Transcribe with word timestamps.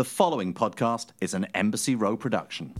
The 0.00 0.04
following 0.04 0.54
podcast 0.54 1.08
is 1.20 1.34
an 1.34 1.44
Embassy 1.54 1.94
Row 1.94 2.16
production. 2.16 2.74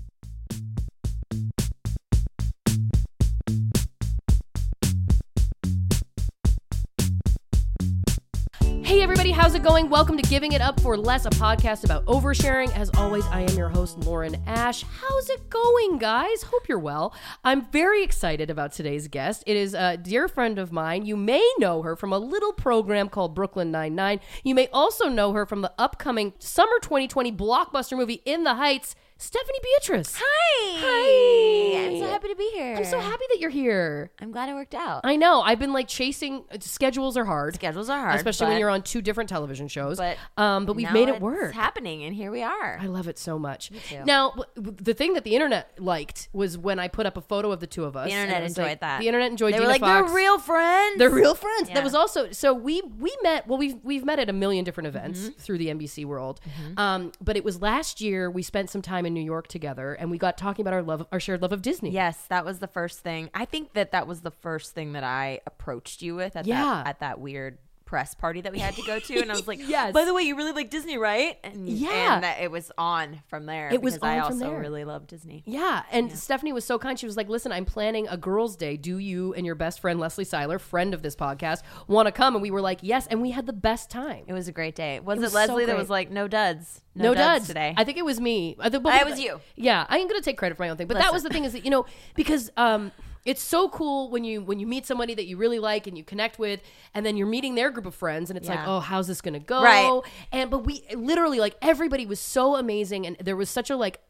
It 9.60 9.62
going? 9.62 9.90
Welcome 9.90 10.16
to 10.16 10.22
Giving 10.22 10.52
It 10.52 10.62
Up 10.62 10.80
for 10.80 10.96
Less, 10.96 11.26
a 11.26 11.30
podcast 11.30 11.84
about 11.84 12.06
oversharing. 12.06 12.74
As 12.74 12.90
always, 12.96 13.26
I 13.26 13.42
am 13.42 13.58
your 13.58 13.68
host, 13.68 13.98
Lauren 13.98 14.36
Ash. 14.46 14.82
How's 14.82 15.28
it 15.28 15.50
going, 15.50 15.98
guys? 15.98 16.42
Hope 16.44 16.66
you're 16.66 16.78
well. 16.78 17.14
I'm 17.44 17.66
very 17.70 18.02
excited 18.02 18.48
about 18.48 18.72
today's 18.72 19.06
guest. 19.08 19.44
It 19.46 19.58
is 19.58 19.74
a 19.74 19.98
dear 19.98 20.28
friend 20.28 20.58
of 20.58 20.72
mine. 20.72 21.04
You 21.04 21.14
may 21.14 21.46
know 21.58 21.82
her 21.82 21.94
from 21.94 22.10
a 22.10 22.18
little 22.18 22.54
program 22.54 23.10
called 23.10 23.34
Brooklyn 23.34 23.70
Nine-Nine. 23.70 24.20
You 24.44 24.54
may 24.54 24.68
also 24.68 25.10
know 25.10 25.34
her 25.34 25.44
from 25.44 25.60
the 25.60 25.74
upcoming 25.76 26.32
summer 26.38 26.78
2020 26.80 27.30
blockbuster 27.30 27.98
movie 27.98 28.22
In 28.24 28.44
the 28.44 28.54
Heights. 28.54 28.96
Stephanie 29.22 29.58
Beatriz. 29.62 30.16
Hi. 30.18 30.80
Hi. 30.80 31.86
I'm 31.86 31.98
so 32.00 32.06
happy 32.08 32.28
to 32.28 32.36
be 32.36 32.50
here. 32.54 32.74
I'm 32.76 32.84
so 32.86 32.98
happy 32.98 33.24
that 33.30 33.38
you're 33.38 33.50
here. 33.50 34.10
I'm 34.18 34.32
glad 34.32 34.48
it 34.48 34.54
worked 34.54 34.74
out. 34.74 35.02
I 35.04 35.16
know. 35.16 35.42
I've 35.42 35.58
been 35.58 35.74
like 35.74 35.88
chasing 35.88 36.44
schedules 36.60 37.18
are 37.18 37.24
hard. 37.26 37.54
Schedules 37.54 37.90
are 37.90 37.98
hard, 38.00 38.14
especially 38.16 38.46
when 38.48 38.58
you're 38.58 38.70
on 38.70 38.80
two 38.82 39.02
different 39.02 39.28
television 39.28 39.68
shows. 39.68 39.98
but 39.98 40.16
um, 40.38 40.64
but 40.64 40.74
we've 40.74 40.90
made 40.90 41.08
it 41.10 41.20
work. 41.20 41.48
it's 41.48 41.54
happening, 41.54 42.02
and 42.04 42.14
here 42.14 42.30
we 42.30 42.42
are. 42.42 42.78
I 42.80 42.86
love 42.86 43.08
it 43.08 43.18
so 43.18 43.38
much. 43.38 43.70
Now, 44.06 44.30
w- 44.56 44.74
the 44.80 44.94
thing 44.94 45.12
that 45.14 45.24
the 45.24 45.34
internet 45.34 45.70
liked 45.78 46.28
was 46.32 46.56
when 46.56 46.78
I 46.78 46.88
put 46.88 47.04
up 47.04 47.18
a 47.18 47.20
photo 47.20 47.52
of 47.52 47.60
the 47.60 47.66
two 47.66 47.84
of 47.84 47.96
us. 47.96 48.08
the 48.08 48.14
internet 48.14 48.42
enjoyed 48.42 48.64
like- 48.64 48.80
that. 48.80 49.00
The 49.00 49.06
internet 49.08 49.30
enjoyed. 49.30 49.52
They 49.52 49.58
Dina 49.58 49.66
were 49.66 49.72
like, 49.72 49.80
Fox. 49.82 50.06
they're 50.08 50.16
real 50.16 50.38
friends. 50.38 50.98
They're 50.98 51.10
real 51.10 51.34
friends. 51.34 51.68
Yeah. 51.68 51.74
That 51.74 51.84
was 51.84 51.94
also 51.94 52.32
so 52.32 52.54
we 52.54 52.80
we 52.98 53.14
met. 53.22 53.46
Well, 53.46 53.58
we've 53.58 53.76
we've 53.82 54.04
met 54.04 54.18
at 54.18 54.30
a 54.30 54.32
million 54.32 54.64
different 54.64 54.86
events 54.86 55.20
Mm-hmm. 55.20 55.38
through 55.40 55.58
the 55.58 55.66
NBC 55.68 56.06
world. 56.06 56.40
Um, 56.78 57.12
but 57.20 57.36
it 57.36 57.44
was 57.44 57.60
last 57.60 58.00
year 58.00 58.30
we 58.30 58.42
spent 58.42 58.70
some 58.70 58.80
time 58.80 59.04
in 59.04 59.09
New 59.14 59.20
York 59.22 59.48
together, 59.48 59.94
and 59.94 60.10
we 60.10 60.18
got 60.18 60.36
talking 60.38 60.62
about 60.62 60.74
our 60.74 60.82
love, 60.82 61.06
our 61.12 61.20
shared 61.20 61.42
love 61.42 61.52
of 61.52 61.62
Disney. 61.62 61.90
Yes, 61.90 62.26
that 62.28 62.44
was 62.44 62.58
the 62.58 62.66
first 62.66 63.00
thing. 63.00 63.30
I 63.34 63.44
think 63.44 63.72
that 63.74 63.92
that 63.92 64.06
was 64.06 64.20
the 64.22 64.30
first 64.30 64.74
thing 64.74 64.92
that 64.92 65.04
I 65.04 65.40
approached 65.46 66.02
you 66.02 66.14
with 66.16 66.36
at 66.36 66.46
Yeah. 66.46 66.62
that 66.64 66.86
at 66.86 67.00
that 67.00 67.20
weird 67.20 67.58
press 67.90 68.14
party 68.14 68.40
that 68.40 68.52
we 68.52 68.60
had 68.60 68.76
to 68.76 68.82
go 68.82 69.00
to, 69.00 69.20
and 69.20 69.32
I 69.32 69.34
was 69.34 69.48
like, 69.48 69.58
Yes. 69.66 69.92
By 69.92 70.04
the 70.04 70.14
way, 70.14 70.22
you 70.22 70.36
really 70.36 70.52
like 70.52 70.70
Disney, 70.70 70.96
right? 70.96 71.36
And, 71.42 71.68
Yeah. 71.68 72.14
and 72.14 72.22
that 72.22 72.40
it 72.40 72.48
was 72.48 72.70
on 72.78 73.20
from 73.26 73.46
there. 73.46 73.68
It 73.72 73.82
was 73.82 73.98
I 74.00 74.20
also 74.20 74.52
really 74.52 74.84
love 74.84 75.08
Disney. 75.08 75.42
Yeah, 75.44 75.82
and 75.90 76.16
Stephanie 76.16 76.52
was 76.52 76.64
so 76.64 76.78
kind. 76.78 76.96
She 76.98 77.06
was 77.06 77.16
like, 77.16 77.28
"Listen, 77.28 77.50
I'm 77.50 77.64
planning 77.64 78.06
a 78.06 78.16
girls' 78.16 78.54
day. 78.56 78.76
Do 78.76 78.98
you 78.98 79.34
and 79.34 79.44
your 79.44 79.56
best 79.56 79.80
friend 79.80 79.98
Leslie 79.98 80.24
Seiler, 80.24 80.60
friend 80.60 80.94
of 80.94 81.02
this 81.02 81.16
podcast, 81.16 81.62
want 81.88 82.06
to 82.06 82.12
come?" 82.12 82.36
And 82.36 82.42
we 82.42 82.52
were 82.52 82.60
like, 82.60 82.78
"Yes," 82.82 83.08
and 83.08 83.20
we 83.20 83.32
had 83.32 83.46
the 83.46 83.52
best 83.52 83.90
time. 83.90 84.22
It 84.28 84.34
was 84.34 84.46
a 84.46 84.52
great 84.52 84.76
day. 84.76 85.00
Was 85.00 85.18
it, 85.18 85.22
was 85.22 85.32
so 85.32 85.38
Leslie 85.38 85.66
that 85.66 85.76
was 85.76 85.90
like, 85.90 86.12
no 86.12 86.28
duds, 86.28 86.82
no, 86.94 87.12
duds 87.12 87.48
today? 87.48 87.74
I 87.76 87.82
think 87.82 87.98
it 87.98 88.04
was 88.04 88.20
me. 88.20 88.56
I 88.60 88.70
think 88.70 88.86
it 88.86 89.04
was 89.06 89.18
you. 89.18 89.40
Yeah, 89.56 89.84
I 89.88 89.98
am 89.98 90.06
gonna 90.06 90.20
take 90.22 90.38
credit 90.38 90.56
for 90.56 90.62
my 90.62 90.68
own 90.68 90.76
thing, 90.76 90.86
but 90.86 90.98
that 90.98 91.12
was 91.12 91.24
the 91.24 91.28
thing 91.28 91.44
is 91.44 91.54
that 91.54 91.64
you 91.64 91.70
know 91.72 91.86
because 92.14 92.50
um, 92.56 92.92
it's 93.24 93.42
so 93.42 93.68
cool 93.68 94.10
when 94.10 94.24
you 94.24 94.42
when 94.42 94.58
you 94.58 94.66
meet 94.66 94.86
somebody 94.86 95.14
that 95.14 95.26
you 95.26 95.36
really 95.36 95.58
like 95.58 95.86
and 95.86 95.96
you 95.96 96.04
connect 96.04 96.38
with, 96.38 96.60
and 96.94 97.04
then 97.04 97.16
you're 97.16 97.26
meeting 97.26 97.54
their 97.54 97.70
group 97.70 97.86
of 97.86 97.94
friends, 97.94 98.30
and 98.30 98.36
it's 98.36 98.48
like, 98.48 98.58
Yeah. 98.58 98.76
oh, 98.76 98.80
how's 98.80 99.06
this 99.06 99.20
gonna 99.20 99.38
go? 99.40 99.62
Right. 99.62 100.00
And 100.32 100.50
but 100.50 100.60
we 100.64 100.84
literally 100.94 101.38
like 101.38 101.56
everybody 101.60 102.06
was 102.06 102.20
so 102.20 102.56
amazing, 102.56 103.06
and 103.06 103.16
there 103.18 103.36
was 103.36 103.50
such 103.50 103.70
a 103.70 103.76
like 103.76 104.00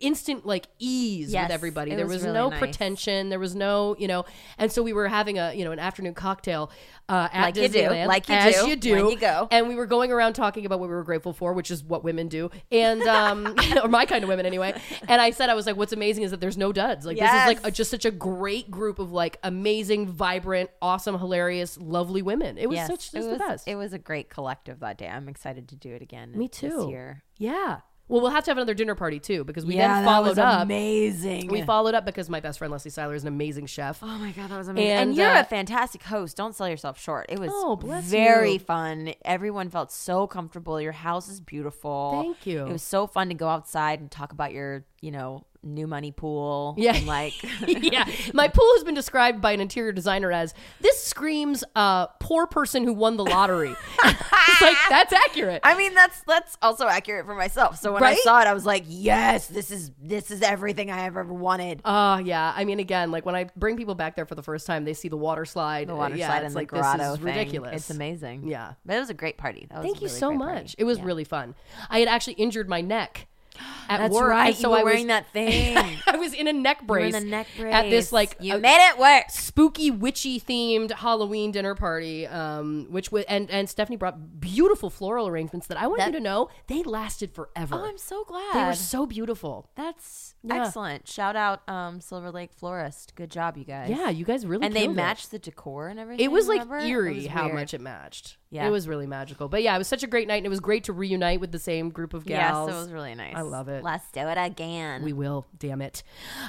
instant 0.00 0.44
like 0.44 0.66
ease 0.80 1.32
Yes, 1.32 1.44
with 1.44 1.52
everybody 1.54 1.94
there 1.94 2.04
was 2.04 2.14
was 2.14 2.22
really 2.24 2.34
no 2.34 2.48
nice. 2.48 2.58
pretension 2.58 3.28
there 3.28 3.38
was 3.38 3.54
no 3.54 3.94
you 3.98 4.08
know 4.08 4.24
and 4.58 4.72
so 4.72 4.82
we 4.82 4.92
were 4.92 5.06
having 5.06 5.38
a 5.38 5.52
you 5.54 5.64
know 5.64 5.70
an 5.70 5.78
afternoon 5.78 6.14
cocktail 6.14 6.70
uh 7.08 7.28
at 7.32 7.42
Like 7.42 7.56
you 7.56 7.68
do, 7.68 7.88
like 7.88 8.28
you 8.28 8.34
as 8.34 8.54
do, 8.60 8.68
you 8.68 8.76
do 8.76 8.88
you 9.10 9.16
go. 9.16 9.46
and 9.50 9.68
we 9.68 9.76
were 9.76 9.86
going 9.86 10.10
around 10.12 10.32
talking 10.34 10.66
about 10.66 10.80
what 10.80 10.88
we 10.88 10.94
were 10.94 11.04
grateful 11.04 11.32
for, 11.32 11.52
which 11.54 11.70
is 11.70 11.82
what 11.82 12.04
women 12.04 12.28
do, 12.28 12.50
and 12.70 13.00
um, 13.04 13.54
or 13.82 13.88
my 13.88 14.04
kind 14.04 14.22
of 14.24 14.28
women 14.28 14.44
anyway. 14.44 14.78
And 15.08 15.18
I 15.18 15.30
said 15.30 15.48
I 15.48 15.54
was 15.54 15.64
like, 15.64 15.76
what's 15.76 15.94
amazing 15.94 16.24
is 16.24 16.32
that 16.32 16.40
there's 16.40 16.58
no 16.58 16.70
duds. 16.70 17.06
Like 17.06 17.16
this 17.18 17.30
is 17.30 17.46
like 17.46 17.66
a, 17.66 17.70
just 17.70 17.90
such 17.90 18.04
a 18.04 18.10
great 18.10 18.70
group 18.70 18.98
of 18.98 19.10
like 19.10 19.38
amazing, 19.42 20.08
vibrant, 20.08 20.68
awesome, 20.82 21.18
hilarious, 21.18 21.78
lovely 21.80 22.20
women. 22.20 22.58
It 22.58 22.68
was 22.68 22.76
Yes, 22.76 22.88
such 22.88 23.08
it 23.08 23.16
just 23.16 23.28
was, 23.28 23.38
the 23.38 23.44
best. 23.44 23.66
It 23.68 23.76
was 23.76 23.94
a 23.94 23.98
great 23.98 24.28
collective 24.28 24.80
that 24.80 24.98
day. 24.98 25.08
I'm 25.08 25.30
excited 25.30 25.68
to 25.68 25.76
do 25.76 25.94
it 25.94 26.02
again. 26.02 26.32
Me 26.36 26.46
too. 26.48 26.68
This 26.68 26.84
too. 26.84 26.90
year. 26.90 27.22
Yeah. 27.38 27.78
Well, 28.08 28.22
we'll 28.22 28.30
have 28.30 28.44
to 28.44 28.50
have 28.50 28.56
another 28.56 28.74
dinner 28.74 28.94
party 28.94 29.20
too 29.20 29.44
because 29.44 29.66
we 29.66 29.76
then 29.76 30.04
followed 30.04 30.38
up. 30.38 30.62
amazing. 30.62 31.48
We 31.48 31.62
followed 31.62 31.94
up 31.94 32.06
because 32.06 32.30
my 32.30 32.40
best 32.40 32.58
friend 32.58 32.72
Leslie 32.72 32.90
Seiler 32.90 33.14
is 33.14 33.22
an 33.22 33.28
amazing 33.28 33.66
chef. 33.66 34.00
Oh 34.02 34.06
my 34.18 34.32
god, 34.32 34.50
that 34.50 34.56
was 34.58 34.68
amazing! 34.68 34.90
And, 34.90 35.08
And, 35.10 35.16
you're 35.18 35.28
uh, 35.36 35.40
a 35.40 35.44
fantastic 35.44 36.02
host. 36.02 36.36
Don't 36.36 36.54
sell 36.54 36.68
yourself 36.68 36.98
short. 37.00 37.26
It 37.28 37.38
was 37.38 37.50
Oh, 37.52 37.76
bless 37.76 38.04
very 38.04 38.52
you. 38.54 38.58
fun. 38.58 39.12
Everyone 39.24 39.68
felt 39.68 39.92
so 39.92 40.26
comfortable. 40.26 40.80
Your 40.80 40.92
house 40.92 41.28
is 41.28 41.40
beautiful. 41.40 42.22
Thank 42.22 42.46
you. 42.46 42.64
It 42.66 42.72
was 42.72 42.82
so 42.82 43.06
fun 43.06 43.28
to 43.28 43.34
go 43.34 43.48
outside 43.48 44.00
and 44.00 44.10
talk 44.10 44.32
about 44.32 44.52
your, 44.52 44.84
you 45.02 45.10
know, 45.10 45.44
new 45.62 45.86
money 45.86 46.12
pool. 46.12 46.74
Yeah. 46.78 46.94
and 46.96 47.06
like 47.06 47.34
yeah, 47.66 48.08
my 48.34 48.48
pool 48.48 48.70
has 48.76 48.84
been 48.84 48.94
described 48.94 49.40
by 49.40 49.52
an 49.52 49.60
interior 49.60 49.92
designer 49.92 50.30
as 50.32 50.54
this 50.80 51.02
screams 51.02 51.64
uh, 51.76 52.06
poor 52.20 52.46
person 52.46 52.84
who 52.84 52.92
won 52.92 53.16
the 53.16 53.24
lottery. 53.24 53.74
it's 54.04 54.60
like 54.62 54.76
that's 54.88 55.12
accurate. 55.12 55.60
I 55.64 55.76
mean, 55.76 55.94
that's 55.94 56.20
that's 56.22 56.56
also 56.62 56.86
accurate 56.86 57.26
for 57.26 57.34
myself. 57.34 57.78
So 57.78 57.92
when 57.92 58.02
Right? 58.02 58.16
I 58.16 58.20
saw 58.20 58.40
it, 58.40 58.46
I 58.46 58.54
was 58.54 58.64
like, 58.66 58.84
yes, 58.86 59.48
this 59.48 59.70
is 59.70 59.90
this 60.00 60.30
is 60.30 60.42
everything 60.42 60.90
I 60.90 60.98
have 60.98 61.16
ever 61.16 61.32
wanted. 61.32 61.82
Oh 61.84 62.18
yeah, 62.18 62.52
I 62.56 62.64
mean, 62.64 62.78
again, 62.80 63.10
like 63.10 63.26
when 63.26 63.34
I 63.34 63.48
bring 63.56 63.76
people 63.76 63.94
back 63.94 64.16
there 64.16 64.26
for 64.26 64.34
the 64.34 64.42
first 64.42 64.66
time, 64.66 64.84
they 64.84 64.94
see 64.94 65.08
the 65.08 65.16
water 65.16 65.44
slide. 65.44 65.88
the 65.88 65.96
water 65.96 66.16
yeah, 66.16 66.28
slide 66.28 66.44
and 66.44 66.54
like 66.54 66.70
the 66.70 66.76
grotto 66.78 67.12
this 67.12 67.20
ridiculous. 67.20 67.74
It's 67.74 67.90
amazing. 67.90 68.46
Yeah. 68.48 68.74
but 68.86 68.96
it 68.96 69.00
was 69.00 69.10
a 69.10 69.14
great 69.14 69.38
party. 69.38 69.66
That 69.70 69.78
was 69.78 69.84
Thank 69.84 69.98
a 69.98 70.00
you 70.02 70.08
so 70.08 70.32
much. 70.32 70.48
party. 70.48 70.74
It 70.78 70.84
was 70.84 70.98
Yeah. 70.98 71.04
really 71.04 71.24
fun. 71.24 71.54
I 71.90 71.98
had 72.00 72.08
actually 72.08 72.34
injured 72.34 72.68
my 72.68 72.80
neck 72.80 73.26
at 73.88 73.98
That's 73.98 74.14
work, 74.14 74.30
right. 74.30 74.48
and 74.48 74.56
so 74.56 74.68
you 74.68 74.70
were 74.70 74.78
I 74.78 74.82
was 74.82 74.92
wearing 74.92 75.06
that 75.08 75.28
thing. 75.32 75.76
I 76.06 76.16
was 76.16 76.34
in 76.34 76.46
a 76.46 76.52
neck 76.52 76.86
brace, 76.86 77.14
in 77.14 77.24
the 77.24 77.28
neck 77.30 77.46
brace. 77.56 77.74
at 77.74 77.90
this 77.90 78.12
like 78.12 78.36
you 78.40 78.54
uh, 78.54 78.58
made 78.58 78.88
it 78.90 78.98
work. 78.98 79.24
spooky 79.30 79.90
witchy 79.90 80.40
themed 80.40 80.92
Halloween 80.92 81.52
dinner 81.52 81.74
party, 81.74 82.26
um, 82.26 82.86
which 82.90 83.10
was 83.10 83.24
and 83.24 83.50
and 83.50 83.68
Stephanie 83.68 83.96
brought 83.96 84.40
beautiful 84.40 84.90
floral 84.90 85.26
arrangements 85.26 85.66
that 85.68 85.78
I 85.78 85.86
want 85.86 86.04
you 86.04 86.12
to 86.12 86.20
know 86.20 86.48
they 86.66 86.82
lasted 86.82 87.32
forever. 87.34 87.76
Oh, 87.76 87.84
I'm 87.84 87.98
so 87.98 88.24
glad. 88.24 88.54
they 88.54 88.64
were 88.64 88.74
so 88.74 89.06
beautiful. 89.06 89.70
That's 89.74 90.34
Yeah. 90.48 90.64
excellent. 90.66 91.06
Shout 91.08 91.36
out 91.36 91.68
um, 91.68 92.00
Silver 92.00 92.30
Lake 92.30 92.52
Florist. 92.52 93.14
Good 93.14 93.30
job, 93.30 93.56
you 93.56 93.64
guys. 93.64 93.90
Yeah, 93.90 94.08
you 94.10 94.24
guys 94.24 94.46
really 94.46 94.64
and 94.66 94.74
they 94.74 94.82
killed 94.82 94.92
it. 94.92 94.96
matched 94.96 95.30
the 95.30 95.38
decor 95.38 95.88
and 95.88 95.98
everything. 96.00 96.24
It 96.24 96.30
was 96.32 96.48
like 96.48 96.62
remember? 96.62 96.78
It 96.78 96.88
eerie 96.88 97.14
was 97.16 97.26
how 97.26 97.44
weird. 97.44 97.54
much 97.54 97.74
it 97.74 97.80
matched. 97.80 98.36
Yeah. 98.50 98.66
it 98.66 98.70
was 98.70 98.88
really 98.88 99.06
magical. 99.06 99.48
But 99.48 99.62
yeah, 99.62 99.74
it 99.74 99.78
was 99.78 99.88
such 99.88 100.02
a 100.02 100.06
great 100.06 100.26
night, 100.26 100.36
and 100.38 100.46
it 100.46 100.48
was 100.48 100.60
great 100.60 100.84
to 100.84 100.92
reunite 100.94 101.38
with 101.40 101.52
the 101.52 101.58
same 101.58 101.90
group 101.90 102.14
of 102.14 102.26
Yes, 102.26 102.50
gals. 102.50 102.70
it 102.70 102.74
was 102.74 102.90
really 102.90 103.14
nice. 103.14 103.34
I 103.36 103.42
love 103.42 103.68
it. 103.68 103.84
Let's 103.84 104.10
do 104.10 104.20
it 104.20 104.38
again. 104.38 105.02
We 105.02 105.12
will, 105.12 105.46
damn 105.58 105.82
it. 105.82 106.02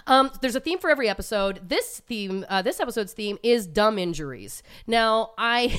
Um, 0.07 0.31
there's 0.41 0.55
a 0.55 0.61
theme 0.61 0.79
for 0.79 0.89
every 0.89 1.09
episode. 1.09 1.67
This 1.67 1.99
theme, 2.07 2.45
uh, 2.47 2.61
this 2.61 2.79
episode's 2.79 3.11
theme 3.13 3.37
is 3.43 3.67
dumb 3.67 3.99
injuries. 3.99 4.63
Now, 4.87 5.31
I 5.37 5.77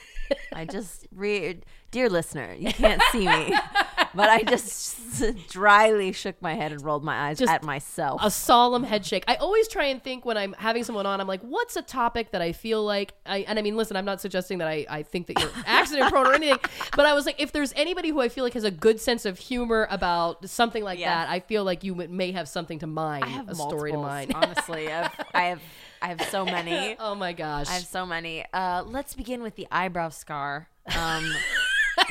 I 0.52 0.64
just 0.66 1.06
read, 1.14 1.66
dear 1.90 2.08
listener, 2.08 2.54
you 2.56 2.72
can't 2.72 3.02
see 3.12 3.26
me, 3.26 3.52
but 4.16 4.28
I 4.28 4.42
just 4.42 4.96
dryly 5.50 6.12
shook 6.12 6.40
my 6.42 6.54
head 6.54 6.72
and 6.72 6.82
rolled 6.84 7.04
my 7.04 7.28
eyes 7.28 7.38
Just 7.38 7.52
at 7.52 7.62
myself. 7.62 8.20
a 8.24 8.30
solemn 8.30 8.82
head 8.82 9.04
shake. 9.06 9.24
I 9.28 9.36
always 9.36 9.68
try 9.68 9.84
and 9.86 10.02
think 10.02 10.24
when 10.24 10.36
I'm 10.36 10.54
having 10.58 10.82
someone 10.84 11.06
on, 11.06 11.20
I'm 11.20 11.26
like, 11.28 11.42
what's 11.42 11.76
a 11.76 11.82
topic 11.82 12.32
that 12.32 12.42
I 12.42 12.52
feel 12.52 12.84
like 12.84 13.14
I 13.26 13.38
and 13.38 13.58
I 13.58 13.62
mean, 13.62 13.76
listen, 13.76 13.96
I'm 13.96 14.04
not 14.04 14.20
suggesting 14.20 14.58
that 14.58 14.68
I, 14.68 14.86
I 14.88 15.02
think 15.02 15.26
that 15.28 15.38
you're 15.40 15.50
accident 15.66 16.10
prone 16.10 16.26
or 16.26 16.34
anything, 16.34 16.58
but 16.96 17.06
I 17.06 17.12
was 17.12 17.26
like, 17.26 17.40
if 17.40 17.52
there's 17.52 17.72
anybody 17.76 18.08
who 18.10 18.20
I 18.20 18.28
feel 18.28 18.44
like 18.44 18.54
has 18.54 18.64
a 18.64 18.70
good 18.70 19.00
sense 19.00 19.24
of 19.26 19.38
humor 19.38 19.86
about 19.90 20.48
something 20.48 20.82
like 20.82 20.98
Yeah. 20.98 21.14
that, 21.24 21.30
I 21.30 21.40
feel 21.40 21.64
like 21.64 21.84
you 21.84 21.94
may 21.94 22.32
have 22.32 22.48
something 22.48 22.78
to 22.80 22.86
mine, 22.86 23.22
I 23.22 23.28
have 23.28 23.48
a 23.48 23.54
story 23.54 23.92
to 23.92 23.98
mine. 23.98 24.32
Honestly, 24.34 24.90
I've, 24.92 25.10
I 25.34 25.42
have, 25.44 25.60
I 26.02 26.08
have 26.08 26.22
so 26.30 26.44
many. 26.44 26.96
oh 26.98 27.14
my 27.14 27.32
gosh. 27.32 27.68
I 27.68 27.72
have 27.74 27.84
so 27.84 28.06
many. 28.06 28.44
Uh, 28.52 28.82
let's 28.86 29.14
begin 29.14 29.42
with 29.42 29.56
the 29.56 29.66
eyebrow 29.70 30.08
scar, 30.10 30.68
um, 30.96 31.30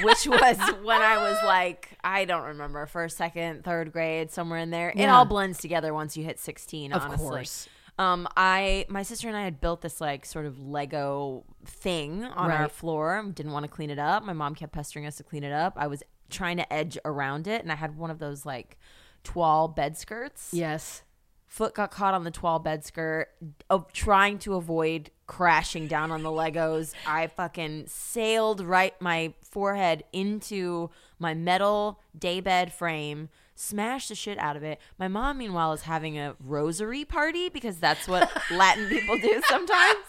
which 0.01 0.27
was 0.27 0.57
when 0.83 1.01
I 1.01 1.17
was 1.17 1.37
like, 1.43 1.97
I 2.03 2.25
don't 2.25 2.43
remember, 2.43 2.85
first, 2.85 3.17
second, 3.17 3.63
third 3.63 3.91
grade, 3.91 4.31
somewhere 4.31 4.59
in 4.59 4.71
there. 4.71 4.91
It 4.95 5.05
all 5.05 5.25
blends 5.25 5.59
together 5.59 5.93
once 5.93 6.15
you 6.17 6.23
hit 6.23 6.39
16, 6.39 6.93
Of 6.93 7.01
honestly. 7.01 7.27
course. 7.27 7.69
Um, 7.97 8.27
I, 8.35 8.85
my 8.89 9.03
sister 9.03 9.29
and 9.29 9.37
I 9.37 9.43
had 9.43 9.61
built 9.61 9.81
this 9.81 10.01
like 10.01 10.25
sort 10.25 10.45
of 10.45 10.59
Lego 10.59 11.45
thing 11.65 12.25
on 12.25 12.51
our 12.51 12.67
floor. 12.67 13.23
Didn't 13.33 13.53
want 13.53 13.63
to 13.63 13.71
clean 13.71 13.89
it 13.89 13.99
up. 13.99 14.23
My 14.23 14.33
mom 14.33 14.53
kept 14.53 14.73
pestering 14.73 15.05
us 15.05 15.15
to 15.17 15.23
clean 15.23 15.45
it 15.45 15.53
up. 15.53 15.73
I 15.77 15.87
was 15.87 16.03
trying 16.29 16.57
to 16.57 16.73
edge 16.73 16.97
around 17.05 17.47
it, 17.47 17.61
and 17.61 17.71
I 17.71 17.75
had 17.75 17.97
one 17.97 18.11
of 18.11 18.19
those 18.19 18.45
like 18.45 18.77
toile 19.25 19.67
bed 19.67 19.97
skirts 19.97 20.51
yes. 20.53 21.01
foot 21.47 21.73
got 21.73 21.91
caught 21.91 22.13
on 22.13 22.23
the 22.23 22.31
toile 22.31 22.59
bed 22.59 22.85
skirt 22.85 23.29
of 23.69 23.91
trying 23.91 24.37
to 24.37 24.53
avoid 24.53 25.09
crashing 25.27 25.87
down 25.87 26.11
on 26.11 26.21
the 26.21 26.29
legos 26.29 26.93
i 27.07 27.25
fucking 27.25 27.83
sailed 27.87 28.61
right 28.61 28.93
my 29.01 29.33
forehead 29.55 30.03
into 30.11 30.89
my 31.17 31.33
metal 31.33 32.01
daybed 32.17 32.73
frame 32.73 33.29
smashed 33.55 34.09
the 34.09 34.15
shit 34.15 34.37
out 34.37 34.57
of 34.57 34.63
it 34.63 34.81
my 34.99 35.07
mom 35.07 35.37
meanwhile 35.37 35.71
is 35.71 35.83
having 35.83 36.19
a 36.19 36.35
rosary 36.43 37.05
party 37.05 37.47
because 37.47 37.77
that's 37.77 38.05
what 38.05 38.29
latin 38.51 38.89
people 38.89 39.17
do 39.17 39.41
sometimes 39.47 40.03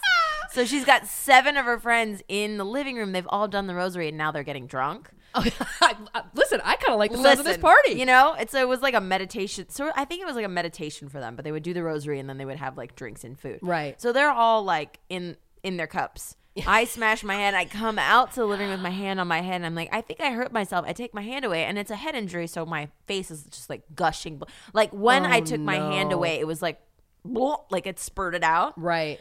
so 0.51 0.65
she's 0.65 0.85
got 0.85 1.07
seven 1.07 1.57
of 1.57 1.65
her 1.65 1.79
friends 1.79 2.25
in 2.27 2.57
the 2.57 2.65
living 2.65 2.97
room 2.97 3.13
they've 3.13 3.29
all 3.29 3.47
done 3.47 3.69
the 3.69 3.75
rosary 3.77 4.09
and 4.09 4.19
now 4.19 4.33
they're 4.33 4.43
getting 4.43 4.67
drunk 4.67 5.11
oh, 5.37 5.45
Listen, 6.35 6.61
I 6.65 6.75
kind 6.75 6.93
of 6.93 6.99
like 6.99 7.13
the 7.13 7.19
sounds 7.19 7.39
of 7.39 7.45
this 7.45 7.59
party. 7.59 7.93
You 7.93 8.07
know, 8.07 8.35
it's 8.39 8.55
it 8.55 8.67
was 8.67 8.81
like 8.81 8.95
a 8.95 9.01
meditation. 9.01 9.69
So 9.69 9.91
I 9.95 10.05
think 10.07 10.23
it 10.23 10.25
was 10.25 10.35
like 10.35 10.45
a 10.45 10.49
meditation 10.49 11.09
for 11.09 11.21
them. 11.21 11.37
But 11.37 11.45
they 11.45 11.53
would 11.53 11.63
do 11.63 11.75
the 11.75 11.83
rosary 11.83 12.19
and 12.19 12.29
then 12.29 12.39
they 12.39 12.45
would 12.45 12.57
have 12.57 12.77
like 12.77 12.97
drinks 12.97 13.23
and 13.23 13.39
food. 13.39 13.59
Right. 13.61 14.01
So 14.01 14.13
they're 14.13 14.31
all 14.31 14.63
like 14.65 14.99
in 15.11 15.37
in 15.63 15.77
their 15.77 15.87
cups. 15.87 16.37
I 16.67 16.85
smash 16.85 17.23
my 17.25 17.35
head. 17.35 17.55
I 17.55 17.65
come 17.65 17.99
out 17.99 18.33
to 18.33 18.41
the 18.41 18.47
living 18.47 18.71
with 18.71 18.81
my 18.81 18.91
hand 18.91 19.21
on 19.21 19.29
my 19.29 19.41
head. 19.41 19.57
And 19.57 19.67
I'm 19.67 19.75
like, 19.75 19.89
I 19.93 20.01
think 20.01 20.21
I 20.21 20.31
hurt 20.31 20.53
myself. 20.53 20.85
I 20.89 20.93
take 20.93 21.13
my 21.15 21.23
hand 21.23 21.45
away, 21.45 21.65
and 21.65 21.79
it's 21.79 21.91
a 21.91 21.97
head 21.97 22.15
injury, 22.15 22.47
so 22.47 22.65
my 22.65 22.89
face 23.07 23.31
is 23.31 23.45
just 23.45 23.69
like 23.69 23.83
gushing. 23.95 24.41
Like 24.73 24.91
when 24.93 25.25
I 25.27 25.39
Oh, 25.39 25.45
took 25.45 25.61
my 25.61 25.77
hand 25.77 26.13
away, 26.13 26.39
it 26.41 26.47
was 26.47 26.63
like, 26.63 26.81
like 27.25 27.87
it 27.87 27.99
spurted 27.99 28.43
out. 28.45 28.73
right. 28.81 29.21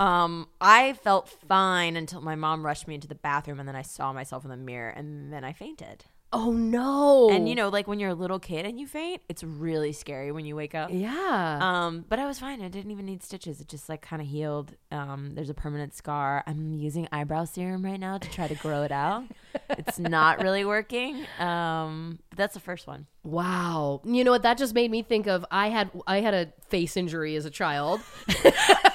Um, 0.00 0.48
I 0.60 0.94
felt 0.94 1.28
fine 1.28 1.96
until 1.96 2.22
my 2.22 2.34
mom 2.34 2.64
rushed 2.66 2.88
me 2.88 2.94
into 2.96 3.06
the 3.06 3.14
bathroom, 3.14 3.60
and 3.60 3.68
then 3.68 3.76
I 3.76 3.82
saw 3.82 4.12
myself 4.12 4.42
in 4.42 4.50
the 4.50 4.56
mirror, 4.56 4.88
and 4.90 5.32
then 5.32 5.44
I 5.44 5.52
fainted. 5.52 6.06
Oh 6.34 6.50
no. 6.50 7.28
And 7.30 7.46
you 7.48 7.54
know, 7.54 7.68
like 7.68 7.86
when 7.86 8.00
you're 8.00 8.10
a 8.10 8.14
little 8.14 8.38
kid 8.38 8.64
and 8.64 8.80
you 8.80 8.86
faint, 8.86 9.20
it's 9.28 9.44
really 9.44 9.92
scary 9.92 10.32
when 10.32 10.46
you 10.46 10.56
wake 10.56 10.74
up. 10.74 10.88
yeah. 10.92 11.58
Um, 11.60 12.04
but 12.08 12.18
I 12.18 12.26
was 12.26 12.38
fine. 12.38 12.62
I 12.62 12.68
didn't 12.68 12.90
even 12.90 13.04
need 13.04 13.22
stitches. 13.22 13.60
It 13.60 13.68
just 13.68 13.88
like 13.88 14.00
kind 14.00 14.22
of 14.22 14.28
healed. 14.28 14.74
Um, 14.90 15.34
there's 15.34 15.50
a 15.50 15.54
permanent 15.54 15.94
scar. 15.94 16.42
I'm 16.46 16.72
using 16.78 17.06
eyebrow 17.12 17.44
serum 17.44 17.84
right 17.84 18.00
now 18.00 18.16
to 18.16 18.30
try 18.30 18.48
to 18.48 18.54
grow 18.54 18.82
it 18.82 18.92
out. 18.92 19.24
it's 19.70 19.98
not 19.98 20.42
really 20.42 20.64
working. 20.64 21.26
Um, 21.38 22.18
but 22.30 22.38
that's 22.38 22.54
the 22.54 22.60
first 22.60 22.86
one. 22.86 23.06
Wow. 23.24 24.00
You 24.04 24.24
know 24.24 24.30
what? 24.30 24.42
That 24.42 24.56
just 24.56 24.74
made 24.74 24.90
me 24.90 25.02
think 25.02 25.26
of 25.26 25.44
I 25.50 25.68
had 25.68 25.90
I 26.06 26.20
had 26.20 26.32
a 26.34 26.52
face 26.68 26.96
injury 26.96 27.36
as 27.36 27.44
a 27.44 27.50
child. 27.50 28.00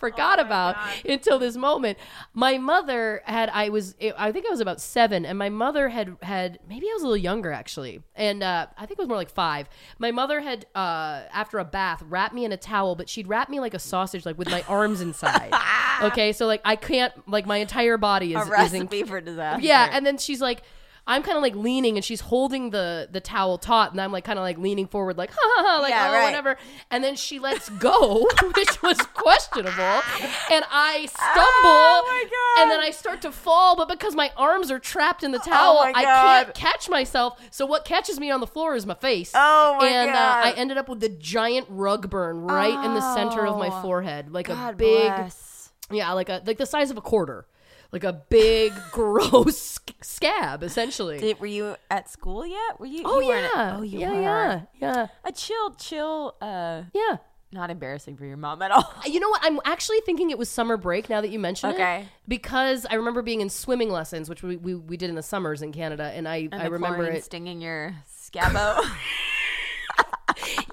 Forgot 0.00 0.40
about 0.40 0.76
until 1.04 1.38
this 1.38 1.56
moment. 1.56 1.98
My 2.34 2.58
mother 2.58 3.22
had 3.24 3.50
I 3.50 3.68
was 3.68 3.94
I 4.18 4.32
think 4.32 4.46
I 4.46 4.50
was 4.50 4.60
about 4.60 4.80
7 4.80 5.24
and 5.24 5.38
my 5.38 5.50
mother 5.50 5.90
had 5.90 6.16
had 6.22 6.58
maybe 6.68 6.86
I 6.88 6.94
was 6.94 7.02
a 7.02 7.06
little 7.06 7.16
younger 7.16 7.52
actually. 7.52 8.02
And 8.16 8.42
uh, 8.42 8.66
I 8.76 8.86
think 8.86 8.92
it 8.92 8.98
was 8.98 9.08
more 9.08 9.16
like 9.16 9.30
5. 9.30 9.68
My 9.98 10.10
mother 10.10 10.40
had 10.40 10.66
uh, 10.74 11.22
after 11.32 11.58
a 11.58 11.64
bath 11.64 12.02
wrapped 12.08 12.34
me 12.34 12.44
in 12.44 12.52
a 12.52 12.56
towel 12.56 12.94
but 12.94 13.08
she'd 13.08 13.28
wrap 13.28 13.48
me 13.48 13.60
like 13.60 13.74
a 13.74 13.78
sausage 13.78 14.24
like 14.24 14.38
with 14.38 14.50
my 14.50 14.64
arms 14.68 15.00
inside. 15.00 15.52
okay? 16.02 16.32
So 16.32 16.46
like 16.46 16.62
I 16.64 16.76
can't 16.76 17.12
like 17.28 17.46
my 17.46 17.58
entire 17.58 17.98
body 17.98 18.34
is 18.34 18.36
A 18.36 18.40
is 18.62 18.72
in 18.72 18.82
recipe 18.82 19.02
for 19.04 19.20
disaster. 19.20 19.66
yeah, 19.66 19.90
and 19.92 20.06
then 20.06 20.18
she's 20.18 20.40
like, 20.40 20.62
I'm 21.10 21.22
kind 21.22 21.36
of 21.36 21.42
like 21.42 21.54
leaning, 21.56 21.96
and 21.96 22.04
she's 22.04 22.20
holding 22.20 22.70
the 22.70 23.08
the 23.10 23.20
towel 23.20 23.58
taut, 23.58 23.90
and 23.92 24.00
I'm 24.00 24.12
like 24.12 24.24
kind 24.24 24.38
of 24.38 24.42
like 24.44 24.58
leaning 24.58 24.86
forward, 24.86 25.18
like 25.18 25.30
ha 25.30 25.36
ha 25.42 25.64
ha, 25.76 25.82
like 25.82 25.90
Yeah, 25.90 26.08
oh 26.08 26.12
right. 26.12 26.24
whatever. 26.24 26.56
And 26.90 27.02
then 27.04 27.16
she 27.16 27.38
lets 27.38 27.68
go, 27.68 28.28
which 28.56 28.82
was 28.82 28.98
questionable, 29.14 30.02
and 30.50 30.64
I 30.70 31.06
stumble, 31.06 31.50
Oh, 31.64 32.04
my 32.06 32.24
God. 32.24 32.62
and 32.62 32.70
then 32.70 32.80
I 32.80 32.90
start 32.90 33.22
to 33.22 33.32
fall, 33.32 33.76
but 33.76 33.88
because 33.88 34.14
my 34.14 34.30
arms 34.36 34.70
are 34.70 34.78
trapped 34.78 35.22
in 35.22 35.32
the 35.32 35.38
towel, 35.38 35.74
my 35.80 35.92
I 35.94 36.02
can't 36.04 36.54
catch 36.54 36.88
myself. 36.88 37.38
So 37.50 37.66
what 37.66 37.84
catches 37.84 38.18
me 38.20 38.30
on 38.30 38.40
the 38.40 38.46
floor 38.46 38.74
is 38.74 38.86
my 38.86 38.94
face. 38.94 39.32
Oh, 39.34 39.76
my 39.80 39.86
and 39.88 40.12
God. 40.12 40.16
Uh, 40.16 40.48
I 40.48 40.52
ended 40.52 40.78
up 40.78 40.88
with 40.88 41.00
the 41.00 41.08
giant 41.08 41.66
rug 41.68 42.08
burn 42.08 42.42
right 42.42 42.84
in 42.84 42.94
the 42.94 43.14
center 43.14 43.46
of 43.46 43.56
my 43.58 43.68
Oh, 43.72 43.82
forehead, 43.82 44.32
like 44.32 44.48
a 44.48 44.74
big. 44.76 45.08
bless. 45.12 45.72
Yeah, 45.90 46.12
like 46.12 46.28
a 46.28 46.40
like 46.46 46.58
the 46.58 46.66
size 46.66 46.90
of 46.92 46.96
a 46.96 47.00
quarter, 47.00 47.46
like 47.92 48.04
a 48.04 48.12
big 48.12 48.72
gross 48.92 49.78
scab, 50.02 50.62
essentially. 50.62 51.18
Did, 51.18 51.40
were 51.40 51.46
you 51.46 51.76
at 51.90 52.08
school 52.08 52.46
yet? 52.46 52.78
Were 52.78 52.86
you? 52.86 53.02
oh 53.04 53.20
you 53.20 53.32
at- 53.32 53.42
yeah, 53.54 53.76
oh, 53.78 53.82
you 53.82 53.98
yeah, 53.98 54.10
were. 54.12 54.20
yeah, 54.22 54.60
yeah, 54.80 55.06
A 55.24 55.32
chill, 55.32 55.70
chill. 55.74 56.34
Uh, 56.40 56.82
yeah. 56.94 57.16
not 57.52 57.68
embarrassing 57.70 58.16
for 58.16 58.24
your 58.24 58.36
mom 58.36 58.62
at 58.62 58.70
all. 58.70 58.94
You 59.06 59.18
know 59.20 59.28
what? 59.28 59.40
I'm 59.44 59.58
actually 59.64 60.00
thinking 60.06 60.30
it 60.30 60.38
was 60.38 60.48
summer 60.48 60.76
break 60.76 61.08
now 61.10 61.20
that 61.20 61.30
you 61.30 61.38
mention 61.40 61.70
it. 61.70 62.04
Because 62.28 62.86
I 62.88 62.94
remember 62.94 63.22
being 63.22 63.40
in 63.40 63.50
swimming 63.50 63.90
lessons, 63.90 64.28
which 64.28 64.42
we, 64.42 64.56
we, 64.56 64.74
we 64.76 64.96
did 64.96 65.08
in 65.10 65.16
the 65.16 65.22
summers 65.22 65.60
in 65.62 65.72
Canada, 65.72 66.04
and 66.14 66.28
I, 66.28 66.48
And 66.52 66.62
I 66.62 66.66
remember 66.66 67.04
it. 67.06 67.24
stinging 67.24 67.60
your 67.60 67.94
scabo. 68.08 68.80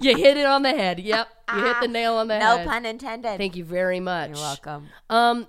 You 0.00 0.16
hit 0.16 0.36
it 0.36 0.46
on 0.46 0.62
the 0.62 0.70
head. 0.70 1.00
Yep, 1.00 1.28
you 1.54 1.64
hit 1.64 1.76
the 1.82 1.88
nail 1.88 2.14
on 2.14 2.28
the 2.28 2.38
no 2.38 2.56
head. 2.58 2.64
No 2.66 2.72
pun 2.72 2.86
intended. 2.86 3.36
Thank 3.38 3.56
you 3.56 3.64
very 3.64 3.98
much. 4.00 4.30
You're 4.30 4.38
welcome. 4.38 4.88
Um, 5.10 5.46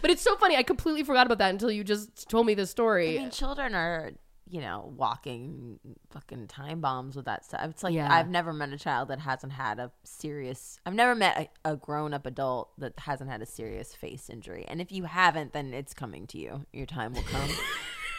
but 0.00 0.10
it's 0.10 0.22
so 0.22 0.36
funny. 0.36 0.56
I 0.56 0.62
completely 0.62 1.02
forgot 1.02 1.26
about 1.26 1.38
that 1.38 1.50
until 1.50 1.70
you 1.70 1.84
just 1.84 2.28
told 2.28 2.46
me 2.46 2.54
this 2.54 2.70
story. 2.70 3.18
I 3.18 3.22
mean, 3.22 3.30
children 3.30 3.74
are, 3.74 4.12
you 4.48 4.60
know, 4.60 4.92
walking 4.96 5.78
fucking 6.10 6.46
time 6.48 6.80
bombs 6.80 7.16
with 7.16 7.24
that 7.24 7.44
stuff. 7.44 7.62
It's 7.70 7.82
like 7.82 7.94
Yeah. 7.94 8.12
I've 8.12 8.28
never 8.28 8.52
met 8.52 8.70
a 8.72 8.78
child 8.78 9.08
that 9.08 9.20
hasn't 9.20 9.52
had 9.52 9.78
a 9.78 9.90
serious. 10.04 10.78
I've 10.86 10.94
never 10.94 11.14
met 11.14 11.50
a, 11.64 11.72
a 11.72 11.76
grown 11.76 12.12
up 12.14 12.26
adult 12.26 12.70
that 12.78 12.92
hasn't 12.98 13.30
had 13.30 13.42
a 13.42 13.46
serious 13.46 13.94
face 13.94 14.28
injury. 14.30 14.64
And 14.68 14.80
if 14.80 14.92
you 14.92 15.04
haven't, 15.04 15.52
then 15.52 15.72
it's 15.74 15.94
coming 15.94 16.26
to 16.28 16.38
you. 16.38 16.66
Your 16.72 16.86
time 16.86 17.14
will 17.14 17.22
come. 17.22 17.50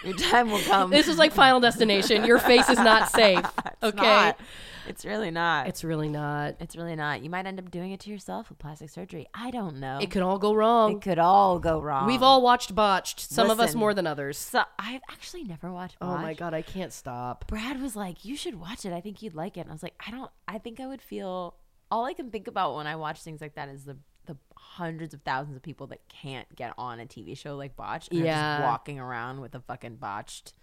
Your 0.06 0.18
time 0.18 0.52
will 0.52 0.60
come. 0.62 0.90
this 0.92 1.08
is 1.08 1.18
like 1.18 1.32
Final 1.34 1.60
Destination. 1.60 2.26
Your 2.26 2.40
face 2.40 2.70
is 2.70 2.78
not 2.78 3.10
safe. 3.16 3.40
It's 3.66 3.84
okay, 3.84 4.02
not. 4.02 4.40
It's 4.88 5.04
really 5.04 5.32
not. 5.32 5.68
it's 5.68 5.84
really 5.84 6.10
not. 6.10 6.58
It's 6.60 6.76
really 6.76 6.96
not. 6.96 7.24
You 7.24 7.30
might 7.30 7.48
end 7.48 7.58
up 7.60 7.72
doing 7.72 7.92
it 7.92 8.00
to 8.02 8.12
yourself 8.12 8.50
with 8.50 8.60
plastic 8.60 8.90
surgery. 8.90 9.26
I 9.34 9.50
don't 9.50 9.78
know. 9.80 9.98
It 10.00 10.12
could 10.12 10.22
all 10.22 10.38
go 10.38 10.54
wrong. 10.54 10.98
It 10.98 11.02
could 11.02 11.18
all 11.18 11.58
go 11.60 11.80
wrong. 11.82 12.06
We've 12.06 12.22
all 12.22 12.42
watched 12.42 12.76
Botched. 12.76 13.20
Some 13.20 13.50
of 13.50 13.60
us 13.60 13.74
more 13.74 13.94
than 13.94 14.06
others. 14.06 14.38
So 14.38 14.64
I've 14.78 15.02
actually 15.10 15.44
never 15.44 15.72
watched. 15.72 15.98
Oh 16.02 16.18
my 16.18 16.34
god, 16.34 16.54
I 16.54 16.62
can't 16.62 16.94
stop. 16.94 17.48
Brad 17.48 17.82
was 17.82 17.96
like, 17.96 18.26
"You 18.26 18.36
should 18.38 18.60
watch 18.60 18.86
it. 18.86 18.94
I 18.94 19.02
think 19.02 19.22
you'd 19.22 19.34
like 19.36 19.58
it." 19.58 19.62
And 19.62 19.70
I 19.70 19.74
was 19.74 19.84
like, 19.84 19.96
"I 20.06 20.12
don't. 20.12 20.30
I 20.48 20.60
think 20.60 20.80
I 20.80 20.88
would 20.88 21.02
feel. 21.02 21.56
All 21.92 22.06
I 22.06 22.14
can 22.14 22.30
think 22.30 22.48
about 22.48 22.76
when 22.76 22.88
I 22.88 22.96
watch 22.96 23.22
things 23.22 23.42
like 23.42 23.56
that 23.56 23.70
is 23.70 23.86
the 23.86 23.98
the 24.26 24.38
hundreds 24.58 25.14
of 25.14 25.22
thousands 25.22 25.56
of 25.56 25.62
people 25.64 25.88
that 25.88 26.02
can't 26.10 26.54
get 26.56 26.74
on 26.78 27.00
a 27.00 27.06
TV 27.06 27.38
show 27.38 27.56
like 27.56 27.76
Botched. 27.76 28.12
Yeah. 28.12 28.58
just 28.58 28.68
walking 28.68 29.00
around 29.00 29.42
with 29.42 29.56
a 29.56 29.60
fucking 29.62 29.96
botched 29.98 30.54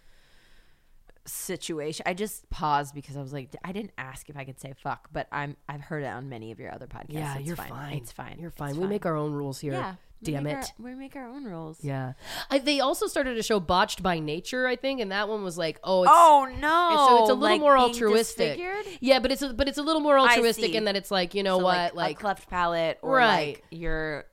situation. 1.24 2.02
I 2.06 2.14
just 2.14 2.48
paused 2.50 2.94
because 2.94 3.16
I 3.16 3.20
was 3.20 3.32
like, 3.32 3.54
I 3.64 3.72
didn't 3.72 3.92
ask 3.96 4.28
if 4.28 4.36
I 4.36 4.44
could 4.44 4.60
say 4.60 4.72
fuck, 4.82 5.08
but 5.12 5.28
I'm 5.30 5.56
I've 5.68 5.80
heard 5.82 6.02
it 6.02 6.08
on 6.08 6.28
many 6.28 6.50
of 6.50 6.58
your 6.58 6.72
other 6.74 6.86
podcasts. 6.86 7.04
Yeah, 7.10 7.36
It's 7.38 7.46
you're 7.46 7.56
fine. 7.56 7.68
fine. 7.68 7.96
It's 7.98 8.12
fine. 8.12 8.36
You're 8.38 8.48
It's 8.48 8.56
fine. 8.58 8.76
We 8.76 8.86
make 8.86 9.06
our 9.06 9.16
own 9.16 9.32
rules 9.32 9.60
here. 9.60 9.72
yeah. 9.72 9.94
Damn 10.22 10.46
it. 10.46 10.54
our- 10.54 10.64
we 10.78 10.94
make 10.94 11.16
our 11.16 11.26
own 11.26 11.44
rules. 11.44 11.78
Yeah. 11.82 12.12
I, 12.50 12.58
they 12.58 12.80
also 12.80 13.06
started 13.06 13.36
a 13.38 13.42
show 13.42 13.58
Botched 13.60 14.02
by 14.02 14.18
Nature, 14.18 14.66
I 14.66 14.76
think, 14.76 15.00
and 15.00 15.10
that 15.12 15.28
one 15.28 15.42
was 15.42 15.58
like, 15.58 15.80
oh, 15.82 16.02
it's 16.04 16.12
Oh 16.14 16.48
no! 16.60 17.06
so 17.08 17.20
it's 17.22 17.30
a 17.30 17.34
little 17.34 17.36
Like 17.56 17.60
more 17.60 17.76
altruistic. 17.76 18.56
disfigured? 18.58 18.86
Yeah, 19.00 19.18
but 19.18 19.32
it's 19.32 19.42
a, 19.42 19.52
but 19.52 19.68
it's 19.68 19.78
a 19.78 19.82
little 19.82 20.00
more 20.00 20.18
altruistic 20.18 20.74
in 20.74 20.84
that 20.84 20.96
it's 20.96 21.10
like, 21.10 21.34
you 21.34 21.42
know 21.42 21.58
So, 21.58 21.64
what, 21.64 21.76
like, 21.76 21.94
like, 21.94 22.16
a 22.16 22.20
cleft 22.20 22.48
palate, 22.50 22.98
or 23.02 23.16
Right. 23.16 23.56
like 23.56 23.64
you're 23.70 24.24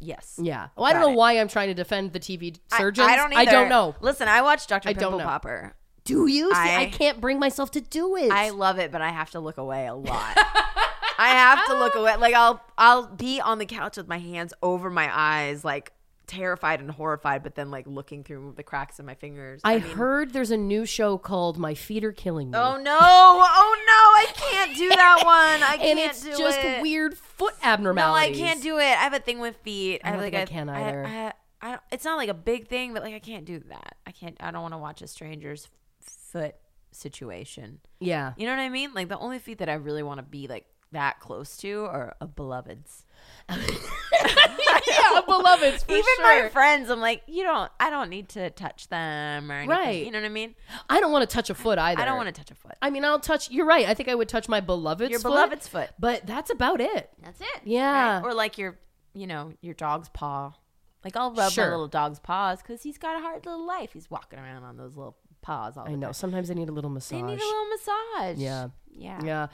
yes. 0.00 0.38
yeah. 0.42 0.68
Well, 0.76 0.86
I 0.86 0.92
don't 0.92 1.02
know 1.02 1.12
it. 1.12 1.16
why 1.16 1.32
I'm 1.38 1.48
trying 1.48 1.68
to 1.68 1.74
defend 1.74 2.12
the 2.12 2.20
TV 2.20 2.56
I- 2.72 2.78
surgeons. 2.78 3.08
I, 3.08 3.16
don't. 3.16 3.32
I 3.34 3.44
don't 3.44 3.68
know. 3.68 3.94
Listen, 4.00 4.28
I 4.28 4.42
watched 4.42 4.68
Doctor 4.68 4.88
I 4.88 4.92
don't 4.92 5.12
Pimple. 5.12 5.26
Popper. 5.26 5.74
Do 6.04 6.26
you? 6.28 6.50
See, 6.52 6.58
I, 6.60 6.82
I- 6.82 6.86
can't 6.86 7.20
bring 7.20 7.38
myself 7.38 7.70
to 7.72 7.80
do 7.80 8.16
it. 8.16 8.30
I 8.30 8.50
love 8.50 8.78
it, 8.78 8.92
but 8.92 9.02
I 9.02 9.10
have 9.10 9.30
to 9.32 9.40
look 9.40 9.56
away 9.58 9.86
a 9.86 9.94
lot. 9.94 10.36
I 11.18 11.28
have 11.28 11.66
to 11.66 11.74
look 11.78 11.94
away. 11.96 12.16
Like 12.16 12.34
I'll 12.34 12.62
I'll 12.78 13.06
be 13.06 13.40
on 13.40 13.58
the 13.58 13.66
couch 13.66 13.96
with 13.96 14.08
my 14.08 14.18
hands 14.18 14.52
over 14.62 14.90
my 14.90 15.10
eyes, 15.12 15.64
like 15.64 15.92
terrified 16.26 16.80
and 16.80 16.90
horrified, 16.90 17.42
but 17.44 17.54
then 17.54 17.70
like 17.70 17.86
looking 17.86 18.24
through 18.24 18.52
the 18.56 18.62
cracks 18.64 18.98
in 18.98 19.06
my 19.06 19.14
fingers. 19.14 19.60
I, 19.64 19.74
mean- 19.78 19.82
heard 19.90 20.32
there's 20.32 20.50
a 20.50 20.56
new 20.56 20.84
show 20.84 21.18
called 21.18 21.56
My 21.56 21.74
Feet 21.74 22.04
Are 22.04 22.10
Killing 22.12 22.50
Me. 22.50 22.58
Oh 22.58 22.76
no! 22.76 22.98
Oh 23.00 23.76
no! 23.86 23.92
I 23.92 24.26
can't 24.34 24.76
do 24.76 24.88
that 24.88 25.18
one. 25.24 25.62
I 25.62 25.74
and 25.74 25.80
can't 25.80 25.98
do 25.98 26.02
it. 26.02 26.10
it's 26.10 26.22
do 26.22 26.42
just 26.42 26.58
it. 26.58 26.82
weird 26.82 27.16
foot 27.16 27.54
abnormalities. 27.62 28.38
No, 28.38 28.44
I 28.44 28.46
can't 28.48 28.62
do 28.62 28.78
it. 28.78 28.82
I 28.82 29.04
have 29.04 29.14
a 29.14 29.20
thing 29.20 29.38
with 29.38 29.56
feet. 29.58 30.00
I 30.04 30.10
think 30.10 30.22
like 30.22 30.34
I 30.34 30.44
can 30.46 30.68
I, 30.68 30.88
either. 30.88 31.06
I, 31.06 31.32
I, 31.62 31.70
don't- 31.70 31.82
it's 31.92 32.04
not 32.04 32.16
like 32.16 32.28
a 32.28 32.34
big 32.34 32.66
thing, 32.66 32.92
but 32.92 33.02
like 33.04 33.14
I 33.14 33.20
can't 33.20 33.44
do 33.44 33.60
that. 33.68 33.96
I 34.06 34.10
can't. 34.10 34.36
I 34.40 34.50
don't 34.50 34.62
want 34.62 34.74
to 34.74 34.78
watch 34.78 35.02
a 35.02 35.06
stranger's 35.06 35.68
foot 36.00 36.56
situation. 36.92 37.80
Yeah. 38.00 38.32
You 38.36 38.46
know 38.46 38.52
what 38.52 38.60
I 38.62 38.68
mean? 38.68 38.94
Like 38.94 39.08
the 39.08 39.18
only 39.18 39.38
feet 39.38 39.58
that 39.58 39.68
I 39.68 39.74
really 39.74 40.02
want 40.02 40.18
to 40.18 40.22
be 40.24 40.48
like 40.48 40.66
that 40.92 41.20
close 41.20 41.56
to 41.58 41.84
are 41.86 42.16
a 42.20 42.26
beloved's. 42.26 43.04
yeah, 43.50 45.18
a 45.18 45.22
beloveds 45.26 45.82
for 45.84 45.92
Even 45.92 46.04
sure. 46.16 46.42
my 46.44 46.48
friends, 46.48 46.90
I'm 46.90 47.00
like, 47.00 47.22
you 47.26 47.42
don't. 47.42 47.70
I 47.80 47.90
don't 47.90 48.10
need 48.10 48.28
to 48.30 48.50
touch 48.50 48.88
them 48.88 49.50
or 49.50 49.54
anything. 49.54 49.70
Right. 49.70 50.04
You 50.04 50.10
know 50.10 50.20
what 50.20 50.26
I 50.26 50.30
mean? 50.30 50.54
I 50.88 51.00
don't 51.00 51.12
want 51.12 51.28
to 51.28 51.32
touch 51.34 51.50
a 51.50 51.54
foot 51.54 51.78
either. 51.78 52.00
I 52.00 52.04
don't 52.04 52.16
want 52.16 52.28
to 52.28 52.32
touch 52.32 52.50
a 52.50 52.54
foot. 52.54 52.74
I 52.82 52.90
mean, 52.90 53.04
I'll 53.04 53.18
touch. 53.20 53.50
You're 53.50 53.66
right. 53.66 53.86
I 53.88 53.94
think 53.94 54.08
I 54.08 54.14
would 54.14 54.28
touch 54.28 54.48
my 54.48 54.60
beloved's 54.60 55.10
Your 55.10 55.20
foot, 55.20 55.28
beloved's 55.30 55.68
foot. 55.68 55.90
but 55.98 56.26
that's 56.26 56.50
about 56.50 56.80
it. 56.80 57.10
That's 57.22 57.40
it. 57.40 57.60
Yeah. 57.64 58.22
Or 58.22 58.34
like 58.34 58.58
your, 58.58 58.78
you 59.14 59.26
know, 59.26 59.52
your 59.60 59.74
dog's 59.74 60.08
paw. 60.08 60.52
Like 61.04 61.16
I'll 61.16 61.32
rub 61.32 61.52
Sure. 61.52 61.66
my 61.66 61.70
little 61.70 61.88
dog's 61.88 62.18
paws 62.18 62.62
because 62.62 62.82
he's 62.82 62.98
got 62.98 63.16
a 63.16 63.20
hard 63.20 63.46
little 63.46 63.64
life. 63.66 63.90
He's 63.92 64.10
walking 64.10 64.38
around 64.38 64.64
on 64.64 64.76
those 64.76 64.96
little 64.96 65.16
paws 65.40 65.76
all 65.76 65.84
the 65.84 65.90
I 65.92 65.94
know. 65.94 66.08
time. 66.08 66.14
Sometimes 66.14 66.50
I 66.50 66.54
need 66.54 66.68
a 66.68 66.72
little 66.72 66.90
massage. 66.90 67.20
They 67.20 67.22
need 67.22 67.40
a 67.40 67.44
little 67.44 67.68
massage. 67.68 68.38
Yeah. 68.38 68.68
Yeah. 68.98 69.20
Yeah, 69.24 69.46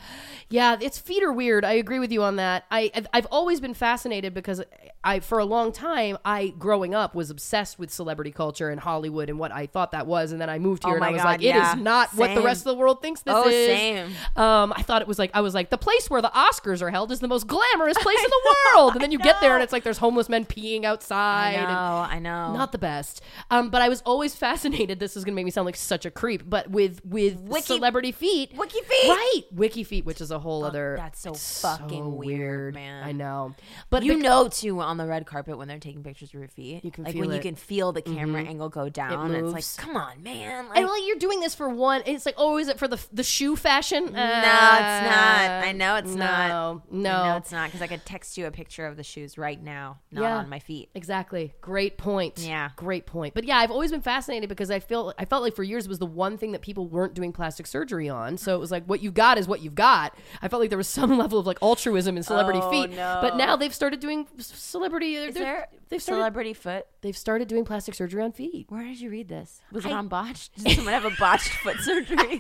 yeah. 0.49 0.77
Its 0.81 0.99
feet 0.99 1.23
are 1.23 1.33
weird. 1.33 1.65
I 1.65 1.73
agree 1.73 1.99
with 1.99 2.13
you 2.13 2.23
on 2.23 2.37
that. 2.37 2.65
I 2.71 2.91
I've- 2.95 3.07
I've 3.13 3.27
always 3.31 3.61
been 3.61 3.75
fascinated 3.75 4.35
because 4.35 4.63
I 5.05 5.19
for 5.21 5.39
a 5.39 5.45
long 5.45 5.73
time 5.73 6.17
I 6.25 6.55
growing 6.59 6.95
up 6.95 7.15
was 7.15 7.29
obsessed 7.31 7.77
with 7.79 7.91
celebrity 7.93 8.31
culture 8.31 8.71
and 8.71 8.79
Hollywood 8.81 9.29
and 9.29 9.39
what 9.39 9.51
I 9.51 9.67
thought 9.67 9.91
that 9.93 10.07
was, 10.07 10.31
and 10.31 10.41
then 10.41 10.49
I 10.49 10.59
moved 10.61 10.85
here 10.85 10.93
Oh 10.93 10.97
and 10.97 11.05
I 11.05 11.11
was 11.11 11.23
God, 11.23 11.29
like, 11.29 11.41
yeah. 11.43 11.73
it 11.73 11.77
is 11.79 11.83
not 11.83 12.15
what 12.15 12.35
the 12.37 12.43
rest 12.43 12.61
of 12.61 12.65
the 12.67 12.77
world 12.77 13.03
thinks 13.03 13.23
this 13.23 13.35
Oh, 13.37 13.49
is. 13.49 13.67
same. 13.67 14.13
Um, 14.37 14.73
I 14.77 14.83
thought 14.83 15.03
it 15.03 15.09
was 15.09 15.19
like 15.19 15.33
I 15.35 15.41
was 15.41 15.55
like 15.55 15.71
the 15.71 15.79
place 15.79 16.09
where 16.09 16.23
the 16.23 16.31
Oscars 16.31 16.81
are 16.83 16.91
held 16.91 17.11
is 17.11 17.19
the 17.21 17.29
most 17.29 17.47
glamorous 17.49 17.99
place 17.99 18.19
in 18.19 18.31
the 18.31 18.55
world, 18.77 18.93
and 18.95 19.01
then 19.03 19.11
you 19.11 19.19
get 19.19 19.41
there 19.41 19.55
and 19.55 19.63
it's 19.63 19.73
like 19.73 19.83
there's 19.83 19.99
homeless 19.99 20.29
men 20.29 20.45
peeing 20.45 20.85
outside. 20.85 21.57
I 21.57 21.63
know. 21.65 22.15
I 22.17 22.19
know. 22.21 22.53
not 22.55 22.71
the 22.73 22.79
best. 22.79 23.23
Um, 23.51 23.71
but 23.71 23.83
I 23.83 23.89
was 23.89 24.03
always 24.03 24.35
fascinated. 24.47 25.01
This 25.01 25.17
is 25.17 25.25
going 25.25 25.33
to 25.33 25.37
make 25.37 25.45
me 25.47 25.51
sound 25.51 25.67
like 25.67 25.77
such 25.77 26.07
a 26.07 26.11
creep, 26.13 26.45
but 26.49 26.71
with 26.71 27.01
with 27.05 27.37
Wiki- 27.41 27.67
celebrity 27.67 28.13
feet, 28.13 28.53
Wiki 28.57 28.79
feet. 28.81 29.09
right? 29.09 29.32
Wiki 29.53 29.85
feet, 29.85 30.05
which 30.05 30.21
is 30.21 30.31
a 30.31 30.39
whole 30.39 30.65
other. 30.65 30.97
that's 30.99 31.21
so 31.21 31.31
it's 31.31 31.61
fucking 31.61 32.17
weird, 32.17 32.75
man. 32.75 33.05
I 33.05 33.13
know, 33.13 33.55
but 33.91 34.03
you 34.03 34.15
bec- 34.15 34.23
know 34.23 34.49
too 34.49 34.81
on 34.81 34.97
the 34.97 35.07
red 35.07 35.27
carpet 35.27 35.59
when 35.59 35.69
they're 35.69 35.79
taking 35.79 36.03
pictures 36.03 36.31
of 36.31 36.35
your 36.35 36.49
feet. 36.49 36.85
You 36.85 36.91
can 36.91 37.05
like 37.05 37.15
feel 37.15 37.21
when 37.21 37.31
you 37.31 37.37
it. 37.37 37.43
can 37.43 37.57
feel 37.57 37.93
the 37.93 38.03
mm-hmm. 38.03 38.17
camera 38.17 38.43
angle 38.43 38.69
go 38.69 38.89
down. 38.89 39.33
It's 39.35 39.43
moves. 39.43 39.53
like, 39.53 39.87
come 39.87 39.97
on, 39.97 40.23
man. 40.23 40.69
Like, 40.69 40.79
and 40.79 40.87
like 40.87 41.03
you're 41.07 41.19
doing 41.19 41.41
this 41.41 41.55
for 41.55 41.69
one. 41.69 42.03
It's 42.07 42.27
like, 42.27 42.35
oh, 42.39 42.59
is 42.59 42.69
it 42.69 42.79
for 42.79 42.89
the 42.89 43.05
the 43.13 43.25
shoe 43.25 43.57
fashion? 43.57 44.05
No, 44.05 44.11
it's 44.11 44.17
not. 44.17 45.51
I 45.65 45.71
uh, 45.71 45.73
know 45.73 45.97
it's 45.97 46.15
not. 46.15 46.49
No, 46.49 46.83
no, 46.91 47.37
it's 47.37 47.53
not 47.53 47.69
because 47.69 47.83
I 47.83 47.87
could 47.87 48.05
text 48.05 48.37
you 48.37 48.47
a 48.47 48.51
picture 48.51 48.87
of 48.87 48.97
the 48.97 49.03
shoes 49.03 49.39
right 49.39 49.63
now, 49.63 49.99
not 50.11 50.23
Yeah. 50.23 50.37
on 50.39 50.49
my 50.49 50.59
feet. 50.59 50.91
Exactly. 50.95 51.55
Great 51.61 51.99
point. 51.99 52.39
Yeah. 52.39 52.71
Great 52.77 53.07
point. 53.07 53.35
But 53.35 53.45
yeah, 53.45 53.59
I've 53.59 53.71
always 53.71 53.91
been 53.91 54.03
fascinated 54.03 54.49
because 54.49 54.71
I 54.71 54.81
feel 54.81 55.13
I 55.19 55.25
felt 55.25 55.43
like 55.43 55.55
for 55.55 55.63
years 55.63 55.87
it 55.87 55.89
was 55.89 55.99
the 55.99 56.07
one 56.07 56.39
thing 56.39 56.53
that 56.53 56.63
people 56.63 56.87
weren't 56.87 57.15
doing 57.15 57.33
plastic 57.33 57.67
surgery 57.67 58.09
on. 58.09 58.37
So 58.37 58.55
it 58.55 58.59
was 58.59 58.71
like 58.71 58.85
what 58.87 59.03
you've 59.03 59.15
got 59.23 59.39
is 59.39 59.47
what 59.47 59.61
you've 59.63 59.75
got. 59.89 60.09
I 60.43 60.49
felt 60.49 60.61
like 60.63 60.71
there 60.71 60.79
was 60.85 60.89
some 61.01 61.17
level 61.19 61.39
of 61.39 61.47
like 61.47 61.59
altruism 61.63 62.17
in 62.17 62.23
celebrity 62.23 62.61
Oh, 62.63 62.71
feet. 62.71 62.91
no. 62.91 63.19
But 63.23 63.37
now 63.37 63.57
they've 63.57 63.75
started 63.75 64.01
doing 64.01 64.27
celebrity 64.39 65.17
uh, 65.19 65.29
Is 65.31 65.35
there 65.35 65.69
they've 65.89 66.03
started 66.03 66.21
celebrity 66.21 66.55
foot? 66.55 66.87
they've 67.03 67.17
started 67.17 67.47
doing 67.49 67.65
plastic 67.65 67.95
surgery 67.95 68.23
on 68.23 68.33
feet. 68.33 68.67
Where 68.69 68.85
did 68.85 69.01
you 69.01 69.11
read 69.11 69.29
this? 69.29 69.61
Was 69.73 69.85
it 69.87 69.93
on 69.93 70.09
botched? 70.09 70.55
Did 70.65 70.77
someone 70.77 70.95
have 70.95 71.05
a 71.05 71.15
botched 71.19 71.53
foot 71.65 71.79
surgery? 71.89 72.39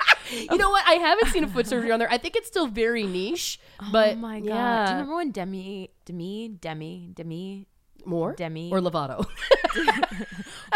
You 0.51 0.57
know 0.59 0.71
what? 0.71 0.85
I 0.87 0.95
haven't 0.95 1.29
seen 1.29 1.45
a 1.45 1.49
foot 1.49 1.67
surgery 1.67 1.91
on 1.93 1.99
there. 2.01 2.11
I 2.11 2.19
think 2.19 2.37
it's 2.37 2.49
still 2.49 2.67
very 2.67 3.05
niche. 3.05 3.59
Oh 3.81 3.89
but 3.93 4.12
oh 4.15 4.17
my 4.17 4.41
god! 4.41 4.47
yeah. 4.49 4.85
Do 4.87 4.91
you 4.93 4.97
remember 4.99 5.17
when 5.17 5.31
Demi, 5.31 5.91
Demi, 6.05 6.49
Demi, 6.61 7.11
Demi, 7.15 7.67
more 8.05 8.33
Demi- 8.35 8.71
or 8.73 8.81
Lovato? 8.81 9.27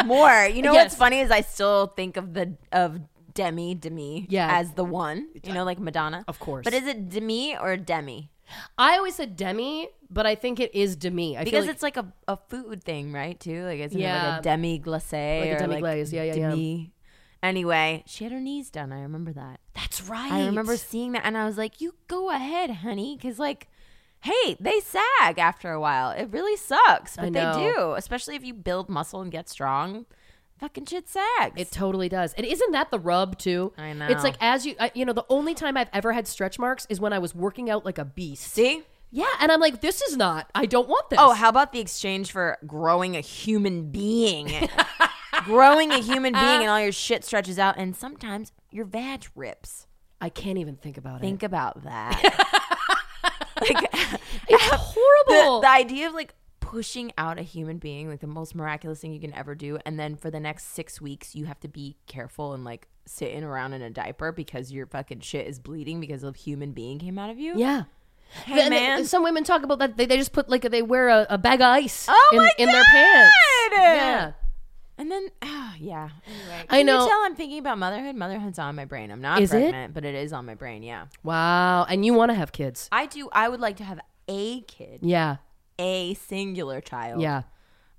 more? 0.04 0.46
You 0.46 0.62
know 0.62 0.72
Yes. 0.72 0.84
what's 0.86 0.96
funny 0.96 1.20
is 1.20 1.30
I 1.30 1.40
still 1.42 1.88
think 1.88 2.16
of 2.16 2.34
the 2.34 2.56
of 2.72 3.00
Demi, 3.36 3.74
Demi, 3.76 4.26
Yeah. 4.28 4.48
as 4.58 4.72
the 4.72 4.84
one. 4.84 5.28
You 5.44 5.52
know, 5.52 5.64
like 5.64 5.78
Madonna, 5.78 6.24
Of 6.26 6.38
course. 6.40 6.64
But 6.64 6.74
is 6.74 6.86
it 6.86 7.08
Demi 7.08 7.56
or 7.56 7.76
Demi? 7.76 8.30
I 8.78 8.96
always 8.96 9.14
said 9.16 9.36
Demi, 9.36 9.88
but 10.10 10.24
I 10.26 10.34
think 10.34 10.60
it 10.60 10.74
is 10.74 10.96
Demi. 10.96 11.36
I 11.36 11.44
Because 11.44 11.66
like- 11.66 11.74
it's 11.74 11.82
like 11.82 11.96
a, 11.96 12.12
a 12.28 12.36
food 12.48 12.82
thing, 12.82 13.12
right? 13.12 13.38
Too 13.38 13.64
like 13.64 13.80
it's 13.80 13.94
Yeah. 13.94 14.30
like 14.30 14.40
a 14.40 14.42
demi 14.42 14.78
glace 14.78 15.12
Like 15.12 15.50
a 15.50 15.54
or 15.54 15.58
demi-glace. 15.58 16.12
Yeah, 16.12 16.22
yeah, 16.24 16.34
yeah. 16.34 16.50
demi. 16.50 16.92
Anyway, 17.42 18.02
she 18.06 18.24
had 18.24 18.32
her 18.32 18.40
knees 18.40 18.70
done. 18.70 18.92
I 18.92 19.00
remember 19.02 19.32
that. 19.32 19.60
that's 19.74 20.02
right. 20.08 20.32
I 20.32 20.46
remember 20.46 20.76
seeing 20.76 21.12
that, 21.12 21.24
and 21.24 21.36
I 21.36 21.44
was 21.44 21.58
like, 21.58 21.80
"You 21.80 21.94
go 22.08 22.30
ahead, 22.30 22.70
honey," 22.86 23.14
because 23.16 23.38
like, 23.38 23.68
hey, 24.20 24.56
they 24.58 24.80
sag 24.80 25.38
after 25.38 25.70
a 25.70 25.78
while. 25.80 26.10
It 26.10 26.28
really 26.32 26.56
sucks, 26.56 27.16
but 27.16 27.32
they 27.32 27.52
do, 27.52 27.92
especially 27.96 28.34
if 28.36 28.44
you 28.44 28.54
build 28.54 28.88
muscle 28.88 29.20
and 29.20 29.30
get 29.30 29.48
strong. 29.48 30.06
Fucking 30.60 30.86
shit 30.86 31.08
sags. 31.08 31.54
It 31.56 31.70
totally 31.70 32.08
does. 32.08 32.32
And 32.34 32.46
isn't 32.46 32.72
that 32.72 32.90
the 32.90 32.98
rub 32.98 33.38
too? 33.38 33.72
I 33.76 33.92
know. 33.92 34.06
It's 34.08 34.24
like 34.24 34.36
as 34.40 34.64
you, 34.64 34.74
I, 34.80 34.90
you 34.94 35.04
know, 35.04 35.12
the 35.12 35.26
only 35.28 35.54
time 35.54 35.76
I've 35.76 35.90
ever 35.92 36.12
had 36.12 36.26
stretch 36.26 36.58
marks 36.58 36.86
is 36.88 36.98
when 36.98 37.12
I 37.12 37.18
was 37.18 37.34
working 37.34 37.68
out 37.68 37.84
like 37.84 37.98
a 37.98 38.04
beast. 38.04 38.52
see. 38.52 38.82
Yeah, 39.12 39.26
and 39.40 39.52
I'm 39.52 39.60
like, 39.60 39.80
this 39.82 40.02
is 40.02 40.16
not. 40.16 40.50
I 40.54 40.66
don't 40.66 40.88
want 40.88 41.10
this. 41.10 41.18
Oh, 41.22 41.32
how 41.32 41.48
about 41.48 41.72
the 41.72 41.78
exchange 41.78 42.32
for 42.32 42.58
growing 42.66 43.16
a 43.16 43.20
human 43.20 43.90
being? 43.90 44.50
growing 45.44 45.92
a 45.92 45.98
human 45.98 46.32
being 46.32 46.60
and 46.62 46.68
all 46.68 46.80
your 46.80 46.90
shit 46.92 47.24
stretches 47.24 47.58
out, 47.58 47.76
and 47.78 47.94
sometimes 47.94 48.52
your 48.72 48.84
vag 48.84 49.26
rips. 49.36 49.86
I 50.20 50.28
can't 50.28 50.58
even 50.58 50.74
think 50.76 50.98
about 50.98 51.20
Think 51.20 51.36
it. 51.36 51.40
Think 51.40 51.42
about 51.44 51.84
that. 51.84 52.20
like, 53.60 53.88
It's 54.48 54.64
horrible. 54.72 55.60
the, 55.60 55.66
the 55.66 55.70
idea 55.70 56.08
of 56.08 56.14
like 56.14 56.34
pushing 56.76 57.10
out 57.16 57.38
a 57.38 57.42
human 57.42 57.78
being, 57.78 58.06
like 58.06 58.20
the 58.20 58.26
most 58.26 58.54
miraculous 58.54 59.00
thing 59.00 59.10
you 59.10 59.18
can 59.20 59.32
ever 59.32 59.54
do, 59.54 59.78
and 59.86 59.98
then 59.98 60.14
for 60.14 60.30
the 60.30 60.38
next 60.38 60.74
six 60.74 61.00
weeks, 61.00 61.34
you 61.34 61.46
have 61.46 61.58
to 61.58 61.68
be 61.68 61.96
careful 62.06 62.52
and 62.52 62.64
like 62.64 62.86
sitting 63.06 63.42
around 63.42 63.72
in 63.72 63.80
a 63.80 63.88
diaper 63.88 64.30
because 64.30 64.70
your 64.70 64.84
fucking 64.86 65.20
shit 65.20 65.46
is 65.46 65.58
bleeding 65.58 66.00
because 66.00 66.22
a 66.22 66.32
human 66.32 66.72
being 66.72 66.98
came 66.98 67.18
out 67.18 67.30
of 67.30 67.38
you. 67.38 67.54
yeah. 67.56 67.84
Hey, 68.44 68.60
And 68.60 68.72
they- 68.74 68.80
man. 68.80 69.04
some 69.06 69.22
women 69.22 69.42
talk 69.44 69.62
about 69.62 69.78
that. 69.78 69.96
They, 69.96 70.04
they 70.04 70.18
just 70.18 70.32
put 70.32 70.50
like 70.50 70.62
they 70.70 70.82
wear 70.82 71.08
a, 71.08 71.26
a 71.30 71.38
bag 71.38 71.60
of 71.62 71.68
ice 71.68 72.06
Oh 72.10 72.28
in, 72.32 72.38
my 72.40 72.50
in 72.58 72.66
their 72.66 72.84
pants. 72.84 73.36
Yeah. 73.72 74.32
And 74.98 75.10
then, 75.10 75.28
ah, 75.42 75.74
yeah. 75.78 76.08
Anyway, 76.26 76.64
I 76.68 76.76
Can 76.78 76.86
know- 76.86 77.02
You 77.04 77.08
tell 77.08 77.20
I'm 77.24 77.34
thinking 77.36 77.58
about 77.58 77.78
motherhood. 77.78 78.16
Motherhood's 78.16 78.58
on 78.58 78.74
my 78.76 78.84
brain. 78.84 79.10
I'm 79.10 79.20
not 79.22 79.40
Is 79.40 79.52
it? 79.54 79.60
pregnant, 79.60 79.94
but 79.94 80.04
it 80.04 80.14
is 80.14 80.32
on 80.34 80.44
my 80.44 80.54
brain. 80.54 80.82
Yeah. 80.82 81.06
Wow. 81.22 81.84
And 81.88 82.04
you 82.04 82.12
want 82.14 82.30
to 82.30 82.34
have 82.34 82.52
kids? 82.52 82.88
I 82.92 83.06
do. 83.06 83.28
I 83.32 83.48
would 83.48 83.60
like 83.60 83.76
to 83.76 83.84
have 83.84 84.00
a 84.28 84.60
kid, 84.62 85.00
Yeah. 85.02 85.36
A 85.78 86.14
singular 86.14 86.80
child. 86.80 87.20
Yeah. 87.22 87.42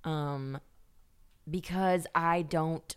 Um, 0.04 0.60
because 1.50 2.08
I 2.16 2.42
don't, 2.42 2.96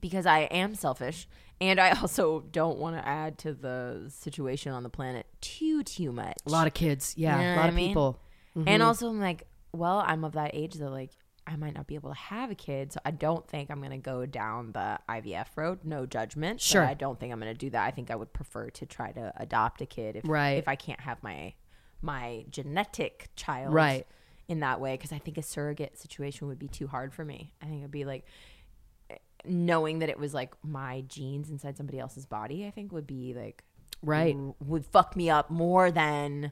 because 0.00 0.26
I 0.26 0.40
am 0.40 0.74
selfish, 0.74 1.26
and 1.60 1.80
I 1.80 1.90
also 2.00 2.40
don't 2.40 2.78
want 2.78 2.96
to 2.96 3.06
add 3.06 3.38
to 3.38 3.54
the 3.54 4.06
situation 4.08 4.72
on 4.72 4.82
the 4.82 4.90
planet 4.90 5.26
too 5.40 5.82
too 5.82 6.12
much. 6.12 6.36
A 6.46 6.50
lot 6.50 6.66
of 6.66 6.74
kids. 6.74 7.14
Yeah. 7.16 7.36
You 7.38 7.42
know 7.44 7.54
a 7.54 7.56
lot 7.56 7.64
I 7.64 7.68
of 7.68 7.74
mean? 7.74 7.88
people. 7.90 8.20
Mm-hmm. 8.56 8.68
And 8.68 8.82
also, 8.82 9.08
I'm 9.08 9.20
like, 9.20 9.46
well, 9.72 10.04
I'm 10.06 10.24
of 10.24 10.32
that 10.32 10.50
age 10.54 10.74
that 10.74 10.90
like 10.90 11.10
I 11.46 11.56
might 11.56 11.74
not 11.74 11.86
be 11.86 11.94
able 11.96 12.10
to 12.10 12.16
have 12.16 12.50
a 12.50 12.54
kid, 12.54 12.92
so 12.92 13.00
I 13.04 13.10
don't 13.10 13.46
think 13.48 13.70
I'm 13.70 13.80
gonna 13.82 13.98
go 13.98 14.26
down 14.26 14.72
the 14.72 14.98
IVF 15.08 15.46
road. 15.56 15.80
No 15.84 16.06
judgment. 16.06 16.58
but 16.58 16.62
Sure. 16.62 16.84
I 16.84 16.94
don't 16.94 17.18
think 17.18 17.32
I'm 17.32 17.38
gonna 17.38 17.54
do 17.54 17.70
that. 17.70 17.84
I 17.86 17.90
think 17.90 18.10
I 18.10 18.16
would 18.16 18.32
prefer 18.32 18.70
to 18.70 18.86
try 18.86 19.10
to 19.12 19.32
adopt 19.36 19.80
a 19.80 19.86
kid 19.86 20.16
if 20.16 20.24
Right. 20.28 20.58
if 20.58 20.68
I 20.68 20.76
can't 20.76 21.00
have 21.00 21.22
my 21.22 21.54
my 22.02 22.44
genetic 22.50 23.30
child 23.36 23.72
Right. 23.72 24.06
in 24.48 24.60
that 24.60 24.80
way 24.80 24.94
because 24.94 25.12
I 25.12 25.18
think 25.18 25.38
a 25.38 25.42
surrogate 25.42 25.98
situation 25.98 26.48
would 26.48 26.58
be 26.58 26.68
too 26.68 26.86
hard 26.88 27.12
for 27.14 27.24
me. 27.24 27.52
I 27.62 27.66
think 27.66 27.78
it'd 27.80 27.90
be 27.90 28.04
like 28.04 28.24
eh, 29.10 29.16
knowing 29.44 30.00
that 30.00 30.08
it 30.08 30.18
was 30.18 30.34
like 30.34 30.54
my 30.62 31.02
genes 31.02 31.48
inside 31.50 31.76
somebody 31.76 31.98
else's 31.98 32.26
body. 32.26 32.66
I 32.66 32.70
think 32.70 32.92
would 32.92 33.06
be 33.06 33.34
like 33.34 33.62
Right. 34.02 34.36
would 34.60 34.84
fuck 34.84 35.14
me 35.14 35.30
up 35.30 35.48
more 35.50 35.90
than 35.92 36.50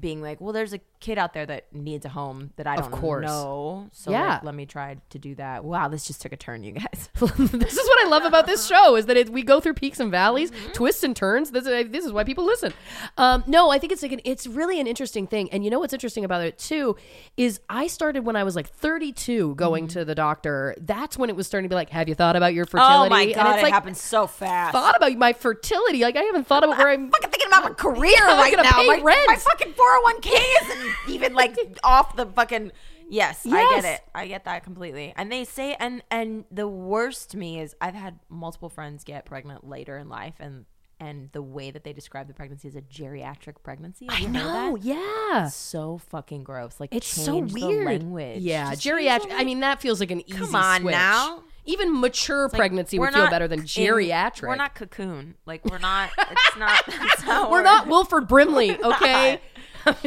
being 0.00 0.20
like, 0.22 0.40
well, 0.40 0.52
there's 0.52 0.72
a 0.72 0.80
kid 0.98 1.18
out 1.18 1.32
there 1.34 1.46
that 1.46 1.72
needs 1.74 2.04
a 2.04 2.08
home 2.08 2.50
that 2.56 2.66
I 2.66 2.76
Of 2.76 2.90
don't 2.90 3.00
course. 3.00 3.26
know. 3.26 3.88
So 3.92 4.10
Yeah. 4.10 4.34
like, 4.34 4.42
let 4.44 4.54
me 4.54 4.66
try 4.66 4.96
to 5.10 5.18
do 5.18 5.34
that. 5.36 5.64
Wow, 5.64 5.88
this 5.88 6.06
just 6.06 6.20
took 6.22 6.32
a 6.32 6.36
turn, 6.36 6.62
you 6.64 6.72
guys. 6.72 7.08
this 7.20 7.72
is 7.76 7.88
what 7.88 8.06
I 8.06 8.08
love 8.08 8.24
about 8.24 8.46
this 8.46 8.66
show 8.66 8.96
is 8.96 9.06
that 9.06 9.16
it, 9.16 9.30
we 9.30 9.42
go 9.42 9.60
through 9.60 9.74
peaks 9.74 10.00
and 10.00 10.10
valleys, 10.10 10.50
Mm-hmm. 10.50 10.72
twists 10.72 11.02
and 11.04 11.14
turns. 11.14 11.50
This 11.52 11.66
is, 11.66 11.90
this 11.90 12.04
is 12.04 12.12
why 12.12 12.24
people 12.24 12.44
listen. 12.44 12.72
Um, 13.18 13.44
no, 13.46 13.70
I 13.70 13.78
think 13.78 13.92
it's 13.92 14.02
like 14.02 14.12
an, 14.12 14.20
it's 14.24 14.46
really 14.46 14.80
an 14.80 14.86
interesting 14.86 15.26
thing. 15.26 15.50
And 15.52 15.64
you 15.64 15.70
know 15.70 15.78
what's 15.80 15.92
interesting 15.92 16.24
about 16.24 16.42
it 16.42 16.58
too 16.58 16.96
is 17.36 17.60
I 17.68 17.86
started 17.86 18.24
when 18.24 18.36
I 18.36 18.44
was 18.44 18.56
like 18.56 18.68
32 18.68 19.54
going 19.54 19.84
Mm-hmm. 19.84 19.98
to 20.00 20.04
the 20.04 20.14
doctor. 20.14 20.74
That's 20.80 21.16
when 21.16 21.30
it 21.30 21.36
was 21.36 21.46
starting 21.46 21.68
to 21.68 21.72
be 21.72 21.76
like, 21.76 21.90
have 21.90 22.08
you 22.08 22.14
thought 22.14 22.36
about 22.36 22.54
your 22.54 22.64
fertility? 22.66 23.06
oh 23.06 23.08
my 23.08 23.22
and 23.22 23.34
god, 23.34 23.50
it's 23.54 23.58
it 23.60 23.62
like 23.64 23.72
happens 23.72 24.00
so 24.00 24.26
fast. 24.26 24.72
thought 24.72 24.96
about 24.96 25.12
my 25.16 25.32
fertility. 25.32 26.00
Like 26.02 26.16
I 26.16 26.22
haven't 26.22 26.46
thought 26.46 26.64
about 26.64 26.78
where 26.78 26.88
I'm. 26.88 27.10
thinking 27.50 27.58
about 27.58 27.70
my 27.70 27.74
career 27.94 28.16
I'm 28.20 28.38
right 28.38 28.56
now. 28.56 28.82
My, 28.84 29.24
my 29.26 29.36
fucking 29.36 29.72
401k 29.72 30.40
isn't 30.62 30.94
even 31.08 31.34
like 31.34 31.56
off 31.84 32.16
the 32.16 32.26
fucking 32.26 32.72
Yes, 33.12 33.44
I 33.44 33.80
get 33.80 33.84
it. 33.84 34.00
I 34.14 34.28
get 34.28 34.44
that 34.44 34.62
completely. 34.62 35.12
And 35.16 35.32
they 35.32 35.44
say 35.44 35.74
and 35.80 36.02
and 36.12 36.44
the 36.50 36.68
worst 36.68 37.32
to 37.32 37.38
me 37.38 37.60
is 37.60 37.74
I've 37.80 37.94
had 37.94 38.20
multiple 38.28 38.68
friends 38.68 39.02
get 39.02 39.24
pregnant 39.24 39.68
later 39.68 39.98
in 39.98 40.08
life 40.08 40.34
and 40.38 40.64
and 41.00 41.30
the 41.32 41.42
way 41.42 41.70
that 41.70 41.82
they 41.82 41.92
describe 41.92 42.28
the 42.28 42.34
pregnancy 42.34 42.68
is 42.68 42.76
a 42.76 42.82
geriatric 42.82 43.54
pregnancy. 43.62 44.06
Have 44.10 44.22
I 44.28 44.30
know, 44.30 44.76
that? 44.76 44.84
yeah. 44.84 45.48
So 45.48 45.98
fucking 45.98 46.44
gross. 46.44 46.78
Like 46.78 46.94
It's 46.94 47.08
so 47.08 47.38
weird. 47.38 47.86
language. 47.86 48.42
Yeah, 48.42 48.70
Just 48.70 48.86
geriatric. 48.86 49.32
I 49.32 49.44
mean, 49.44 49.60
that 49.60 49.80
feels 49.80 49.98
like 49.98 50.10
an 50.10 50.20
easy 50.28 50.38
Come 50.38 50.54
on 50.54 50.82
switch. 50.82 50.92
now. 50.92 51.42
Even 51.66 52.00
mature 52.00 52.44
Like, 52.44 52.52
pregnancy 52.54 52.98
we're 52.98 53.06
would 53.06 53.14
feel 53.14 53.22
not 53.24 53.30
better 53.30 53.46
than 53.48 53.60
in- 53.60 53.64
geriatric. 53.66 54.48
we're 54.48 54.56
not 54.56 54.74
cocoon. 54.74 55.34
Like 55.46 55.64
we're 55.64 55.78
not. 55.78 56.10
It's 56.18 56.56
not. 56.58 56.84
That's 56.86 57.22
how 57.22 57.50
We're 57.50 57.62
not 57.62 57.86
Wilford 57.86 58.28
Brimley, 58.28 58.76
We're 58.82 58.94
okay? 58.94 59.40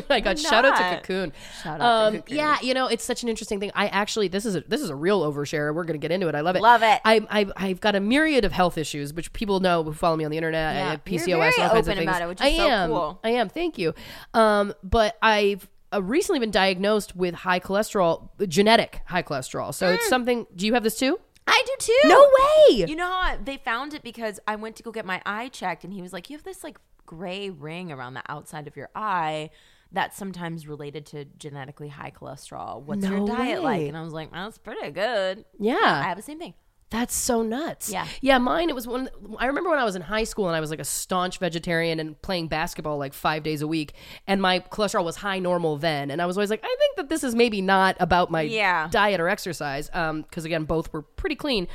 My 0.09 0.19
God! 0.19 0.39
Shout 0.39 0.65
out 0.65 0.75
to. 0.77 0.97
Cocoon. 1.01 1.33
Shout 1.63 1.79
out 1.81 2.09
to 2.11 2.17
Um, 2.17 2.21
Cocoon. 2.21 2.37
Yeah, 2.37 2.57
you 2.61 2.73
know 2.73 2.87
it's 2.87 3.03
such 3.03 3.23
an 3.23 3.29
interesting 3.29 3.59
thing. 3.59 3.71
I 3.75 3.87
actually 3.87 4.27
this 4.27 4.45
is 4.45 4.55
a, 4.55 4.61
this 4.61 4.81
is 4.81 4.89
a 4.89 4.95
real 4.95 5.21
overshare. 5.21 5.73
We're 5.73 5.83
gonna 5.83 5.97
get 5.99 6.11
into 6.11 6.27
it. 6.27 6.35
I 6.35 6.41
love 6.41 6.55
it. 6.55 6.61
Love 6.61 6.83
it. 6.83 6.99
I, 7.05 7.21
I 7.29 7.47
I've 7.55 7.81
got 7.81 7.95
a 7.95 7.99
myriad 7.99 8.45
of 8.45 8.51
health 8.51 8.77
issues, 8.77 9.13
which 9.13 9.33
people 9.33 9.59
know 9.59 9.83
who 9.83 9.93
follow 9.93 10.15
me 10.15 10.25
on 10.25 10.31
the 10.31 10.37
internet. 10.37 10.75
I 10.75 10.79
Yeah. 10.79 10.89
have 10.91 11.01
You're 11.05 11.19
PCOS, 11.19 11.25
very 11.25 11.45
all 11.61 11.69
kinds 11.69 11.87
of 11.87 11.95
things. 11.95 12.03
about 12.09 12.21
it, 12.21 12.27
which 12.27 12.41
is 12.41 12.45
I 12.47 12.57
so 12.57 12.67
am. 12.69 12.89
cool. 12.89 13.19
I 13.23 13.29
am. 13.31 13.49
Thank 13.49 13.77
you. 13.77 13.93
Um, 14.33 14.73
but 14.83 15.17
I've 15.21 15.67
uh, 15.93 16.01
recently 16.01 16.39
been 16.39 16.51
diagnosed 16.51 17.15
with 17.15 17.35
high 17.35 17.59
cholesterol, 17.59 18.29
genetic 18.47 19.01
high 19.05 19.23
cholesterol. 19.23 19.73
So 19.73 19.87
Mm. 19.87 19.95
it's 19.95 20.07
something. 20.07 20.47
Do 20.55 20.65
you 20.65 20.73
have 20.73 20.83
this 20.83 20.97
too? 20.97 21.19
I 21.45 21.61
do 21.65 21.73
too. 21.79 21.99
No 22.09 22.21
way. 22.69 22.85
You 22.87 22.95
know 22.95 23.05
how 23.05 23.17
I- 23.33 23.37
they 23.43 23.57
found 23.57 23.93
it 23.93 24.01
because 24.01 24.39
I 24.47 24.55
went 24.55 24.75
to 24.77 24.83
go 24.83 24.91
get 24.91 25.05
my 25.05 25.21
eye 25.25 25.49
checked, 25.49 25.83
and 25.83 25.91
he 25.93 26.01
was 26.01 26.13
like, 26.13 26.29
"You 26.29 26.37
have 26.37 26.43
this 26.45 26.63
like 26.63 26.77
gray 27.13 27.49
ring 27.49 27.91
around 27.91 28.13
the 28.15 28.23
outside 28.27 28.67
of 28.67 28.75
your 28.75 28.89
eye 28.95 29.49
that's 29.91 30.17
sometimes 30.17 30.67
related 30.67 31.05
to 31.05 31.25
genetically 31.25 31.87
high 31.87 32.11
cholesterol. 32.11 32.81
What's 32.81 33.05
your 33.05 33.27
diet 33.27 33.61
way. 33.61 33.81
like? 33.81 33.87
And 33.89 33.95
I 33.95 34.01
was 34.01 34.11
like, 34.11 34.31
that's 34.31 34.57
pretty 34.57 34.89
good. 34.91 35.45
Yeah. 35.59 35.77
I 35.79 36.03
have 36.03 36.17
the 36.17 36.23
same 36.23 36.39
thing. 36.39 36.55
That's 36.93 37.15
so 37.15 37.41
nuts. 37.41 37.89
Yeah. 37.91 38.05
Yeah, 38.21 38.37
mine, 38.37 38.69
it 38.69 38.75
was 38.75 38.87
when 38.87 39.09
I 39.39 39.47
remember 39.47 39.71
when 39.71 39.79
I 39.79 39.83
was 39.83 39.95
in 39.95 40.03
high 40.03 40.25
school 40.25 40.45
and 40.47 40.55
I 40.55 40.59
was 40.59 40.69
like 40.69 40.79
a 40.79 40.85
staunch 40.85 41.39
vegetarian 41.39 41.99
and 41.99 42.21
playing 42.21 42.49
basketball 42.49 42.99
like 42.99 43.13
five 43.15 43.41
days 43.41 43.63
a 43.63 43.67
week. 43.67 43.93
And 44.27 44.39
my 44.39 44.59
cholesterol 44.59 45.03
was 45.03 45.15
high 45.15 45.39
normal 45.39 45.77
then. 45.77 46.11
And 46.11 46.21
I 46.21 46.27
was 46.27 46.37
always 46.37 46.51
like, 46.51 46.61
I 46.63 46.75
think 46.79 46.97
that 46.97 47.09
this 47.09 47.23
is 47.23 47.33
maybe 47.33 47.61
not 47.61 47.97
about 47.99 48.29
my 48.29 48.41
Yeah. 48.41 48.89
diet 48.91 49.19
or 49.19 49.27
exercise. 49.27 49.89
Um, 49.91 50.21
because 50.21 50.45
again, 50.45 50.65
both 50.65 50.93
were 50.93 51.01
pretty 51.01 51.35
clean. 51.35 51.67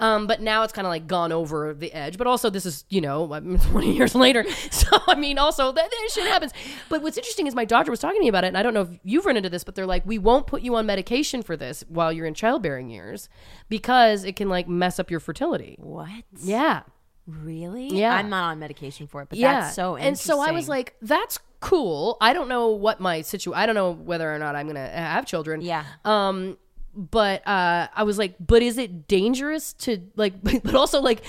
Um, 0.00 0.26
but 0.26 0.40
now 0.40 0.64
it's 0.64 0.72
kind 0.72 0.86
of 0.88 0.90
like 0.90 1.06
gone 1.06 1.30
over 1.30 1.72
the 1.72 1.92
edge. 1.92 2.18
But 2.18 2.26
also, 2.26 2.50
this 2.50 2.66
is, 2.66 2.84
you 2.88 3.00
know, 3.00 3.28
20 3.70 3.92
years 3.94 4.16
later. 4.16 4.44
So, 4.74 4.98
I 5.06 5.14
mean, 5.14 5.38
also, 5.38 5.70
that, 5.70 5.88
that 5.90 6.10
shit 6.12 6.24
happens. 6.26 6.52
But 6.88 7.00
what's 7.00 7.16
interesting 7.16 7.46
is 7.46 7.54
my 7.54 7.64
doctor 7.64 7.92
was 7.92 8.00
talking 8.00 8.16
to 8.16 8.20
me 8.24 8.28
about 8.28 8.42
it. 8.42 8.48
And 8.48 8.58
I 8.58 8.62
don't 8.64 8.74
know 8.74 8.80
if 8.82 8.88
you've 9.04 9.24
run 9.24 9.36
into 9.36 9.48
this, 9.48 9.62
but 9.62 9.76
they're 9.76 9.86
like, 9.86 10.04
we 10.04 10.18
won't 10.18 10.48
put 10.48 10.62
you 10.62 10.74
on 10.74 10.84
medication 10.84 11.42
for 11.42 11.56
this 11.56 11.84
while 11.88 12.12
you're 12.12 12.26
in 12.26 12.34
childbearing 12.34 12.90
years 12.90 13.28
because 13.68 14.24
it 14.24 14.34
can 14.36 14.48
like 14.48 14.63
mess 14.68 14.98
up 14.98 15.10
your 15.10 15.20
fertility. 15.20 15.76
What? 15.80 16.08
Yeah. 16.42 16.82
Really? 17.26 17.88
Yeah. 17.88 18.14
I'm 18.14 18.28
not 18.28 18.44
on 18.50 18.58
medication 18.58 19.06
for 19.06 19.22
it, 19.22 19.28
but 19.30 19.38
Yeah. 19.38 19.60
that's 19.60 19.74
so 19.74 19.96
interesting. 19.96 20.08
and 20.08 20.18
so 20.18 20.40
I 20.40 20.50
was 20.52 20.68
like, 20.68 20.94
that's 21.00 21.38
cool. 21.60 22.18
I 22.20 22.32
don't 22.34 22.48
know 22.48 22.68
what 22.68 23.00
my 23.00 23.22
situation, 23.22 23.58
I 23.58 23.64
don't 23.66 23.74
know 23.74 23.92
whether 23.92 24.32
or 24.32 24.38
not 24.38 24.54
I'm 24.56 24.66
going 24.66 24.74
to 24.76 24.80
have 24.86 25.24
children. 25.24 25.62
Yeah. 25.62 25.84
Um, 26.04 26.58
but 26.96 27.44
uh, 27.44 27.88
I 27.92 28.04
was 28.04 28.18
like, 28.18 28.34
but 28.38 28.62
is 28.62 28.78
it 28.78 29.08
dangerous 29.08 29.72
to 29.72 30.00
like? 30.14 30.34
But 30.62 30.76
also, 30.76 31.00
like, 31.00 31.22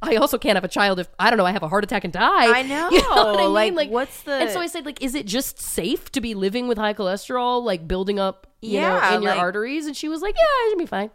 I 0.00 0.16
also 0.16 0.38
can't 0.38 0.56
have 0.56 0.64
a 0.64 0.68
child 0.68 0.98
if 0.98 1.08
I 1.18 1.28
don't 1.28 1.36
know. 1.36 1.44
I 1.44 1.50
have 1.52 1.62
a 1.62 1.68
heart 1.68 1.84
attack 1.84 2.04
and 2.04 2.12
die. 2.12 2.58
I 2.58 2.62
know. 2.66 2.88
You 2.90 3.02
know 3.02 3.32
what 3.34 3.56
I 3.58 3.64
mean? 3.66 3.74
Like, 3.74 3.90
what's 3.90 4.22
the- 4.22 4.32
And 4.32 4.50
so 4.50 4.60
I 4.60 4.66
said, 4.66 4.86
like, 4.86 5.02
is 5.02 5.14
it 5.14 5.26
just 5.26 5.60
safe 5.60 6.10
to 6.12 6.22
be 6.22 6.34
living 6.34 6.68
with 6.68 6.78
high 6.78 6.94
cholesterol, 6.94 7.62
like 7.62 7.86
building 7.86 8.18
up, 8.18 8.46
you 8.62 8.80
know, 8.80 8.96
in 9.14 9.20
your 9.22 9.32
like- 9.32 9.40
arteries? 9.40 9.84
And 9.86 9.94
she 9.94 10.08
was 10.08 10.22
like, 10.22 10.36
yeah, 10.36 10.66
it 10.66 10.70
should 10.70 10.78
be 10.78 10.86
fine. 10.86 11.10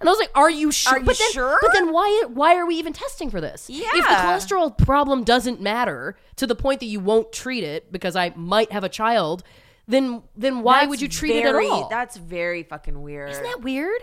And 0.00 0.08
I 0.08 0.12
was 0.12 0.18
like, 0.18 0.30
"Are 0.34 0.50
you 0.50 0.72
sure? 0.72 0.94
Are 0.94 0.98
you 0.98 1.04
but 1.04 1.18
then, 1.18 1.32
sure? 1.32 1.58
But 1.60 1.72
then 1.72 1.92
why? 1.92 2.24
Why 2.28 2.56
are 2.56 2.66
we 2.66 2.76
even 2.76 2.92
testing 2.92 3.30
for 3.30 3.40
this? 3.40 3.68
Yeah. 3.68 3.86
If 3.94 4.08
the 4.08 4.14
cholesterol 4.14 4.76
problem 4.76 5.24
doesn't 5.24 5.60
matter 5.60 6.16
to 6.36 6.46
the 6.46 6.54
point 6.54 6.80
that 6.80 6.86
you 6.86 7.00
won't 7.00 7.32
treat 7.32 7.64
it 7.64 7.92
because 7.92 8.16
I 8.16 8.32
might 8.34 8.72
have 8.72 8.82
a 8.82 8.88
child, 8.88 9.42
then 9.86 10.22
then 10.36 10.62
why 10.62 10.80
That's 10.80 10.90
would 10.90 11.02
you 11.02 11.08
treat 11.08 11.42
very, 11.42 11.66
it 11.66 11.68
at 11.68 11.72
all? 11.72 11.88
That's 11.88 12.16
very 12.16 12.62
fucking 12.62 13.00
weird. 13.02 13.30
Isn't 13.30 13.42
that 13.42 13.60
weird? 13.60 14.02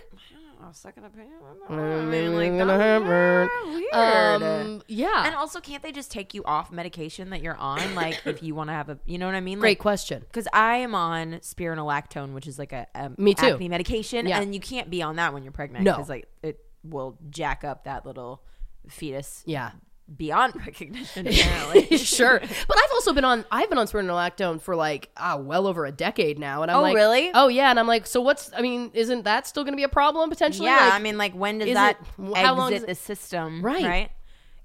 A 0.61 0.73
second 0.73 1.05
opinion? 1.05 1.37
I 1.69 1.73
mean, 2.05 2.35
like, 2.35 2.49
gonna 2.57 2.77
that's 2.77 3.03
happen. 3.03 3.73
weird. 3.73 3.93
Um, 3.93 4.81
yeah. 4.87 5.25
and 5.25 5.35
also, 5.35 5.59
can't 5.59 5.83
they 5.83 5.91
just 5.91 6.11
take 6.11 6.33
you 6.33 6.43
off 6.45 6.71
medication 6.71 7.29
that 7.29 7.41
you're 7.41 7.55
on? 7.57 7.95
Like, 7.95 8.21
if 8.25 8.41
you 8.43 8.55
want 8.55 8.69
to 8.69 8.73
have 8.73 8.89
a, 8.89 8.99
you 9.05 9.17
know 9.17 9.25
what 9.25 9.35
I 9.35 9.41
mean? 9.41 9.59
Great 9.59 9.71
Like, 9.71 9.79
question. 9.79 10.21
Because 10.21 10.47
I 10.53 10.77
am 10.77 10.95
on 10.95 11.33
spironolactone, 11.41 12.33
which 12.33 12.47
is 12.47 12.57
like 12.59 12.73
a, 12.73 12.87
a 12.95 13.11
Me 13.17 13.33
too. 13.33 13.45
acne 13.47 13.69
medication, 13.69 14.27
Yeah. 14.27 14.41
and 14.41 14.53
you 14.53 14.59
can't 14.59 14.89
be 14.89 15.01
on 15.01 15.15
that 15.17 15.33
when 15.33 15.43
you're 15.43 15.51
pregnant 15.51 15.83
No. 15.85 15.93
because 15.93 16.09
like 16.09 16.27
it 16.43 16.59
will 16.83 17.17
jack 17.29 17.63
up 17.63 17.83
that 17.85 18.05
little 18.05 18.41
fetus 18.89 19.43
Yeah. 19.45 19.71
Beyond 20.15 20.55
recognition. 20.65 21.27
Apparently, 21.27 21.97
sure. 21.97 22.39
But 22.39 22.77
I've 22.77 22.91
also 22.93 23.13
been 23.13 23.25
on 23.25 23.43
I've 23.51 23.69
been 23.69 23.77
on 23.77 23.87
spironolactone 23.87 24.61
for 24.61 24.75
like 24.75 25.09
ah 25.17 25.35
well 25.37 25.67
over 25.67 25.85
a 25.85 25.91
decade 25.91 26.39
now 26.39 26.61
and 26.61 26.71
I'm 26.71 26.77
Oh, 26.77 26.81
like 26.81 26.95
really? 26.95 27.31
Oh 27.33 27.47
yeah, 27.49 27.69
and 27.69 27.79
I'm 27.79 27.87
like 27.87 28.07
so 28.07 28.21
what's 28.21 28.51
I 28.55 28.61
mean 28.61 28.91
isn't 28.93 29.23
that 29.23 29.47
still 29.47 29.63
going 29.63 29.73
to 29.73 29.77
be 29.77 29.83
a 29.83 29.89
problem 29.89 30.29
potentially? 30.29 30.67
yeah. 30.67 30.77
Like, 30.85 30.93
I 30.93 30.99
mean, 30.99 31.17
like, 31.17 31.33
when 31.33 31.57
does 31.59 31.73
that 31.73 31.97
it- 32.19 32.37
how 32.37 32.55
long 32.55 32.71
does 32.71 32.85
the 32.85 32.95
system? 32.95 33.61
Right. 33.61 33.83
Right. 33.85 34.09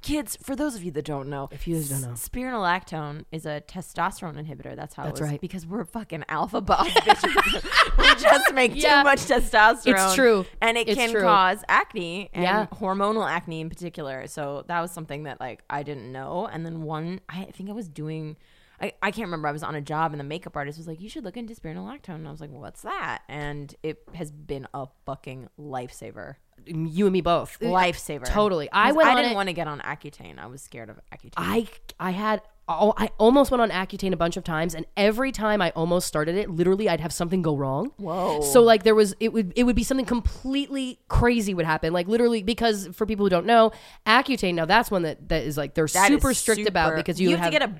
Kids, 0.02 0.36
for 0.42 0.56
those 0.56 0.74
of 0.74 0.82
you 0.82 0.90
that 0.90 1.04
don't 1.04 1.28
know, 1.28 1.48
if 1.52 1.66
you 1.68 1.76
guys 1.76 1.88
don't 1.88 2.02
know. 2.02 2.08
spironolactone 2.08 3.24
is 3.30 3.46
a 3.46 3.62
testosterone 3.66 4.34
inhibitor. 4.34 4.74
That's 4.76 4.94
how 4.94 5.04
That's 5.04 5.20
it 5.20 5.22
was. 5.22 5.30
right. 5.30 5.40
Because 5.40 5.64
we're 5.66 5.84
fucking 5.84 6.24
alpha 6.28 6.60
boss 6.60 6.88
bitches. 6.90 7.96
we 7.98 8.20
just 8.20 8.52
make 8.52 8.72
Yeah. 8.74 8.98
too 8.98 9.04
much 9.04 9.20
testosterone. 9.20 10.04
It's 10.04 10.14
true. 10.14 10.44
and 10.60 10.76
it 10.76 10.88
It's 10.88 10.98
can 10.98 11.10
true. 11.12 11.22
cause 11.22 11.62
acne 11.68 12.30
and 12.32 12.42
Yeah. 12.42 12.66
hormonal 12.72 13.28
acne 13.30 13.60
in 13.60 13.68
particular. 13.68 14.26
So 14.26 14.64
that 14.66 14.80
was 14.80 14.90
something 14.90 15.22
that 15.22 15.40
like 15.40 15.62
I 15.70 15.82
didn't 15.82 16.10
know. 16.10 16.48
And 16.52 16.66
then 16.66 16.82
one, 16.82 17.20
I 17.28 17.44
think 17.44 17.70
I 17.70 17.72
was 17.72 17.88
doing. 17.88 18.36
I, 18.82 18.92
I 19.00 19.10
can't 19.12 19.26
remember. 19.26 19.46
I 19.48 19.52
was 19.52 19.62
on 19.62 19.74
a 19.74 19.80
job 19.80 20.12
and 20.12 20.18
the 20.18 20.24
makeup 20.24 20.56
artist 20.56 20.76
was 20.76 20.88
like, 20.88 21.00
"You 21.00 21.08
should 21.08 21.24
look 21.24 21.36
into 21.36 21.54
spironolactone." 21.54 22.16
And 22.16 22.28
I 22.28 22.30
was 22.30 22.40
like, 22.40 22.50
"What's 22.50 22.82
that?" 22.82 23.22
And 23.28 23.74
it 23.82 24.02
has 24.14 24.32
been 24.32 24.66
a 24.74 24.86
fucking 25.06 25.48
lifesaver 25.58 26.36
you 26.66 27.06
and 27.06 27.12
me 27.12 27.20
both. 27.20 27.58
Uh, 27.60 27.66
lifesaver. 27.66 28.24
Totally. 28.24 28.68
I 28.72 28.92
went 28.92 29.08
I 29.08 29.14
didn't 29.16 29.32
it- 29.32 29.34
want 29.34 29.48
to 29.48 29.52
get 29.52 29.68
on 29.68 29.80
Accutane. 29.80 30.38
I 30.38 30.46
was 30.46 30.62
scared 30.62 30.90
of 30.90 31.00
Accutane. 31.12 31.32
I 31.36 31.66
I 31.98 32.10
had 32.10 32.42
oh, 32.68 32.94
I 32.96 33.10
almost 33.18 33.50
went 33.50 33.60
on 33.60 33.70
Accutane 33.70 34.12
a 34.12 34.16
bunch 34.16 34.36
of 34.36 34.44
times, 34.44 34.74
and 34.74 34.86
every 34.96 35.32
time 35.32 35.60
I 35.60 35.70
almost 35.70 36.06
started 36.06 36.36
it, 36.36 36.50
literally 36.50 36.88
I'd 36.88 37.00
have 37.00 37.12
something 37.12 37.42
go 37.42 37.56
wrong. 37.56 37.92
Whoa. 37.96 38.40
So 38.42 38.62
like 38.62 38.82
there 38.82 38.94
was 38.94 39.14
it 39.20 39.32
would 39.32 39.52
it 39.56 39.64
would 39.64 39.76
be 39.76 39.84
something 39.84 40.06
completely 40.06 41.00
crazy 41.08 41.54
would 41.54 41.66
happen, 41.66 41.92
like 41.92 42.08
literally 42.08 42.42
because 42.42 42.88
for 42.92 43.06
people 43.06 43.26
who 43.26 43.30
don't 43.30 43.46
know, 43.46 43.72
Accutane 44.06 44.54
now 44.54 44.64
that's 44.64 44.90
one 44.90 45.02
that 45.02 45.28
that 45.28 45.44
is 45.44 45.56
like 45.56 45.74
they're 45.74 45.86
That 45.88 46.10
is 46.10 46.16
super 46.16 46.34
strict 46.34 46.68
about 46.68 46.88
super- 46.90 46.96
because 46.96 47.20
you, 47.20 47.36
have, 47.36 47.46
to 47.46 47.50
get 47.50 47.62
a 47.62 47.74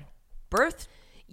birth. 0.53 0.87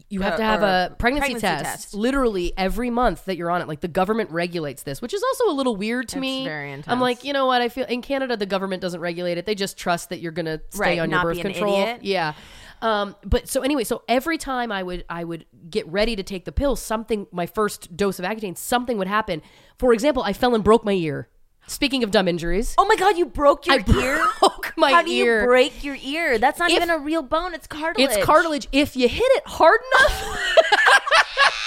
you 0.08 0.22
have 0.22 0.34
uh, 0.34 0.36
to 0.38 0.42
have 0.42 0.62
a 0.62 0.96
pregnancy, 0.98 1.32
pregnancy 1.34 1.46
test, 1.46 1.64
test. 1.64 1.94
literally 1.94 2.52
every 2.56 2.90
month 2.90 3.26
that 3.26 3.36
you're 3.36 3.50
on 3.50 3.60
it. 3.60 3.68
Like 3.68 3.80
the 3.80 3.88
government 3.88 4.30
regulates 4.30 4.82
this, 4.82 5.02
which 5.02 5.14
is 5.14 5.22
also 5.22 5.52
a 5.52 5.54
little 5.54 5.76
weird 5.76 6.08
to 6.08 6.18
me. 6.18 6.44
very 6.44 6.82
I'm 6.86 7.00
like, 7.00 7.24
you 7.24 7.32
know 7.32 7.46
what? 7.46 7.60
I 7.62 7.68
feel 7.68 7.86
in 7.86 8.02
Canada 8.02 8.36
the 8.36 8.46
government 8.46 8.80
doesn't 8.82 9.00
regulate 9.00 9.38
it. 9.38 9.46
They 9.46 9.54
just 9.54 9.76
trust 9.76 10.08
that 10.08 10.20
you're 10.20 10.32
gonna 10.32 10.60
stay 10.70 10.80
Right, 10.80 10.98
on 10.98 11.10
your 11.10 11.22
birth 11.22 11.40
control. 11.40 11.98
Yeah. 12.00 12.34
Um, 12.82 13.14
but 13.24 13.48
so 13.48 13.60
anyway, 13.60 13.84
so 13.84 14.02
every 14.08 14.38
time 14.38 14.72
I 14.72 14.82
would 14.82 15.04
I 15.08 15.24
would 15.24 15.44
get 15.68 15.86
ready 15.86 16.16
to 16.16 16.22
take 16.22 16.44
the 16.46 16.52
pill, 16.52 16.76
something 16.76 17.26
my 17.30 17.46
first 17.46 17.94
dose 17.96 18.18
of 18.18 18.24
Accutane, 18.24 18.56
something 18.56 18.96
would 18.96 19.06
happen. 19.08 19.42
For 19.78 19.92
example, 19.92 20.22
I 20.22 20.32
fell 20.32 20.54
and 20.54 20.64
broke 20.64 20.84
my 20.84 20.92
ear. 20.92 21.28
Speaking 21.66 22.02
of 22.02 22.10
dumb 22.10 22.26
injuries, 22.26 22.74
Oh 22.78 22.84
my 22.86 22.96
god, 22.96 23.16
you 23.16 23.26
broke 23.26 23.66
your 23.66 23.76
I 23.76 23.84
ear. 24.02 24.26
broke 24.40 24.72
my 24.76 24.90
How 24.90 25.02
do 25.02 25.10
ear. 25.10 25.40
you 25.42 25.46
break 25.46 25.84
your 25.84 25.96
ear? 26.02 26.36
That's 26.38 26.58
not 26.58 26.70
If- 26.70 26.76
even 26.76 26.90
a 26.90 26.98
real 26.98 27.22
bone. 27.22 27.54
It's 27.54 27.66
cartilage. 27.66 28.10
It's 28.10 28.24
cartilage. 28.24 28.66
If 28.72 28.96
you 28.96 29.08
hit 29.08 29.22
it 29.22 29.42
hard 29.46 29.80
enough, 29.94 30.46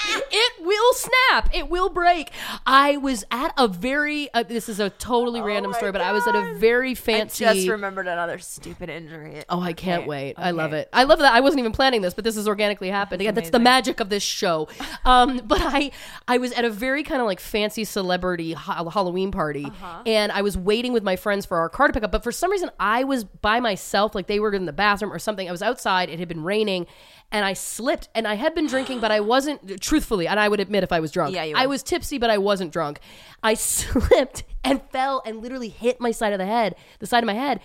it 0.06 0.54
will 0.66 0.94
snap. 0.94 1.50
It 1.54 1.70
will 1.70 1.90
break. 1.90 2.32
I 2.66 2.98
was 2.98 3.24
at 3.32 3.54
a 3.58 3.68
very. 3.68 4.34
Uh, 4.34 4.44
this 4.44 4.70
is 4.70 4.80
a 4.80 4.90
totally 4.90 5.42
random 5.42 5.72
my 5.72 5.78
story, 5.78 5.92
but 5.92 6.02
I 6.02 6.12
was 6.12 6.26
at 6.28 6.36
a 6.36 6.42
God. 6.42 6.58
very 6.58 6.92
I 6.92 6.96
fancy. 6.96 7.46
just 7.46 7.68
remembered 7.68 8.08
another 8.08 8.40
stupid 8.40 8.90
injury. 8.90 9.44
Oh, 9.50 9.62
I 9.62 9.74
can't 9.74 10.02
Okay, 10.02 10.10
wait. 10.10 10.36
I 10.38 10.52
love 10.52 10.74
it. 10.74 10.90
I 10.94 11.04
love 11.04 11.20
that. 11.20 11.34
I 11.34 11.40
wasn't 11.42 11.60
even 11.60 11.72
planning 11.72 12.02
this, 12.02 12.14
but 12.14 12.24
this 12.24 12.36
has 12.36 12.48
organically 12.48 12.90
happened. 12.90 13.22
Again, 13.22 13.36
that's 13.36 13.50
the 13.50 13.60
magic 13.60 14.00
of 14.00 14.10
this 14.10 14.24
show. 14.24 14.68
Um, 15.06 15.42
but 15.46 15.60
I 15.62 15.92
I 16.28 16.38
was 16.38 16.52
at 16.54 16.64
a 16.64 16.70
very 16.70 17.04
kind 17.04 17.20
of 17.20 17.28
like 17.28 17.40
fancy 17.42 17.84
celebrity 17.84 18.54
ha- 18.54 18.88
Halloween 18.90 19.32
party 19.32 19.66
Uh-huh. 19.66 20.02
and 20.06 20.32
I 20.32 20.42
was 20.42 20.58
waiting 20.58 20.94
with 20.94 21.04
my 21.04 21.16
friends 21.18 21.46
for 21.46 21.58
our 21.58 21.68
car 21.68 21.88
to 21.88 21.94
pick 21.94 22.04
up, 22.04 22.12
but 22.12 22.24
for 22.24 22.32
some 22.32 22.50
reason 22.52 22.70
I 22.80 23.04
was 23.04 23.24
by 23.26 23.60
myself 23.60 24.16
like 24.16 24.28
they 24.28 24.40
were 24.40 24.54
in 24.54 24.66
the 24.66 24.72
bathroom 24.74 25.12
or 25.12 25.20
something. 25.20 25.48
I 25.48 25.52
was 25.52 25.62
outside, 25.62 26.10
it 26.10 26.20
had 26.20 26.28
been 26.30 26.44
raining 26.44 26.88
and 27.34 27.44
I 27.44 27.54
slipped 27.54 28.08
and 28.16 28.26
I 28.28 28.36
had 28.36 28.56
been 28.56 28.68
drinking 28.68 29.00
but 29.00 29.12
I 29.12 29.20
wasn't 29.20 29.82
truthfully 29.82 30.28
and 30.28 30.40
I 30.40 30.48
would 30.48 30.62
admit 30.62 30.84
if 30.84 30.94
I 30.94 31.02
was 31.02 31.12
drunk. 31.12 31.36
Yeah, 31.36 31.44
you 31.44 31.56
I 31.58 31.66
was 31.66 31.84
tipsy 31.84 32.18
but 32.18 32.30
I 32.30 32.38
wasn't 32.38 32.72
drunk. 32.72 33.00
I 33.42 33.54
slipped 33.56 34.44
and 34.64 34.82
fell 34.92 35.22
and 35.26 35.42
literally 35.42 35.70
hit 35.70 36.00
my 36.00 36.12
side 36.12 36.32
of 36.32 36.40
the 36.40 36.46
head, 36.46 36.76
the 37.00 37.08
side 37.08 37.24
of 37.24 37.28
my 37.28 37.34
head 37.34 37.60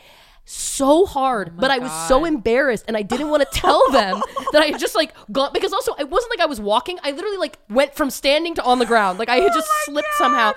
so 0.51 1.05
hard, 1.07 1.51
oh 1.51 1.61
but 1.61 1.71
I 1.71 1.79
was 1.79 1.93
so 2.09 2.25
embarrassed 2.25 2.85
and 2.89 2.97
I 2.97 3.03
didn't 3.03 3.29
want 3.29 3.43
to 3.43 3.59
tell 3.59 3.91
them 3.91 4.23
that 4.53 4.63
I 4.63 4.67
had 4.67 4.81
just 4.81 4.95
like 4.95 5.13
gone 5.31 5.51
because 5.53 5.73
also 5.73 5.93
it 5.99 6.09
wasn't 6.09 6.31
like 6.31 6.41
I 6.41 6.47
was 6.47 6.61
walking. 6.61 6.99
I 7.03 7.11
literally 7.11 7.37
like 7.37 7.59
went 7.69 7.95
from 7.95 8.11
standing 8.11 8.55
to 8.55 8.63
on 8.63 8.79
the 8.79 8.87
ground. 8.87 9.19
Like 9.19 9.29
I 9.29 9.37
had 9.37 9.51
oh 9.53 9.55
just 9.55 9.69
slipped 9.85 10.15
somehow. 10.17 10.53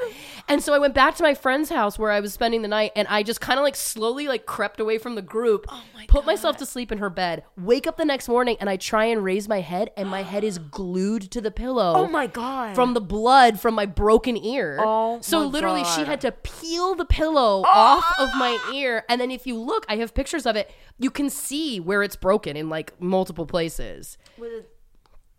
And 0.48 0.62
so 0.62 0.74
I 0.74 0.80
went 0.80 0.94
back 0.94 1.16
to 1.16 1.24
my 1.24 1.34
friend's 1.34 1.70
house 1.70 1.98
where 2.00 2.12
I 2.12 2.20
was 2.20 2.34
spending 2.34 2.62
the 2.62 2.68
night 2.68 2.92
and 2.96 3.08
I 3.08 3.24
just 3.24 3.40
kind 3.40 3.60
of 3.60 3.64
like 3.64 3.76
slowly 3.76 4.28
like 4.28 4.46
crept 4.46 4.80
away 4.80 4.98
from 4.98 5.16
the 5.16 5.22
group, 5.22 5.66
oh 5.70 5.84
put 6.08 6.26
myself 6.26 6.58
to 6.58 6.66
sleep 6.66 6.92
in 6.92 6.98
her 6.98 7.10
bed, 7.10 7.44
wake 7.58 7.88
up 7.88 7.96
the 7.98 8.06
next 8.06 8.28
morning 8.28 8.58
and 8.60 8.70
I 8.70 8.76
try 8.76 9.06
and 9.06 9.24
raise 9.24 9.48
my 9.48 9.62
head 9.62 9.92
and 9.96 10.10
my 10.10 10.24
head 10.24 10.44
is 10.44 10.58
glued 10.58 11.32
to 11.32 11.42
the 11.42 11.52
pillow 11.52 11.94
Oh 11.96 12.08
my 12.08 12.28
god. 12.28 12.76
from 12.76 12.94
the 12.94 13.02
blood 13.02 13.60
from 13.60 13.76
my 13.76 13.86
broken 13.86 14.36
ear. 14.36 14.78
Oh 14.82 15.20
so 15.22 15.40
my 15.40 15.46
literally, 15.46 15.84
she 15.84 16.04
had 16.04 16.20
to 16.22 16.32
peel 16.32 16.96
the 16.96 17.06
pillow 17.06 17.64
off 17.66 18.06
of 18.20 18.30
my 18.36 18.58
ear, 18.74 19.04
and 19.10 19.22
then 19.22 19.32
if 19.32 19.46
you 19.48 19.58
look, 19.58 19.81
I 19.88 19.98
have 19.98 20.14
pictures 20.14 20.46
of 20.46 20.56
it. 20.56 20.72
You 20.98 21.12
can 21.12 21.30
see 21.30 21.80
where 21.80 22.04
it's 22.04 22.16
broken 22.16 22.56
in 22.56 22.70
like 22.70 23.00
multiple 23.02 23.46
places. 23.46 24.18
Was 24.38 24.52
it 24.52 24.70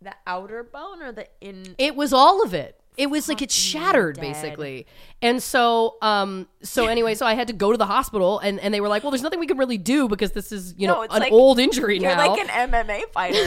the 0.01 0.13
outer 0.27 0.63
bone 0.63 1.01
or 1.01 1.11
the 1.11 1.27
in? 1.41 1.75
It 1.77 1.95
was 1.95 2.13
all 2.13 2.43
of 2.43 2.53
it. 2.53 2.79
It 2.97 3.09
was 3.09 3.27
like 3.27 3.41
it 3.41 3.51
shattered 3.51 4.19
basically. 4.19 4.85
And 5.21 5.41
so 5.41 5.95
um 6.01 6.47
so 6.63 6.85
anyway 6.95 7.15
so 7.15 7.25
i 7.25 7.33
had 7.33 7.47
to 7.47 7.53
go 7.53 7.71
to 7.71 7.77
the 7.77 7.85
hospital 7.85 8.39
and 8.39 8.59
and 8.59 8.73
they 8.73 8.81
were 8.81 8.87
like 8.89 9.03
well 9.03 9.11
there's 9.11 9.21
nothing 9.23 9.39
we 9.39 9.47
can 9.47 9.57
really 9.57 9.77
do 9.77 10.07
because 10.09 10.31
this 10.33 10.51
is 10.51 10.73
you 10.77 10.87
No, 10.87 10.95
know 10.95 11.01
it's 11.03 11.13
an 11.15 11.21
like- 11.21 11.31
old 11.31 11.59
injury 11.59 11.97
You're 11.99 12.15
now. 12.15 12.27
like 12.27 12.39
an 12.49 12.69
MMA 12.71 13.03
fighter. 13.11 13.39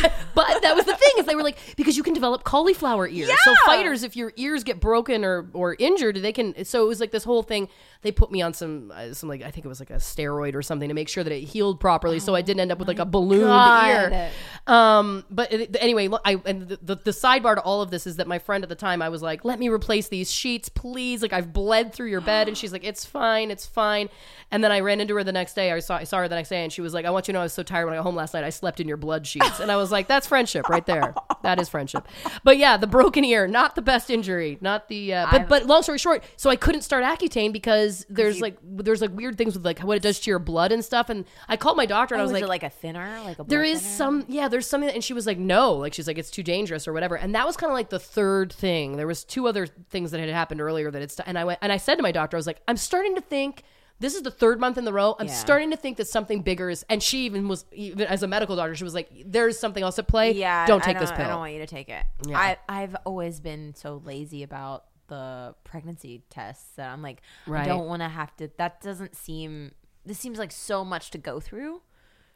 but 0.34 0.62
that 0.62 0.74
was 0.76 0.84
the 0.84 0.96
thing 0.96 1.12
is 1.18 1.26
they 1.26 1.34
were 1.34 1.42
like 1.42 1.58
because 1.76 1.96
you 1.96 2.02
can 2.02 2.14
develop 2.14 2.44
cauliflower 2.44 3.08
ears. 3.08 3.30
So 3.44 3.54
fighters 3.66 4.02
if 4.04 4.16
your 4.16 4.32
ears 4.36 4.62
get 4.64 4.78
broken 4.80 5.24
or 5.24 5.48
or 5.52 5.74
injured 5.78 6.16
they 6.16 6.32
can 6.32 6.64
so 6.64 6.84
it 6.84 6.88
was 6.88 7.00
like 7.00 7.10
this 7.10 7.24
whole 7.24 7.42
thing. 7.42 7.68
They 8.02 8.12
put 8.12 8.30
me 8.30 8.42
on 8.42 8.52
some 8.52 8.92
uh, 8.94 9.14
some 9.14 9.30
like 9.30 9.40
i 9.42 9.50
think 9.50 9.64
it 9.64 9.68
was 9.68 9.80
like 9.80 9.88
a 9.90 9.94
steroid 9.94 10.54
or 10.54 10.60
something 10.62 10.88
to 10.88 10.94
make 10.94 11.08
sure 11.08 11.24
that 11.24 11.32
it 11.32 11.40
healed 11.40 11.80
properly 11.80 12.20
so 12.20 12.34
i 12.34 12.42
didn't 12.42 12.60
end 12.60 12.70
up 12.70 12.78
with 12.78 12.86
like 12.86 12.98
a 12.98 13.06
balloon 13.06 13.46
God. 13.46 14.12
ear. 14.12 14.30
Um 14.66 15.24
but 15.30 15.50
it, 15.52 15.74
anyway 15.80 16.08
look, 16.08 16.20
i 16.24 16.40
and 16.44 16.68
the, 16.68 16.78
the, 16.82 16.96
the 16.96 17.10
sidebar 17.12 17.54
to 17.54 17.62
all 17.62 17.80
of 17.80 17.90
this 17.90 18.06
is 18.06 18.16
that 18.16 18.26
my 18.28 18.38
friend 18.38 18.62
at 18.62 18.68
the 18.68 18.74
time 18.74 18.93
i 19.02 19.08
was 19.08 19.22
like 19.22 19.44
let 19.44 19.58
me 19.58 19.68
replace 19.68 20.08
these 20.08 20.30
sheets 20.32 20.68
please. 20.68 21.22
Like 21.22 21.32
i've 21.32 21.52
bled 21.52 21.92
through 21.92 22.08
your 22.08 22.20
bed 22.20 22.48
and 22.48 22.56
she's 22.56 22.72
like 22.72 22.84
it's 22.84 23.04
fine 23.04 23.50
it's 23.50 23.66
fine. 23.66 24.08
And 24.50 24.62
then 24.62 24.70
i 24.72 24.80
ran 24.80 25.00
into 25.00 25.14
her 25.16 25.24
the 25.24 25.32
next 25.32 25.54
day. 25.54 25.72
I 25.72 25.80
saw, 25.80 25.96
I 25.96 26.04
saw 26.04 26.18
her 26.18 26.28
the 26.28 26.34
next 26.36 26.48
day 26.48 26.62
and 26.62 26.72
she 26.72 26.80
was 26.80 26.94
like 26.94 27.04
i 27.04 27.10
want 27.10 27.26
you 27.28 27.32
to 27.32 27.36
know 27.36 27.40
i 27.40 27.44
was 27.44 27.52
so 27.52 27.62
tired 27.62 27.86
when 27.86 27.94
i 27.94 27.96
got 27.96 28.02
home 28.04 28.14
last 28.16 28.34
night 28.34 28.44
i 28.44 28.50
slept 28.50 28.80
in 28.80 28.88
your 28.88 28.96
blood 28.96 29.26
sheets. 29.26 29.60
And 29.60 29.70
i 29.70 29.76
was 29.76 29.90
like 29.92 30.06
that's 30.08 30.26
friendship 30.26 30.68
right 30.68 30.84
there. 30.86 31.14
That 31.42 31.60
is 31.60 31.68
friendship. 31.68 32.06
But 32.42 32.58
yeah 32.58 32.76
the 32.76 32.86
broken 32.86 33.24
ear 33.24 33.46
not 33.46 33.74
the 33.74 33.82
best 33.82 34.10
injury 34.10 34.58
not 34.60 34.88
the 34.88 35.14
uh, 35.14 35.26
but 35.30 35.40
I've- 35.42 35.48
but 35.48 35.66
long 35.66 35.82
story 35.82 35.98
short 35.98 36.22
so 36.36 36.50
i 36.50 36.56
couldn't 36.56 36.82
start 36.82 37.04
accutane 37.04 37.52
because 37.52 38.06
there's 38.08 38.36
you- 38.36 38.42
like 38.42 38.58
there's 38.62 39.00
like 39.00 39.14
weird 39.14 39.36
things 39.38 39.54
with 39.54 39.64
like 39.64 39.80
what 39.80 39.96
it 39.96 40.02
does 40.02 40.20
to 40.20 40.30
your 40.30 40.38
blood 40.38 40.72
and 40.72 40.84
stuff 40.84 41.08
and 41.10 41.24
i 41.48 41.56
called 41.56 41.76
my 41.76 41.86
doctor 41.86 42.14
and 42.14 42.20
i 42.20 42.24
was 42.24 42.32
like 42.32 42.42
it 42.42 42.48
like 42.48 42.62
a 42.62 42.70
thinner, 42.70 43.20
like 43.24 43.38
a 43.38 43.44
there 43.44 43.62
is 43.62 43.80
thinner? 43.80 43.94
some 43.94 44.24
yeah 44.28 44.48
there's 44.48 44.66
something 44.66 44.90
and 44.90 45.02
she 45.04 45.12
was 45.12 45.26
like 45.26 45.38
no 45.38 45.72
like 45.74 45.94
she's 45.94 46.06
like 46.06 46.18
it's 46.18 46.30
too 46.30 46.42
dangerous 46.42 46.86
or 46.88 46.92
whatever. 46.92 47.16
And 47.16 47.34
that 47.34 47.46
was 47.46 47.56
kind 47.56 47.70
of 47.70 47.74
like 47.74 47.90
the 47.90 47.98
third 47.98 48.52
thing 48.52 48.83
there 48.92 49.06
was 49.06 49.24
two 49.24 49.46
other 49.48 49.66
things 49.90 50.10
that 50.12 50.20
had 50.20 50.28
happened 50.28 50.60
earlier 50.60 50.90
that 50.90 51.02
it's 51.02 51.18
and 51.20 51.38
i 51.38 51.44
went 51.44 51.58
and 51.62 51.72
i 51.72 51.76
said 51.76 51.96
to 51.96 52.02
my 52.02 52.12
doctor 52.12 52.36
i 52.36 52.38
was 52.38 52.46
like 52.46 52.60
i'm 52.68 52.76
starting 52.76 53.14
to 53.16 53.20
think 53.20 53.62
this 54.00 54.14
is 54.14 54.22
the 54.22 54.30
third 54.30 54.58
month 54.60 54.76
in 54.78 54.84
the 54.84 54.92
row 54.92 55.16
i'm 55.18 55.26
Yeah. 55.26 55.32
starting 55.34 55.70
to 55.70 55.76
think 55.76 55.96
that 55.96 56.06
something 56.08 56.42
bigger 56.42 56.68
is 56.70 56.84
and 56.88 57.02
she 57.02 57.24
even 57.26 57.48
was 57.48 57.64
even 57.72 58.06
as 58.06 58.22
a 58.22 58.26
medical 58.28 58.54
doctor 58.56 58.74
she 58.74 58.84
was 58.84 58.94
like 58.94 59.08
there's 59.26 59.58
something 59.58 59.82
else 59.82 59.98
at 59.98 60.06
play 60.08 60.32
Yeah, 60.32 60.66
don't 60.66 60.82
take 60.82 60.98
this 60.98 61.10
pill. 61.12 61.24
I 61.24 61.28
don't 61.28 61.38
want 61.40 61.52
you 61.54 61.60
to 61.60 61.66
take 61.66 61.88
it. 61.88 62.04
Yeah. 62.26 62.38
I 62.38 62.56
I've 62.68 62.96
always 63.04 63.40
been 63.40 63.74
so 63.74 64.00
lazy 64.04 64.42
about 64.42 64.84
the 65.08 65.54
pregnancy 65.64 66.22
tests 66.30 66.70
that 66.76 66.90
I'm 66.90 67.02
like, 67.02 67.20
Right. 67.46 67.64
I 67.64 67.68
don't 67.68 67.86
want 67.86 68.00
to 68.02 68.08
have 68.08 68.34
to. 68.38 68.50
That 68.56 68.80
doesn't 68.80 69.14
seem. 69.14 69.72
This 70.06 70.18
seems 70.18 70.38
like 70.38 70.50
so 70.50 70.82
much 70.84 71.10
to 71.10 71.18
go 71.18 71.40
through. 71.40 71.82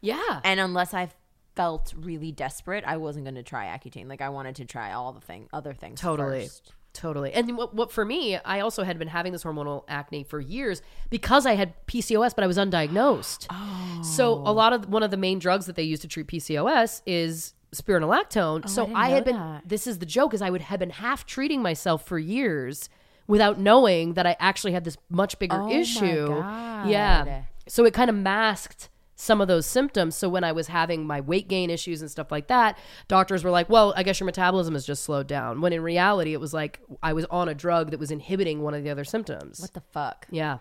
yeah 0.00 0.40
And 0.44 0.60
unless 0.60 0.92
I 0.94 1.08
felt 1.58 1.92
really 1.96 2.30
desperate, 2.30 2.84
I 2.86 2.98
wasn't 2.98 3.24
going 3.24 3.34
to 3.34 3.42
try 3.42 3.66
Accutane. 3.66 4.08
Like 4.08 4.20
I 4.20 4.28
wanted 4.28 4.54
to 4.56 4.64
try 4.64 4.92
all 4.92 5.12
the 5.12 5.20
thing, 5.20 5.48
other 5.52 5.74
things. 5.74 6.00
Totally. 6.00 6.42
first. 6.42 6.72
Totally. 6.92 7.32
And 7.32 7.56
what, 7.56 7.74
what 7.74 7.90
for 7.90 8.04
me, 8.04 8.36
I 8.36 8.60
also 8.60 8.84
had 8.84 8.96
been 8.96 9.08
having 9.08 9.32
this 9.32 9.42
hormonal 9.42 9.82
acne 9.88 10.22
for 10.22 10.38
years 10.38 10.82
because 11.10 11.46
I 11.46 11.56
had 11.56 11.74
PCOS, 11.88 12.32
but 12.36 12.44
I 12.44 12.46
was 12.46 12.56
undiagnosed. 12.56 13.48
Oh. 13.98 14.02
So 14.04 14.34
a 14.34 14.52
lot 14.52 14.72
of 14.72 14.88
one 14.88 15.02
of 15.02 15.10
the 15.10 15.16
main 15.16 15.40
drugs 15.40 15.66
that 15.66 15.74
they 15.74 15.82
use 15.82 15.98
to 16.00 16.06
treat 16.08 16.28
PCOS 16.28 17.02
is 17.04 17.54
spironolactone. 17.74 18.62
Oh, 18.64 18.68
so 18.68 18.84
didn't 18.84 18.96
I, 18.96 19.08
had 19.08 19.24
been 19.24 19.34
that. 19.34 19.68
this 19.68 19.88
is 19.88 19.98
the 19.98 20.06
joke 20.06 20.32
is 20.34 20.40
I 20.40 20.50
would 20.50 20.60
have 20.60 20.78
been 20.78 20.90
half 20.90 21.26
treating 21.26 21.60
myself 21.60 22.06
for 22.06 22.16
years 22.16 22.88
without 23.26 23.58
knowing 23.58 24.14
that 24.14 24.24
I 24.24 24.36
actually 24.38 24.72
had 24.72 24.84
this 24.84 24.96
much 25.10 25.36
bigger 25.40 25.60
Oh 25.60 25.68
issue. 25.68 26.28
Yeah. 26.86 27.42
So 27.66 27.84
it 27.84 27.92
kind 27.92 28.08
of 28.08 28.14
masked 28.14 28.88
some 29.20 29.40
of 29.40 29.48
those 29.48 29.66
symptoms. 29.66 30.14
So 30.14 30.28
when 30.28 30.44
I 30.44 30.52
was 30.52 30.68
having 30.68 31.04
my 31.04 31.20
weight 31.20 31.48
gain 31.48 31.70
issues 31.70 32.00
and 32.00 32.10
stuff 32.10 32.30
like 32.30 32.46
that, 32.46 32.78
doctors 33.08 33.42
were 33.42 33.50
like, 33.50 33.68
"Well, 33.68 33.92
I 33.96 34.04
guess 34.04 34.20
your 34.20 34.26
metabolism 34.26 34.74
has 34.74 34.86
just 34.86 35.02
slowed 35.02 35.26
down." 35.26 35.60
When 35.60 35.72
in 35.72 35.82
reality, 35.82 36.32
it 36.32 36.40
was 36.40 36.54
like 36.54 36.80
I 37.02 37.12
was 37.12 37.24
on 37.26 37.48
a 37.48 37.54
drug 37.54 37.90
that 37.90 37.98
was 37.98 38.12
inhibiting 38.12 38.62
one 38.62 38.74
of 38.74 38.84
the 38.84 38.90
other 38.90 39.04
symptoms. 39.04 39.60
What 39.60 39.74
the 39.74 39.80
fuck? 39.80 40.28
Yeah, 40.30 40.58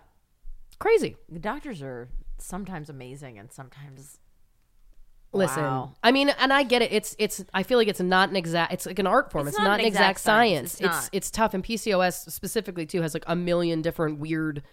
crazy. 0.80 1.17
The 1.30 1.39
doctors 1.39 1.84
are 1.84 2.10
sometimes 2.39 2.89
amazing 2.89 3.38
and 3.38 3.52
sometimes. 3.52 4.20
Listen, 5.34 5.62
Wow. 5.62 5.93
I 6.02 6.12
mean, 6.12 6.30
and 6.30 6.52
I 6.52 6.63
get 6.63 6.82
it. 6.82 6.91
It's 6.91 7.15
it's. 7.20 7.46
I 7.54 7.62
feel 7.62 7.78
like 7.78 7.88
it's 7.88 8.00
not 8.00 8.30
an 8.30 8.36
exact. 8.36 8.74
It's 8.74 8.88
like 8.88 8.98
an 8.98 9.06
art 9.06 9.32
form. 9.32 9.48
It's, 9.48 9.60
not, 9.60 9.80
an 9.80 9.86
exact, 9.86 10.20
science. 10.20 10.80
It's 10.82 10.84
It's 10.84 11.10
it's 11.12 11.32
tough. 11.32 11.54
And 11.54 11.63
PCOS 11.63 12.32
specifically 12.32 12.88
too 12.88 13.04
has 13.04 13.13
like 13.13 13.26
a 13.28 13.36
million 13.36 13.84
different 13.84 14.17
weird 14.20 14.63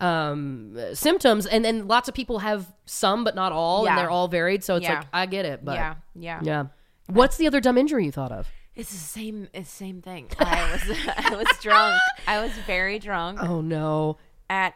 um 0.00 0.78
symptoms 0.94 1.46
and 1.46 1.64
then 1.64 1.86
lots 1.88 2.08
of 2.08 2.14
people 2.14 2.38
have 2.40 2.66
some 2.86 3.24
but 3.24 3.34
not 3.34 3.52
all 3.52 3.84
Yeah. 3.84 3.90
and 3.90 3.98
they're 3.98 4.10
all 4.10 4.28
varied 4.28 4.64
so 4.64 4.76
it's 4.76 4.84
Yeah. 4.84 4.98
like 5.00 5.06
i 5.12 5.26
get 5.26 5.44
it 5.44 5.64
but 5.64 5.74
yeah, 5.74 5.94
yeah, 6.14 6.40
Yeah. 6.42 6.64
What's 7.06 7.36
the 7.36 7.46
other 7.48 7.60
dumb 7.60 7.76
injury 7.76 8.04
you 8.04 8.12
thought 8.12 8.30
of? 8.30 8.46
It's 8.76 8.92
the 8.92 8.96
same. 8.98 9.48
It's 9.52 9.68
the 9.68 9.76
same 9.76 10.00
thing. 10.00 10.28
I 10.38 10.70
was 10.72 10.98
I 11.16 11.34
was 11.34 11.46
drunk. 11.60 12.00
I 12.26 12.40
was 12.40 12.52
very 12.68 13.00
drunk. 13.00 13.42
Oh 13.42 13.60
no. 13.60 14.16
at 14.48 14.74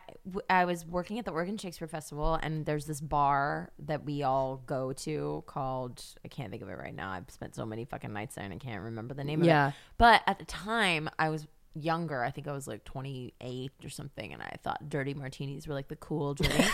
I 0.51 0.65
was 0.65 0.85
working 0.85 1.21
at 1.21 1.25
the 1.25 1.31
Oregon 1.31 1.57
Shakespeare 1.59 1.87
Festival, 1.87 2.35
and 2.43 2.67
there's 2.67 2.87
this 2.87 3.01
bar 3.01 3.71
that 3.79 4.05
we 4.05 4.25
all 4.25 4.63
go 4.67 4.93
to 4.93 5.45
called 5.47 6.03
I 6.25 6.29
can't 6.29 6.51
think 6.51 6.63
of 6.63 6.69
it 6.69 6.77
right 6.77 6.95
now. 6.95 7.11
I've 7.13 7.31
spent 7.31 7.55
so 7.55 7.65
many 7.65 7.85
fucking 7.85 8.13
nights 8.13 8.35
there, 8.35 8.45
and 8.45 8.53
I 8.53 8.57
can't 8.59 8.83
remember 8.83 9.15
the 9.15 9.25
name 9.25 9.41
of 9.43 9.47
Yeah. 9.47 9.69
it. 9.69 9.75
But 9.97 10.23
at 10.27 10.41
the 10.41 10.45
time, 10.45 11.09
I 11.19 11.29
was 11.31 11.47
younger. 11.75 12.23
I 12.25 12.31
think 12.31 12.47
I 12.49 12.53
was 12.53 12.67
like 12.67 12.85
28 12.85 13.73
or 13.85 13.89
something, 13.89 14.33
and 14.33 14.43
I 14.43 14.57
thought 14.63 14.89
dirty 14.89 15.15
martinis 15.15 15.67
were 15.69 15.75
like 15.75 15.89
the 15.89 15.97
cool 15.97 16.35
drink. 16.35 16.65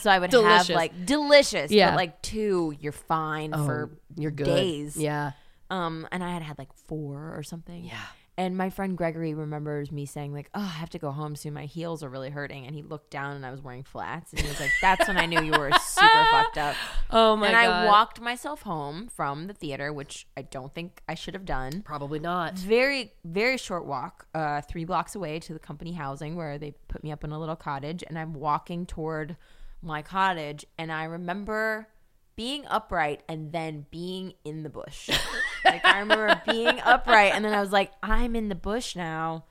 so 0.00 0.10
I 0.10 0.18
would 0.18 0.30
Delicious. 0.30 0.68
have 0.68 0.76
like 0.76 1.06
delicious, 1.06 1.70
Yeah. 1.70 1.90
but 1.90 1.96
like 1.96 2.22
two, 2.22 2.74
you're 2.80 2.92
fine 2.92 3.52
for 3.52 3.90
You're 4.16 4.30
good. 4.30 4.46
days. 4.46 4.96
Yeah. 4.96 5.32
Um, 5.70 6.06
and 6.12 6.22
I 6.22 6.30
had 6.32 6.42
had 6.42 6.58
like 6.58 6.72
four 6.86 7.34
or 7.36 7.42
something. 7.42 7.84
Yeah. 7.84 7.98
And 8.38 8.56
my 8.56 8.68
friend 8.68 8.98
Gregory 8.98 9.32
remembers 9.32 9.90
me 9.90 10.04
saying 10.04 10.34
like, 10.34 10.50
"Oh, 10.54 10.60
I 10.60 10.66
have 10.66 10.90
to 10.90 10.98
go 10.98 11.10
home 11.10 11.36
soon. 11.36 11.54
My 11.54 11.64
heels 11.64 12.02
are 12.02 12.08
really 12.08 12.28
hurting." 12.28 12.66
And 12.66 12.74
he 12.74 12.82
looked 12.82 13.10
down, 13.10 13.34
and 13.34 13.46
I 13.46 13.50
was 13.50 13.62
wearing 13.62 13.82
flats, 13.82 14.32
and 14.32 14.40
he 14.40 14.48
was 14.48 14.60
like, 14.60 14.72
"That's 14.82 15.08
when 15.08 15.16
I 15.16 15.24
knew 15.24 15.40
you 15.40 15.52
were 15.52 15.70
super 15.80 16.26
fucked 16.30 16.58
up." 16.58 16.76
Oh 17.10 17.36
my 17.36 17.46
and 17.46 17.54
god. 17.54 17.64
And 17.64 17.72
I 17.72 17.86
walked 17.86 18.20
myself 18.20 18.62
home 18.62 19.08
from 19.08 19.46
the 19.46 19.54
theater, 19.54 19.90
which 19.92 20.26
I 20.36 20.42
don't 20.42 20.74
think 20.74 21.00
I 21.08 21.14
should 21.14 21.32
have 21.32 21.46
done. 21.46 21.82
Probably 21.82 22.18
not. 22.18 22.54
Very, 22.54 23.14
very 23.24 23.56
short 23.56 23.86
walk, 23.86 24.26
uh, 24.34 24.60
three 24.60 24.84
blocks 24.84 25.14
away 25.14 25.38
to 25.40 25.54
the 25.54 25.58
company 25.58 25.92
housing 25.92 26.36
where 26.36 26.58
they 26.58 26.72
put 26.88 27.02
me 27.02 27.12
up 27.12 27.24
in 27.24 27.32
a 27.32 27.40
little 27.40 27.56
cottage, 27.56 28.04
and 28.06 28.18
I'm 28.18 28.34
walking 28.34 28.84
toward 28.84 29.36
my 29.80 30.02
cottage, 30.02 30.66
and 30.76 30.92
I 30.92 31.04
remember 31.04 31.88
being 32.36 32.64
upright 32.66 33.22
and 33.28 33.50
then 33.52 33.86
being 33.90 34.34
in 34.44 34.62
the 34.62 34.68
bush. 34.68 35.08
like 35.64 35.84
I 35.84 35.98
remember 36.00 36.40
being 36.46 36.78
upright, 36.80 37.32
and 37.34 37.44
then 37.44 37.52
I 37.54 37.60
was 37.60 37.72
like, 37.72 37.90
I'm 38.02 38.36
in 38.36 38.48
the 38.48 38.54
bush 38.54 38.94
now. 38.94 39.44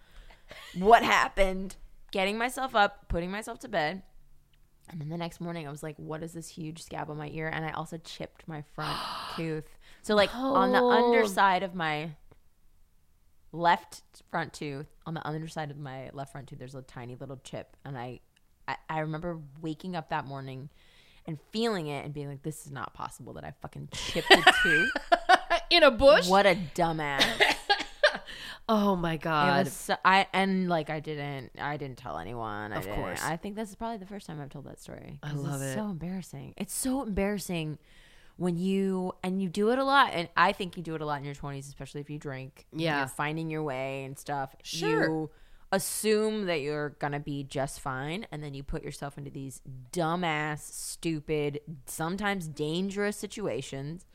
What 0.76 1.04
happened? 1.04 1.76
Getting 2.12 2.38
myself 2.38 2.76
up, 2.76 3.08
putting 3.10 3.32
myself 3.32 3.60
to 3.60 3.68
bed. 3.68 4.04
And 4.88 5.02
then 5.02 5.10
the 5.10 5.18
next 5.18 5.42
morning, 5.42 5.68
I 5.68 5.72
was 5.72 5.82
like, 5.82 5.96
"What 5.98 6.22
is 6.22 6.34
this 6.34 6.48
huge 6.48 6.84
scab 6.84 7.10
on 7.10 7.18
my 7.18 7.30
ear?" 7.30 7.50
And 7.52 7.66
I 7.66 7.72
also 7.72 7.98
chipped 7.98 8.48
my 8.48 8.62
front 8.76 8.96
tooth. 9.36 9.68
So, 10.04 10.14
like 10.14 10.34
on 10.36 10.72
the 10.72 10.80
Oh. 10.80 10.92
underside 10.92 11.64
of 11.64 11.74
my 11.74 12.12
left 13.52 14.04
front 14.30 14.54
tooth, 14.54 14.86
on 15.08 15.14
the 15.16 15.26
underside 15.28 15.72
of 15.72 15.78
my 15.78 16.10
left 16.14 16.32
front 16.34 16.48
tooth, 16.48 16.60
there's 16.60 16.76
a 16.76 16.82
tiny 16.84 17.16
little 17.16 17.38
chip. 17.44 17.76
And 17.84 17.98
I, 17.98 18.20
I, 18.68 18.76
I 18.90 19.00
remember 19.00 19.40
waking 19.62 19.96
up 19.96 20.10
that 20.10 20.26
morning 20.26 20.70
and 21.28 21.40
feeling 21.52 21.88
it 21.88 22.06
and 22.06 22.14
being 22.14 22.28
like, 22.30 22.44
"This 22.44 22.66
is 22.66 22.72
not 22.72 22.94
possible 22.94 23.34
that 23.34 23.44
I 23.44 23.54
fucking 23.62 23.90
chipped 23.92 24.32
a 24.32 24.54
tooth." 24.64 24.92
In 25.72 25.84
a 25.84 25.92
bush? 25.92 26.28
what 26.28 26.46
a 26.46 26.56
dumbass! 26.76 27.24
Oh 28.68 28.96
my 28.96 29.18
god. 29.18 29.68
so, 29.68 29.96
I 30.04 30.26
and 30.34 30.68
like 30.68 30.90
I 30.90 31.00
didn't 31.00 31.52
I 31.60 31.78
didn't 31.78 32.00
tell 32.00 32.18
anyone. 32.18 32.74
I 32.74 32.78
Of 32.78 32.84
didn't. 32.86 32.96
course. 32.96 33.22
I 33.24 33.38
think 33.38 33.56
this 33.56 33.70
is 33.70 33.76
probably 33.76 33.98
the 33.98 34.08
first 34.08 34.26
time 34.26 34.42
I've 34.42 34.50
told 34.50 34.66
that 34.66 34.80
story. 34.80 35.20
I 35.22 35.34
love 35.34 35.62
it's 35.62 35.74
it. 35.74 35.76
So 35.76 35.86
embarrassing. 35.86 36.56
It's 36.58 36.74
so 36.74 37.04
embarrassing 37.04 37.78
when 38.38 38.58
you 38.58 39.14
and 39.24 39.40
you 39.40 39.50
do 39.50 39.70
it 39.70 39.78
a 39.78 39.84
lot. 39.84 40.14
And 40.14 40.30
I 40.36 40.52
think 40.52 40.78
you 40.78 40.84
do 40.84 40.96
it 40.96 41.02
a 41.02 41.06
lot 41.06 41.20
in 41.20 41.26
your 41.26 41.36
twenties, 41.36 41.68
especially 41.68 42.02
if 42.02 42.10
you 42.10 42.18
drink. 42.18 42.66
Yeah. 42.74 43.00
you're 43.00 43.08
finding 43.08 43.52
your 43.52 43.62
way 43.62 44.04
and 44.04 44.18
stuff. 44.18 44.56
Sure. 44.64 45.08
You 45.08 45.30
assume 45.76 46.46
that 46.48 46.62
you're 46.62 46.90
gonna 47.00 47.20
be 47.20 47.44
just 47.44 47.80
fine, 47.80 48.26
and 48.32 48.44
then 48.44 48.54
you 48.54 48.64
put 48.64 48.84
yourself 48.84 49.18
into 49.18 49.30
these 49.30 49.62
dumbass, 49.92 50.60
stupid, 50.60 51.62
sometimes 51.86 52.48
dangerous 52.48 53.16
situations 53.18 54.06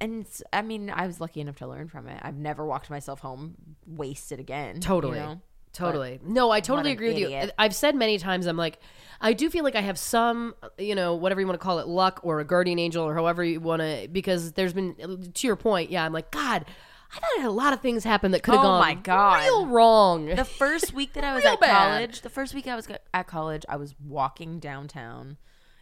and 0.00 0.24
it's, 0.24 0.42
I 0.52 0.62
mean, 0.62 0.90
I 0.90 1.06
was 1.06 1.20
lucky 1.20 1.40
enough 1.40 1.56
to 1.56 1.66
learn 1.66 1.88
from 1.88 2.08
it. 2.08 2.18
I've 2.22 2.36
never 2.36 2.64
walked 2.64 2.90
myself 2.90 3.20
home 3.20 3.56
wasted 3.86 4.38
again. 4.38 4.76
you 4.76 4.80
Totally. 4.80 5.18
know? 5.18 5.40
Totally. 5.72 6.18
No, 6.24 6.50
I 6.50 6.60
totally 6.60 6.92
agree 6.92 7.08
with 7.08 7.18
you. 7.18 7.50
I've 7.58 7.74
said 7.74 7.94
many 7.94 8.18
times, 8.18 8.46
I'm 8.46 8.56
like, 8.56 8.80
I 9.20 9.32
do 9.32 9.50
feel 9.50 9.64
like 9.64 9.76
I 9.76 9.80
have 9.80 9.98
some, 9.98 10.54
you 10.78 10.94
know, 10.94 11.14
whatever 11.14 11.40
you 11.40 11.46
want 11.46 11.60
to 11.60 11.64
call 11.64 11.78
it, 11.78 11.86
luck 11.86 12.20
or 12.22 12.40
a 12.40 12.44
guardian 12.44 12.78
angel 12.78 13.04
or 13.04 13.14
however 13.14 13.44
you 13.44 13.60
want 13.60 13.82
to, 13.82 14.08
because 14.10 14.52
there's 14.52 14.72
been, 14.72 15.30
to 15.34 15.46
your 15.46 15.56
point, 15.56 15.90
yeah, 15.90 16.04
I'm 16.04 16.12
like, 16.12 16.30
God, 16.30 16.64
I 17.10 17.14
thought 17.20 17.28
had 17.38 17.46
a 17.46 17.50
lot 17.50 17.72
of 17.72 17.80
things 17.80 18.04
happen 18.04 18.32
that 18.32 18.42
could 18.42 18.52
have 18.54 18.60
Oh 18.60 18.68
gone 18.68 18.80
my 18.80 18.94
God. 18.94 19.42
real 19.44 19.66
wrong. 19.66 20.26
The 20.26 20.44
first 20.44 20.92
week 20.92 21.14
that 21.14 21.24
I 21.24 21.34
was 21.36 21.44
at 21.44 21.58
bad. 21.60 21.70
college, 21.70 22.20
the 22.20 22.28
first 22.30 22.54
week 22.54 22.66
I 22.66 22.76
was 22.76 22.86
at 23.14 23.26
college, 23.26 23.64
I 23.68 23.76
was 23.76 23.94
walking 24.04 24.58
downtown 24.58 25.38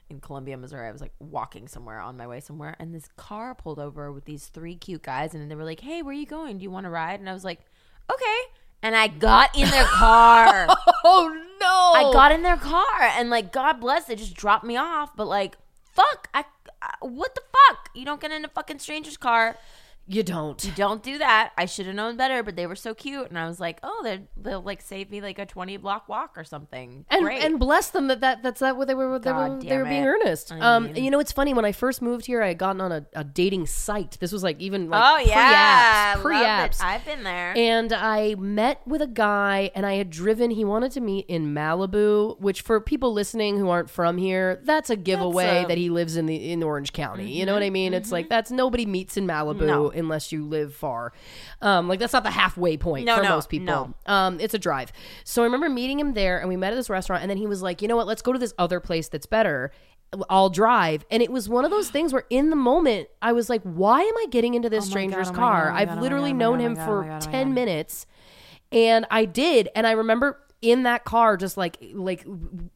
in 0.09 0.21
Columbia, 0.21 0.57
Missouri. 0.57 0.87
I 0.87 0.93
was 0.93 1.01
like 1.01 1.15
walking 1.19 1.67
somewhere 1.67 1.99
on 2.01 2.17
my 2.17 2.29
way 2.29 2.39
somewhere, 2.41 2.77
and 2.79 2.95
this 2.95 3.09
car 3.17 3.55
pulled 3.57 3.81
over 3.81 4.13
with 4.13 4.25
these 4.25 4.47
three 4.47 4.77
cute 4.77 5.03
guys, 5.03 5.35
and 5.35 5.51
they 5.51 5.55
were 5.57 5.65
like, 5.65 5.81
"Hey, 5.81 6.01
where 6.03 6.13
are 6.13 6.19
you 6.19 6.27
going? 6.27 6.59
Do 6.59 6.63
you 6.63 6.71
want 6.71 6.85
to 6.85 6.91
ride?" 6.91 7.19
And 7.19 7.29
I 7.29 7.33
was 7.33 7.45
like, 7.45 7.59
"Okay." 8.13 8.39
And 8.83 8.95
I 8.95 9.09
got 9.09 9.57
in 9.59 9.69
their 9.71 9.85
car. 9.87 10.69
Oh 11.09 11.29
no! 11.61 11.67
I 12.09 12.13
got 12.13 12.33
in 12.33 12.43
their 12.43 12.57
car, 12.57 13.01
and 13.01 13.31
like, 13.31 13.53
God 13.53 13.75
bless, 13.81 14.05
they 14.07 14.17
just 14.17 14.35
dropped 14.35 14.65
me 14.65 14.77
off. 14.77 15.15
But 15.17 15.27
like, 15.29 15.57
fuck, 15.93 16.29
I, 16.35 16.45
I 16.83 16.95
what 17.01 17.35
the 17.37 17.43
fuck? 17.53 17.91
You 17.95 18.05
don't 18.05 18.21
get 18.21 18.33
in 18.33 18.45
a 18.45 18.49
fucking 18.49 18.81
stranger's 18.81 19.17
car. 19.17 19.57
You 20.09 20.23
don't. 20.23 20.63
You 20.65 20.71
don't 20.73 21.03
do 21.03 21.19
that. 21.19 21.53
I 21.59 21.67
should 21.67 21.87
have 21.87 21.95
known 21.97 22.17
better, 22.17 22.45
but 22.45 22.55
they 22.55 22.69
were 22.69 22.77
so 22.77 22.95
cute, 22.95 23.29
and 23.29 23.37
I 23.37 23.49
was 23.49 23.59
like, 23.59 23.81
oh, 23.83 24.03
they 24.05 24.21
they'll 24.37 24.63
like 24.63 24.81
save 24.81 25.11
me 25.11 25.21
like 25.21 25.41
a 25.41 25.47
twenty 25.47 25.77
block 25.79 26.09
walk 26.09 26.35
or 26.37 26.45
something. 26.45 27.05
And, 27.11 27.23
Great. 27.25 27.43
and 27.43 27.59
bless 27.59 27.91
them 27.91 28.07
that, 28.07 28.21
that 28.21 28.41
that's 28.43 28.61
that 28.61 28.77
what 28.77 28.87
they 28.87 28.95
were 28.95 29.19
they 29.19 29.33
were, 29.33 29.49
God 29.49 29.63
they 29.63 29.77
were 29.77 29.85
being 29.85 30.05
it. 30.05 30.07
earnest. 30.07 30.53
I 30.53 30.61
um, 30.61 30.85
mean- 30.93 31.05
you 31.05 31.11
know, 31.11 31.19
it's 31.19 31.33
funny 31.33 31.53
when 31.55 31.65
I 31.65 31.73
first 31.73 32.03
moved 32.03 32.27
here, 32.27 32.41
I 32.41 32.49
had 32.49 32.59
gotten 32.59 32.81
on 32.81 32.93
a, 32.93 33.07
a 33.15 33.25
dating 33.25 33.67
site. 33.67 34.17
This 34.21 34.31
was 34.31 34.45
like 34.45 34.61
even 34.61 34.89
like 34.91 35.03
oh 35.05 35.29
yeah, 35.29 36.15
pre-apps, 36.19 36.23
pre-apps. 36.23 36.81
I've 36.81 37.05
been 37.05 37.25
there. 37.25 37.53
And 37.57 37.93
I 37.93 38.37
met 38.37 38.87
with 38.87 39.03
a 39.03 39.09
guy, 39.09 39.73
and 39.75 39.85
I 39.85 39.95
had 39.95 40.11
driven. 40.11 40.51
He 40.53 40.65
wanted 40.65 40.93
to 40.93 41.01
meet 41.01 41.27
in 41.27 41.53
Malibu, 41.53 42.39
which 42.41 42.61
for 42.61 42.81
people 42.81 43.13
listening 43.13 43.59
who 43.59 43.71
aren't 43.71 43.91
from 43.91 44.19
here, 44.19 44.61
that's 44.63 44.89
a 44.89 44.97
giveaway 44.97 45.65
a- 45.65 45.67
that 45.67 45.79
he 45.79 45.91
lives 45.91 46.17
in 46.17 46.27
the 46.27 46.53
in 46.53 46.63
Orange 46.63 46.93
County. 46.93 47.33
You 47.33 47.45
know 47.45 47.55
what 47.55 47.65
I 47.65 47.71
mean? 47.71 47.93
It's 47.93 48.13
like 48.13 48.29
that's 48.29 48.53
nobody 48.53 48.87
meets 48.87 49.17
in 49.17 49.27
Malibu 49.27 49.67
No. 49.67 49.93
Unless 49.97 50.33
you 50.33 50.45
live 50.47 50.75
far. 50.75 51.13
Um, 51.63 51.89
like 51.89 51.99
that's 51.99 52.13
not 52.13 52.23
the 52.25 52.31
halfway 52.31 52.77
point 52.77 53.07
No, 53.07 53.17
for 53.17 53.23
no, 53.23 53.29
most 53.31 53.49
people. 53.49 53.67
no. 53.67 53.95
Um, 54.13 54.39
it's 54.41 54.55
a 54.55 54.59
drive. 54.59 54.93
So 55.25 55.43
I 55.43 55.45
remember 55.47 55.69
meeting 55.69 55.99
him 55.99 56.15
there, 56.15 56.39
and 56.39 56.49
we 56.49 56.57
met 56.57 56.73
at 56.73 56.77
this 56.77 56.91
restaurant, 56.91 57.23
and 57.23 57.31
then 57.31 57.39
he 57.39 57.47
was 57.47 57.63
like, 57.63 57.83
"You 57.83 57.89
know 57.89 57.97
what? 57.97 58.07
Let's 58.07 58.23
go 58.23 58.33
to 58.33 58.39
this 58.39 58.55
other 58.59 58.81
place 58.81 59.09
that's 59.09 59.27
better." 59.27 59.71
I'll 60.31 60.51
drive. 60.51 61.05
And 61.11 61.21
it 61.21 61.33
was 61.33 61.49
one 61.49 61.65
of 61.65 61.73
those 61.73 61.91
things 61.91 62.13
where 62.13 62.25
in 62.31 62.49
the 62.51 62.57
moment 62.57 63.09
I 63.21 63.33
was 63.33 63.51
like, 63.51 63.61
why 63.63 64.03
am 64.03 64.17
I 64.19 64.27
getting 64.31 64.55
into 64.55 64.71
this 64.71 64.85
Oh 64.87 64.91
stranger's 64.91 65.31
God, 65.31 65.37
oh 65.37 65.41
car? 65.41 65.65
God, 65.67 65.73
oh 65.73 65.77
I've 65.79 65.89
God, 65.89 65.99
oh 65.99 66.01
literally 66.01 66.31
oh 66.31 66.35
known 66.35 66.61
him 66.61 66.77
for 66.77 67.05
oh 67.05 67.09
God, 67.09 67.27
oh 67.27 67.31
10 67.31 67.49
God. 67.49 67.55
minutes 67.55 68.07
and 68.71 69.05
I 69.11 69.25
did. 69.25 69.69
And 69.75 69.85
I 69.85 69.91
remember 69.91 70.41
in 70.63 70.85
that 70.85 71.05
car 71.05 71.37
just 71.37 71.57
like 71.59 71.77
like 71.93 72.25
w- 72.25 72.71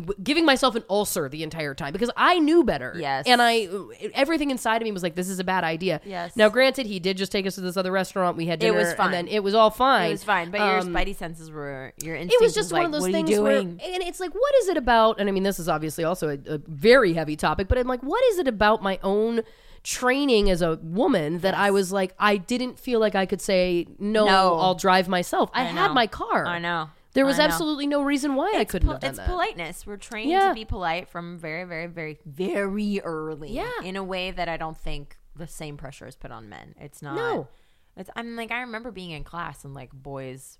w- 0.00 0.12
giving 0.22 0.44
myself 0.44 0.74
an 0.74 0.82
ulcer 0.90 1.28
the 1.28 1.42
entire 1.44 1.72
time 1.72 1.92
because 1.92 2.10
I 2.16 2.40
knew 2.40 2.64
better. 2.64 2.94
Yes. 2.98 3.26
And 3.28 3.40
I 3.40 3.68
everything 4.12 4.50
inside 4.50 4.82
of 4.82 4.82
me 4.84 4.92
was 4.92 5.02
like 5.04 5.14
this 5.14 5.28
is 5.28 5.38
a 5.38 5.44
bad 5.44 5.62
idea. 5.62 6.00
Yes. 6.04 6.34
Now 6.36 6.48
granted 6.48 6.86
he 6.86 6.98
did 6.98 7.16
just 7.16 7.30
take 7.30 7.46
us 7.46 7.54
to 7.54 7.60
this 7.60 7.76
other 7.76 7.92
restaurant. 7.92 8.36
We 8.36 8.46
had 8.46 8.60
It 8.62 8.66
dinner 8.66 8.78
was 8.78 8.92
fine. 8.94 9.06
and 9.06 9.14
then 9.14 9.28
it 9.28 9.42
was 9.44 9.54
all 9.54 9.70
fine. 9.70 10.08
it 10.08 10.12
was 10.12 10.24
fine, 10.24 10.50
but 10.50 10.60
Um, 10.60 10.68
your 10.68 10.94
spidey 10.96 11.14
senses 11.14 11.50
were 11.50 11.92
your 12.02 12.16
instinct. 12.16 12.34
it 12.34 12.44
was 12.44 12.54
just 12.54 12.72
one 12.72 12.80
like, 12.82 12.86
of 12.86 12.92
those 12.92 13.10
things 13.10 13.30
where, 13.38 13.52
doing? 13.62 13.80
and 13.82 14.02
it's 14.02 14.18
like, 14.18 14.34
what 14.34 14.54
is 14.56 14.68
it 14.68 14.76
about? 14.76 15.20
And 15.20 15.28
I 15.28 15.32
mean, 15.32 15.44
this 15.44 15.60
is 15.60 15.68
obviously 15.68 16.02
also 16.02 16.28
a, 16.30 16.38
a 16.54 16.58
very 16.66 17.12
heavy 17.12 17.36
topic, 17.36 17.68
but 17.68 17.78
I'm 17.78 17.86
like, 17.86 18.02
what 18.02 18.22
is 18.32 18.38
it 18.38 18.48
about 18.48 18.82
my 18.82 18.98
own 19.02 19.42
training 19.84 20.50
as 20.50 20.60
a 20.62 20.76
woman 20.82 21.38
that 21.38 21.54
I 21.54 21.70
was 21.70 21.92
like, 21.92 22.14
I 22.18 22.36
didn't 22.36 22.78
feel 22.78 22.98
like 23.00 23.14
I 23.14 23.26
could 23.26 23.40
say 23.40 23.86
no, 23.98 24.24
No. 24.26 24.58
I'll 24.58 24.74
drive 24.74 25.08
myself. 25.08 25.50
I, 25.54 25.64
had 25.64 25.88
know. 25.88 25.94
my 25.94 26.06
car. 26.06 26.46
I 26.46 26.58
know. 26.58 26.90
There 27.14 27.26
was 27.26 27.38
absolutely 27.38 27.86
no 27.86 28.02
reason 28.02 28.34
why 28.34 28.54
I 28.56 28.64
couldn't 28.64 28.86
Pol- 28.86 28.94
have 28.94 29.00
done 29.02 29.10
it's 29.10 29.18
that. 29.18 29.26
politeness. 29.28 29.86
We're 29.86 29.96
trained 29.98 30.30
Yeah. 30.30 30.48
to 30.48 30.54
be 30.54 30.64
polite 30.64 31.08
from 31.08 31.38
very, 31.38 31.64
very, 31.64 31.86
very, 31.86 32.18
very 32.24 33.00
early. 33.02 33.50
Yeah. 33.52 33.70
In 33.84 33.96
a 33.96 34.02
way 34.04 34.30
that 34.30 34.48
I 34.48 34.56
don't 34.56 34.76
think 34.76 35.18
the 35.36 35.46
same 35.46 35.76
pressure 35.76 36.06
is 36.06 36.16
put 36.16 36.30
on 36.30 36.48
men. 36.48 36.74
It's 36.80 37.02
not. 37.02 37.16
No. 37.16 37.48
It's. 37.96 38.08
I'm 38.16 38.34
like 38.36 38.50
I 38.50 38.60
remember 38.62 38.90
being 38.90 39.10
in 39.10 39.24
class 39.24 39.64
and 39.64 39.74
like 39.74 39.92
boys 39.92 40.58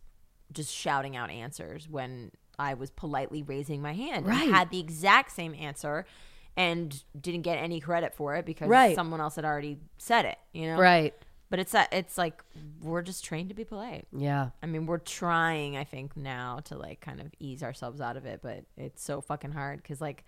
just 0.53 0.75
shouting 0.75 1.17
out 1.17 1.31
answers 1.31 1.89
when 1.89 2.31
I 2.59 2.75
was 2.75 2.91
politely 2.91 3.43
raising 3.43 3.81
my 3.81 3.95
hand. 3.95 4.27
Right. 4.27 4.43
And 4.43 4.55
had 4.55 4.71
the 4.71 4.79
exact 4.81 5.33
same 5.33 5.55
answer. 5.55 6.05
And 6.55 7.03
didn't 7.19 7.43
get 7.43 7.57
any 7.57 7.81
credit 7.81 8.13
for 8.15 8.35
it 8.37 8.45
because 8.45 8.69
Right. 8.69 8.95
someone 8.95 9.23
else 9.23 9.37
had 9.37 9.47
already 9.47 9.79
said 9.97 10.27
it, 10.27 10.37
you 10.53 10.67
know. 10.67 10.77
Right. 10.77 11.15
But 11.53 11.59
it's 11.59 11.73
that 11.73 11.93
it's 11.93 12.17
like 12.17 12.43
we're 12.81 13.03
just 13.03 13.23
trained 13.27 13.51
to 13.51 13.55
be 13.55 13.65
polite. 13.65 14.07
Yeah. 14.11 14.49
I 14.63 14.67
mean, 14.67 14.87
we're 14.87 14.97
trying, 14.97 15.77
I 15.77 15.85
think, 15.85 16.17
now 16.17 16.61
to 16.65 16.79
like 16.79 17.03
kind 17.03 17.21
of 17.21 17.27
ease 17.39 17.63
ourselves 17.63 18.01
out 18.01 18.17
of 18.17 18.25
it, 18.25 18.41
but 18.43 18.65
it's 18.79 19.05
so 19.05 19.21
fucking 19.21 19.53
hard 19.53 19.83
because, 19.83 20.01
like, 20.01 20.25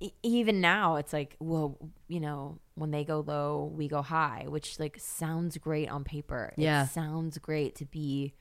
e- 0.00 0.12
even 0.22 0.62
now, 0.62 0.96
it's 0.96 1.12
like, 1.12 1.36
well, 1.38 1.76
you 2.08 2.18
know, 2.18 2.58
when 2.76 2.90
they 2.92 3.04
go 3.04 3.20
low, 3.20 3.70
we 3.76 3.88
go 3.88 4.00
high, 4.00 4.46
which 4.48 4.80
like 4.80 4.96
sounds 4.98 5.58
great 5.58 5.90
on 5.90 6.02
paper. 6.02 6.54
Yeah. 6.56 6.84
it 6.84 6.88
sounds 6.88 7.36
great 7.36 7.74
to 7.76 7.84
be 7.84 8.32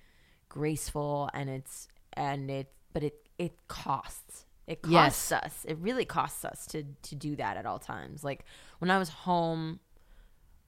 graceful, 0.48 1.30
and 1.34 1.50
it's 1.50 1.90
and 2.14 2.50
it, 2.50 2.72
but 2.94 3.04
it 3.04 3.16
it 3.38 3.68
costs. 3.68 4.46
It 4.66 4.82
costs 4.82 5.32
Yes. 5.32 5.32
us. 5.34 5.66
It 5.68 5.78
really 5.80 6.06
costs 6.06 6.46
us 6.46 6.66
to 6.68 6.84
to 7.02 7.16
do 7.16 7.36
that 7.36 7.58
at 7.58 7.66
all 7.66 7.80
times. 7.80 8.24
Like 8.24 8.46
when 8.80 8.90
I 8.90 8.98
was 8.98 9.10
home 9.10 9.82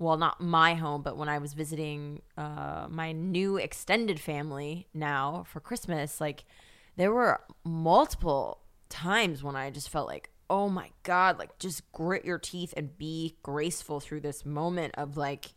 well 0.04 0.18
not 0.18 0.40
my 0.42 0.74
home 0.76 1.02
but 1.02 1.18
when 1.18 1.30
i 1.30 1.38
was 1.38 1.54
visiting 1.54 2.22
uh, 2.38 2.86
my 2.90 3.12
new 3.12 3.58
extended 3.58 4.20
family 4.20 4.88
now 4.94 5.44
for 5.48 5.60
christmas 5.60 6.20
like 6.22 6.44
there 6.96 7.12
were 7.12 7.42
multiple 7.64 8.60
times 8.90 9.44
when 9.44 9.56
i 9.56 9.70
just 9.70 9.90
felt 9.90 10.08
like 10.08 10.30
oh 10.50 10.70
my 10.70 10.90
god 11.04 11.40
like 11.40 11.58
just 11.60 11.90
grit 11.92 12.24
your 12.26 12.38
teeth 12.38 12.74
and 12.78 12.98
be 12.98 13.36
graceful 13.44 14.00
through 14.00 14.20
this 14.22 14.46
moment 14.46 14.94
of 14.98 15.18
like 15.18 15.54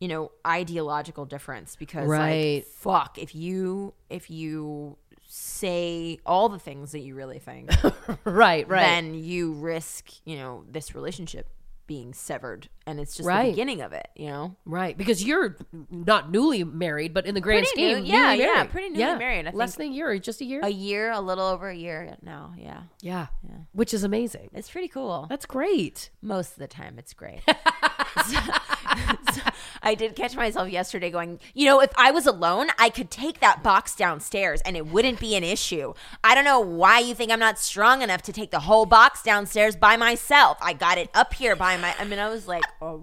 you 0.00 0.08
know 0.08 0.30
ideological 0.46 1.24
difference 1.26 1.76
because 1.76 2.08
Right. 2.08 2.56
like 2.62 2.66
fuck 2.66 3.18
if 3.18 3.34
you 3.34 3.92
if 4.08 4.30
you 4.30 4.96
say 5.26 6.18
all 6.24 6.48
the 6.48 6.58
things 6.58 6.92
that 6.92 7.00
you 7.00 7.14
really 7.14 7.38
think 7.38 7.70
Right. 8.24 8.66
Right. 8.68 8.80
then 8.80 9.14
you 9.14 9.52
risk, 9.52 10.10
you 10.24 10.36
know, 10.36 10.64
this 10.70 10.94
relationship 10.94 11.46
being 11.88 12.14
severed 12.14 12.68
and 12.86 13.00
it's 13.00 13.16
just 13.16 13.26
Right. 13.26 13.46
the 13.46 13.50
beginning 13.50 13.80
of 13.80 13.92
it, 13.92 14.06
you 14.14 14.26
know? 14.28 14.54
right. 14.64 14.96
Because 14.96 15.24
you're 15.24 15.56
not 15.90 16.30
newly 16.30 16.62
married, 16.62 17.12
but 17.12 17.26
in 17.26 17.34
the 17.34 17.40
grand 17.40 17.66
Pretty 17.66 17.82
new- 17.82 17.94
scheme, 17.96 18.04
yeah, 18.06 18.30
newly 18.30 18.38
yeah, 18.44 18.52
married. 18.54 18.70
pretty 18.70 18.88
newly 18.90 19.18
married. 19.18 19.46
I 19.48 19.50
Less 19.50 19.74
than 19.74 19.86
a 19.88 19.90
year, 19.90 20.16
just 20.20 20.40
a 20.40 20.44
year. 20.44 20.60
A 20.62 20.68
year, 20.68 21.10
a 21.10 21.20
little 21.20 21.46
over 21.46 21.68
a 21.68 21.74
year 21.74 22.16
now, 22.22 22.54
yeah. 22.56 22.82
yeah. 23.02 23.26
Which 23.72 23.92
is 23.92 24.04
amazing. 24.04 24.50
It's 24.54 24.70
pretty 24.70 24.88
cool. 24.88 25.26
That's 25.28 25.44
great. 25.46 26.10
Most 26.22 26.52
of 26.52 26.58
the 26.58 26.68
time 26.68 26.98
it's 26.98 27.12
great. 27.14 27.40
So- 29.34 29.42
I 29.82 29.94
did 29.94 30.16
catch 30.16 30.34
myself 30.34 30.68
yesterday 30.70 31.08
going, 31.10 31.38
you 31.54 31.64
know, 31.66 31.80
if 31.80 31.90
I 31.96 32.10
was 32.10 32.26
alone, 32.26 32.68
I 32.78 32.90
could 32.90 33.10
take 33.10 33.40
that 33.40 33.62
box 33.62 33.94
downstairs 33.94 34.60
and 34.62 34.76
it 34.76 34.86
wouldn't 34.86 35.20
be 35.20 35.36
an 35.36 35.44
issue. 35.44 35.94
I 36.24 36.34
don't 36.34 36.44
know 36.44 36.60
why 36.60 36.98
you 36.98 37.14
think 37.14 37.30
I'm 37.30 37.38
not 37.38 37.58
strong 37.58 38.02
enough 38.02 38.22
to 38.22 38.32
take 38.32 38.50
the 38.50 38.60
whole 38.60 38.86
box 38.86 39.22
downstairs 39.22 39.76
by 39.76 39.96
myself. 39.96 40.58
I 40.60 40.72
got 40.72 40.98
it 40.98 41.10
up 41.14 41.32
here 41.34 41.54
by 41.54 41.76
my 41.76 41.94
I 41.98 42.04
mean 42.04 42.18
I 42.18 42.28
was 42.28 42.48
like 42.48 42.64
a 42.82 42.98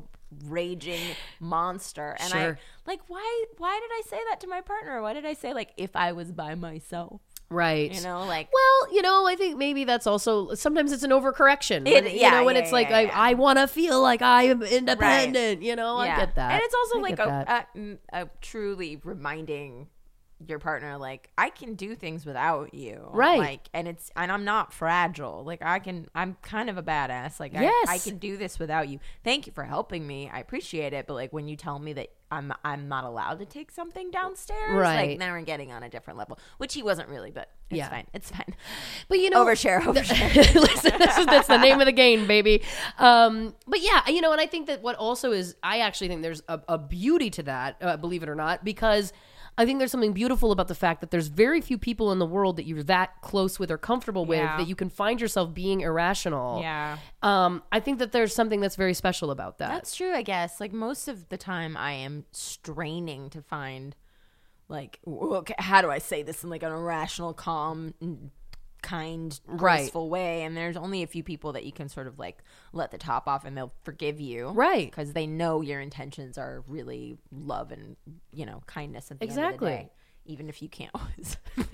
raging 0.46 1.02
monster 1.40 2.18
and 2.20 2.30
Sure. 2.32 2.60
I 2.60 2.90
like 2.90 3.00
why 3.08 3.46
why 3.58 3.80
did 3.82 3.92
I 3.94 4.02
say 4.10 4.20
that 4.30 4.42
to 4.42 4.48
my 4.48 4.62
partner? 4.62 5.02
Why 5.02 5.14
did 5.14 5.26
I 5.26 5.34
say 5.34 5.54
like 5.54 5.70
if 5.78 5.96
I 5.96 6.12
was 6.12 6.32
by 6.32 6.56
myself? 6.56 7.22
Right. 7.50 7.94
You 7.94 8.02
know, 8.02 8.26
like 8.26 8.50
Well, 8.52 8.94
you 8.94 9.02
know, 9.02 9.28
I 9.28 9.36
think 9.36 9.58
maybe 9.58 9.84
that's 9.84 10.08
also 10.08 10.54
sometimes 10.56 10.92
it's 10.92 11.04
an 11.04 11.12
overcorrection. 11.12 11.88
It- 11.88 12.04
when, 12.04 12.14
you 12.16 12.32
know, 12.32 12.44
when 12.44 12.56
yeah, 12.56 12.62
it's 12.64 12.72
like 12.72 12.90
yeah, 12.90 12.98
I, 12.98 13.02
yeah. 13.02 13.12
I 13.14 13.34
want 13.36 13.60
to 13.60 13.68
feel 13.68 14.02
like 14.02 14.22
I 14.22 14.44
am 14.44 14.64
independent. 14.64 15.62
You 15.62 15.76
know, 15.76 15.98
I 15.98 16.08
get 16.08 16.36
that, 16.36 16.52
And 16.54 16.62
it's 16.64 16.74
also 16.76 16.98
I 16.98 17.02
like 17.02 17.20
a, 17.20 17.68
a, 17.78 18.22
a 18.22 18.30
truly 18.42 19.00
reminding 19.04 19.88
your 20.50 20.60
partner, 20.60 20.98
like 20.98 21.30
I 21.38 21.50
can 21.50 21.76
do 21.76 21.96
things 21.96 22.26
without 22.26 22.74
you, 22.74 23.08
Right. 23.12 23.40
Like, 23.40 23.70
and 23.74 23.88
it's 23.88 24.12
and 24.16 24.32
I'm 24.32 24.44
not 24.46 24.74
fragile. 24.74 25.44
Like 25.44 25.62
I 25.62 25.80
can, 25.80 26.08
I'm 26.16 26.38
kind 26.42 26.70
of 26.70 26.78
a 26.78 26.84
badass. 26.84 27.40
Like 27.40 27.56
I, 27.56 27.64
Yes. 27.64 27.88
I 27.90 27.98
can 27.98 28.18
do 28.18 28.38
this 28.38 28.60
without 28.60 28.88
you. 28.90 29.00
Thank 29.24 29.48
you 29.48 29.54
for 29.54 29.64
helping 29.64 30.06
me. 30.06 30.30
I 30.32 30.40
appreciate 30.40 30.94
it. 30.94 31.08
But 31.08 31.14
like 31.16 31.34
when 31.34 31.48
you 31.48 31.56
tell 31.56 31.80
me 31.80 31.94
that 31.94 32.10
I'm 32.32 32.52
I'm 32.64 32.88
not 32.88 33.04
allowed 33.04 33.40
to 33.40 33.46
take 33.46 33.70
something 33.72 34.10
downstairs, 34.12 34.72
Right. 34.74 35.10
Like 35.12 35.20
now 35.20 35.32
we're 35.32 35.42
getting 35.42 35.72
on 35.72 35.84
a 35.84 35.90
different 35.90 36.18
level, 36.18 36.40
which 36.58 36.74
he 36.74 36.82
wasn't 36.84 37.08
really, 37.10 37.32
but 37.32 37.50
it's 37.70 37.78
Yeah. 37.78 37.90
fine. 37.90 38.08
It's 38.14 38.32
fine. 38.32 38.56
but 39.08 39.20
you 39.20 39.30
know, 39.30 39.46
Overshare, 39.46 39.80
overshare. 39.82 40.56
Listen, 40.56 40.98
this 40.98 41.18
is, 41.18 41.26
that's 41.28 41.48
the 41.48 41.58
name 41.58 41.80
of 41.80 41.86
the 41.86 41.92
game, 41.92 42.26
baby. 42.28 42.64
Um, 42.98 43.54
but 43.68 43.82
yeah, 43.82 44.08
you 44.10 44.22
know, 44.22 44.32
and 44.32 44.42
I 44.42 44.48
think 44.48 44.68
that 44.68 44.82
what 44.82 44.96
also 44.96 45.32
is, 45.32 45.56
I 45.64 45.80
actually 45.80 46.08
think 46.08 46.22
there's 46.24 46.42
a, 46.48 46.60
a 46.68 46.78
beauty 46.78 47.30
to 47.32 47.44
that, 47.44 47.78
uh, 47.82 47.98
believe 47.98 48.24
it 48.24 48.30
or 48.30 48.36
not, 48.36 48.64
because 48.66 49.14
I 49.58 49.66
think 49.66 49.80
there's 49.80 49.92
something 49.92 50.12
beautiful 50.14 50.52
about 50.52 50.68
the 50.68 50.76
fact 50.76 51.00
that 51.02 51.12
there's 51.12 51.28
very 51.28 51.62
few 51.62 51.78
people 51.78 52.12
in 52.12 52.20
the 52.20 52.26
world 52.26 52.58
that 52.58 52.66
you're 52.66 52.84
that 52.84 53.22
close 53.22 53.58
with 53.58 53.72
or 53.72 53.78
comfortable 53.78 54.26
with 54.26 54.40
Yeah. 54.40 54.58
that 54.58 54.68
you 54.68 54.76
can 54.76 54.90
find 54.90 55.22
yourself 55.22 55.54
being 55.54 55.80
irrational. 55.82 56.60
Yeah. 56.62 56.98
Um, 57.22 57.64
I 57.72 57.80
think 57.80 58.00
that 58.00 58.12
there's 58.12 58.36
something 58.36 58.60
that's 58.60 58.76
very 58.76 58.94
special 58.94 59.32
about 59.32 59.60
that. 59.60 59.70
That's 59.70 59.96
true, 59.96 60.14
I 60.14 60.24
guess. 60.24 60.60
Like 60.60 60.74
most 60.74 61.08
of 61.08 61.30
the 61.30 61.38
time, 61.38 61.78
I 61.78 61.94
am 61.94 62.26
straining 62.32 63.30
to 63.30 63.42
find, 63.42 63.96
like, 64.68 65.00
okay, 65.08 65.56
how 65.58 65.82
do 65.82 65.90
I 65.90 66.00
say 66.00 66.22
this 66.22 66.44
in 66.44 66.50
like 66.50 66.64
an 66.64 66.72
irrational, 66.74 67.34
calm, 67.34 67.94
kind, 68.86 69.40
Right. 69.48 69.58
graceful 69.82 70.10
way? 70.10 70.44
And 70.44 70.56
there's 70.56 70.78
only 70.78 71.04
a 71.04 71.08
few 71.08 71.24
people 71.24 71.54
that 71.54 71.66
you 71.66 71.72
can 71.74 71.90
sort 71.90 72.08
of 72.08 72.18
like 72.20 72.44
let 72.72 72.92
the 72.92 72.98
top 72.98 73.28
off, 73.28 73.44
and 73.44 73.58
they'll 73.58 73.74
forgive 73.84 74.20
you, 74.22 74.50
Right. 74.50 74.90
Because 74.90 75.14
they 75.14 75.28
know 75.28 75.62
your 75.62 75.82
intentions 75.82 76.38
are 76.38 76.64
really 76.68 77.18
love 77.32 77.72
and 77.72 77.98
you 78.32 78.46
know 78.46 78.62
kindness. 78.68 79.12
At 79.12 79.20
the 79.20 79.26
end 79.26 79.32
of 79.32 79.36
the 79.38 79.42
Exactly. 79.44 79.70
day, 79.72 79.90
even 80.28 80.50
if 80.50 80.62
you 80.62 80.70
can't 80.70 80.92
always 80.96 81.38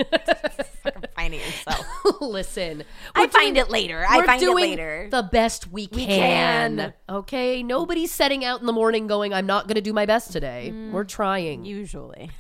find 1.16 1.34
it 1.34 1.46
yourself. 1.46 1.86
Listen, 2.22 2.84
I 3.16 3.28
find 3.28 3.56
doing- 3.56 3.66
it 3.68 3.70
later. 3.70 4.06
I 4.08 4.26
find 4.26 4.42
it 4.42 4.46
doing 4.46 4.72
later. 4.72 5.08
The 5.12 5.24
best 5.24 5.72
we 5.72 5.88
can. 5.88 6.78
can. 6.78 6.94
Okay, 7.10 7.64
nobody's 7.64 8.12
setting 8.12 8.44
out 8.44 8.60
in 8.60 8.66
the 8.66 8.74
morning 8.74 9.08
going, 9.08 9.34
"I'm 9.34 9.46
not 9.46 9.68
going 9.68 9.76
to 9.76 9.82
do 9.82 9.94
my 9.94 10.06
best 10.06 10.32
today." 10.32 10.72
Mm. 10.74 10.92
We're 10.92 11.04
trying. 11.04 11.66
Usually. 11.66 12.30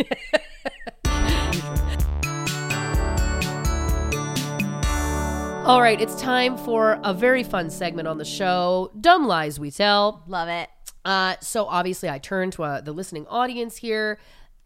All 5.64 5.80
right, 5.82 6.02
it's 6.02 6.20
time 6.20 6.58
for 6.58 7.00
a 7.04 7.14
very 7.14 7.44
fun 7.44 7.70
segment 7.70 8.08
on 8.08 8.18
the 8.18 8.26
show, 8.26 8.92
"Dumb 9.00 9.28
Lies 9.28 9.60
We 9.60 9.70
Tell." 9.72 10.24
Love 10.28 10.50
it. 10.50 10.70
Uh, 11.06 11.36
so 11.40 11.66
obviously, 11.66 12.10
I 12.10 12.18
turn 12.18 12.50
to 12.52 12.64
uh, 12.64 12.82
the 12.82 12.92
listening 12.92 13.26
audience 13.28 13.78
here. 13.78 14.18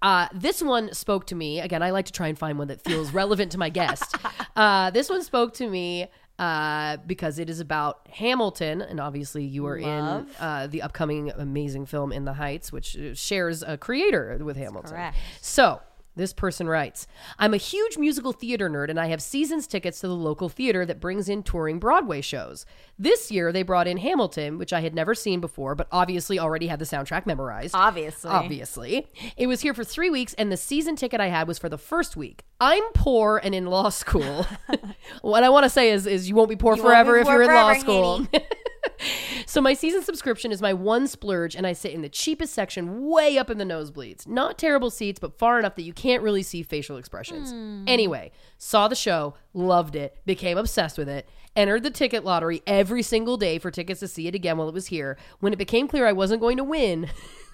Uh, 0.02 0.28
this 0.34 0.62
one 0.64 0.94
spoke 0.94 1.28
to 1.28 1.36
me. 1.36 1.60
Again, 1.60 1.84
I 1.84 1.92
like 1.92 2.06
to 2.06 2.14
try 2.14 2.28
and 2.28 2.40
find 2.40 2.58
one 2.58 2.70
that 2.70 2.82
feels 2.82 3.14
relevant 3.14 3.52
to 3.52 3.58
my 3.58 3.70
guest. 3.70 4.16
Uh, 4.56 4.90
this 4.90 5.10
one 5.10 5.22
spoke 5.22 5.54
to 5.54 5.68
me 5.68 6.08
uh, 6.40 6.96
because 7.06 7.40
it 7.40 7.50
is 7.50 7.60
about 7.60 8.08
Hamilton, 8.10 8.82
and 8.82 9.02
obviously, 9.02 9.44
you 9.44 9.68
are 9.68 9.78
Love. 9.78 10.22
in 10.22 10.36
uh, 10.40 10.68
the 10.68 10.82
upcoming 10.82 11.30
amazing 11.36 11.86
film 11.86 12.14
In 12.14 12.24
the 12.24 12.32
Heights, 12.32 12.72
which 12.72 12.96
shares 13.16 13.64
a 13.64 13.78
creator 13.78 14.40
with 14.42 14.56
Hamilton. 14.56 14.92
correct. 14.92 15.18
So. 15.42 15.82
This 16.16 16.32
person 16.32 16.70
writes, 16.70 17.08
I'm 17.38 17.54
a 17.54 17.58
huge 17.58 17.98
musical 17.98 18.32
theater 18.32 18.70
nerd 18.70 18.90
and 18.90 19.00
I 19.00 19.08
have 19.08 19.22
seasons 19.22 19.68
tickets 19.68 20.00
to 20.00 20.08
the 20.08 20.16
local 20.16 20.48
theater 20.48 20.86
that 20.86 21.02
brings 21.02 21.28
in 21.28 21.44
touring 21.44 21.78
Broadway 21.78 22.22
shows. 22.22 22.66
This 22.98 23.32
year 23.32 23.52
they 23.52 23.64
brought 23.64 23.88
in 23.88 23.98
Hamilton, 23.98 24.58
which 24.58 24.72
I 24.72 24.80
had 24.80 24.96
never 24.96 25.14
seen 25.14 25.42
before, 25.42 25.76
but 25.76 25.88
obviously 25.92 26.40
already 26.40 26.68
had 26.68 26.80
the 26.80 26.86
soundtrack 26.86 27.26
memorized. 27.26 27.76
Obviously. 27.76 28.32
Obviously. 28.32 29.08
It 29.36 29.48
was 29.48 29.62
here 29.62 29.74
for 29.74 29.84
three 29.84 30.10
weeks, 30.10 30.34
and 30.36 30.52
the 30.52 30.58
season 30.58 30.96
ticket 30.96 31.20
I 31.20 31.28
had 31.28 31.48
was 31.48 31.60
for 31.60 31.68
the 31.68 31.78
first 31.78 32.16
week. 32.16 32.46
I'm 32.62 32.84
poor 32.94 33.42
and 33.44 33.54
in 33.54 33.66
law 33.66 33.90
school. 33.90 34.48
what 35.22 35.44
I 35.44 35.50
want 35.50 35.66
to 35.66 35.70
say 35.70 35.92
is, 35.92 36.08
is 36.08 36.30
you 36.30 36.36
won't 36.36 36.50
be 36.50 36.56
poor 36.56 36.78
You 36.78 36.82
forever 36.82 37.16
be 37.16 37.20
if 37.20 37.26
poor 37.26 37.34
you're 37.34 37.44
in 37.44 37.50
law 37.50 37.74
forever, 37.74 37.80
school. 37.82 38.28
so 39.46 39.62
my 39.62 39.74
season 39.74 40.04
subscription 40.04 40.52
is 40.52 40.62
my 40.62 40.74
one 40.74 41.08
splurge, 41.08 41.56
and 41.56 41.66
I 41.66 41.74
sit 41.74 41.94
in 41.94 42.02
the 42.02 42.10
cheapest 42.10 42.54
section, 42.54 43.08
way 43.10 43.38
up 43.38 43.50
in 43.50 43.58
the 43.58 43.66
nosebleeds. 43.66 44.28
Not 44.28 44.58
terrible 44.58 44.90
seats, 44.90 45.20
but 45.20 45.38
far 45.38 45.60
enough 45.60 45.76
that 45.76 45.84
you 45.84 45.94
can't 45.94 46.24
really 46.24 46.44
see 46.44 46.64
facial 46.64 46.98
expressions. 46.98 47.52
Hmm. 47.52 47.84
Anyway, 47.88 48.32
saw 48.58 48.88
the 48.88 48.96
show, 48.96 49.36
loved 49.54 49.96
it, 49.96 50.18
became 50.26 50.58
obsessed 50.58 50.98
with 50.98 51.10
it. 51.10 51.28
Entered 51.56 51.84
the 51.84 51.92
ticket 51.92 52.26
lottery 52.26 52.62
every 52.68 53.02
single 53.02 53.38
day 53.38 53.60
for 53.60 53.72
tickets 53.72 54.02
to 54.02 54.08
see 54.08 54.28
it 54.28 54.36
again 54.36 54.58
while 54.58 54.68
it 54.68 54.74
was 54.74 54.88
here. 54.88 55.18
When 55.40 55.54
it 55.54 55.58
became 55.58 55.88
clear 55.88 56.06
I 56.06 56.12
wasn't 56.12 56.42
going 56.42 56.58
to 56.58 56.64
win, 56.64 57.10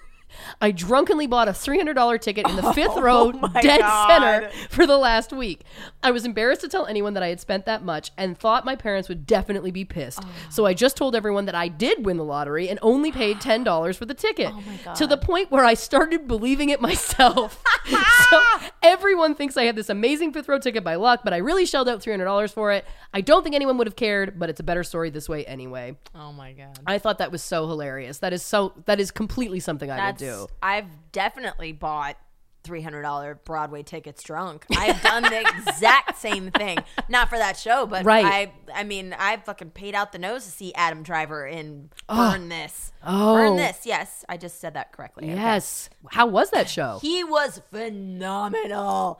I 0.59 0.71
drunkenly 0.71 1.27
bought 1.27 1.47
a 1.47 1.51
$300 1.51 2.21
ticket 2.21 2.49
in 2.49 2.55
the 2.55 2.73
fifth 2.73 2.91
oh 2.91 3.01
row, 3.01 3.31
dead 3.61 3.79
God. 3.79 4.07
center, 4.07 4.49
for 4.69 4.85
the 4.85 4.97
last 4.97 5.31
week. 5.31 5.63
I 6.03 6.11
was 6.11 6.25
embarrassed 6.25 6.61
to 6.61 6.67
tell 6.67 6.85
anyone 6.85 7.13
that 7.13 7.23
I 7.23 7.27
had 7.27 7.39
spent 7.39 7.65
that 7.65 7.83
much 7.83 8.11
and 8.17 8.37
thought 8.37 8.65
my 8.65 8.75
parents 8.75 9.09
would 9.09 9.25
definitely 9.25 9.71
be 9.71 9.85
pissed. 9.85 10.19
Oh. 10.23 10.29
So 10.49 10.65
I 10.65 10.73
just 10.73 10.97
told 10.97 11.15
everyone 11.15 11.45
that 11.45 11.55
I 11.55 11.67
did 11.67 12.05
win 12.05 12.17
the 12.17 12.23
lottery 12.23 12.69
and 12.69 12.79
only 12.81 13.11
paid 13.11 13.37
$10 13.41 13.95
for 13.95 14.05
the 14.05 14.13
ticket. 14.13 14.51
Oh 14.53 14.93
to 14.95 15.07
the 15.07 15.17
point 15.17 15.51
where 15.51 15.65
I 15.65 15.73
started 15.73 16.27
believing 16.27 16.69
it 16.69 16.81
myself. 16.81 17.63
so 18.29 18.41
everyone 18.83 19.35
thinks 19.35 19.57
I 19.57 19.63
had 19.63 19.75
this 19.75 19.89
amazing 19.89 20.33
fifth 20.33 20.47
row 20.47 20.59
ticket 20.59 20.83
by 20.83 20.95
luck, 20.95 21.21
but 21.23 21.33
I 21.33 21.37
really 21.37 21.65
shelled 21.65 21.89
out 21.89 22.01
$300 22.01 22.53
for 22.53 22.71
it. 22.71 22.85
I 23.13 23.21
don't 23.21 23.43
think 23.43 23.55
anyone 23.55 23.77
would 23.77 23.87
have 23.87 23.95
cared, 23.95 24.39
but 24.39 24.49
it's 24.49 24.59
a 24.59 24.63
better 24.63 24.83
story 24.83 25.09
this 25.09 25.27
way 25.27 25.45
anyway. 25.45 25.97
Oh 26.15 26.31
my 26.31 26.53
god. 26.53 26.79
I 26.85 26.97
thought 26.97 27.17
that 27.17 27.31
was 27.31 27.41
so 27.41 27.67
hilarious. 27.67 28.19
That 28.19 28.33
is 28.33 28.43
so 28.43 28.73
that 28.85 28.99
is 28.99 29.11
completely 29.11 29.59
something 29.59 29.91
I 29.91 29.97
That's 29.97 30.20
do. 30.21 30.47
I've 30.63 30.87
definitely 31.11 31.71
bought 31.73 32.15
three 32.63 32.81
hundred 32.83 33.01
dollar 33.01 33.39
Broadway 33.43 33.81
tickets 33.81 34.21
drunk. 34.21 34.65
I've 34.77 35.01
done 35.01 35.23
the 35.23 35.39
exact 35.67 36.19
same 36.19 36.51
thing. 36.51 36.77
Not 37.09 37.27
for 37.27 37.37
that 37.39 37.57
show, 37.57 37.87
but 37.87 38.05
Right. 38.05 38.23
I 38.23 38.51
I 38.71 38.83
mean 38.83 39.15
I 39.17 39.37
fucking 39.37 39.71
paid 39.71 39.95
out 39.95 40.11
the 40.11 40.19
nose 40.19 40.45
to 40.45 40.51
see 40.51 40.71
Adam 40.75 41.01
Driver 41.01 41.47
in 41.47 41.89
Burn 42.07 42.49
This. 42.49 42.93
Oh. 43.03 43.33
Burn 43.35 43.55
This. 43.57 43.79
Yes, 43.85 44.23
I 44.29 44.37
just 44.37 44.59
said 44.61 44.75
that 44.75 44.91
correctly. 44.91 45.23
Okay. 45.25 45.33
Yes. 45.33 45.89
How 46.11 46.27
was 46.27 46.51
that 46.51 46.69
show? 46.69 46.99
He 47.01 47.23
was 47.23 47.59
phenomenal. 47.71 49.19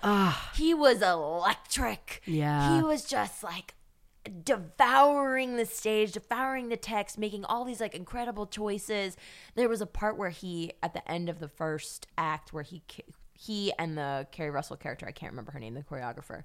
he 0.56 0.74
was 0.76 1.02
electric. 1.02 2.22
Yeah. 2.26 2.76
He 2.78 2.84
was 2.84 3.06
just 3.06 3.44
like 3.44 3.74
devouring 4.44 5.56
the 5.56 5.66
stage, 5.66 6.12
devouring 6.12 6.70
the 6.70 6.78
text, 6.78 7.18
making 7.18 7.46
all 7.46 7.66
these 7.66 7.82
like 7.82 7.96
incredible 7.96 8.46
choices. 8.46 9.18
There 9.56 9.70
was 9.70 9.82
a 9.82 9.86
part 9.86 10.18
where 10.18 10.30
he 10.30 10.74
at 10.84 10.94
the 10.94 11.10
end 11.10 11.30
of 11.30 11.40
the 11.40 11.48
first 11.48 12.08
act 12.18 12.54
where 12.54 12.64
he 12.64 12.84
he 13.34 13.74
and 13.80 13.98
the 13.98 14.28
Keri 14.32 14.52
Russell 14.52 14.78
character, 14.78 15.08
I 15.08 15.12
can't 15.12 15.32
remember 15.32 15.52
her 15.52 15.60
name, 15.60 15.74
the 15.74 15.82
choreographer, 15.82 16.44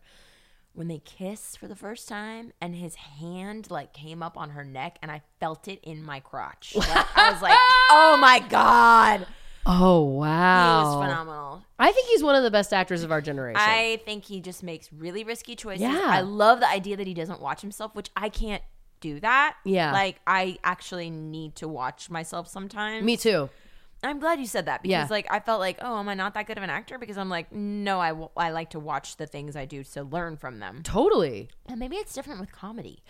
when 0.72 0.88
they 0.88 0.98
kissed 0.98 1.58
for 1.58 1.68
the 1.68 1.76
first 1.76 2.08
time 2.08 2.52
and 2.60 2.74
his 2.74 2.94
hand 2.94 3.70
like 3.70 3.92
came 3.92 4.22
up 4.22 4.38
on 4.38 4.50
her 4.50 4.64
neck 4.64 4.98
and 5.02 5.10
I 5.10 5.22
felt 5.40 5.68
it 5.68 5.80
in 5.82 6.02
my 6.02 6.20
crotch. 6.20 6.74
Like, 6.74 7.16
I 7.16 7.30
was 7.32 7.42
like, 7.42 7.58
"Oh 7.90 8.16
my 8.20 8.40
god." 8.48 9.26
Oh 9.66 10.12
He 10.12 10.18
wow. 10.18 10.84
was 10.84 11.04
phenomenal. 11.06 11.64
I 11.78 11.92
think 11.92 12.08
he's 12.08 12.22
one 12.22 12.34
of 12.36 12.42
the 12.42 12.50
best 12.50 12.72
actors 12.72 13.02
of 13.02 13.10
our 13.12 13.20
generation. 13.20 13.60
I 13.62 14.00
think 14.04 14.24
he 14.24 14.40
just 14.40 14.62
makes 14.62 14.92
really 14.92 15.24
risky 15.24 15.56
choices. 15.56 15.82
Yeah. 15.82 16.02
I 16.04 16.20
love 16.20 16.60
the 16.60 16.68
idea 16.68 16.96
that 16.96 17.06
he 17.06 17.14
doesn't 17.14 17.40
watch 17.40 17.60
himself, 17.60 17.94
which 17.94 18.10
I 18.16 18.28
can't 18.28 18.62
do 19.00 19.20
that. 19.20 19.56
Yeah. 19.64 19.92
Like 19.92 20.20
I 20.26 20.58
actually 20.64 21.10
need 21.10 21.56
to 21.56 21.68
watch 21.68 22.08
myself 22.08 22.48
sometimes. 22.48 23.04
Me 23.04 23.16
too. 23.16 23.50
I'm 24.02 24.20
glad 24.20 24.38
you 24.38 24.46
said 24.46 24.66
that 24.66 24.82
because 24.82 24.90
Yeah. 24.92 25.06
like 25.10 25.26
I 25.30 25.40
felt 25.40 25.58
like, 25.58 25.78
oh, 25.80 25.98
am 25.98 26.08
I 26.08 26.14
not 26.14 26.34
that 26.34 26.46
good 26.46 26.58
of 26.58 26.62
an 26.64 26.70
actor? 26.70 26.98
Because 26.98 27.18
I'm 27.18 27.28
like, 27.28 27.50
no, 27.50 27.98
I, 27.98 28.10
w- 28.10 28.28
I 28.36 28.50
like 28.50 28.70
to 28.70 28.78
watch 28.78 29.16
the 29.16 29.26
things 29.26 29.56
I 29.56 29.64
do 29.64 29.82
to 29.82 30.02
learn 30.04 30.36
from 30.36 30.60
them. 30.60 30.82
Totally. 30.84 31.48
And 31.66 31.80
maybe 31.80 31.96
it's 31.96 32.12
different 32.14 32.38
with 32.40 32.52
comedy. 32.52 33.02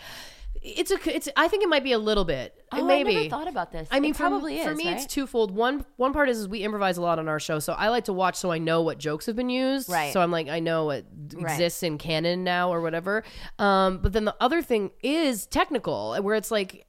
It's 0.62 0.90
a 0.90 0.99
it's 1.14 1.29
I 1.37 1.49
think 1.49 1.62
it 1.62 1.69
might 1.69 1.85
be 1.85 1.92
a 1.92 1.99
little 1.99 2.25
bit. 2.25 2.55
Oh, 2.73 2.85
Maybe. 2.85 3.11
I 3.11 3.14
never 3.14 3.29
thought 3.31 3.49
about 3.49 3.73
this. 3.73 3.88
I 3.90 4.01
mean, 4.01 4.11
It 4.11 4.16
probably 4.16 4.62
for 4.62 4.73
is, 4.73 4.77
me, 4.77 4.88
it's 4.88 5.07
twofold. 5.07 5.51
One 5.51 5.85
one 5.97 6.12
part 6.12 6.29
is, 6.29 6.38
is 6.38 6.49
we 6.49 6.61
improvise 6.61 6.97
a 6.99 7.03
lot 7.03 7.19
on 7.19 7.29
our 7.29 7.38
show, 7.40 7.59
so 7.59 7.73
I 7.75 7.88
like 7.88 8.05
to 8.05 8.12
watch 8.12 8.37
so 8.37 8.51
I 8.51 8.59
know 8.59 8.83
what 8.83 8.99
jokes 8.99 9.27
have 9.27 9.37
been 9.37 9.51
used. 9.51 9.88
Right. 9.88 10.12
So 10.12 10.21
I'm 10.21 10.31
like, 10.31 10.49
I 10.49 10.61
know 10.61 10.85
what 10.87 11.05
Right. 11.35 11.53
exists 11.53 11.83
in 11.83 11.99
canon 11.99 12.45
now 12.45 12.71
or 12.73 12.81
whatever. 12.81 13.23
Um, 13.59 13.99
but 13.99 14.12
then 14.12 14.25
the 14.25 14.37
other 14.40 14.62
thing 14.62 14.90
is 15.03 15.47
technical, 15.47 16.16
where 16.16 16.35
it's 16.35 16.51
like. 16.51 16.85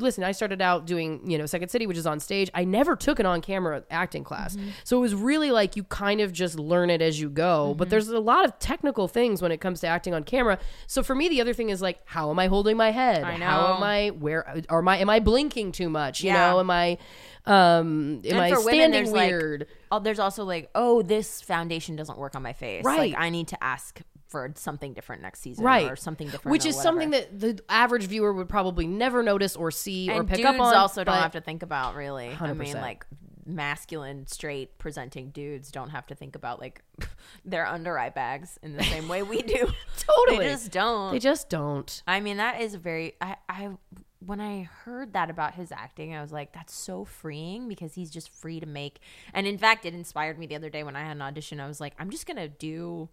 Listen, 0.00 0.24
I 0.24 0.32
started 0.32 0.62
out 0.62 0.86
doing, 0.86 1.20
you 1.30 1.36
know, 1.36 1.46
Second 1.46 1.68
City, 1.68 1.86
which 1.86 1.96
is 1.98 2.06
on 2.06 2.20
stage. 2.20 2.50
I 2.54 2.64
never 2.64 2.96
took 2.96 3.18
an 3.18 3.26
on-camera 3.26 3.84
acting 3.90 4.24
class, 4.24 4.56
Mm-hmm. 4.56 4.68
so 4.84 4.96
it 4.96 5.00
was 5.00 5.14
really 5.14 5.50
like 5.50 5.76
you 5.76 5.84
kind 5.84 6.20
of 6.20 6.32
just 6.32 6.58
learn 6.58 6.90
it 6.90 7.02
as 7.02 7.20
you 7.20 7.28
go. 7.30 7.68
Mm-hmm. 7.70 7.78
But 7.78 7.90
there's 7.90 8.08
a 8.08 8.18
lot 8.18 8.44
of 8.44 8.58
technical 8.58 9.08
things 9.08 9.42
when 9.42 9.52
it 9.52 9.58
comes 9.60 9.80
to 9.80 9.86
acting 9.86 10.14
on 10.14 10.24
camera. 10.24 10.58
So 10.86 11.02
for 11.02 11.14
me, 11.14 11.28
the 11.28 11.40
other 11.40 11.52
thing 11.52 11.70
is 11.70 11.82
like, 11.82 12.00
how 12.04 12.30
am 12.30 12.38
I 12.38 12.46
holding 12.46 12.76
my 12.76 12.90
head? 12.90 13.22
I 13.24 13.34
How 13.36 13.76
am 13.76 13.82
I? 13.82 14.08
Where 14.10 14.62
are 14.68 14.82
my? 14.82 14.98
Am 14.98 15.10
I 15.10 15.20
blinking 15.20 15.72
too 15.72 15.88
much? 15.90 16.22
You 16.22 16.28
Yeah. 16.30 16.50
know, 16.52 16.60
am 16.60 16.70
I? 16.70 16.98
Um, 17.44 18.22
am 18.24 18.30
And 18.30 18.38
I 18.40 18.50
for 18.50 18.58
women, 18.60 18.72
standing 18.74 18.92
there's, 19.04 19.12
like, 19.12 19.30
weird? 19.30 19.66
Oh, 19.90 19.98
there's 19.98 20.18
also 20.20 20.44
like, 20.44 20.70
oh, 20.74 21.02
this 21.02 21.40
foundation 21.42 21.96
doesn't 21.96 22.16
work 22.18 22.34
on 22.36 22.42
my 22.42 22.52
face. 22.52 22.84
Right. 22.84 23.12
Like 23.12 23.20
I 23.20 23.30
need 23.30 23.48
to 23.48 23.62
ask 23.62 24.00
for 24.32 24.52
something 24.56 24.94
different 24.94 25.22
next 25.22 25.40
season, 25.40 25.64
right, 25.64 25.88
Or 25.88 25.94
something 25.94 26.26
different, 26.26 26.50
which 26.50 26.66
is 26.66 26.74
whatever. 26.74 26.82
something 26.82 27.10
that 27.10 27.38
the 27.38 27.62
average 27.68 28.06
viewer 28.06 28.32
would 28.32 28.48
probably 28.48 28.88
never 28.88 29.22
notice 29.22 29.54
or 29.54 29.70
see 29.70 30.10
or 30.10 30.24
pick 30.24 30.44
up 30.44 30.58
on. 30.58 30.74
also 30.74 31.04
don't 31.04 31.14
have 31.14 31.32
to 31.32 31.40
think 31.40 31.62
about 31.62 31.94
really. 31.94 32.36
I 32.40 32.52
mean, 32.54 32.74
like 32.74 33.06
masculine, 33.46 34.26
straight 34.26 34.78
presenting 34.78 35.30
dudes 35.30 35.70
don't 35.70 35.90
have 35.90 36.06
to 36.06 36.14
think 36.14 36.34
about 36.34 36.60
like 36.60 36.82
their 37.44 37.66
under 37.66 37.98
eye 37.98 38.10
bags 38.10 38.58
in 38.62 38.76
the 38.76 38.82
same 38.84 39.08
way 39.08 39.22
we 39.22 39.42
do. 39.42 39.70
Totally. 39.98 40.44
they 40.46 40.50
just 40.52 40.72
don't. 40.72 41.12
They 41.12 41.18
just 41.18 41.48
don't. 41.48 42.02
I 42.06 42.20
mean, 42.20 42.38
that 42.38 42.60
is 42.60 42.74
very. 42.74 43.14
I, 43.20 43.36
I 43.48 43.70
when 44.24 44.40
I 44.40 44.62
heard 44.84 45.14
that 45.14 45.30
about 45.30 45.54
his 45.54 45.72
acting, 45.72 46.14
I 46.14 46.22
was 46.22 46.32
like, 46.32 46.52
that's 46.52 46.74
so 46.74 47.04
freeing 47.04 47.68
because 47.68 47.94
he's 47.94 48.10
just 48.10 48.30
free 48.30 48.60
to 48.60 48.66
make. 48.66 49.00
And 49.34 49.46
in 49.46 49.58
fact, 49.58 49.84
it 49.84 49.94
inspired 49.94 50.38
me 50.38 50.46
the 50.46 50.54
other 50.56 50.70
day 50.70 50.84
when 50.84 50.96
I 50.96 51.02
had 51.02 51.16
an 51.16 51.22
audition. 51.22 51.60
I 51.60 51.66
was 51.66 51.80
like, 51.80 51.94
I'm 51.98 52.10
just 52.10 52.26
gonna 52.26 52.48
do. 52.48 53.08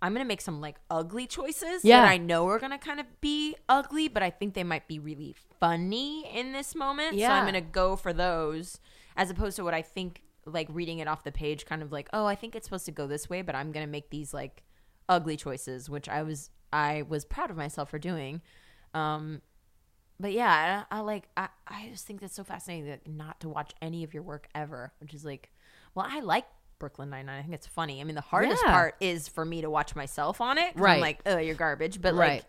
I'm 0.00 0.12
gonna 0.12 0.24
make 0.24 0.40
some 0.40 0.60
like 0.60 0.76
ugly 0.90 1.26
choices 1.26 1.84
Yeah. 1.84 2.02
that 2.02 2.08
I 2.08 2.16
know 2.18 2.46
are 2.48 2.58
gonna 2.58 2.78
kind 2.78 3.00
of 3.00 3.06
be 3.20 3.56
ugly, 3.68 4.08
but 4.08 4.22
I 4.22 4.30
think 4.30 4.54
they 4.54 4.64
might 4.64 4.86
be 4.86 4.98
really 4.98 5.34
funny 5.58 6.26
in 6.32 6.52
this 6.52 6.74
moment. 6.74 7.18
So 7.18 7.26
I'm 7.26 7.44
gonna 7.44 7.60
go 7.60 7.96
for 7.96 8.12
those 8.12 8.80
as 9.16 9.30
opposed 9.30 9.56
to 9.56 9.64
what 9.64 9.74
I 9.74 9.82
think 9.82 10.22
like 10.44 10.68
reading 10.70 11.00
it 11.00 11.08
off 11.08 11.24
the 11.24 11.32
page, 11.32 11.66
kind 11.66 11.82
of 11.82 11.92
like, 11.92 12.08
oh, 12.12 12.24
I 12.24 12.34
think 12.34 12.54
it's 12.54 12.66
supposed 12.66 12.86
to 12.86 12.92
go 12.92 13.06
this 13.06 13.28
way, 13.28 13.42
but 13.42 13.54
I'm 13.54 13.72
gonna 13.72 13.86
make 13.86 14.10
these 14.10 14.32
like 14.32 14.62
ugly 15.08 15.36
choices, 15.36 15.90
which 15.90 16.08
I 16.08 16.22
was 16.22 16.50
I 16.72 17.02
was 17.02 17.24
proud 17.24 17.50
of 17.50 17.56
myself 17.56 17.90
for 17.90 17.98
doing. 17.98 18.40
Um, 18.94 19.42
but 20.20 20.32
yeah, 20.32 20.84
I, 20.90 20.98
I 20.98 21.00
like 21.00 21.28
I, 21.36 21.48
I 21.66 21.88
just 21.90 22.06
think 22.06 22.20
that's 22.20 22.34
so 22.34 22.44
fascinating 22.44 22.86
that 22.86 23.06
not 23.08 23.40
to 23.40 23.48
watch 23.48 23.72
any 23.82 24.04
of 24.04 24.14
your 24.14 24.22
work 24.22 24.48
ever, 24.54 24.92
which 25.00 25.14
is 25.14 25.24
like, 25.24 25.50
well, 25.94 26.06
I 26.08 26.20
like 26.20 26.46
Brooklyn 26.78 27.10
Nine 27.10 27.26
Nine. 27.26 27.38
I 27.38 27.42
think 27.42 27.54
it's 27.54 27.66
funny. 27.66 28.00
I 28.00 28.04
mean, 28.04 28.14
the 28.14 28.20
hardest 28.20 28.62
Yeah. 28.64 28.72
part 28.72 28.94
is 29.00 29.28
for 29.28 29.44
me 29.44 29.60
to 29.62 29.70
watch 29.70 29.94
myself 29.96 30.40
on 30.40 30.58
it. 30.58 30.72
Right. 30.76 30.94
I'm 30.94 31.00
like, 31.00 31.20
oh, 31.26 31.38
you're 31.38 31.54
garbage, 31.54 32.00
but 32.00 32.14
Right. 32.14 32.34
like, 32.36 32.44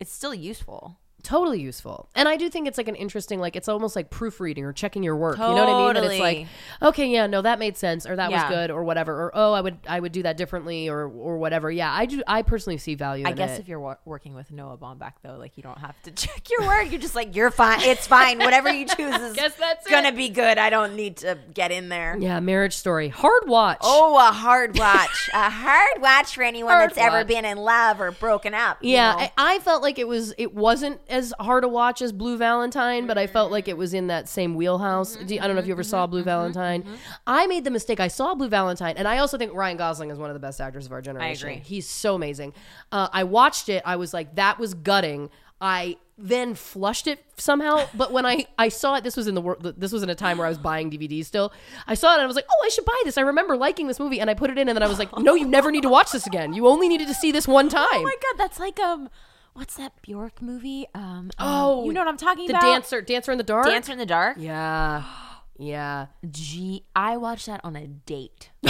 it's 0.00 0.12
still 0.12 0.34
useful. 0.34 0.98
Totally 1.24 1.60
useful 1.60 2.08
and 2.14 2.28
i 2.28 2.36
do 2.36 2.48
think 2.48 2.68
it's 2.68 2.78
like 2.78 2.86
an 2.86 2.94
interesting 2.94 3.40
like 3.40 3.56
it's 3.56 3.68
almost 3.68 3.96
like 3.96 4.10
proofreading 4.10 4.64
or 4.64 4.72
checking 4.72 5.02
your 5.02 5.16
work 5.16 5.36
you 5.38 5.42
know 5.42 5.52
what 5.54 5.68
i 5.68 5.86
mean 5.88 5.96
and 5.96 6.06
it's 6.06 6.20
like 6.20 6.36
Totally. 6.36 6.48
okay 6.82 7.06
yeah 7.08 7.26
no 7.26 7.42
that 7.42 7.58
made 7.58 7.76
sense 7.76 8.06
or 8.06 8.14
that 8.16 8.30
Yeah. 8.30 8.48
was 8.48 8.56
good 8.56 8.70
or 8.70 8.84
whatever 8.84 9.12
or 9.24 9.32
oh 9.34 9.52
i 9.52 9.60
would 9.60 9.78
i 9.88 9.98
would 9.98 10.12
do 10.12 10.22
that 10.22 10.36
differently 10.36 10.88
or 10.88 11.06
or 11.08 11.38
whatever 11.38 11.70
yeah 11.70 11.92
i 11.92 12.06
do 12.06 12.22
i 12.26 12.42
personally 12.42 12.78
see 12.78 12.94
value 12.94 13.26
I 13.26 13.30
in 13.30 13.36
guess 13.36 13.58
it. 13.58 13.62
if 13.62 13.68
you're 13.68 13.80
wo- 13.80 13.96
working 14.04 14.34
with 14.34 14.50
Noah 14.52 14.76
Baumbach, 14.76 15.14
though, 15.22 15.36
like 15.36 15.56
you 15.56 15.62
don't 15.62 15.78
have 15.78 16.00
to 16.02 16.10
check 16.24 16.48
your 16.50 16.66
work. 16.68 16.90
You're 16.90 17.00
just 17.00 17.14
like, 17.14 17.34
you're 17.34 17.50
fine. 17.50 17.80
It's 17.82 18.06
fine. 18.06 18.38
Whatever 18.38 18.70
you 18.72 18.86
choose 18.96 19.14
is 19.14 19.34
Guess 19.34 19.54
that's 19.56 19.88
gonna 19.88 20.12
be 20.12 20.28
good. 20.28 20.58
I 20.58 20.68
don't 20.70 20.94
need 20.94 21.16
to 21.18 21.38
get 21.54 21.72
in 21.72 21.88
there. 21.88 22.16
yeah 22.18 22.38
marriage 22.40 22.74
story 22.74 23.08
hard 23.08 23.48
watch 23.48 23.78
Oh, 23.80 24.18
a 24.18 24.32
hard 24.32 24.78
watch. 24.78 25.30
a 25.32 25.50
hard 25.50 26.02
watch 26.02 26.34
for 26.34 26.42
anyone 26.42 26.72
Hard 26.72 26.90
that's 26.90 26.98
ever 26.98 27.18
watch. 27.18 27.26
been 27.28 27.44
in 27.44 27.56
love 27.58 28.00
or 28.00 28.10
broken 28.10 28.52
up. 28.54 28.78
you 28.82 28.92
Yeah, 28.92 29.12
know? 29.12 29.18
I, 29.20 29.32
I 29.38 29.58
felt 29.60 29.82
like 29.82 29.98
it 29.98 30.06
was 30.08 30.34
it 30.38 30.54
wasn't 30.54 31.00
as 31.14 31.32
hard 31.38 31.62
to 31.62 31.68
watch 31.68 32.02
as 32.02 32.12
Blue 32.12 32.36
Valentine, 32.36 33.06
but 33.06 33.16
I 33.16 33.26
felt 33.26 33.52
like 33.52 33.68
it 33.68 33.76
was 33.76 33.94
in 33.94 34.08
that 34.08 34.28
same 34.28 34.54
wheelhouse. 34.54 35.16
Mm-hmm, 35.16 35.32
you- 35.32 35.40
I 35.40 35.46
don't 35.46 35.54
know 35.54 35.60
if 35.60 35.64
mm-hmm, 35.64 35.68
you 35.68 35.74
ever 35.74 35.82
saw 35.82 36.04
mm-hmm, 36.04 36.10
Blue 36.10 36.22
Valentine. 36.24 36.84
I 37.26 37.46
made 37.46 37.64
the 37.64 37.70
mistake. 37.70 38.00
I 38.00 38.08
saw 38.08 38.34
Blue 38.34 38.48
Valentine, 38.48 38.94
and 38.96 39.06
I 39.06 39.18
also 39.18 39.38
think 39.38 39.54
Ryan 39.54 39.76
Gosling 39.76 40.10
is 40.10 40.18
one 40.18 40.30
of 40.30 40.34
the 40.34 40.40
best 40.40 40.60
actors 40.60 40.86
of 40.86 40.92
our 40.92 41.00
generation. 41.00 41.48
I 41.48 41.52
agree. 41.52 41.62
He's 41.64 41.88
so 41.88 42.14
amazing. 42.14 42.52
Uh, 42.90 43.08
I 43.12 43.24
watched 43.24 43.68
it. 43.68 43.82
I 43.86 43.96
was 43.96 44.12
like, 44.12 44.34
that 44.34 44.58
was 44.58 44.74
gutting. 44.74 45.30
I 45.60 45.96
then 46.18 46.54
flushed 46.54 47.06
it 47.06 47.24
somehow, 47.36 47.86
but 47.94 48.12
when 48.12 48.26
I 48.26 48.46
I 48.58 48.68
saw 48.68 48.96
it, 48.96 49.04
this 49.04 49.16
was 49.16 49.26
in 49.26 49.34
the 49.34 49.40
wor- 49.40 49.58
this 49.60 49.92
was 49.92 50.02
in 50.02 50.10
a 50.10 50.14
time 50.14 50.38
where 50.38 50.46
I 50.46 50.50
was 50.50 50.58
buying 50.58 50.90
DVDs 50.90 51.26
still. 51.26 51.52
I 51.86 51.94
saw 51.94 52.12
it 52.12 52.14
and 52.14 52.22
I 52.22 52.26
was 52.26 52.36
like, 52.36 52.46
oh, 52.50 52.64
I 52.64 52.68
should 52.68 52.84
buy 52.84 53.00
this. 53.04 53.16
I 53.18 53.22
remember 53.22 53.56
liking 53.56 53.86
this 53.86 53.98
movie, 53.98 54.20
and 54.20 54.28
I 54.28 54.34
put 54.34 54.50
it 54.50 54.58
in, 54.58 54.68
and 54.68 54.76
then 54.76 54.82
I 54.82 54.88
was 54.88 54.98
like, 54.98 55.16
no, 55.18 55.34
you 55.34 55.46
never 55.46 55.70
need 55.70 55.82
to 55.82 55.88
watch 55.88 56.12
this 56.12 56.26
again. 56.26 56.52
You 56.52 56.66
only 56.66 56.88
needed 56.88 57.08
to 57.08 57.14
see 57.14 57.32
this 57.32 57.46
one 57.48 57.68
time. 57.68 57.84
Oh 57.94 58.02
my 58.02 58.16
god, 58.22 58.38
that's 58.38 58.58
like 58.58 58.78
um, 58.80 59.08
what's 59.54 59.76
that 59.76 59.92
Bjork 60.02 60.40
movie? 60.42 60.86
Um, 60.94 61.30
Oh, 61.38 61.84
you 61.84 61.92
know 61.92 62.00
what 62.00 62.08
I'm 62.08 62.16
talking 62.16 62.46
the 62.46 62.52
about? 62.52 62.60
The 62.62 62.66
dancer, 62.72 63.00
dancer 63.02 63.32
in 63.32 63.38
the 63.38 63.44
dark. 63.44 63.66
Dancer 63.66 63.92
in 63.92 63.98
the 63.98 64.06
Dark. 64.06 64.36
Yeah, 64.38 65.04
yeah. 65.58 66.06
Gee, 66.30 66.84
I 66.94 67.16
watched 67.16 67.46
that 67.46 67.60
on 67.64 67.74
a 67.76 67.86
date. 67.86 68.50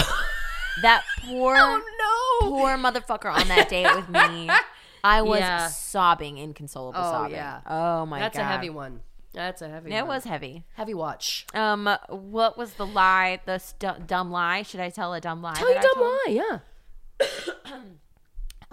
that 0.81 1.03
poor, 1.23 1.55
Oh, 1.57 2.39
no. 2.41 2.49
poor 2.49 2.77
motherfucker 2.77 3.31
on 3.33 3.47
that 3.49 3.69
date 3.69 3.93
with 3.95 4.09
me. 4.09 4.49
I 5.03 5.21
was 5.21 5.39
Yeah. 5.39 5.67
sobbing, 5.67 6.37
inconsolable 6.37 6.99
Oh, 6.99 7.11
sobbing. 7.11 7.35
yeah. 7.35 7.61
Oh 7.67 8.05
my 8.07 8.19
That's 8.19 8.35
god, 8.37 8.41
That's 8.43 8.49
a 8.49 8.51
heavy 8.51 8.69
one. 8.71 9.01
That's 9.33 9.61
a 9.61 9.69
heavy. 9.69 9.91
It 9.91 10.01
one. 10.01 10.07
was 10.07 10.23
heavy. 10.23 10.63
heavy 10.75 10.93
watch. 10.93 11.45
Um, 11.53 11.89
what 12.09 12.57
was 12.57 12.73
the 12.75 12.85
lie? 12.85 13.39
The 13.45 13.59
stu- 13.59 13.99
dumb 14.07 14.31
lie? 14.31 14.61
Should 14.63 14.79
I 14.79 14.89
tell 14.89 15.13
a 15.13 15.19
dumb 15.21 15.41
lie? 15.41 15.53
Tell 15.55 15.67
that 15.67 15.75
you 15.75 15.81
dumb 15.81 15.91
told? 15.95 16.07
lie. 16.25 16.25
Yeah. 16.29 16.59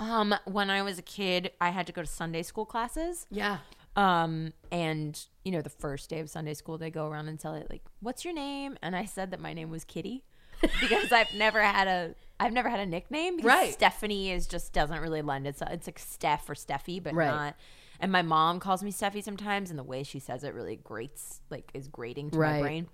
Um, 0.03 0.35
when 0.47 0.69
I 0.71 0.83
was 0.83 0.99
a 0.99 1.03
kid, 1.03 1.53
I 1.61 1.71
had 1.71 1.87
to 1.87 1.93
go 1.93 2.03
to 2.03 2.09
Sunday 2.09 2.43
school 2.43 2.67
classes. 2.67 3.27
Yeah. 3.31 3.59
Um, 3.95 4.53
and 4.71 5.23
you 5.45 5.53
know, 5.53 5.61
the 5.61 5.71
first 5.71 6.11
day 6.11 6.19
of 6.21 6.29
Sunday 6.31 6.55
school, 6.55 6.79
they 6.79 6.91
go 6.91 7.07
around 7.07 7.29
and 7.29 7.39
tell 7.39 7.55
it 7.55 7.69
like, 7.71 7.83
"What's 8.01 8.25
your 8.25 8.35
name?" 8.35 8.77
And 8.83 8.97
I 8.97 9.05
said 9.05 9.31
that 9.31 9.41
my 9.41 9.53
name 9.55 9.71
was 9.71 9.85
Kitty 9.85 10.25
because 10.81 11.13
I've 11.13 11.33
never 11.35 11.61
had 11.61 11.87
a 11.89 12.15
I've 12.41 12.53
never 12.53 12.69
had 12.69 12.81
a 12.81 12.87
nickname. 12.87 13.37
Because 13.37 13.49
Right. 13.49 13.73
Stephanie 13.73 14.31
is 14.33 14.47
just 14.47 14.73
doesn't 14.73 14.99
really 15.01 15.23
lend 15.23 15.47
itself. 15.47 15.71
It's 15.73 15.87
like 15.87 15.99
Steph 15.99 16.49
or 16.51 16.55
Steffi, 16.55 17.01
but 17.03 17.15
Right. 17.15 17.27
not. 17.29 17.57
And 18.01 18.11
my 18.11 18.23
mom 18.23 18.59
calls 18.59 18.83
me 18.83 18.91
Steffi 18.91 19.23
sometimes, 19.23 19.71
and 19.71 19.79
the 19.79 19.85
way 19.85 20.03
she 20.03 20.19
says 20.19 20.43
it 20.43 20.55
really 20.55 20.75
grates, 20.75 21.41
like, 21.51 21.71
is 21.73 21.87
grating 21.87 22.33
to 22.33 22.39
Right. 22.39 22.55
my 22.55 22.61
brain. 22.61 22.89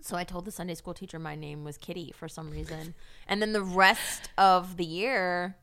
So 0.00 0.16
I 0.16 0.24
told 0.24 0.46
the 0.46 0.50
Sunday 0.50 0.74
school 0.74 0.94
teacher 0.94 1.18
my 1.18 1.34
name 1.34 1.64
was 1.64 1.76
Kitty 1.76 2.12
for 2.16 2.28
some 2.28 2.50
reason. 2.50 2.94
And 3.28 3.42
then 3.42 3.52
the 3.52 3.62
rest 3.62 4.30
of 4.38 4.78
the 4.78 4.86
year, 4.86 5.56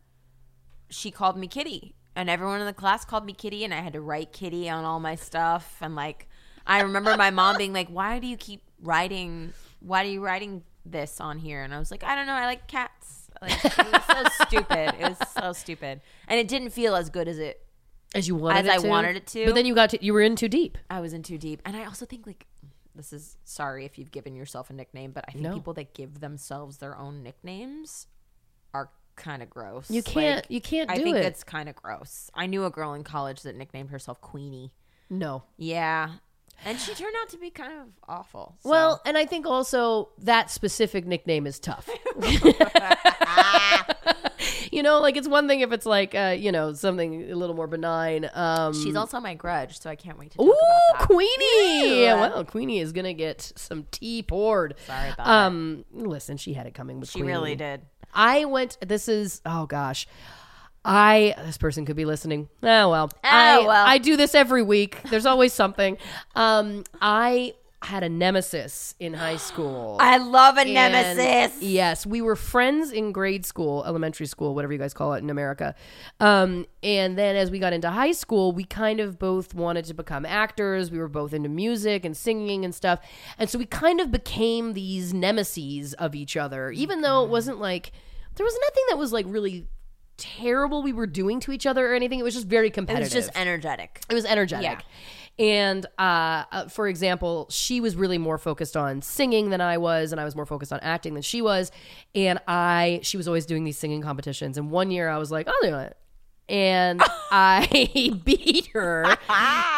she 0.90 1.12
called 1.12 1.38
me 1.38 1.48
Kitty. 1.48 1.96
And 2.16 2.30
everyone 2.30 2.60
in 2.60 2.66
the 2.66 2.74
class 2.74 3.06
called 3.06 3.26
me 3.26 3.34
Kitty. 3.34 3.64
And 3.64 3.74
I 3.74 3.82
had 3.82 3.94
to 3.94 4.02
write 4.02 4.32
Kitty 4.34 4.70
on 4.70 4.84
all 4.84 5.00
my 5.00 5.16
stuff. 5.16 5.78
And 5.82 5.96
like, 5.96 6.28
I 6.68 6.82
remember 6.82 7.16
my 7.16 7.30
mom 7.32 7.58
being 7.58 7.74
like, 7.74 7.88
Why 7.90 8.20
do 8.20 8.28
you 8.28 8.38
keep 8.38 8.64
writing? 8.82 9.54
Why 9.80 10.04
are 10.04 10.08
you 10.08 10.22
writing 10.24 10.64
this 10.86 11.22
on 11.22 11.38
here? 11.40 11.64
And 11.64 11.74
I 11.74 11.80
was 11.80 11.92
like, 11.92 12.04
I 12.04 12.16
don't 12.16 12.26
know. 12.28 12.34
I 12.34 12.46
like 12.46 12.68
cats. 12.68 13.30
Like, 13.42 13.64
it 13.64 13.78
was 13.78 14.04
so 14.36 14.46
stupid. 14.46 14.96
It 15.00 15.18
was 15.18 15.18
so 15.38 15.54
stupid. 15.54 16.02
And 16.28 16.40
it 16.40 16.48
didn't 16.50 16.72
feel 16.72 16.96
as 16.96 17.10
good 17.10 17.28
as 17.30 17.40
it 17.40 17.66
As 18.14 18.28
you 18.28 18.36
wanted 18.36 18.60
As 18.60 18.66
it 18.66 18.72
I 18.72 18.78
to. 18.82 18.88
wanted 18.90 19.16
it 19.16 19.28
to. 19.28 19.46
But 19.46 19.56
then 19.56 19.66
you 19.66 19.74
got 19.76 19.92
to, 19.92 20.04
you 20.04 20.12
were 20.14 20.22
in 20.22 20.36
too 20.36 20.50
deep. 20.50 20.78
I 20.90 21.00
was 21.00 21.14
in 21.14 21.24
too 21.24 21.38
deep. 21.38 21.62
And 21.64 21.78
I 21.78 21.86
also 21.86 22.06
think 22.06 22.28
like 22.28 22.48
this 22.96 23.14
is 23.14 23.38
sorry 23.46 23.86
if 23.86 23.98
you've 23.98 24.12
given 24.12 24.36
yourself 24.36 24.70
a 24.70 24.74
nickname, 24.74 25.12
but 25.12 25.24
I 25.28 25.32
think 25.32 25.44
No. 25.44 25.54
people 25.54 25.74
that 25.76 25.94
give 25.94 26.20
themselves 26.20 26.78
their 26.80 26.98
own 26.98 27.24
nicknames 27.24 28.08
are 28.74 28.90
kind 29.20 29.44
of 29.44 29.50
gross. 29.50 29.92
You 29.92 30.02
can't- 30.02 30.38
Like, 30.46 30.52
you 30.52 30.62
can't 30.62 30.90
I 30.90 30.96
think 30.96 31.18
it. 31.18 31.26
it's 31.26 31.44
kind 31.44 31.70
of 31.70 31.76
gross. 31.76 32.32
I 32.34 32.48
knew 32.48 32.66
a 32.66 32.72
girl 32.72 32.94
in 32.94 33.04
college 33.04 33.42
that 33.44 33.56
nicknamed 33.56 33.92
herself 33.92 34.20
Queenie. 34.22 34.72
No. 35.10 35.44
Yeah. 35.58 36.14
And 36.66 36.80
she 36.80 36.94
turned 36.94 37.16
out 37.22 37.30
to 37.30 37.38
be 37.38 37.50
kind 37.50 37.72
of 37.82 37.88
awful. 38.08 38.56
so- 38.62 38.70
Well, 38.70 39.02
and 39.06 39.18
I 39.18 39.26
think 39.26 39.46
also 39.46 40.10
that 40.20 40.52
specific 40.52 41.06
nickname 41.08 41.48
is 41.48 41.60
tough. 41.60 41.90
you 44.72 44.84
know, 44.84 45.00
like 45.00 45.18
it's 45.18 45.28
one 45.28 45.48
thing 45.48 45.62
if 45.62 45.72
it's 45.72 45.86
like, 45.86 46.14
uh, 46.16 46.36
you 46.38 46.52
know, 46.52 46.74
something 46.74 47.32
a 47.32 47.36
little 47.36 47.56
more 47.56 47.68
benign. 47.68 48.30
Um, 48.34 48.74
she's 48.74 48.96
also 48.96 49.20
my 49.20 49.34
grudge, 49.34 49.80
so 49.80 49.90
I 49.90 49.96
can't 49.96 50.18
wait 50.20 50.32
to 50.32 50.42
Ooh, 50.42 50.54
that. 50.98 51.08
Queenie! 51.08 52.02
Ew. 52.06 52.06
Well, 52.16 52.44
Queenie 52.46 52.80
is 52.80 52.92
gonna 52.92 53.14
get 53.14 53.52
some 53.56 53.86
tea 53.92 54.24
poured. 54.24 54.76
Sorry 54.86 55.10
about 55.12 55.28
um, 55.28 55.86
listen, 55.92 56.38
she 56.38 56.54
had 56.54 56.68
it 56.68 56.74
coming 56.74 57.00
with 57.00 57.10
She 57.10 57.20
Queenie. 57.20 57.32
really 57.34 57.56
did. 57.56 57.82
I 58.14 58.46
went. 58.46 58.78
This 58.86 59.08
is 59.08 59.42
oh 59.46 59.66
gosh. 59.66 60.08
I 60.92 61.36
this 61.46 61.58
person 61.60 61.86
could 61.86 61.96
be 61.96 62.06
listening. 62.06 62.50
Oh 62.64 62.90
well. 62.90 63.12
Oh, 63.14 63.20
I, 63.24 63.60
well. 63.60 63.86
I 63.86 64.00
do 64.00 64.18
this 64.18 64.34
every 64.34 64.64
week. 64.64 64.98
There's 65.12 65.28
always 65.28 65.54
something. 65.54 65.98
Um, 66.36 66.84
I 67.00 67.54
had 67.84 68.04
a 68.04 68.10
nemesis 68.10 68.96
in 69.00 69.14
high 69.14 69.38
school. 69.38 69.98
I 70.02 70.18
love 70.18 70.58
a 70.58 70.62
And- 70.62 70.74
nemesis. 70.74 71.62
Yes, 71.62 72.06
we 72.08 72.22
were 72.22 72.36
friends 72.36 72.92
in 72.92 73.12
grade 73.12 73.46
school, 73.46 73.86
elementary 73.86 74.26
school, 74.26 74.56
whatever 74.56 74.74
you 74.74 74.80
guys 74.80 74.94
call 74.96 75.14
it 75.14 75.20
in 75.24 75.30
America. 75.30 75.76
Um, 76.20 76.66
and 76.82 77.16
then 77.18 77.36
as 77.36 77.52
we 77.52 77.60
got 77.60 77.72
into 77.72 77.90
high 77.92 78.12
school, 78.12 78.52
we 78.52 78.64
kind 78.64 79.00
of 79.00 79.20
both 79.20 79.54
wanted 79.54 79.86
to 79.86 79.94
become 79.94 80.26
actors. 80.26 80.90
We 80.90 80.98
were 80.98 81.08
both 81.08 81.34
into 81.34 81.50
music 81.50 82.04
and 82.04 82.18
singing 82.18 82.66
and 82.66 82.74
stuff. 82.74 83.00
And 83.38 83.48
so 83.48 83.60
we 83.60 83.66
kind 83.66 84.02
of 84.02 84.12
became 84.12 84.74
these 84.74 85.14
nemesis 85.14 85.94
of 85.94 86.16
each 86.16 86.36
other, 86.36 86.72
even 86.72 87.02
though 87.02 87.24
it 87.24 87.30
wasn't 87.30 87.60
like 87.62 87.92
there 88.36 88.44
was 88.44 88.58
nothing 88.62 88.84
that 88.90 88.98
was 88.98 89.14
like 89.14 89.26
really 89.30 89.68
terrible 90.20 90.84
we 90.84 90.94
were 90.94 91.08
doing 91.08 91.40
to 91.42 91.52
each 91.52 91.66
other 91.66 91.92
or 91.92 91.96
anything. 91.96 92.20
It 92.20 92.24
was 92.24 92.36
just 92.36 92.48
very 92.48 92.70
competitive. 92.70 93.12
It 93.12 93.16
was 93.16 93.26
just 93.26 93.38
energetic. 93.38 94.02
It 94.10 94.14
was 94.14 94.26
energetic. 94.26 94.80
Yeah. 94.80 94.80
And 95.40 95.86
uh, 95.98 96.44
uh, 96.52 96.68
for 96.68 96.88
example, 96.88 97.48
she 97.50 97.80
was 97.80 97.96
really 97.96 98.18
more 98.18 98.38
focused 98.38 98.76
on 98.76 99.02
singing 99.02 99.52
than 99.52 99.62
I 99.62 99.78
was, 99.78 100.12
and 100.12 100.20
I 100.20 100.26
was 100.26 100.36
more 100.36 100.46
focused 100.46 100.74
on 100.74 100.82
acting 100.82 101.14
than 101.14 101.24
she 101.24 101.42
was. 101.42 101.72
And 102.14 102.40
I, 102.46 103.00
she 103.04 103.16
was 103.16 103.28
always 103.28 103.46
doing 103.46 103.64
these 103.64 103.78
singing 103.78 104.02
competitions. 104.02 104.58
And 104.58 104.70
one 104.70 104.92
year 104.92 105.08
I 105.08 105.18
was 105.18 105.32
like, 105.32 105.48
I'll 105.48 105.70
do 105.70 105.78
it. 105.78 105.96
And 106.50 107.02
I 107.32 108.20
beat 108.26 108.68
her, 108.74 109.18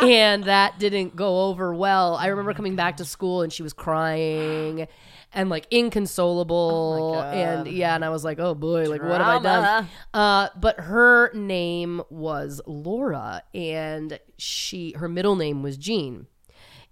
and 0.01 0.45
that 0.45 0.79
didn't 0.79 1.15
go 1.15 1.45
over 1.45 1.75
well. 1.75 2.15
I 2.15 2.27
remember 2.27 2.55
coming 2.55 2.75
back 2.75 2.97
to 2.97 3.05
school 3.05 3.43
and 3.43 3.53
she 3.53 3.61
was 3.61 3.73
crying 3.73 4.87
and 5.33 5.49
like 5.49 5.67
inconsolable. 5.71 7.19
and 7.19 7.67
yeah, 7.67 7.95
and 7.95 8.03
I 8.05 8.09
was 8.09 8.23
like, 8.23 8.39
oh 8.39 8.53
boy, 8.55 8.89
like 8.89 9.01
what 9.01 9.21
have 9.21 9.27
I 9.27 9.43
done? 9.43 9.87
Uh, 10.13 10.49
but 10.59 10.79
her 10.79 11.31
name 11.33 12.01
was 12.09 12.61
Laura, 12.65 13.43
and 13.53 14.19
she 14.37 14.93
her 14.93 15.07
middle 15.07 15.35
name 15.35 15.63
was 15.63 15.77
Jean, 15.77 16.27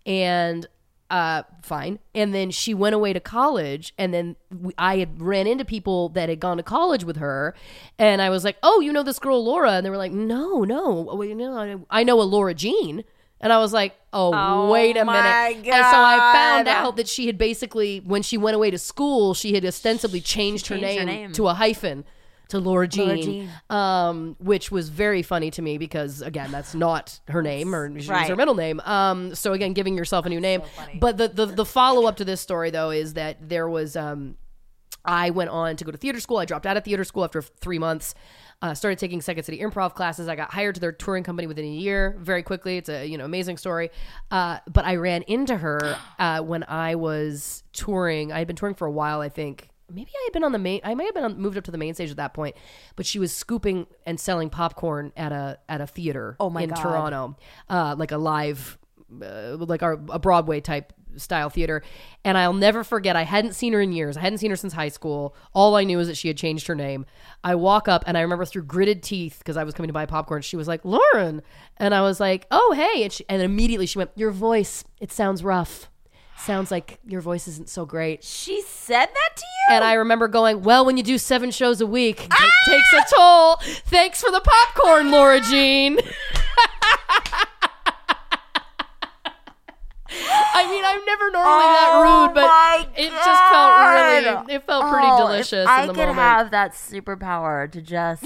and 0.05 0.67
uh, 1.09 1.43
fine. 1.63 1.99
And 2.13 2.33
then 2.33 2.51
she 2.51 2.73
went 2.73 2.95
away 2.95 3.13
to 3.13 3.19
college, 3.19 3.93
and 3.97 4.13
then 4.13 4.35
we, 4.51 4.73
I 4.77 4.97
had 4.97 5.21
ran 5.21 5.47
into 5.47 5.65
people 5.65 6.09
that 6.09 6.29
had 6.29 6.39
gone 6.39 6.57
to 6.57 6.63
college 6.63 7.03
with 7.03 7.17
her, 7.17 7.55
and 7.97 8.21
I 8.21 8.29
was 8.29 8.43
like, 8.43 8.57
"Oh, 8.63 8.79
you 8.79 8.93
know 8.93 9.03
this 9.03 9.19
girl 9.19 9.43
Laura?" 9.43 9.71
And 9.71 9.85
they 9.85 9.89
were 9.89 9.97
like, 9.97 10.11
"No, 10.11 10.63
no, 10.63 11.01
well, 11.01 11.23
you 11.25 11.35
know, 11.35 11.57
I, 11.57 11.99
I 12.01 12.03
know 12.03 12.21
a 12.21 12.23
Laura 12.23 12.53
Jean." 12.53 13.03
And 13.41 13.53
I 13.53 13.57
was 13.59 13.71
like, 13.71 13.95
"Oh, 14.11 14.33
Oh 14.33 14.69
wait 14.71 14.97
a 14.97 15.05
my 15.05 15.13
minute!" 15.51 15.67
And 15.67 15.85
so 15.85 15.97
I 15.97 16.31
found 16.33 16.67
out 16.67 16.95
that 16.97 17.07
she 17.07 17.27
had 17.27 17.37
basically, 17.37 17.99
when 17.99 18.21
she 18.21 18.37
went 18.37 18.55
away 18.55 18.69
to 18.71 18.77
school, 18.77 19.33
she 19.33 19.53
had 19.53 19.63
ostensibly 19.65 20.19
changed, 20.21 20.67
her, 20.67 20.75
changed 20.77 20.99
her 20.99 21.05
name 21.05 21.21
name. 21.21 21.31
to 21.33 21.47
a 21.47 21.53
hyphen 21.53 22.03
to 22.49 22.59
Laura 22.59 22.87
Jean, 22.87 23.07
Laura 23.07 23.21
Jean. 23.21 23.49
Um, 23.69 24.35
which 24.39 24.71
was 24.71 24.89
very 24.89 25.21
funny 25.21 25.51
to 25.51 25.61
me 25.61 25.77
because 25.77 26.21
again, 26.21 26.51
that's 26.51 26.73
not 26.75 27.19
her 27.29 27.41
name 27.41 27.73
or 27.75 27.93
she's 27.97 28.09
Right. 28.09 28.27
her 28.27 28.35
middle 28.35 28.55
name. 28.55 28.79
Um, 28.81 29.35
so 29.35 29.53
again, 29.53 29.73
giving 29.73 29.95
yourself 29.95 30.25
a 30.25 30.29
new 30.29 30.39
name. 30.41 30.61
but 30.99 31.17
the 31.17 31.27
the, 31.29 31.45
the 31.45 31.65
follow 31.65 32.07
up 32.07 32.17
to 32.17 32.25
this 32.25 32.41
story 32.41 32.71
though 32.71 32.89
is 32.89 33.13
that 33.13 33.47
there 33.47 33.69
was 33.69 33.95
um, 33.95 34.35
I 35.05 35.29
went 35.29 35.49
on 35.51 35.75
to 35.77 35.85
go 35.85 35.91
to 35.91 35.97
theater 35.97 36.19
school. 36.19 36.37
I 36.37 36.45
dropped 36.45 36.65
out 36.65 36.75
of 36.75 36.83
theater 36.83 37.03
school 37.05 37.23
after 37.23 37.41
three 37.41 37.79
months. 37.79 38.15
Uh, 38.61 38.73
started 38.73 38.99
taking 38.99 39.21
Second 39.21 39.43
City 39.43 39.59
improv 39.59 39.93
classes. 39.93 40.27
I 40.27 40.35
got 40.35 40.51
hired 40.51 40.75
to 40.75 40.81
their 40.81 40.91
touring 40.91 41.23
company 41.23 41.47
within 41.47 41.63
a 41.63 41.69
year, 41.69 42.17
very 42.19 42.43
quickly. 42.43 42.77
It's 42.77 42.89
a 42.89 43.05
you 43.05 43.17
know 43.17 43.23
amazing 43.25 43.57
story. 43.57 43.89
Uh, 44.31 44.59
but 44.67 44.85
I 44.85 44.95
ran 44.95 45.21
into 45.23 45.55
her 45.55 45.97
uh, 46.19 46.41
when 46.41 46.63
I 46.65 46.95
was 46.95 47.63
touring. 47.71 48.31
I 48.33 48.39
had 48.39 48.47
been 48.47 48.57
touring 48.57 48.75
for 48.75 48.85
a 48.85 48.91
while, 48.91 49.21
I 49.21 49.29
think, 49.29 49.69
maybe 49.91 50.11
I 50.15 50.23
had 50.25 50.33
been 50.33 50.43
on 50.43 50.51
the 50.51 50.59
main. 50.59 50.81
I 50.83 50.95
may 50.95 51.05
have 51.05 51.13
been 51.13 51.23
on, 51.23 51.37
moved 51.39 51.57
up 51.57 51.63
to 51.65 51.71
the 51.71 51.77
main 51.77 51.93
stage 51.93 52.11
at 52.11 52.17
that 52.17 52.33
point, 52.33 52.55
but 52.95 53.05
she 53.05 53.19
was 53.19 53.35
scooping 53.35 53.87
and 54.05 54.19
selling 54.19 54.49
popcorn 54.49 55.11
at 55.15 55.31
a 55.31 55.59
at 55.67 55.81
a 55.81 55.87
theater. 55.87 56.35
Oh 56.39 56.49
my 56.49 56.63
in 56.63 56.69
God. 56.69 56.81
Toronto, 56.81 57.37
uh, 57.69 57.95
like 57.97 58.11
a 58.11 58.17
live, 58.17 58.77
uh, 59.21 59.57
like 59.57 59.83
our 59.83 59.93
a 60.09 60.19
Broadway 60.19 60.61
type 60.61 60.93
style 61.17 61.49
theater. 61.49 61.81
And 62.23 62.37
I'll 62.37 62.53
never 62.53 62.83
forget. 62.83 63.15
I 63.15 63.23
hadn't 63.23 63.53
seen 63.53 63.73
her 63.73 63.81
in 63.81 63.91
years. 63.91 64.17
I 64.17 64.21
hadn't 64.21 64.39
seen 64.39 64.49
her 64.51 64.55
since 64.55 64.73
high 64.73 64.89
school. 64.89 65.35
All 65.53 65.75
I 65.75 65.83
knew 65.83 65.99
is 65.99 66.07
that 66.07 66.17
she 66.17 66.27
had 66.27 66.37
changed 66.37 66.67
her 66.67 66.75
name. 66.75 67.05
I 67.43 67.55
walk 67.55 67.87
up 67.87 68.03
and 68.07 68.17
I 68.17 68.21
remember 68.21 68.45
through 68.45 68.63
gritted 68.63 69.03
teeth 69.03 69.39
because 69.39 69.57
I 69.57 69.63
was 69.63 69.73
coming 69.73 69.87
to 69.87 69.93
buy 69.93 70.05
popcorn. 70.05 70.41
She 70.41 70.55
was 70.55 70.67
like 70.67 70.83
Lauren, 70.83 71.41
and 71.77 71.93
I 71.93 72.01
was 72.01 72.19
like, 72.19 72.47
oh 72.51 72.73
hey, 72.75 73.03
and, 73.03 73.13
she, 73.13 73.25
and 73.29 73.41
immediately 73.41 73.85
she 73.85 73.97
went, 73.97 74.11
your 74.15 74.31
voice. 74.31 74.83
It 74.99 75.11
sounds 75.11 75.43
rough. 75.43 75.89
Sounds 76.37 76.71
like 76.71 76.99
your 77.05 77.19
voice 77.19 77.49
isn't 77.49 77.67
so 77.67 77.85
great. 77.85 78.23
She 78.23 78.61
said 78.61 79.07
that 79.07 79.29
to 79.35 79.43
you? 79.43 79.75
And 79.75 79.83
I 79.83 79.95
remember 79.95 80.29
going, 80.29 80.61
well, 80.61 80.85
when 80.85 80.95
you 80.95 81.03
do 81.03 81.17
seven 81.17 81.51
shows 81.51 81.81
a 81.81 81.85
week, 81.85 82.23
it 82.23 82.53
takes 82.65 82.93
a 82.93 83.13
toll. 83.13 83.57
Thanks 83.87 84.21
for 84.21 84.31
the 84.31 84.39
popcorn, 84.39 85.11
Laura 85.11 85.41
Jean. 85.41 85.99
I 90.11 90.63
mean, 91.29 91.41
I'm 91.41 91.45
never 91.45 91.53
normally 91.53 91.73
that 91.75 92.25
rude, 92.27 92.33
but 92.35 92.49
Oh 92.49 93.01
it 93.01 93.09
just 93.09 93.43
felt 93.51 94.45
really, 94.45 94.55
it 94.55 94.63
felt 94.65 94.91
pretty 94.91 95.07
Oh, 95.09 95.17
delicious 95.27 95.63
If 95.63 95.67
I 95.69 95.81
in 95.81 95.87
the 95.87 95.93
could 95.93 95.99
moment. 96.07 96.17
have 96.19 96.51
that 96.51 96.73
superpower 96.73 97.71
to 97.71 97.81
just 97.81 98.23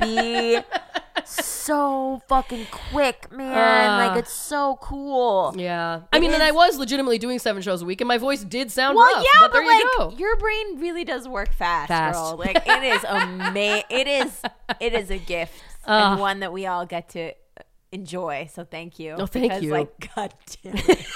be 0.00 0.58
so 1.24 2.22
fucking 2.28 2.66
quick, 2.70 3.30
man. 3.32 3.90
Uh, 4.02 4.06
like 4.08 4.18
it's 4.18 4.32
so 4.32 4.78
cool. 4.80 5.54
yeah. 5.56 6.00
I 6.12 6.16
It 6.16 6.20
mean, 6.20 6.32
and 6.32 6.42
I 6.42 6.50
was 6.52 6.78
legitimately 6.78 7.18
doing 7.18 7.38
seven 7.38 7.62
shows 7.62 7.82
a 7.82 7.84
week, 7.84 8.00
and 8.00 8.08
my 8.08 8.18
voice 8.18 8.42
did 8.44 8.70
sound 8.70 8.96
Well, 8.96 9.12
rough. 9.14 9.24
yeah, 9.24 9.40
but, 9.40 9.52
but, 9.52 9.58
there 9.58 9.66
like 9.66 9.82
you 9.82 9.90
go. 9.98 10.14
your 10.18 10.36
brain 10.36 10.80
really 10.80 11.04
does 11.04 11.28
work 11.28 11.52
fast, 11.52 11.88
Fast. 11.88 12.18
girl. 12.18 12.36
Like 12.42 12.56
it 12.66 12.82
is 12.82 13.04
ama- 13.04 13.82
It 13.90 14.06
is. 14.08 14.42
It 14.80 14.94
is 14.94 15.10
a 15.10 15.18
gift 15.18 15.62
Uh. 15.86 16.10
and 16.12 16.20
one 16.20 16.40
that 16.40 16.52
we 16.52 16.66
all 16.66 16.86
get 16.86 17.10
to 17.10 17.32
enjoy. 17.92 18.48
So 18.52 18.64
thank 18.64 18.98
you. 18.98 19.12
Oh, 19.18 19.26
thank 19.26 19.44
because, 19.44 19.62
you. 19.62 19.70
Like, 19.72 20.08
god 20.16 20.34
damn 20.62 20.76
it. 20.76 21.06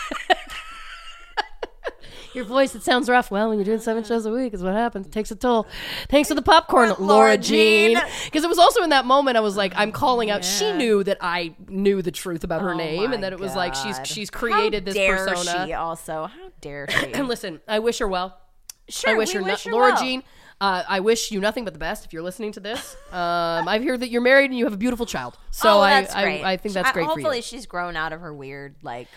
Your 2.37 2.45
voice, 2.45 2.75
it 2.75 2.83
sounds 2.83 3.09
rough. 3.09 3.31
Well, 3.31 3.49
when 3.49 3.57
you're 3.57 3.65
doing 3.65 3.81
seven 3.81 4.05
shows 4.05 4.27
a 4.27 4.31
week, 4.31 4.53
is 4.53 4.63
what 4.63 4.75
happens. 4.75 5.07
It 5.07 5.13
takes 5.13 5.31
a 5.31 5.37
toll. 5.37 5.67
Thanks 6.11 6.29
for 6.29 6.35
the 6.35 6.43
popcorn, 6.43 6.91
Laura, 6.91 7.03
Laura 7.03 7.39
Jean. 7.39 7.99
Because 8.27 8.45
it 8.45 8.49
was 8.49 8.59
also 8.59 8.83
in 8.83 8.91
that 8.91 9.07
moment 9.07 9.39
I 9.39 9.41
was 9.41 9.57
like, 9.57 9.73
I'm 9.75 9.91
calling 9.91 10.31
out. 10.31 10.45
She 10.45 10.71
knew 10.75 11.03
that 11.05 11.17
I 11.23 11.55
knew 11.67 12.03
the 12.03 12.11
truth 12.11 12.45
about 12.45 12.61
her 12.61 12.75
Oh 12.75 12.77
name, 12.77 13.15
and 13.15 13.25
that 13.25 13.33
it 13.33 13.41
was 13.41 13.57
like 13.57 13.75
she's 13.75 13.99
she's 14.05 14.29
created 14.29 14.83
How 14.83 14.85
this 14.85 14.95
dare 14.95 15.17
persona. 15.27 15.67
She 15.67 15.73
also, 15.73 16.27
how 16.27 16.53
dare 16.61 16.87
she? 16.91 17.15
And 17.15 17.27
listen, 17.27 17.63
I 17.67 17.79
wish 17.79 17.99
her 18.01 18.09
well. 18.09 18.39
sure, 18.87 19.11
I 19.11 19.15
wish 19.15 19.33
her, 19.33 19.43
wish 19.43 19.65
no- 19.65 19.71
her 19.71 19.75
Laura 19.75 19.93
well. 19.93 20.03
Jean. 20.03 20.23
Uh, 20.61 20.83
I 20.87 21.01
wish 21.01 21.31
you 21.31 21.41
nothing 21.41 21.65
but 21.65 21.73
the 21.73 21.79
best 21.79 22.05
if 22.05 22.13
you're 22.13 22.23
listening 22.23 22.53
to 22.53 22.61
this. 22.61 22.97
Um, 23.13 23.67
I 23.67 23.79
hear 23.79 23.97
that 23.97 24.09
you're 24.09 24.23
married 24.23 24.51
and 24.51 24.59
you 24.59 24.65
have 24.65 24.75
a 24.75 24.79
beautiful 24.79 25.07
child. 25.07 25.39
So 25.51 25.79
oh, 25.79 25.81
I. 25.81 26.07
I, 26.15 26.53
I 26.53 26.57
think 26.59 26.75
that's 26.75 26.93
great 26.93 27.05
for 27.05 27.13
Hopefully, 27.13 27.41
she's 27.41 27.65
grown 27.65 27.97
out 27.97 28.13
of 28.13 28.21
her 28.21 28.35
weird, 28.35 28.77
like 28.83 29.09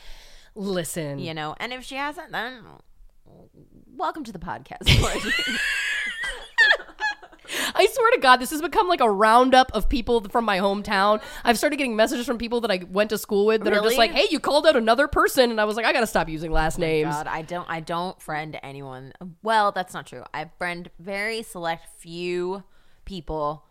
Listen, 0.56 1.20
you 1.20 1.34
know. 1.34 1.56
And 1.60 1.74
if 1.74 1.84
she 1.84 1.96
hasn't, 1.96 2.32
then 2.32 2.64
welcome 4.00 4.24
to 4.24 4.32
the 4.32 4.40
podcast. 4.40 4.88
I 7.76 7.88
swear 7.88 8.12
to 8.12 8.20
God, 8.20 8.38
this 8.38 8.52
has 8.52 8.62
become 8.62 8.88
like 8.88 9.02
a 9.02 9.10
roundup 9.10 9.72
of 9.74 9.90
people 9.90 10.22
from 10.30 10.46
my 10.46 10.60
hometown. 10.60 11.22
I've 11.44 11.58
started 11.58 11.78
getting 11.78 11.96
messages 11.96 12.26
from 12.26 12.38
people 12.38 12.62
that 12.62 12.72
I 12.72 12.82
went 12.90 13.10
to 13.12 13.18
school 13.18 13.46
with 13.46 13.64
that 13.64 13.72
are 13.72 13.78
just 13.78 13.86
Really? 13.86 13.98
like, 13.98 14.12
"Hey, 14.12 14.28
you 14.30 14.40
called 14.40 14.66
out 14.68 14.76
another 14.76 15.08
person," 15.08 15.52
and 15.52 15.60
I 15.62 15.66
was 15.66 15.76
like, 15.76 15.86
"I 15.86 15.94
gotta 15.94 16.08
stop 16.08 16.30
using 16.30 16.52
last 16.52 16.78
oh 16.78 16.82
names." 16.82 17.14
God, 17.14 17.28
I 17.28 17.42
don't. 17.42 17.68
I 17.70 17.80
don't 17.80 18.22
friend 18.22 18.60
anyone. 18.64 19.14
Well, 19.44 19.72
that's 19.72 19.94
not 19.94 20.08
true. 20.08 20.24
I 20.34 20.50
friend 20.58 20.90
very 21.00 21.42
select 21.44 21.88
few 21.98 22.64
people 23.06 23.66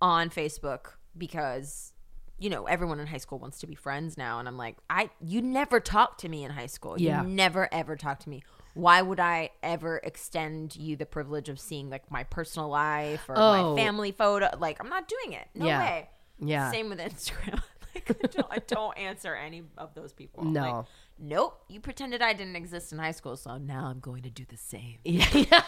on 0.00 0.30
Facebook 0.30 0.94
because 1.16 1.92
you 2.38 2.50
know 2.50 2.64
everyone 2.64 3.00
in 3.00 3.06
high 3.06 3.18
school 3.18 3.38
wants 3.38 3.58
to 3.60 3.66
be 3.66 3.74
friends 3.74 4.18
now, 4.18 4.38
and 4.38 4.48
I'm 4.48 4.56
like, 4.58 4.76
I 4.90 5.10
you 5.20 5.40
never 5.40 5.78
talked 5.80 6.20
to 6.20 6.28
me 6.28 6.44
in 6.44 6.50
high 6.52 6.66
school. 6.66 7.00
Yeah. 7.00 7.22
You 7.22 7.28
never 7.28 7.68
ever 7.72 7.96
talked 7.96 8.22
to 8.22 8.28
me. 8.28 8.42
Why 8.74 9.02
would 9.02 9.20
I 9.20 9.50
ever 9.62 10.00
extend 10.02 10.76
you 10.76 10.96
the 10.96 11.04
privilege 11.06 11.48
of 11.48 11.60
seeing 11.60 11.90
like 11.90 12.10
my 12.10 12.24
personal 12.24 12.68
life 12.68 13.28
or 13.28 13.34
Oh. 13.36 13.74
my 13.74 13.82
family 13.82 14.12
photo? 14.12 14.48
Like, 14.58 14.78
I'm 14.80 14.88
not 14.88 15.08
doing 15.08 15.32
it. 15.34 15.48
No 15.54 15.66
Yeah. 15.66 15.78
way. 15.80 16.08
Yeah. 16.38 16.70
Same 16.70 16.88
with 16.88 16.98
Instagram. 16.98 17.62
I 18.50 18.58
don't, 18.66 18.96
answer 18.98 19.34
any 19.34 19.62
of 19.78 19.94
those 19.94 20.12
people. 20.12 20.44
No. 20.44 20.60
Like, 20.60 20.84
nope. 21.18 21.62
You 21.68 21.80
pretended 21.80 22.22
I 22.22 22.32
didn't 22.32 22.56
exist 22.56 22.92
in 22.92 22.98
high 22.98 23.10
school, 23.12 23.36
so 23.36 23.56
now 23.58 23.86
I'm 23.86 24.00
going 24.00 24.22
to 24.22 24.30
do 24.30 24.44
the 24.48 24.56
same. 24.56 24.98
Yeah. 25.04 25.62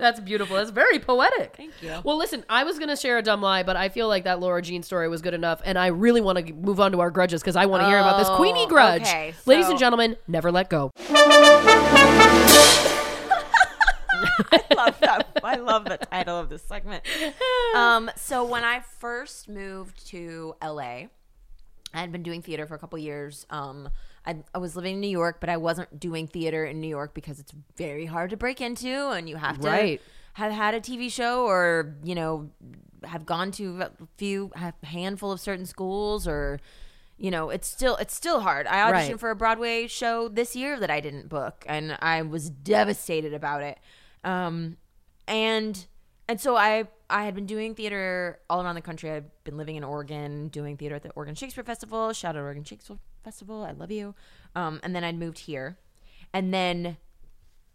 That's 0.00 0.20
beautiful. 0.20 0.56
That's 0.56 0.70
very 0.70 0.98
poetic. 0.98 1.54
Thank 1.56 1.72
you. 1.82 1.92
Well, 2.04 2.16
listen, 2.18 2.44
I 2.48 2.64
was 2.64 2.78
gonna 2.78 2.96
share 2.96 3.18
a 3.18 3.22
dumb 3.22 3.40
lie, 3.42 3.62
but 3.62 3.76
I 3.76 3.88
feel 3.88 4.08
like 4.08 4.24
that 4.24 4.40
Laura 4.40 4.60
Jean 4.62 4.82
story 4.82 5.08
was 5.08 5.22
good 5.22 5.34
enough, 5.34 5.60
and 5.64 5.78
I 5.78 5.88
really 5.88 6.20
want 6.20 6.44
to 6.46 6.52
move 6.52 6.80
on 6.80 6.92
to 6.92 7.00
our 7.00 7.10
grudges 7.10 7.40
because 7.42 7.56
I 7.56 7.66
want 7.66 7.82
to 7.82 7.86
hear 7.88 7.98
about 7.98 8.18
this 8.18 8.28
Oh, 8.28 8.36
Queenie 8.36 8.66
grudge. 8.66 9.02
okay, 9.02 9.34
Ladies 9.46 9.68
and 9.68 9.78
gentlemen, 9.78 10.16
never 10.28 10.50
let 10.52 10.68
go. 10.70 10.90
I 10.98 11.04
love 14.76 14.98
that. 15.00 15.23
I 15.44 15.56
love 15.56 15.84
the 15.84 15.98
title 15.98 16.38
of 16.38 16.48
this 16.48 16.62
segment. 16.62 17.04
Um, 17.74 18.08
so 18.16 18.44
when 18.44 18.62
I 18.62 18.80
first 19.00 19.48
moved 19.48 20.06
to 20.08 20.54
LA, 20.62 21.06
I 21.92 22.00
had 22.00 22.12
been 22.12 22.22
doing 22.22 22.40
theater 22.40 22.66
for 22.68 22.74
a 22.76 22.78
couple 22.78 22.96
years. 23.00 23.46
Um, 23.50 23.88
I, 24.24 24.36
I 24.54 24.58
was 24.58 24.76
living 24.76 24.94
in 24.94 25.00
New 25.00 25.08
York, 25.08 25.38
but 25.40 25.48
I 25.48 25.56
wasn't 25.56 25.98
doing 25.98 26.28
theater 26.28 26.64
in 26.64 26.80
New 26.80 26.86
York 26.88 27.14
because 27.14 27.40
it's 27.40 27.52
very 27.76 28.06
hard 28.06 28.30
to 28.30 28.36
break 28.36 28.60
into, 28.60 29.08
and 29.10 29.28
you 29.28 29.34
have 29.36 29.58
to 29.60 29.66
Right. 29.68 30.00
have 30.34 30.52
had 30.52 30.74
a 30.74 30.80
TV 30.80 31.10
show 31.10 31.46
or 31.46 31.96
you 32.04 32.14
know 32.14 32.48
have 33.02 33.26
gone 33.26 33.50
to 33.52 33.80
a 33.82 33.90
few 34.16 34.52
a 34.54 34.72
handful 34.86 35.32
of 35.32 35.40
certain 35.40 35.66
schools 35.66 36.28
or 36.28 36.60
you 37.18 37.30
know 37.30 37.50
it's 37.50 37.68
still 37.68 37.96
it's 37.96 38.14
still 38.14 38.40
hard 38.40 38.66
i 38.66 38.76
auditioned 38.78 39.10
Right. 39.10 39.20
for 39.20 39.30
a 39.30 39.36
broadway 39.36 39.86
show 39.86 40.28
this 40.28 40.56
year 40.56 40.80
that 40.80 40.90
i 40.90 41.00
didn't 41.00 41.28
book 41.28 41.64
and 41.68 41.96
i 42.00 42.22
was 42.22 42.48
devastated 42.48 43.34
about 43.34 43.62
it 43.62 43.78
um 44.24 44.78
and 45.28 45.86
and 46.28 46.40
so 46.40 46.56
i 46.56 46.84
i 47.10 47.24
had 47.24 47.34
been 47.34 47.46
doing 47.46 47.74
theater 47.74 48.38
all 48.48 48.62
around 48.62 48.74
the 48.74 48.80
country 48.80 49.10
i've 49.10 49.44
been 49.44 49.56
living 49.56 49.76
in 49.76 49.84
oregon 49.84 50.48
doing 50.48 50.76
theater 50.76 50.94
at 50.94 51.02
the 51.02 51.10
oregon 51.10 51.34
shakespeare 51.34 51.64
festival 51.64 52.12
shout 52.12 52.36
out 52.36 52.42
oregon 52.42 52.64
shakespeare 52.64 52.98
festival 53.22 53.62
i 53.64 53.72
love 53.72 53.90
you 53.90 54.14
um 54.54 54.80
and 54.82 54.94
then 54.94 55.04
i'd 55.04 55.18
moved 55.18 55.38
here 55.40 55.78
and 56.32 56.52
then 56.52 56.96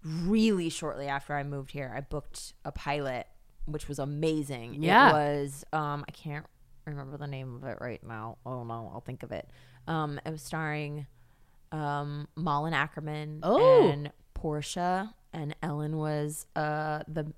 really 0.03 0.69
shortly 0.69 1.07
after 1.07 1.35
I 1.35 1.43
moved 1.43 1.71
here, 1.71 1.93
I 1.95 2.01
booked 2.01 2.53
a 2.63 2.71
pilot, 2.71 3.27
which 3.65 3.87
was 3.87 3.99
amazing. 3.99 4.81
Yeah. 4.81 5.09
It 5.09 5.13
was 5.13 5.65
um 5.73 6.05
I 6.07 6.11
can't 6.11 6.45
remember 6.85 7.17
the 7.17 7.27
name 7.27 7.55
of 7.55 7.63
it 7.65 7.77
right 7.81 8.01
now. 8.03 8.37
Oh 8.45 8.63
no, 8.63 8.89
I'll 8.93 9.01
think 9.05 9.23
of 9.23 9.31
it. 9.31 9.49
Um 9.87 10.19
it 10.25 10.31
was 10.31 10.41
starring 10.41 11.07
um 11.71 12.27
Malin 12.35 12.73
Akerman 12.73 13.39
Oh. 13.43 13.89
and 13.89 14.11
Portia 14.33 15.13
and 15.33 15.55
Ellen 15.61 15.97
was 15.97 16.45
uh 16.55 17.03
the 17.07 17.31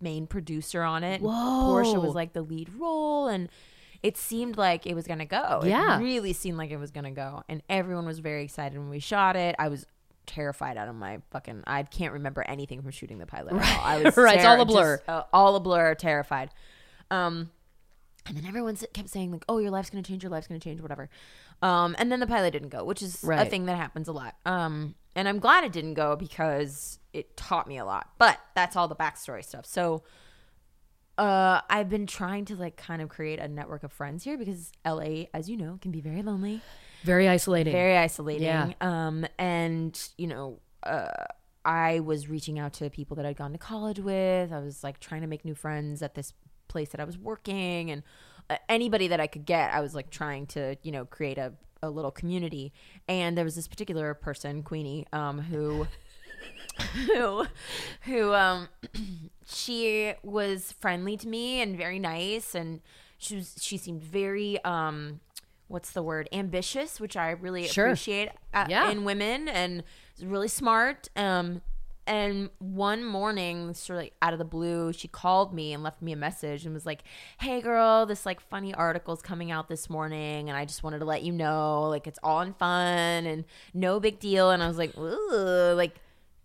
main 0.00 0.26
producer 0.26 0.82
on 0.82 1.04
it. 1.04 1.20
Whoa. 1.20 1.62
Portia 1.70 2.00
was 2.00 2.14
like 2.14 2.32
the 2.32 2.42
lead 2.42 2.70
role 2.74 3.28
and 3.28 3.48
it 4.02 4.16
seemed 4.16 4.56
like 4.56 4.86
it 4.86 4.94
was 4.94 5.06
gonna 5.06 5.26
go. 5.26 5.62
Yeah. 5.64 5.98
It 5.98 6.02
really 6.02 6.32
seemed 6.32 6.56
like 6.58 6.70
it 6.70 6.78
was 6.78 6.90
gonna 6.90 7.10
go. 7.10 7.42
And 7.48 7.62
everyone 7.68 8.06
was 8.06 8.18
very 8.18 8.44
excited 8.44 8.78
when 8.78 8.88
we 8.88 8.98
shot 8.98 9.36
it. 9.36 9.54
I 9.58 9.68
was 9.68 9.86
terrified 10.26 10.76
out 10.76 10.88
of 10.88 10.94
my 10.94 11.20
fucking 11.30 11.64
I 11.66 11.82
can't 11.82 12.12
remember 12.12 12.42
anything 12.46 12.82
from 12.82 12.90
shooting 12.92 13.18
the 13.18 13.26
pilot 13.26 13.54
at 13.54 13.78
all. 13.78 13.84
I 13.84 14.02
was 14.02 14.16
Right, 14.16 14.36
it's 14.36 14.44
all 14.44 14.60
a 14.60 14.64
blur. 14.64 14.98
just, 14.98 15.08
uh, 15.08 15.24
all 15.32 15.56
a 15.56 15.60
blur, 15.60 15.94
terrified. 15.94 16.50
Um 17.10 17.50
and 18.26 18.36
then 18.36 18.44
everyone 18.46 18.76
kept 18.92 19.08
saying 19.08 19.32
like, 19.32 19.44
"Oh, 19.48 19.58
your 19.58 19.70
life's 19.70 19.90
gonna 19.90 20.02
change. 20.02 20.22
Your 20.22 20.30
life's 20.30 20.46
gonna 20.46 20.60
change. 20.60 20.80
Whatever." 20.82 21.08
Um, 21.62 21.96
and 21.98 22.12
then 22.12 22.20
the 22.20 22.26
pilot 22.26 22.52
didn't 22.52 22.68
go, 22.68 22.84
which 22.84 23.02
is 23.02 23.24
a 23.24 23.44
thing 23.46 23.64
that 23.66 23.76
happens 23.76 24.08
a 24.08 24.12
lot. 24.12 24.36
Um, 24.46 24.94
and 25.16 25.26
I'm 25.28 25.38
glad 25.38 25.64
it 25.64 25.72
didn't 25.72 25.94
go 25.94 26.16
because 26.16 26.99
it 27.12 27.36
taught 27.36 27.66
me 27.66 27.78
a 27.78 27.84
lot. 27.84 28.10
But 28.18 28.38
that's 28.54 28.76
all 28.76 28.88
the 28.88 28.96
backstory 28.96 29.44
stuff. 29.44 29.66
So, 29.66 30.02
uh, 31.18 31.60
I've 31.68 31.90
been 31.90 32.06
trying 32.06 32.46
to 32.46 32.56
like 32.56 32.76
kind 32.76 33.02
of 33.02 33.08
create 33.10 33.38
a 33.38 33.48
network 33.48 33.82
of 33.82 33.92
friends 33.92 34.24
here 34.24 34.38
because 34.38 34.72
LA, 34.86 35.24
as 35.34 35.50
you 35.50 35.56
know, 35.56 35.78
can 35.82 35.90
be 35.90 36.00
very 36.00 36.22
lonely 36.22 36.62
Very 37.04 37.28
isolating. 37.28 37.72
very 37.72 37.96
isolating. 37.96 38.44
Yeah. 38.44 38.72
Um, 38.80 39.26
and 39.38 40.00
you 40.16 40.26
know, 40.26 40.60
uh, 40.82 41.08
I 41.62 42.00
was 42.00 42.28
reaching 42.28 42.58
out 42.58 42.72
to 42.74 42.88
people 42.88 43.16
that 43.16 43.26
I'd 43.26 43.36
gone 43.36 43.52
to 43.52 43.58
college 43.58 43.98
with. 43.98 44.50
I 44.50 44.60
was 44.60 44.82
like 44.82 44.98
trying 44.98 45.20
to 45.20 45.26
make 45.26 45.44
new 45.44 45.54
friends 45.54 46.00
at 46.02 46.14
this 46.14 46.32
place 46.68 46.88
that 46.90 47.00
I 47.00 47.04
was 47.04 47.18
working, 47.18 47.90
and 47.90 48.02
uh, 48.48 48.56
anybody 48.70 49.08
that 49.08 49.20
I 49.20 49.26
could 49.26 49.44
get, 49.44 49.74
I 49.74 49.80
was 49.80 49.94
like 49.94 50.08
trying 50.08 50.46
to, 50.48 50.76
you 50.82 50.90
know, 50.92 51.04
create 51.04 51.36
a, 51.36 51.52
a 51.82 51.90
little 51.90 52.10
community. 52.10 52.72
And 53.08 53.36
there 53.36 53.44
was 53.44 53.56
this 53.56 53.68
particular 53.68 54.14
person, 54.14 54.62
Queenie, 54.62 55.06
um, 55.12 55.38
who. 55.40 55.86
who 57.06 57.44
who 58.02 58.32
um 58.34 58.68
she 59.46 60.14
was 60.22 60.72
friendly 60.72 61.16
to 61.16 61.28
me 61.28 61.60
and 61.60 61.76
very 61.76 61.98
nice 61.98 62.54
and 62.54 62.80
she 63.18 63.36
was 63.36 63.54
she 63.60 63.76
seemed 63.76 64.02
very 64.02 64.62
um 64.64 65.20
what's 65.68 65.90
the 65.92 66.02
word 66.02 66.28
ambitious 66.32 66.98
which 67.00 67.16
i 67.16 67.30
really 67.30 67.66
Sure. 67.66 67.86
appreciate 67.86 68.30
uh, 68.54 68.66
Yeah. 68.68 68.90
in 68.90 69.04
women 69.04 69.48
and 69.48 69.82
really 70.22 70.48
smart 70.48 71.08
um 71.16 71.62
and 72.06 72.50
one 72.58 73.04
morning, 73.04 73.72
sort 73.74 73.98
of 73.98 74.02
like 74.04 74.14
out 74.20 74.32
of 74.32 74.40
the 74.40 74.44
blue, 74.44 74.92
she 74.92 75.06
called 75.06 75.54
me 75.54 75.72
and 75.72 75.84
left 75.84 76.02
me 76.02 76.10
a 76.10 76.16
message 76.16 76.64
and 76.64 76.74
was 76.74 76.84
like, 76.84 77.04
"Hey, 77.38 77.60
girl, 77.60 78.04
this 78.04 78.26
like 78.26 78.40
funny 78.40 78.74
article's 78.74 79.22
coming 79.22 79.52
out 79.52 79.68
this 79.68 79.88
morning, 79.88 80.48
and 80.48 80.58
I 80.58 80.64
just 80.64 80.82
wanted 80.82 81.00
to 81.00 81.04
let 81.04 81.22
you 81.22 81.30
know, 81.30 81.82
like 81.88 82.08
it's 82.08 82.18
all 82.24 82.40
in 82.40 82.54
fun 82.54 83.26
and 83.26 83.44
no 83.74 84.00
big 84.00 84.18
deal." 84.18 84.50
And 84.50 84.60
I 84.60 84.66
was 84.66 84.76
like, 84.78 84.92
Ugh, 84.96 85.76
like 85.76 86.00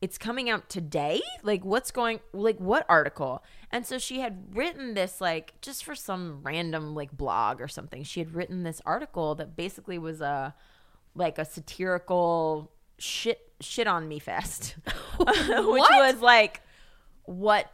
it's 0.05 0.19
coming 0.19 0.51
out 0.51 0.69
today? 0.69 1.19
Like 1.41 1.65
what's 1.65 1.89
going 1.89 2.19
like 2.31 2.59
what 2.59 2.85
article? 2.87 3.43
And 3.71 3.87
so 3.87 3.97
she 3.97 4.19
had 4.19 4.55
written 4.55 4.93
this 4.93 5.19
like 5.19 5.59
just 5.61 5.83
for 5.83 5.95
some 5.95 6.41
random 6.43 6.93
like 6.93 7.11
blog 7.11 7.59
or 7.59 7.67
something. 7.67 8.03
She 8.03 8.19
had 8.19 8.35
written 8.35 8.61
this 8.61 8.83
article 8.85 9.33
that 9.33 9.55
basically 9.55 9.97
was 9.97 10.21
a 10.21 10.53
like 11.15 11.39
a 11.39 11.43
satirical 11.43 12.71
shit 12.99 13.51
shit 13.59 13.87
on 13.87 14.07
me 14.07 14.19
fest. 14.19 14.75
Which 15.17 15.27
was 15.49 16.21
like 16.21 16.61
what 17.23 17.71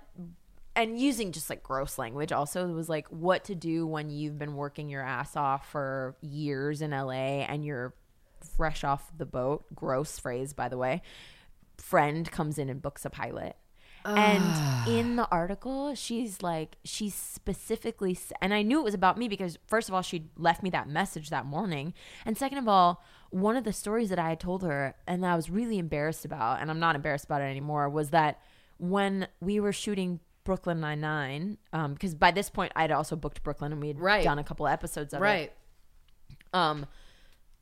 and 0.73 0.97
using 0.97 1.33
just 1.33 1.49
like 1.49 1.61
gross 1.61 1.97
language 1.97 2.31
also 2.31 2.65
it 2.65 2.71
was 2.71 2.87
like 2.87 3.07
what 3.09 3.43
to 3.43 3.55
do 3.55 3.85
when 3.85 4.09
you've 4.09 4.39
been 4.39 4.55
working 4.55 4.87
your 4.87 5.03
ass 5.03 5.35
off 5.35 5.69
for 5.69 6.15
years 6.21 6.81
in 6.81 6.91
LA 6.91 7.43
and 7.43 7.65
you're 7.65 7.93
fresh 8.55 8.85
off 8.85 9.11
the 9.17 9.25
boat. 9.25 9.65
Gross 9.75 10.17
phrase 10.17 10.53
by 10.53 10.69
the 10.69 10.77
way 10.77 11.01
friend 11.81 12.29
comes 12.31 12.57
in 12.57 12.69
and 12.69 12.81
books 12.81 13.03
a 13.05 13.09
pilot. 13.09 13.55
And 14.03 14.59
in 14.87 15.15
the 15.15 15.27
article, 15.31 15.93
she's 15.95 16.41
like, 16.41 16.77
she 16.83 17.09
specifically, 17.09 18.11
s- 18.13 18.33
and 18.41 18.53
I 18.53 18.61
knew 18.63 18.79
it 18.79 18.83
was 18.83 18.93
about 18.95 19.17
me 19.17 19.27
because, 19.27 19.57
first 19.67 19.89
of 19.89 19.95
all, 19.95 20.01
she 20.01 20.29
left 20.37 20.63
me 20.63 20.69
that 20.71 20.89
message 20.89 21.29
that 21.29 21.45
morning. 21.45 21.93
And 22.25 22.35
second 22.37 22.57
of 22.57 22.67
all, 22.67 23.03
one 23.29 23.55
of 23.55 23.63
the 23.63 23.71
stories 23.73 24.09
that 24.09 24.17
I 24.19 24.29
had 24.29 24.39
told 24.39 24.63
her 24.63 24.95
and 25.07 25.23
that 25.23 25.31
I 25.31 25.35
was 25.35 25.49
really 25.49 25.77
embarrassed 25.77 26.25
about, 26.25 26.61
and 26.61 26.71
I'm 26.71 26.79
not 26.79 26.95
embarrassed 26.95 27.25
about 27.25 27.41
it 27.41 27.45
anymore, 27.45 27.89
was 27.89 28.09
that 28.09 28.39
when 28.79 29.27
we 29.39 29.59
were 29.59 29.71
shooting 29.73 30.19
Brooklyn 30.43 30.79
Nine-Nine, 30.79 31.59
um, 31.71 31.93
because 31.93 32.15
by 32.15 32.31
this 32.31 32.49
point, 32.49 32.71
I'd 32.75 32.91
also 32.91 33.15
booked 33.15 33.43
Brooklyn 33.43 33.71
and 33.71 33.79
we 33.81 33.89
had 33.89 33.99
Right. 33.99 34.23
done 34.23 34.39
a 34.39 34.43
couple 34.43 34.67
episodes 34.67 35.13
of 35.13 35.21
it 35.21 35.23
Right. 35.23 35.53
um 36.53 36.85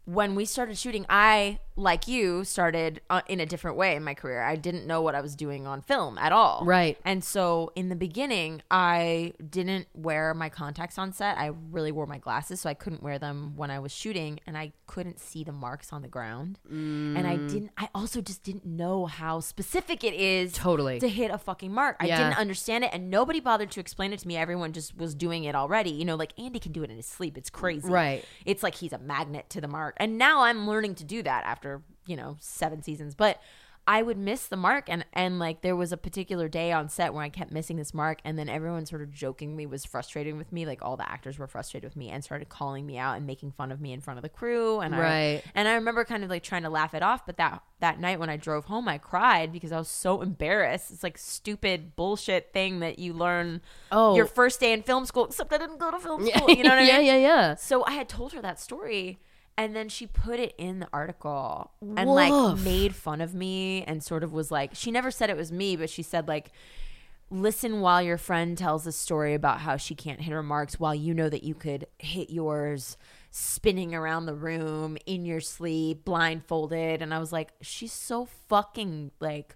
when 0.06 0.34
we 0.34 0.46
started 0.46 0.78
shooting 0.78 1.06
i 1.10 1.60
like 1.80 2.08
you 2.08 2.44
started 2.44 3.02
uh, 3.10 3.22
in 3.28 3.40
a 3.40 3.46
different 3.46 3.78
way 3.78 3.96
in 3.96 4.04
my 4.04 4.14
career 4.14 4.42
i 4.44 4.56
didn't 4.56 4.86
know 4.86 5.02
what 5.02 5.16
i 5.16 5.22
was 5.22 5.36
doing 5.36 5.66
on 5.66 5.82
film 5.82 6.18
at 6.18 6.32
all 6.32 6.64
Right. 6.66 6.98
and 7.06 7.24
so 7.24 7.72
in 7.76 7.90
the 7.90 7.96
beginning 7.96 8.62
i 8.70 9.34
didn't 9.50 9.88
wear 9.94 10.34
my 10.34 10.50
contacts 10.50 10.98
on 10.98 11.14
set 11.14 11.38
i 11.38 11.52
really 11.72 11.92
wore 11.92 12.06
my 12.06 12.18
glasses 12.18 12.62
so 12.62 12.70
i 12.70 12.74
couldn't 12.74 13.02
wear 13.02 13.18
them 13.18 13.54
when 13.56 13.72
i 13.72 13.80
was 13.80 13.92
shooting 13.92 14.40
and 14.46 14.58
i 14.58 14.72
couldn't 14.88 15.20
see 15.20 15.44
the 15.44 15.52
marks 15.52 15.94
on 15.94 16.02
the 16.02 16.08
ground 16.08 16.60
and 16.70 17.26
i 17.26 17.38
Mm. 17.38 17.50
didn't 17.50 17.72
i 17.78 17.88
also 17.96 18.22
just 18.22 18.44
didn't 18.44 18.66
know 18.66 19.06
how 19.06 19.40
specific 19.40 20.04
it 20.04 20.14
is 20.14 20.52
Totally. 20.54 21.00
to 21.00 21.08
hit 21.08 21.32
a 21.32 21.38
fucking 21.38 21.72
mark 21.74 21.96
i 22.00 22.08
Yeah. 22.08 22.18
didn't 22.18 22.38
understand 22.40 22.84
it 22.84 22.90
and 22.94 23.10
nobody 23.10 23.40
bothered 23.40 23.72
to 23.72 23.80
explain 23.80 24.12
it 24.14 24.20
to 24.20 24.28
me 24.28 24.36
everyone 24.36 24.74
just 24.74 24.98
was 24.98 25.16
doing 25.16 25.46
it 25.46 25.56
already 25.56 25.92
you 25.92 26.04
know 26.06 26.16
like 26.16 26.34
andy 26.38 26.60
can 26.60 26.72
do 26.74 26.84
it 26.84 26.90
in 26.90 26.98
his 26.98 27.06
sleep 27.06 27.38
it's 27.38 27.50
crazy 27.50 27.88
Right. 27.88 28.26
it's 28.46 28.64
like 28.64 28.76
he's 28.76 28.92
a 28.94 28.98
magnet 28.98 29.50
to 29.52 29.62
the 29.62 29.68
mark. 29.68 29.96
And 29.98 30.18
now 30.18 30.42
I'm 30.42 30.68
learning 30.68 30.96
to 30.96 31.04
do 31.04 31.24
that 31.24 31.44
after, 31.46 31.69
you 32.06 32.16
know, 32.16 32.38
seven 32.40 32.82
seasons. 32.84 33.16
But 33.16 33.40
I 33.88 34.04
would 34.04 34.18
miss 34.20 34.46
the 34.46 34.58
mark 34.58 34.88
and 34.88 35.04
and 35.14 35.40
like 35.40 35.62
there 35.62 35.76
was 35.76 35.92
a 35.92 35.98
particular 35.98 36.48
day 36.48 36.72
on 36.72 36.90
set 36.90 37.12
where 37.12 37.24
I 37.24 37.30
kept 37.30 37.52
missing 37.52 37.76
this 37.78 37.92
mark 37.92 38.20
and 38.24 38.38
then 38.38 38.48
everyone 38.48 38.86
sort 38.86 39.02
of 39.02 39.12
jokingly 39.12 39.66
was 39.66 39.84
frustrated 39.84 40.36
with 40.38 40.52
me. 40.52 40.68
Like 40.68 40.84
all 40.84 40.96
the 40.96 41.10
actors 41.10 41.40
were 41.40 41.48
frustrated 41.48 41.90
with 41.90 41.96
me 41.96 42.10
and 42.10 42.24
started 42.24 42.50
calling 42.50 42.86
me 42.86 43.00
out 43.00 43.18
and 43.18 43.26
making 43.26 43.52
fun 43.54 43.72
of 43.72 43.82
me 43.82 43.92
in 43.92 44.00
front 44.00 44.20
of 44.20 44.22
the 44.22 44.30
crew. 44.30 44.80
And 44.80 44.96
Right. 44.96 45.42
I 45.44 45.44
and 45.56 45.68
I 45.68 45.74
remember 45.74 46.06
kind 46.06 46.24
of 46.24 46.30
like 46.30 46.44
trying 46.44 46.64
to 46.64 46.70
laugh 46.70 46.94
it 46.94 47.02
off, 47.02 47.26
but 47.26 47.38
that 47.38 47.64
that 47.80 48.00
night 48.00 48.20
when 48.20 48.30
I 48.30 48.38
drove 48.38 48.66
home 48.66 48.88
I 48.88 49.00
cried 49.00 49.52
because 49.52 49.72
I 49.72 49.80
was 49.80 49.88
so 49.88 50.22
embarrassed. 50.22 50.92
It's 50.92 51.02
like 51.02 51.18
stupid 51.18 51.96
bullshit 51.96 52.54
thing 52.54 52.82
that 52.82 53.00
you 53.00 53.14
learn 53.14 53.62
Oh. 53.92 54.16
your 54.16 54.26
first 54.28 54.60
day 54.60 54.72
in 54.72 54.84
film 54.84 55.06
school, 55.06 55.26
except 55.26 55.52
I 55.52 55.58
didn't 55.58 55.80
go 55.80 55.90
to 55.90 55.98
film 56.00 56.24
school. 56.28 56.50
You 56.52 56.62
know 56.64 56.70
what 56.70 56.78
I 56.80 56.82
mean? 56.86 56.88
yeah, 56.90 57.00
yeah, 57.00 57.18
yeah. 57.18 57.56
So 57.56 57.84
I 57.86 57.94
had 57.94 58.08
told 58.08 58.34
her 58.34 58.42
that 58.44 58.60
story, 58.60 59.20
and 59.60 59.76
then 59.76 59.90
she 59.90 60.08
put 60.08 60.40
it 60.40 60.56
in 60.58 60.80
the 60.80 60.88
article 60.94 61.72
and 61.82 62.10
Woof. 62.10 62.16
like 62.16 62.60
made 62.60 62.96
fun 62.96 63.20
of 63.20 63.34
me 63.34 63.84
and 63.84 64.02
sort 64.02 64.24
of 64.24 64.32
was 64.32 64.50
like, 64.50 64.72
she 64.74 64.90
never 64.90 65.12
said 65.12 65.30
it 65.30 65.36
was 65.36 65.52
me, 65.52 65.76
but 65.76 65.90
she 65.90 66.02
said 66.02 66.30
like, 66.30 66.54
listen 67.30 67.82
while 67.82 68.02
your 68.02 68.18
friend 68.18 68.58
tells 68.58 68.88
a 68.88 68.92
story 68.94 69.34
about 69.34 69.60
how 69.60 69.76
she 69.76 69.94
can't 69.94 70.22
hit 70.22 70.32
her 70.32 70.42
marks 70.42 70.80
while 70.80 70.96
you 70.96 71.14
know 71.14 71.28
that 71.28 71.44
you 71.44 71.54
could 71.54 71.86
hit 72.00 72.30
yours 72.30 72.98
spinning 73.32 73.94
around 73.94 74.26
the 74.26 74.34
room 74.34 74.98
in 75.06 75.26
your 75.26 75.40
sleep 75.40 76.04
blindfolded 76.04 77.04
and 77.04 77.14
i 77.14 77.20
was 77.20 77.32
like 77.32 77.54
she's 77.62 77.94
so 77.94 78.26
fucking 78.26 79.12
like 79.20 79.56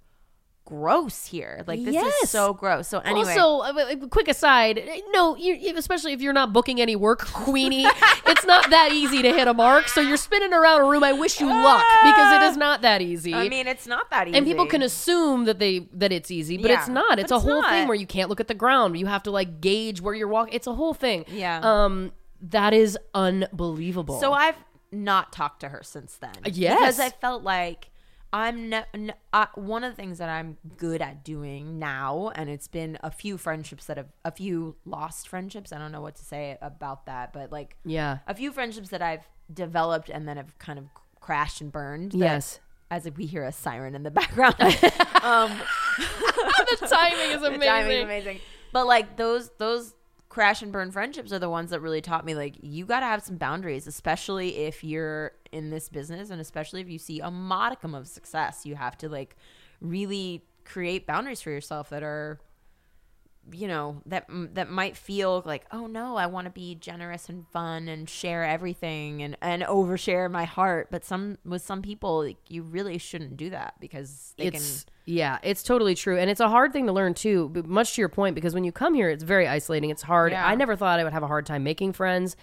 gross 0.66 1.26
here 1.26 1.64
like 1.68 1.84
this 1.84 1.94
Yes. 1.94 2.24
is 2.24 2.30
so 2.30 2.54
gross 2.54 2.88
so 2.88 3.00
anyway 3.00 3.36
Also, 3.36 3.60
uh, 3.80 3.86
a, 3.90 4.04
a 4.04 4.08
quick 4.08 4.28
aside, 4.30 4.78
eh, 4.78 5.02
no, 5.12 5.36
you, 5.36 5.78
especially 5.78 6.14
if 6.14 6.22
you're 6.22 6.34
not 6.34 6.54
booking 6.54 6.80
any 6.80 6.96
work, 6.96 7.20
Queenie, 7.34 7.86
it's 8.26 8.46
not 8.46 8.70
that 8.70 8.92
easy 8.94 9.22
to 9.22 9.34
hit 9.34 9.48
a 9.48 9.54
mark. 9.54 9.88
So 9.90 10.00
you're 10.00 10.16
spinning 10.18 10.54
around 10.54 10.82
a 10.82 10.86
room. 10.86 11.04
I 11.04 11.12
wish 11.14 11.42
you 11.42 11.48
luck 11.48 11.84
because 12.04 12.42
it 12.42 12.46
is 12.46 12.58
not 12.58 12.82
that 12.82 13.02
easy. 13.02 13.34
i 13.34 13.50
mean 13.50 13.68
it's 13.68 13.88
not 13.88 14.10
that 14.10 14.28
easy 14.28 14.38
and 14.38 14.46
people 14.46 14.66
can 14.66 14.82
assume 14.82 15.46
that 15.46 15.60
they 15.60 15.80
that 15.94 16.12
it's 16.12 16.32
easy, 16.32 16.58
but 16.58 16.72
Yeah, 16.72 16.80
it's 16.80 16.88
not. 16.88 17.20
It's 17.20 17.32
a 17.32 17.36
it's 17.36 17.44
whole 17.44 17.64
thing 17.64 17.88
where 17.88 17.98
you 17.98 18.08
can't 18.08 18.30
look 18.30 18.40
at 18.40 18.48
the 18.48 18.54
ground. 18.56 18.98
You 18.98 19.08
have 19.08 19.24
to 19.24 19.32
like 19.32 19.60
gauge 19.62 20.00
where 20.02 20.14
you're 20.14 20.28
walking. 20.28 20.54
It's 20.54 20.68
a 20.68 20.74
whole 20.74 20.94
thing. 20.94 21.26
Yeah. 21.28 21.60
Um, 21.62 22.12
that 22.42 22.74
is 22.74 22.98
unbelievable. 23.14 24.20
So 24.20 24.34
I've 24.34 24.56
not 24.92 25.32
talked 25.32 25.60
to 25.62 25.70
her 25.70 25.82
since 25.84 26.16
then. 26.18 26.32
Uh, 26.46 26.50
yes. 26.54 26.78
because 26.80 27.00
I 27.00 27.10
felt 27.10 27.44
like 27.44 27.90
I'm 28.34 28.70
ne- 28.70 28.86
n- 28.96 29.14
uh, 29.32 29.46
one 29.54 29.84
of 29.84 29.92
the 29.92 29.96
things 29.96 30.18
that 30.18 30.28
I'm 30.28 30.58
good 30.76 31.04
at 31.04 31.24
doing 31.24 31.78
now, 31.78 32.32
and 32.34 32.50
it's 32.50 32.68
been 32.68 32.98
a 33.04 33.12
few 33.12 33.38
friendships 33.38 33.86
that 33.86 33.98
have 33.98 34.08
a 34.26 34.32
few 34.32 34.76
lost 34.86 35.28
friendships. 35.28 35.72
I 35.72 35.78
don't 35.78 35.92
know 35.92 36.02
what 36.02 36.16
to 36.16 36.26
say 36.26 36.58
about 36.60 37.06
that, 37.06 37.32
but 37.32 37.52
like 37.52 37.78
yeah. 37.86 38.18
a 38.28 38.34
few 38.34 38.52
friendships 38.52 38.90
that 38.90 39.04
I've 39.04 39.30
developed 39.54 40.10
and 40.10 40.28
then 40.28 40.38
have 40.38 40.58
kind 40.58 40.80
of 40.80 40.86
crashed 41.22 41.62
and 41.62 41.72
burned. 41.72 42.16
Yes. 42.16 42.60
as 42.90 43.06
if 43.06 43.18
we 43.18 43.28
hear 43.28 43.44
a 43.44 43.52
siren 43.52 43.94
in 43.94 44.02
the 44.02 44.12
background. 44.12 44.56
um, 44.60 45.52
the 46.00 46.88
timing 46.90 47.32
is 47.32 47.42
the 47.42 47.48
amazing. 47.48 47.62
timing 47.62 47.98
is 47.98 48.04
amazing. 48.04 48.40
But 48.72 48.88
like 48.88 49.16
those 49.16 49.52
those 49.60 49.94
crash 50.30 50.64
and 50.64 50.72
burn 50.72 50.90
friendships 50.90 51.32
are 51.32 51.38
the 51.38 51.50
ones 51.50 51.70
that 51.70 51.80
really 51.80 52.02
taught 52.02 52.26
me 52.26 52.34
like 52.34 52.56
you 52.62 52.88
got 52.88 53.02
to 53.02 53.06
have 53.06 53.22
some 53.22 53.38
boundaries, 53.38 53.86
especially 53.86 54.58
if 54.58 54.84
you're 54.84 55.34
in 55.54 55.70
this 55.70 55.90
business 55.90 56.30
and 56.30 56.42
especially 56.42 56.82
if 56.82 56.90
you 56.90 57.00
see 57.00 57.20
a 57.20 57.32
modicum 57.32 57.94
of 57.96 58.08
success. 58.08 58.66
You 58.66 58.76
have 58.76 58.98
to 59.00 59.10
like 59.10 59.36
really 59.80 60.44
create 60.66 61.06
boundaries 61.06 61.42
for 61.42 61.52
yourself 61.52 61.90
that 61.90 62.04
are 62.04 62.40
you 63.52 63.68
know 63.68 64.02
that 64.06 64.26
that 64.54 64.70
might 64.70 64.96
feel 64.96 65.44
like 65.46 65.66
oh 65.72 65.86
no 65.86 66.16
i 66.16 66.26
want 66.26 66.46
to 66.46 66.52
be 66.52 66.76
generous 66.76 67.28
and 67.28 67.46
fun 67.50 67.90
and 67.90 68.10
share 68.10 68.46
everything 68.46 69.22
and 69.22 69.36
and 69.42 69.64
overshare 69.64 70.32
my 70.32 70.46
heart 70.46 70.88
but 70.90 71.04
some 71.04 71.38
with 71.44 71.62
some 71.62 71.82
people 71.82 72.24
like, 72.24 72.38
you 72.48 72.64
really 72.64 72.98
shouldn't 72.98 73.36
do 73.36 73.50
that 73.50 73.74
because 73.82 74.34
they 74.38 74.46
it's 74.46 74.86
yeah 75.06 75.40
it's 75.44 75.62
totally 75.62 75.94
true 75.94 76.18
and 76.18 76.30
it's 76.30 76.40
a 76.40 76.48
hard 76.48 76.72
thing 76.72 76.86
to 76.88 76.94
learn 76.94 77.14
too 77.14 77.50
but 77.50 77.66
much 77.66 77.96
to 77.96 78.02
your 78.02 78.08
point 78.08 78.34
because 78.34 78.54
when 78.54 78.64
you 78.64 78.72
come 78.72 78.94
here 78.94 79.10
it's 79.10 79.26
very 79.26 79.46
isolating 79.46 79.90
it's 79.90 80.04
hard 80.04 80.32
Yeah. 80.32 80.48
i 80.48 80.56
never 80.56 80.78
thought 80.78 81.02
i 81.02 81.04
would 81.04 81.12
have 81.12 81.24
a 81.24 81.28
hard 81.28 81.46
time 81.46 81.64
making 81.66 81.92
friends 81.92 82.38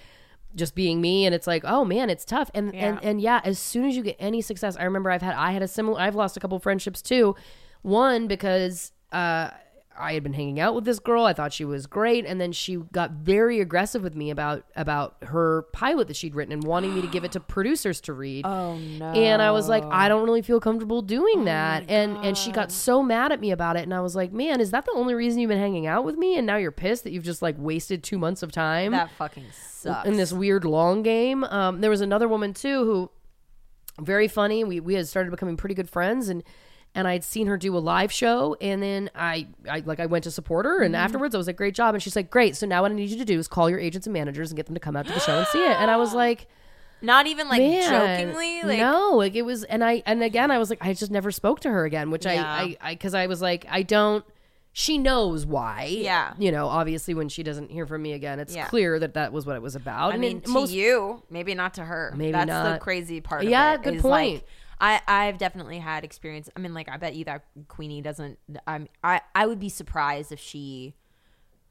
just 0.55 0.75
being 0.75 1.01
me 1.01 1.25
and 1.27 1.35
it's 1.35 1.47
like 1.47 1.63
oh 1.65 1.85
man 1.85 2.11
it's 2.11 2.25
tough 2.25 2.51
and 2.55 2.75
and 2.75 2.99
Yeah. 3.03 3.09
and 3.09 3.21
yeah 3.21 3.41
as 3.45 3.59
soon 3.59 3.87
as 3.89 3.97
you 3.97 4.03
get 4.03 4.17
any 4.19 4.41
success 4.43 4.77
i 4.77 4.85
remember 4.85 5.11
i've 5.11 5.23
had 5.23 5.35
i 5.35 5.53
had 5.53 5.63
a 5.63 5.69
similar 5.69 6.01
i've 6.01 6.17
lost 6.17 6.37
a 6.37 6.41
couple 6.41 6.59
friendships 6.59 7.01
too 7.03 7.37
one 7.83 8.27
because 8.27 8.93
uh 9.13 9.51
I 9.99 10.15
had 10.15 10.23
been 10.23 10.33
hanging 10.33 10.59
out 10.61 10.75
with 10.75 10.87
this 10.87 10.99
girl. 10.99 11.27
I 11.27 11.35
thought 11.35 11.53
she 11.53 11.65
was 11.67 11.87
great, 11.87 12.25
and 12.25 12.41
then 12.41 12.53
she 12.53 12.77
got 12.77 13.11
very 13.11 13.61
aggressive 13.61 14.03
with 14.03 14.15
me 14.17 14.31
about 14.31 14.65
about 14.75 15.17
her 15.25 15.67
pilot 15.75 16.09
that 16.09 16.17
she'd 16.17 16.35
written 16.35 16.53
and 16.55 16.65
wanting 16.65 16.95
me 16.95 17.03
to 17.03 17.07
give 17.07 17.23
it 17.23 17.33
to 17.33 17.41
producers 17.57 18.01
to 18.03 18.15
read. 18.15 18.47
Oh 18.47 18.79
no. 18.79 19.11
And 19.13 19.43
I 19.43 19.51
was 19.51 19.69
like, 19.69 19.83
I 19.85 20.09
don't 20.09 20.25
really 20.25 20.41
feel 20.41 20.59
comfortable 20.59 21.03
doing 21.03 21.45
that. 21.45 21.85
And 21.91 22.17
and 22.25 22.39
she 22.39 22.51
got 22.51 22.73
so 22.73 23.03
mad 23.03 23.31
at 23.31 23.41
me 23.41 23.51
about 23.51 23.77
it. 23.77 23.83
And 23.83 23.93
I 23.93 24.01
was 24.01 24.17
like, 24.17 24.33
man, 24.33 24.59
is 24.63 24.71
that 24.71 24.87
the 24.87 24.93
only 24.93 25.13
reason 25.13 25.39
you've 25.41 25.51
been 25.51 25.59
hanging 25.59 25.87
out 25.87 26.05
with 26.05 26.17
me? 26.17 26.39
And 26.39 26.47
now 26.47 26.57
you're 26.57 26.71
pissed 26.73 27.05
that 27.05 27.11
you've 27.13 27.25
just 27.25 27.43
like 27.43 27.57
wasted 27.59 28.03
two 28.03 28.17
months 28.17 28.43
of 28.43 28.53
time 28.53 28.93
that 28.93 29.11
fucking 29.19 29.45
sucks. 29.53 29.70
In 29.87 30.17
this 30.17 30.33
weird 30.33 30.65
long 30.65 31.03
game. 31.03 31.45
Um, 31.45 31.81
there 31.81 31.91
was 31.91 32.01
another 32.01 32.29
woman 32.29 32.55
too 32.55 32.85
who 32.85 33.11
very 34.05 34.29
funny. 34.29 34.65
We 34.65 34.81
we 34.81 34.95
had 34.95 35.07
started 35.09 35.31
becoming 35.31 35.57
pretty 35.57 35.75
good 35.75 35.89
friends 35.89 36.29
and 36.29 36.43
and 36.95 37.07
I'd 37.07 37.23
seen 37.23 37.47
her 37.47 37.57
do 37.57 37.77
a 37.77 37.79
live 37.79 38.11
show 38.13 38.57
and 38.61 38.83
then 38.83 39.11
I, 39.15 39.47
I 39.71 39.81
like 39.87 40.01
I 40.01 40.07
went 40.07 40.25
to 40.25 40.31
support 40.31 40.67
her 40.67 40.77
Mm-hmm. 40.79 40.85
and 40.87 40.97
afterwards 40.97 41.35
I 41.35 41.39
was 41.39 41.47
like, 41.47 41.57
Great 41.57 41.75
job. 41.75 41.95
And 41.95 42.03
she's 42.03 42.17
like, 42.17 42.31
Great, 42.31 42.57
so 42.57 42.67
now 42.67 42.83
what 42.83 42.91
I 42.91 42.95
need 42.95 43.11
you 43.11 43.19
to 43.19 43.25
do 43.25 43.39
is 43.39 43.47
call 43.49 43.69
your 43.71 43.79
agents 43.79 44.07
and 44.07 44.15
managers 44.15 44.51
and 44.51 44.57
get 44.57 44.67
them 44.67 44.75
to 44.75 44.81
come 44.81 44.97
out 44.97 45.07
to 45.07 45.13
the 45.13 45.21
show 45.21 45.39
and 45.39 45.47
see 45.49 45.63
it. 45.65 45.77
And 45.79 45.91
I 45.91 45.97
was 45.97 46.15
like 46.25 46.49
Not 47.03 47.27
even 47.29 47.49
like 47.49 47.61
Man, 47.61 47.89
jokingly, 47.91 48.63
like 48.63 48.79
no, 48.79 49.13
like 49.17 49.35
it 49.37 49.43
was, 49.43 49.63
and 49.65 49.85
I 49.85 50.03
and 50.07 50.23
again 50.23 50.51
I 50.51 50.59
was 50.59 50.69
like, 50.71 50.79
I 50.81 50.93
just 50.95 51.13
never 51.13 51.31
spoke 51.31 51.61
to 51.61 51.71
her 51.71 51.85
again, 51.85 52.11
which 52.11 52.25
Yeah. 52.27 52.45
I 52.45 52.77
I 52.81 52.95
because 52.95 53.15
I, 53.15 53.27
was 53.27 53.41
like, 53.41 53.67
I 53.71 53.83
don't. 53.83 54.25
She 54.73 54.99
knows 54.99 55.45
why. 55.45 55.85
Yeah. 55.91 56.33
you 56.39 56.53
know, 56.53 56.69
obviously 56.69 57.13
when 57.15 57.29
she 57.29 57.43
doesn't 57.43 57.71
hear 57.71 57.87
from 57.87 58.03
me 58.03 58.13
again, 58.13 58.39
it's 58.39 58.55
Yeah. 58.55 58.67
clear 58.69 58.99
that 59.01 59.15
that 59.15 59.33
was 59.33 59.45
what 59.45 59.57
it 59.57 59.63
was 59.63 59.75
about. 59.75 60.13
I 60.13 60.17
mean, 60.17 60.41
to 60.43 60.65
you, 60.69 61.23
maybe 61.29 61.55
not 61.55 61.75
to 61.75 61.85
her. 61.85 62.15
Maybe 62.17 62.33
That's 62.33 62.51
the 62.75 62.79
crazy 62.81 63.21
part. 63.21 63.43
Of 63.45 63.51
Yeah, 63.51 63.77
good 63.77 64.01
point. 64.01 64.35
Like, 64.35 64.47
I 64.81 65.01
I've 65.07 65.39
definitely 65.39 65.79
had 65.79 66.05
experience. 66.05 66.49
I 66.57 66.61
mean, 66.61 66.73
like 66.73 66.89
I 66.89 66.97
bet 66.97 67.15
you 67.15 67.25
that 67.27 67.45
Queenie 67.69 68.01
doesn't. 68.01 68.39
I'm 68.67 68.89
I 69.05 69.21
I 69.35 69.47
would 69.47 69.61
be 69.61 69.69
surprised 69.69 70.33
if 70.33 70.41
she 70.41 70.95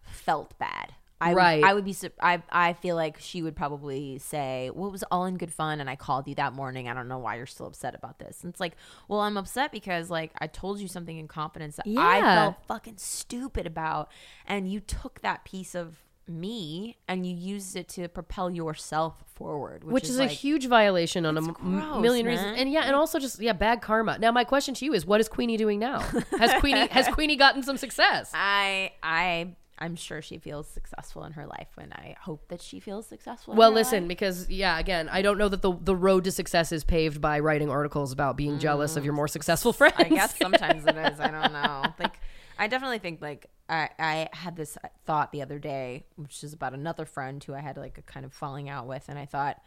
felt 0.03 0.57
bad. 0.59 0.93
I, 1.21 1.33
Right. 1.33 1.63
I 1.63 1.73
would 1.73 1.85
be. 1.85 1.95
I 2.21 2.41
I 2.49 2.73
feel 2.73 2.95
like 2.95 3.19
she 3.19 3.41
would 3.41 3.55
probably 3.55 4.19
say, 4.19 4.71
"Well, 4.73 4.87
it 4.87 4.91
was 4.91 5.03
all 5.11 5.25
in 5.25 5.37
good 5.37 5.53
fun," 5.53 5.81
and 5.81 5.89
I 5.89 5.95
called 5.95 6.27
you 6.27 6.35
that 6.35 6.53
morning. 6.53 6.87
I 6.87 6.93
don't 6.93 7.07
know 7.07 7.19
why 7.19 7.35
you're 7.35 7.45
still 7.45 7.67
upset 7.67 7.93
about 7.93 8.19
this. 8.19 8.43
And 8.43 8.51
it's 8.51 8.59
like, 8.59 8.75
well, 9.07 9.19
I'm 9.19 9.35
upset 9.35 9.71
because 9.71 10.09
like 10.09 10.31
I 10.39 10.47
told 10.47 10.79
you 10.79 10.87
something 10.87 11.17
in 11.17 11.27
confidence 11.27 11.75
that 11.75 11.85
I 11.87 12.21
felt 12.21 12.55
fucking 12.67 12.97
stupid 12.97 13.67
about, 13.67 14.09
and 14.45 14.71
you 14.71 14.79
took 14.79 15.21
that 15.21 15.43
piece 15.43 15.75
of 15.75 15.97
me 16.29 16.95
and 17.07 17.25
you 17.25 17.35
used 17.35 17.75
it 17.75 17.89
to 17.89 18.07
propel 18.07 18.49
yourself 18.51 19.23
forward, 19.33 19.83
which, 19.83 19.93
which 19.93 20.03
is, 20.03 20.17
a 20.17 20.23
like, 20.23 20.31
huge 20.31 20.67
violation 20.67 21.25
on 21.25 21.37
a 21.37 21.41
gross, 21.41 22.01
million 22.01 22.25
reasons. 22.25 22.57
And 22.59 22.71
yeah, 22.71 22.81
and 22.81 22.95
also 22.95 23.19
just 23.19 23.41
yeah, 23.41 23.53
bad 23.53 23.81
karma. 23.81 24.17
Now 24.19 24.31
my 24.31 24.43
question 24.43 24.73
to 24.75 24.85
you 24.85 24.93
is, 24.93 25.05
what 25.05 25.19
is 25.19 25.27
Queenie 25.27 25.57
doing 25.57 25.79
now? 25.79 25.99
Has 26.37 26.53
Queenie 26.59 26.87
has 26.87 27.07
Queenie 27.13 27.35
gotten 27.35 27.63
some 27.63 27.77
success? 27.77 28.31
I 28.33 28.91
I 29.01 29.55
I'm 29.79 29.95
sure 29.95 30.21
she 30.21 30.37
feels 30.37 30.67
successful 30.67 31.23
in 31.23 31.33
her 31.33 31.45
life, 31.45 31.69
and 31.77 31.93
I 31.93 32.15
hope 32.19 32.49
that 32.49 32.61
she 32.61 32.79
feels 32.79 33.07
successful. 33.07 33.55
Well, 33.55 33.71
listen, 33.71 34.03
life. 34.03 34.07
because 34.09 34.49
yeah, 34.49 34.77
again, 34.77 35.07
I 35.09 35.21
don't 35.21 35.37
know 35.37 35.47
that 35.47 35.61
the 35.61 35.73
the 35.73 35.95
road 35.95 36.25
to 36.25 36.31
success 36.31 36.71
is 36.71 36.83
paved 36.83 37.21
by 37.21 37.39
writing 37.39 37.69
articles 37.69 38.11
about 38.11 38.35
being 38.35 38.59
jealous 38.59 38.97
of 38.97 39.05
your 39.05 39.13
more 39.13 39.27
successful 39.27 39.71
friends. 39.73 39.95
I 39.97 40.03
guess 40.03 40.37
sometimes 40.41 40.85
it 40.85 40.97
is. 40.97 41.19
I 41.19 41.31
don't 41.31 41.53
know. 41.53 41.93
Like, 41.97 42.19
I 42.57 42.67
definitely 42.67 42.99
think 42.99 43.21
like 43.21 43.47
I 43.69 43.89
I 43.97 44.29
had 44.33 44.57
this 44.57 44.77
thought 45.05 45.31
the 45.31 45.41
other 45.41 45.59
day, 45.59 46.05
which 46.17 46.43
is 46.43 46.51
about 46.53 46.73
another 46.73 47.05
friend 47.05 47.41
who 47.43 47.53
I 47.53 47.61
had 47.61 47.77
like 47.77 47.97
a 47.97 48.01
kind 48.01 48.25
of 48.25 48.33
falling 48.33 48.67
out 48.69 48.85
with, 48.85 49.05
and 49.07 49.17
I 49.17 49.25
thought, 49.25 49.61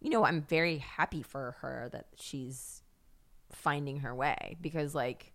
you 0.00 0.08
know, 0.08 0.24
I'm 0.24 0.42
very 0.42 0.78
happy 0.78 1.22
for 1.22 1.56
her 1.60 1.90
that 1.92 2.06
she's 2.16 2.82
finding 3.52 4.00
her 4.00 4.14
way 4.14 4.56
because 4.60 4.94
like 4.94 5.32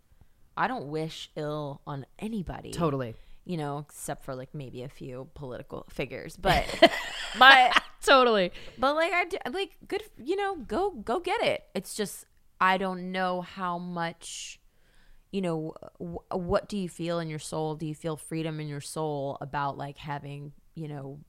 I 0.58 0.68
don't 0.68 0.88
wish 0.88 1.30
ill 1.36 1.82
on 1.86 2.06
anybody. 2.20 2.72
totally, 2.72 3.16
You 3.46 3.58
know, 3.58 3.80
except 3.80 4.24
for 4.24 4.36
like 4.36 4.54
maybe 4.54 4.84
a 4.84 4.90
few 4.90 5.28
political 5.34 5.86
figures, 5.90 6.38
but 6.38 6.64
but 7.38 7.82
totally. 8.02 8.52
But 8.78 8.96
like 8.96 9.12
I 9.14 9.26
do, 9.26 9.38
like 9.52 9.72
good, 9.88 10.02
you 10.18 10.36
know, 10.38 10.56
go 10.56 10.92
go 10.92 11.20
get 11.20 11.42
it. 11.44 11.64
It's 11.76 11.94
just 11.94 12.26
I 12.62 12.78
don't 12.78 13.12
know 13.12 13.42
how 13.42 13.78
much 13.78 14.60
you 15.32 15.42
know 15.42 15.74
w- 16.00 16.20
what 16.32 16.70
do 16.70 16.78
you 16.78 16.88
feel 16.88 17.20
in 17.20 17.28
your 17.30 17.40
soul? 17.40 17.76
Do 17.76 17.86
you 17.86 17.96
feel 17.96 18.16
freedom 18.16 18.60
in 18.62 18.68
your 18.68 18.80
soul 18.82 19.38
about 19.42 19.78
like 19.78 19.98
having, 19.98 20.54
you 20.76 20.88
know, 20.88 21.20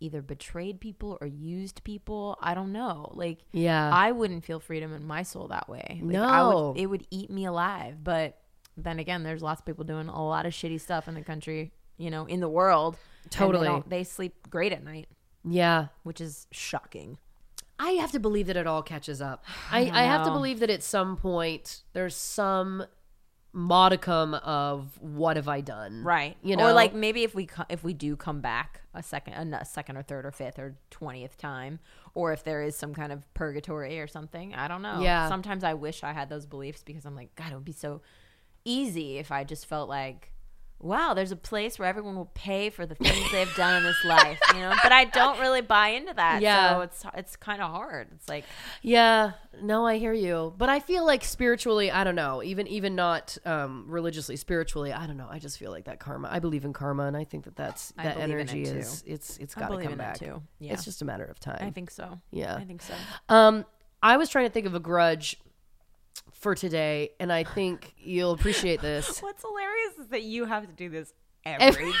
either 0.00 0.22
betrayed 0.22 0.80
people 0.80 1.16
or 1.20 1.28
used 1.28 1.84
people? 1.84 2.38
I 2.40 2.54
don't 2.54 2.72
know. 2.72 3.12
Like 3.14 3.38
Yeah. 3.52 3.88
I 3.92 4.10
wouldn't 4.10 4.44
feel 4.44 4.58
freedom 4.58 4.92
in 4.92 5.04
my 5.06 5.22
soul 5.22 5.46
that 5.48 5.68
way. 5.68 6.00
Like, 6.02 6.16
I 6.16 6.40
No. 6.40 6.70
would, 6.72 6.80
it 6.80 6.86
would 6.86 7.06
eat 7.10 7.30
me 7.30 7.44
alive. 7.44 8.02
But 8.02 8.36
then 8.76 8.98
again, 8.98 9.22
there's 9.22 9.42
lots 9.42 9.60
of 9.60 9.66
people 9.66 9.84
doing 9.84 10.08
a 10.08 10.24
lot 10.26 10.46
of 10.46 10.52
shitty 10.52 10.80
stuff 10.80 11.08
in 11.08 11.14
the 11.14 11.22
country, 11.22 11.72
you 11.96 12.10
know, 12.10 12.26
in 12.26 12.40
the 12.40 12.48
world. 12.48 12.96
and 13.24 13.32
they 13.32 13.36
Totally. 13.38 13.82
they 13.86 14.04
sleep 14.04 14.34
great 14.50 14.72
at 14.72 14.84
night, 14.84 15.08
Yeah. 15.44 15.88
which 16.02 16.20
is 16.20 16.46
shocking. 16.52 17.18
I 17.78 17.90
have 17.92 18.12
to 18.12 18.20
believe 18.20 18.46
that 18.46 18.56
it 18.56 18.66
all 18.66 18.82
catches 18.82 19.20
up. 19.20 19.44
I, 19.70 19.90
I, 19.92 20.02
have 20.04 20.24
to 20.26 20.30
believe 20.30 20.60
that 20.60 20.70
at 20.70 20.82
some 20.82 21.16
point 21.16 21.82
there's 21.92 22.16
some 22.16 22.84
modicum 23.52 24.34
of 24.34 24.98
what 25.00 25.36
have 25.36 25.48
I 25.48 25.62
done? 25.62 26.02
right 26.04 26.36
You 26.42 26.56
know, 26.56 26.68
or 26.68 26.72
like 26.74 26.92
maybe 26.94 27.22
if 27.24 27.34
we 27.34 27.48
if 27.70 27.82
we 27.82 27.94
do 27.94 28.14
come 28.14 28.40
back 28.42 28.82
a 28.92 29.02
second 29.02 29.54
a 29.54 29.64
second 29.64 29.96
or 29.96 30.02
third 30.02 30.26
or 30.26 30.30
fifth 30.30 30.58
or 30.58 30.76
20th 30.90 31.36
time 31.36 31.78
or 32.14 32.32
if 32.34 32.44
there 32.44 32.60
is 32.62 32.76
some 32.76 32.92
kind 32.94 33.12
of 33.12 33.32
purgatory 33.32 33.98
or 33.98 34.06
something 34.06 34.54
i 34.54 34.68
don't 34.68 34.82
know 34.82 35.00
Yeah. 35.00 35.28
sometimes 35.30 35.64
i 35.64 35.72
wish 35.72 36.02
i 36.04 36.12
had 36.12 36.28
those 36.28 36.44
beliefs 36.44 36.82
because 36.82 37.06
i'm 37.06 37.14
like 37.16 37.34
god 37.34 37.52
it 37.52 37.54
would 37.54 37.64
be 37.64 37.72
so 37.72 38.02
easy 38.66 39.18
if 39.18 39.30
i 39.32 39.44
just 39.44 39.66
felt 39.66 39.88
like 39.88 40.32
wow 40.78 41.14
there's 41.14 41.32
a 41.32 41.36
place 41.36 41.78
where 41.78 41.88
everyone 41.88 42.14
will 42.16 42.30
pay 42.34 42.68
for 42.68 42.84
the 42.84 42.94
things 42.94 43.32
they've 43.32 43.54
done 43.54 43.76
in 43.76 43.82
this 43.82 44.04
life 44.04 44.38
you 44.52 44.60
know 44.60 44.74
but 44.82 44.92
i 44.92 45.04
don't 45.04 45.40
really 45.40 45.62
buy 45.62 45.88
into 45.88 46.12
that 46.12 46.42
Yeah. 46.42 46.74
so 46.74 46.80
it's 46.82 47.04
it's 47.14 47.36
kind 47.36 47.62
of 47.62 47.70
hard 47.70 48.08
it's 48.14 48.28
like 48.28 48.44
Yeah, 48.82 49.32
no, 49.62 49.86
I 49.86 49.96
hear 49.96 50.12
you. 50.12 50.52
But 50.58 50.68
I 50.68 50.80
feel 50.80 51.06
like 51.06 51.24
spiritually, 51.24 51.90
I 51.90 52.04
don't 52.04 52.14
know, 52.14 52.42
even 52.42 52.66
even 52.68 52.94
not 52.94 53.38
um, 53.46 53.86
religiously, 53.88 54.36
spiritually, 54.36 54.92
I 54.92 55.06
don't 55.06 55.16
know. 55.16 55.28
I 55.30 55.38
just 55.38 55.58
feel 55.58 55.70
like 55.70 55.86
that 55.86 55.98
karma. 55.98 56.28
I 56.30 56.40
believe 56.40 56.66
in 56.66 56.74
karma, 56.74 57.04
and 57.06 57.16
I 57.16 57.24
think 57.24 57.44
that 57.44 57.56
that's 57.56 57.92
that 57.96 58.18
energy 58.18 58.64
too. 58.66 58.72
is 58.76 59.02
it's 59.06 59.54
got 59.54 59.68
to 59.68 59.76
come 59.76 59.80
in 59.86 59.92
it 59.92 59.98
back. 59.98 60.18
too. 60.18 60.42
Yeah. 60.58 60.74
It's 60.74 60.84
just 60.84 61.00
a 61.00 61.06
matter 61.06 61.24
of 61.24 61.40
time. 61.40 61.58
i 61.62 61.70
think 61.70 61.90
so 61.90 62.20
Yeah. 62.30 62.54
i 62.54 62.64
think 62.64 62.82
so 62.82 62.92
Um, 63.30 63.64
I 64.02 64.18
was 64.18 64.28
trying 64.28 64.44
to 64.46 64.52
think 64.52 64.66
of 64.66 64.74
a 64.74 64.80
grudge 64.80 65.38
for 66.46 66.54
today, 66.54 67.10
and 67.18 67.32
I 67.32 67.42
think 67.42 67.92
you'll 67.98 68.30
appreciate 68.30 68.80
this. 68.80 69.18
What's 69.20 69.42
hilarious 69.42 69.98
is 69.98 70.06
that 70.10 70.22
you 70.22 70.44
have 70.44 70.64
to 70.64 70.72
do 70.72 70.88
this 70.88 71.12
every 71.44 71.92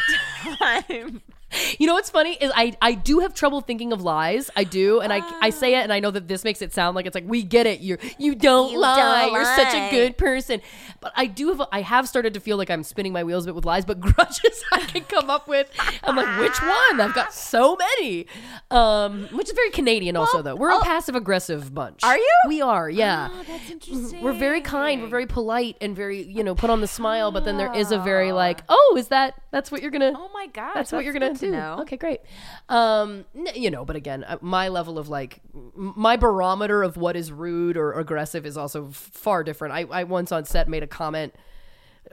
time. 0.60 1.20
You 1.78 1.86
know 1.86 1.94
what's 1.94 2.10
funny 2.10 2.34
is 2.34 2.50
I 2.54 2.74
I 2.80 2.92
do 2.94 3.18
have 3.20 3.34
trouble 3.34 3.60
thinking 3.60 3.92
of 3.92 4.00
lies. 4.02 4.50
I 4.56 4.64
do, 4.64 5.00
and 5.00 5.12
I 5.12 5.20
I 5.42 5.50
say 5.50 5.74
it, 5.78 5.82
and 5.82 5.92
I 5.92 6.00
know 6.00 6.10
that 6.10 6.26
this 6.26 6.42
makes 6.44 6.62
it 6.62 6.72
sound 6.72 6.94
like 6.96 7.06
it's 7.06 7.14
like 7.14 7.24
we 7.26 7.42
get 7.42 7.66
it. 7.66 7.80
You 7.80 7.98
you 8.18 8.34
don't 8.34 8.72
You 8.72 8.80
lie. 8.80 9.24
don't 9.26 9.32
You're 9.34 9.44
such 9.44 9.74
a 9.74 9.90
good 9.90 10.16
person. 10.16 10.60
But 11.00 11.12
I 11.16 11.26
do 11.26 11.48
have 11.48 11.62
I 11.72 11.82
have 11.82 12.08
started 12.08 12.34
to 12.34 12.40
feel 12.40 12.56
like 12.56 12.70
I'm 12.70 12.82
spinning 12.82 13.12
my 13.12 13.24
wheels 13.24 13.44
a 13.44 13.48
bit 13.48 13.54
with 13.54 13.64
lies, 13.66 13.84
but 13.84 14.00
grudges 14.06 14.64
I 14.72 14.80
can 14.80 15.02
come 15.04 15.28
up 15.28 15.48
with. 15.48 15.70
I'm 16.04 16.16
like, 16.16 16.40
which 16.40 16.60
one? 16.62 17.00
I've 17.00 17.14
got 17.14 17.34
so 17.34 17.76
many. 17.76 18.26
Um, 18.70 19.28
which 19.32 19.48
is 19.48 19.54
very 19.54 19.70
Canadian 19.70 20.16
also 20.16 20.42
though. 20.42 20.56
We're 20.56 20.70
a 20.72 20.80
passive 20.82 21.14
aggressive 21.14 21.74
bunch. 21.74 22.02
Are 22.04 22.16
you? 22.16 22.36
We 22.48 22.62
are. 22.62 22.88
Yeah. 22.88 23.28
Oh, 23.30 23.44
that's 23.46 23.70
interesting. 23.70 24.20
We're 24.22 24.32
very 24.32 24.60
kind. 24.62 25.02
We're 25.02 25.08
very 25.08 25.26
polite 25.26 25.76
and 25.80 25.94
very, 25.94 26.22
you 26.22 26.42
know, 26.42 26.54
put 26.54 26.70
on 26.70 26.80
the 26.80 26.88
smile. 26.88 27.32
But 27.32 27.44
then 27.44 27.56
there 27.58 27.74
is 27.74 27.92
a 27.92 27.98
very 27.98 28.32
like, 28.32 28.62
oh, 28.68 28.96
is 28.98 29.08
that 29.08 29.34
that's 29.50 29.70
what 29.70 29.82
you're 29.82 29.90
gonna? 29.90 30.12
Oh 30.16 30.30
my 30.32 30.46
gosh, 30.48 30.74
that's 30.74 30.92
what 30.92 31.04
you're 31.04 31.12
gonna 31.12 31.35
good 31.40 31.46
to 31.46 31.52
know. 31.52 31.78
Okay, 31.80 31.96
great. 31.96 32.20
Um, 32.68 33.24
you 33.54 33.70
know, 33.70 33.84
but 33.84 33.96
again, 33.96 34.24
uh, 34.24 34.38
my 34.40 34.68
level 34.68 34.98
of 34.98 35.08
like, 35.08 35.40
my 35.74 36.16
barometer 36.16 36.82
of 36.82 36.96
what 36.96 37.16
is 37.16 37.32
rude 37.32 37.76
or 37.76 37.92
aggressive 37.92 38.46
is 38.46 38.56
also 38.56 38.86
far 38.90 39.44
different. 39.44 39.74
I, 39.74 39.84
I 39.90 40.04
once 40.04 40.32
on 40.32 40.44
set 40.44 40.68
made 40.68 40.82
a 40.82 40.86
comment. 40.86 41.34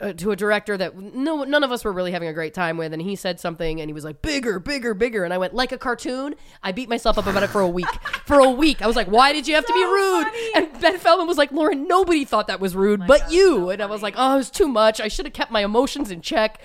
Uh, 0.00 0.12
to 0.12 0.32
a 0.32 0.36
director 0.36 0.76
that 0.76 0.96
no 0.96 1.44
none 1.44 1.62
of 1.62 1.70
us 1.70 1.84
were 1.84 1.92
really 1.92 2.10
having 2.10 2.26
a 2.26 2.32
great 2.32 2.52
time 2.52 2.76
with 2.76 2.92
and 2.92 3.00
he 3.00 3.14
said 3.14 3.38
something 3.38 3.80
and 3.80 3.88
he 3.88 3.92
was 3.92 4.02
like 4.02 4.20
bigger 4.22 4.58
bigger 4.58 4.92
bigger. 4.92 5.22
And 5.22 5.32
I 5.32 5.38
went 5.38 5.54
like 5.54 5.70
a 5.70 5.78
cartoon? 5.78 6.34
I 6.64 6.72
beat 6.72 6.88
myself 6.88 7.16
up 7.16 7.28
about 7.28 7.44
it 7.44 7.46
for 7.50 7.60
a 7.60 7.68
week 7.68 7.86
for 8.26 8.40
a 8.40 8.50
week. 8.50 8.82
I 8.82 8.88
was 8.88 8.96
like 8.96 9.06
why 9.06 9.32
did 9.32 9.46
you 9.46 9.54
have 9.54 9.64
to 9.64 9.72
be 9.72 9.84
rude? 9.84 10.26
and 10.56 10.80
Ben 10.80 10.98
Feldman 10.98 11.28
was 11.28 11.38
like 11.38 11.52
Lauren 11.52 11.86
nobody 11.86 12.24
thought 12.24 12.48
that 12.48 12.58
was 12.58 12.74
rude 12.74 13.06
but 13.06 13.30
you. 13.30 13.70
and 13.70 13.80
I 13.80 13.86
was 13.86 14.02
like 14.02 14.14
oh 14.16 14.34
it 14.34 14.38
was 14.38 14.50
too 14.50 14.66
much. 14.66 15.00
I 15.00 15.06
should 15.06 15.26
have 15.26 15.32
kept 15.32 15.52
my 15.52 15.62
emotions 15.62 16.10
in 16.10 16.22
check 16.22 16.60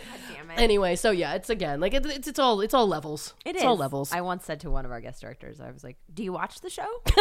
it. 0.51 0.59
anyway 0.59 0.95
so 0.95 1.11
yeah 1.11 1.33
it's 1.33 1.49
again 1.49 1.79
like 1.79 1.93
it, 1.93 2.05
it's 2.05 2.27
it's 2.27 2.39
all 2.39 2.61
it's 2.61 2.73
all 2.73 2.87
levels 2.87 3.33
It 3.45 3.51
it's 3.51 3.59
is 3.59 3.65
all 3.65 3.77
levels 3.77 4.11
I 4.11 4.21
once 4.21 4.45
said 4.45 4.59
to 4.61 4.71
one 4.71 4.85
of 4.85 4.91
our 4.91 5.01
guest 5.01 5.21
directors, 5.21 5.59
I 5.61 5.71
was 5.71 5.83
like, 5.83 5.97
"Do 6.13 6.23
you 6.23 6.33
watch 6.33 6.61
the 6.61 6.69
show?" 6.69 6.87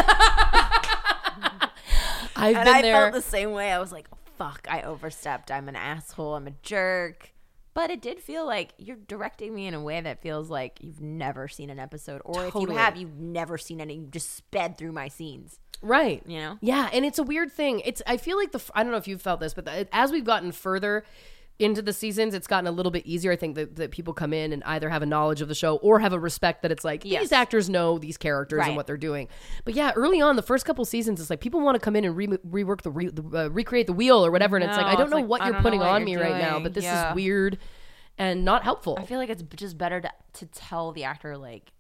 I've 2.37 2.57
And 2.57 2.64
been 2.64 2.74
I 2.74 2.83
there 2.83 2.95
felt 2.95 3.14
the 3.14 3.22
same 3.22 3.53
way. 3.53 3.72
I 3.72 3.79
was 3.79 3.93
like, 3.93 4.07
"Fuck, 4.37 4.66
I 4.70 4.83
overstepped. 4.83 5.51
I'm 5.51 5.68
an 5.68 5.76
asshole. 5.76 6.35
I'm 6.35 6.47
a 6.47 6.53
jerk." 6.62 7.33
But 7.74 7.91
it 7.91 8.01
did 8.01 8.20
feel 8.20 8.45
like 8.47 8.74
you're 8.79 8.97
directing 8.97 9.55
me 9.55 9.66
in 9.66 9.74
a 9.74 9.81
way 9.81 10.01
that 10.01 10.20
feels 10.20 10.51
like 10.51 10.79
you've 10.81 11.01
never 11.01 11.47
seen 11.49 11.70
an 11.70 11.79
episode, 11.79 12.22
or 12.24 12.47
if 12.47 12.55
you 12.55 12.68
have, 12.70 12.97
you've 12.97 13.16
never 13.18 13.57
seen 13.59 13.81
any. 13.81 13.95
You 13.95 14.07
just 14.11 14.35
sped 14.37 14.79
through 14.79 14.93
my 14.93 15.09
scenes. 15.09 15.59
Right. 15.81 16.22
You 16.26 16.39
know? 16.39 16.59
Yeah, 16.61 16.89
and 16.93 17.05
it's 17.05 17.18
a 17.20 17.22
weird 17.22 17.53
thing. 17.53 17.81
It's 17.85 18.03
I 18.07 18.16
feel 18.16 18.37
like 18.37 18.51
the 18.53 18.61
I 18.74 18.83
don't 18.83 18.91
know 18.93 18.99
if 18.99 19.07
you've 19.09 19.22
felt 19.22 19.41
this, 19.41 19.55
but 19.55 19.64
the, 19.64 19.89
as 19.93 20.11
we've 20.11 20.24
gotten 20.24 20.51
further 20.53 21.05
into 21.59 21.82
the 21.82 21.92
seasons, 21.92 22.34
it's 22.34 22.46
gotten 22.46 22.66
a 22.68 22.70
little 22.70 22.92
bit 22.92 23.04
easier. 23.04 23.32
I 23.32 23.36
think 23.36 23.56
that, 23.56 23.76
that 23.76 23.90
people 23.90 24.14
come 24.14 24.32
in 24.32 24.52
and 24.52 24.62
either 24.64 24.88
have 24.88 25.02
a 25.02 25.06
knowledge 25.06 25.40
of 25.40 25.48
the 25.48 25.54
show 25.54 25.76
or 25.76 25.98
have 25.98 26.12
a 26.12 26.18
respect 26.18 26.62
that 26.62 26.70
it's 26.70 26.84
like 26.84 27.04
Yes. 27.04 27.22
these 27.22 27.32
actors 27.32 27.68
know 27.68 27.98
these 27.98 28.16
characters 28.16 28.62
and 28.64 28.76
what 28.76 28.86
they're 28.86 28.96
doing. 28.96 29.26
But 29.64 29.74
yeah, 29.74 29.90
early 29.96 30.20
on, 30.20 30.36
the 30.36 30.42
first 30.42 30.64
couple 30.64 30.84
seasons, 30.84 31.20
it's 31.20 31.30
like 31.30 31.40
people 31.40 31.61
want 31.61 31.74
to 31.74 31.80
come 31.80 31.96
in 31.96 32.04
and 32.04 32.16
re- 32.16 32.26
rework 32.28 32.82
the, 32.82 32.90
re- 32.92 33.11
the 33.11 33.46
uh, 33.46 33.48
recreate 33.48 33.86
the 33.88 33.92
wheel 33.92 34.24
or 34.24 34.30
whatever, 34.30 34.56
and 34.56 34.64
it's 34.64 34.76
like 34.76 34.86
I 34.86 34.92
don't 34.94 35.02
it's 35.06 35.11
know 35.11 35.16
like, 35.16 35.26
what 35.28 35.44
you're 35.44 35.54
know 35.54 35.61
putting 35.62 35.80
what 35.80 35.88
on 35.88 36.04
me 36.04 36.12
you're 36.12 36.22
right 36.22 36.40
now, 36.40 36.61
but 36.61 36.74
this 36.74 36.84
Yeah. 36.84 37.11
is 37.11 37.14
weird 37.16 37.59
and 38.16 38.44
not 38.44 38.62
helpful. 38.62 38.96
I 39.00 39.04
feel 39.04 39.18
like 39.18 39.28
it's 39.30 39.42
just 39.56 39.76
better 39.78 40.00
to 40.00 40.11
to 40.34 40.46
tell 40.46 40.92
the 40.92 41.04
actor 41.04 41.36
like 41.36 41.72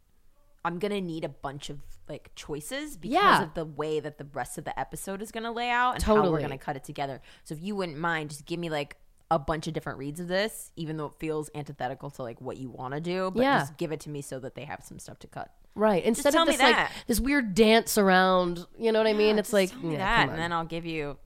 I'm 0.64 0.78
gonna 0.80 1.00
need 1.00 1.24
a 1.24 1.28
bunch 1.28 1.70
of 1.70 1.78
like 2.08 2.30
choices 2.34 2.96
because 2.96 3.14
Yeah. 3.14 3.42
of 3.44 3.54
the 3.54 3.64
way 3.64 4.00
that 4.00 4.18
the 4.18 4.24
rest 4.32 4.58
of 4.58 4.64
the 4.64 4.78
episode 4.78 5.22
is 5.22 5.30
gonna 5.30 5.52
lay 5.52 5.70
out 5.70 5.94
and 5.94 6.02
how 6.02 6.14
we're 6.30 6.40
gonna 6.40 6.58
cut 6.58 6.74
it 6.76 6.82
together. 6.84 7.20
So 7.44 7.54
if 7.54 7.62
you 7.62 7.76
wouldn't 7.76 7.98
mind, 7.98 8.30
just 8.30 8.44
give 8.44 8.58
me 8.58 8.68
like 8.70 8.96
a 9.30 9.38
bunch 9.38 9.66
of 9.66 9.74
different 9.74 9.98
reads 9.98 10.20
of 10.20 10.28
this, 10.28 10.70
even 10.76 10.96
though 10.96 11.06
it 11.06 11.12
feels 11.18 11.50
antithetical 11.54 12.08
to 12.10 12.22
like 12.22 12.40
what 12.40 12.56
you 12.56 12.70
want 12.70 12.94
to 12.94 13.00
do. 13.00 13.30
But 13.34 13.42
Yeah. 13.42 13.58
just 13.58 13.76
give 13.76 13.92
it 13.92 14.00
to 14.00 14.10
me 14.10 14.22
so 14.22 14.38
that 14.40 14.54
they 14.54 14.64
have 14.64 14.82
some 14.82 14.98
stuff 14.98 15.18
to 15.20 15.26
cut. 15.26 15.50
right. 15.74 16.02
Instead 16.02 16.34
of 16.34 16.46
this 16.46 16.58
like 16.60 16.88
this 17.06 17.20
weird 17.20 17.54
dance 17.54 17.98
around, 17.98 18.66
you 18.78 18.90
know 18.90 18.98
what 18.98 19.06
I 19.06 19.12
mean? 19.12 19.38
It's 19.38 19.52
like 19.52 19.70
yeah, 19.82 19.98
that, 19.98 20.28
and 20.30 20.38
then 20.38 20.52
I'll 20.52 20.64
give 20.64 20.84
you 20.86 21.18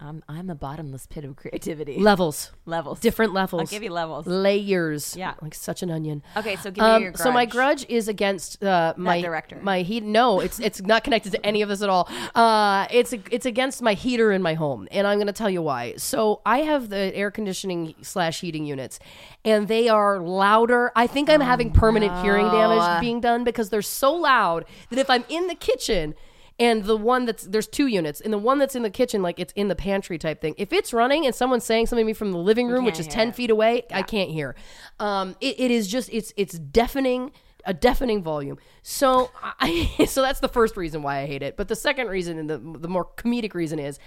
I'm 0.00 0.22
I'm 0.28 0.48
a 0.48 0.54
bottomless 0.54 1.06
pit 1.06 1.24
of 1.24 1.34
creativity. 1.36 1.98
levels, 1.98 2.52
levels. 2.66 3.00
different 3.00 3.32
levels. 3.32 3.60
I'll 3.62 3.66
give 3.66 3.82
you 3.82 3.90
levels. 3.90 4.26
layers. 4.26 5.16
Yeah. 5.16 5.34
like 5.42 5.54
such 5.54 5.82
an 5.82 5.90
onion. 5.90 6.22
Okay, 6.36 6.54
so 6.56 6.70
give 6.70 6.82
me 6.84 6.88
Um, 6.90 7.02
your 7.02 7.10
grudge. 7.10 7.22
so 7.22 7.32
my 7.32 7.46
grudge 7.46 7.84
is 7.88 8.06
against 8.08 8.62
uh, 8.62 8.94
my 8.96 9.20
director. 9.20 9.58
My 9.60 9.82
heat. 9.82 10.04
No, 10.04 10.38
it's 10.40 10.60
it's 10.60 10.80
not 10.82 11.02
connected 11.02 11.32
to 11.32 11.44
any 11.44 11.62
of 11.62 11.68
this 11.68 11.82
at 11.82 11.88
all. 11.88 12.08
Uh, 12.34 12.86
it's 12.90 13.12
it's 13.12 13.44
against 13.46 13.82
my 13.82 13.94
heater 13.94 14.30
in 14.30 14.40
my 14.40 14.54
home, 14.54 14.86
and 14.92 15.06
I'm 15.06 15.18
going 15.18 15.26
to 15.26 15.32
tell 15.32 15.50
you 15.50 15.62
why. 15.62 15.94
So 15.96 16.42
I 16.46 16.58
have 16.58 16.90
the 16.90 17.12
air 17.16 17.30
conditioning 17.30 17.94
slash 18.02 18.40
heating 18.40 18.64
units, 18.64 19.00
and 19.44 19.66
they 19.66 19.88
are 19.88 20.20
louder. 20.20 20.92
I 20.94 21.06
think 21.08 21.28
I'm 21.28 21.40
having 21.40 21.72
permanent 21.72 22.12
hearing 22.24 22.46
damage 22.46 23.00
being 23.00 23.20
done 23.20 23.42
because 23.42 23.70
they're 23.70 23.82
so 23.82 24.14
loud 24.14 24.64
that 24.90 24.98
if 24.98 25.10
I'm 25.10 25.24
in 25.28 25.48
the 25.48 25.54
kitchen. 25.56 26.14
And 26.60 26.84
the 26.84 26.96
one 26.96 27.24
that's 27.24 27.44
there's 27.44 27.68
two 27.68 27.86
units, 27.86 28.20
and 28.20 28.32
the 28.32 28.38
one 28.38 28.58
that's 28.58 28.74
in 28.74 28.82
the 28.82 28.90
kitchen, 28.90 29.22
like 29.22 29.38
it's 29.38 29.52
in 29.54 29.68
the 29.68 29.76
pantry 29.76 30.18
type 30.18 30.40
thing. 30.40 30.54
If 30.58 30.72
it's 30.72 30.92
running 30.92 31.24
and 31.24 31.32
someone's 31.34 31.64
saying 31.64 31.86
something 31.86 32.04
to 32.04 32.06
me 32.06 32.12
from 32.14 32.32
the 32.32 32.38
living 32.38 32.66
room, 32.66 32.84
which 32.84 32.98
is 32.98 33.06
ten 33.06 33.28
it. 33.28 33.36
feet 33.36 33.50
away, 33.50 33.84
I 33.92 34.02
can't 34.02 34.30
hear. 34.30 34.56
Um, 34.98 35.36
it, 35.40 35.60
it 35.60 35.70
is 35.70 35.86
just 35.86 36.10
it's 36.12 36.32
it's 36.36 36.58
deafening, 36.58 37.30
a 37.64 37.72
deafening 37.72 38.24
volume. 38.24 38.58
So 38.82 39.30
I 39.60 39.88
so 40.08 40.20
that's 40.20 40.40
the 40.40 40.48
first 40.48 40.76
reason 40.76 41.02
why 41.02 41.20
I 41.20 41.26
hate 41.26 41.42
it. 41.42 41.56
But 41.56 41.68
the 41.68 41.76
second 41.76 42.08
reason 42.08 42.38
and 42.38 42.50
the 42.50 42.58
the 42.58 42.88
more 42.88 43.04
comedic 43.04 43.54
reason 43.54 43.78
is. 43.78 43.98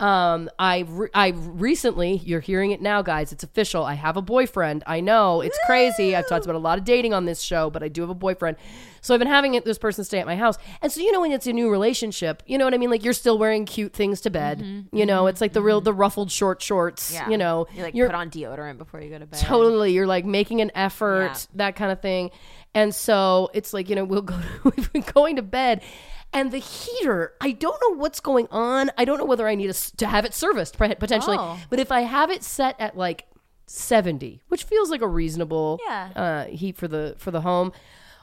Um, 0.00 0.50
I 0.58 0.84
re- 0.88 1.10
I 1.14 1.28
recently 1.28 2.16
you're 2.24 2.40
hearing 2.40 2.72
it 2.72 2.82
now, 2.82 3.00
guys. 3.00 3.30
It's 3.30 3.44
official. 3.44 3.84
I 3.84 3.94
have 3.94 4.16
a 4.16 4.22
boyfriend. 4.22 4.82
I 4.88 5.00
know 5.00 5.40
it's 5.40 5.58
crazy. 5.66 6.16
I've 6.16 6.28
talked 6.28 6.44
about 6.44 6.56
a 6.56 6.58
lot 6.58 6.78
of 6.78 6.84
dating 6.84 7.14
on 7.14 7.26
this 7.26 7.40
show, 7.40 7.70
but 7.70 7.84
I 7.84 7.86
do 7.86 8.00
have 8.00 8.10
a 8.10 8.14
boyfriend. 8.14 8.56
So 9.04 9.14
I've 9.14 9.20
been 9.20 9.28
having 9.28 9.54
it, 9.54 9.64
this 9.64 9.78
person 9.78 10.02
stay 10.04 10.18
at 10.18 10.26
my 10.26 10.34
house, 10.36 10.56
and 10.82 10.90
so 10.90 11.00
you 11.00 11.12
know 11.12 11.20
when 11.20 11.30
it's 11.30 11.46
a 11.46 11.52
new 11.52 11.70
relationship, 11.70 12.42
you 12.46 12.58
know 12.58 12.64
what 12.64 12.74
I 12.74 12.78
mean. 12.78 12.90
Like 12.90 13.04
you're 13.04 13.12
still 13.12 13.38
wearing 13.38 13.66
cute 13.66 13.92
things 13.92 14.20
to 14.22 14.30
bed. 14.30 14.60
Mm-hmm, 14.60 14.96
you 14.96 15.04
know, 15.06 15.20
mm-hmm, 15.20 15.28
it's 15.28 15.40
like 15.40 15.52
the 15.52 15.62
real 15.62 15.78
mm-hmm. 15.78 15.84
the 15.84 15.92
ruffled 15.92 16.30
short 16.32 16.62
shorts. 16.62 17.12
Yeah. 17.12 17.28
You 17.28 17.38
know, 17.38 17.66
you 17.74 17.82
like 17.82 17.94
you're 17.94 18.08
put 18.08 18.14
on 18.16 18.30
deodorant 18.30 18.78
before 18.78 19.00
you 19.00 19.10
go 19.10 19.18
to 19.18 19.26
bed. 19.26 19.40
totally 19.40 19.92
you're 19.92 20.06
like 20.06 20.24
making 20.24 20.60
an 20.60 20.70
effort 20.74 21.30
Yeah. 21.32 21.56
that 21.56 21.76
kind 21.76 21.92
of 21.92 22.00
thing 22.00 22.30
and 22.74 22.94
so 22.94 23.50
it's 23.54 23.72
like 23.72 23.88
you 23.88 23.96
know 23.96 24.04
we'll 24.04 24.22
go 24.22 24.38
we've 24.64 24.92
been 24.92 25.02
going 25.02 25.36
to 25.36 25.42
bed 25.42 25.82
and 26.32 26.50
the 26.50 26.58
heater 26.58 27.34
i 27.40 27.52
don't 27.52 27.80
know 27.82 27.96
what's 27.96 28.20
going 28.20 28.48
on 28.50 28.90
i 28.98 29.04
don't 29.04 29.18
know 29.18 29.24
whether 29.24 29.46
i 29.46 29.54
need 29.54 29.70
a 29.70 29.74
to 29.74 30.06
have 30.06 30.24
it 30.24 30.34
serviced 30.34 30.76
potentially 30.76 31.36
Oh. 31.38 31.60
but 31.70 31.78
if 31.78 31.92
i 31.92 32.00
have 32.00 32.30
it 32.30 32.42
set 32.42 32.76
at 32.80 32.96
like 32.96 33.26
70 33.66 34.42
which 34.48 34.64
feels 34.64 34.90
like 34.90 35.00
a 35.00 35.08
reasonable 35.08 35.80
Yeah. 35.86 36.10
uh, 36.14 36.44
heat 36.46 36.76
for 36.76 36.88
the 36.88 37.14
for 37.18 37.30
the 37.30 37.40
home 37.40 37.72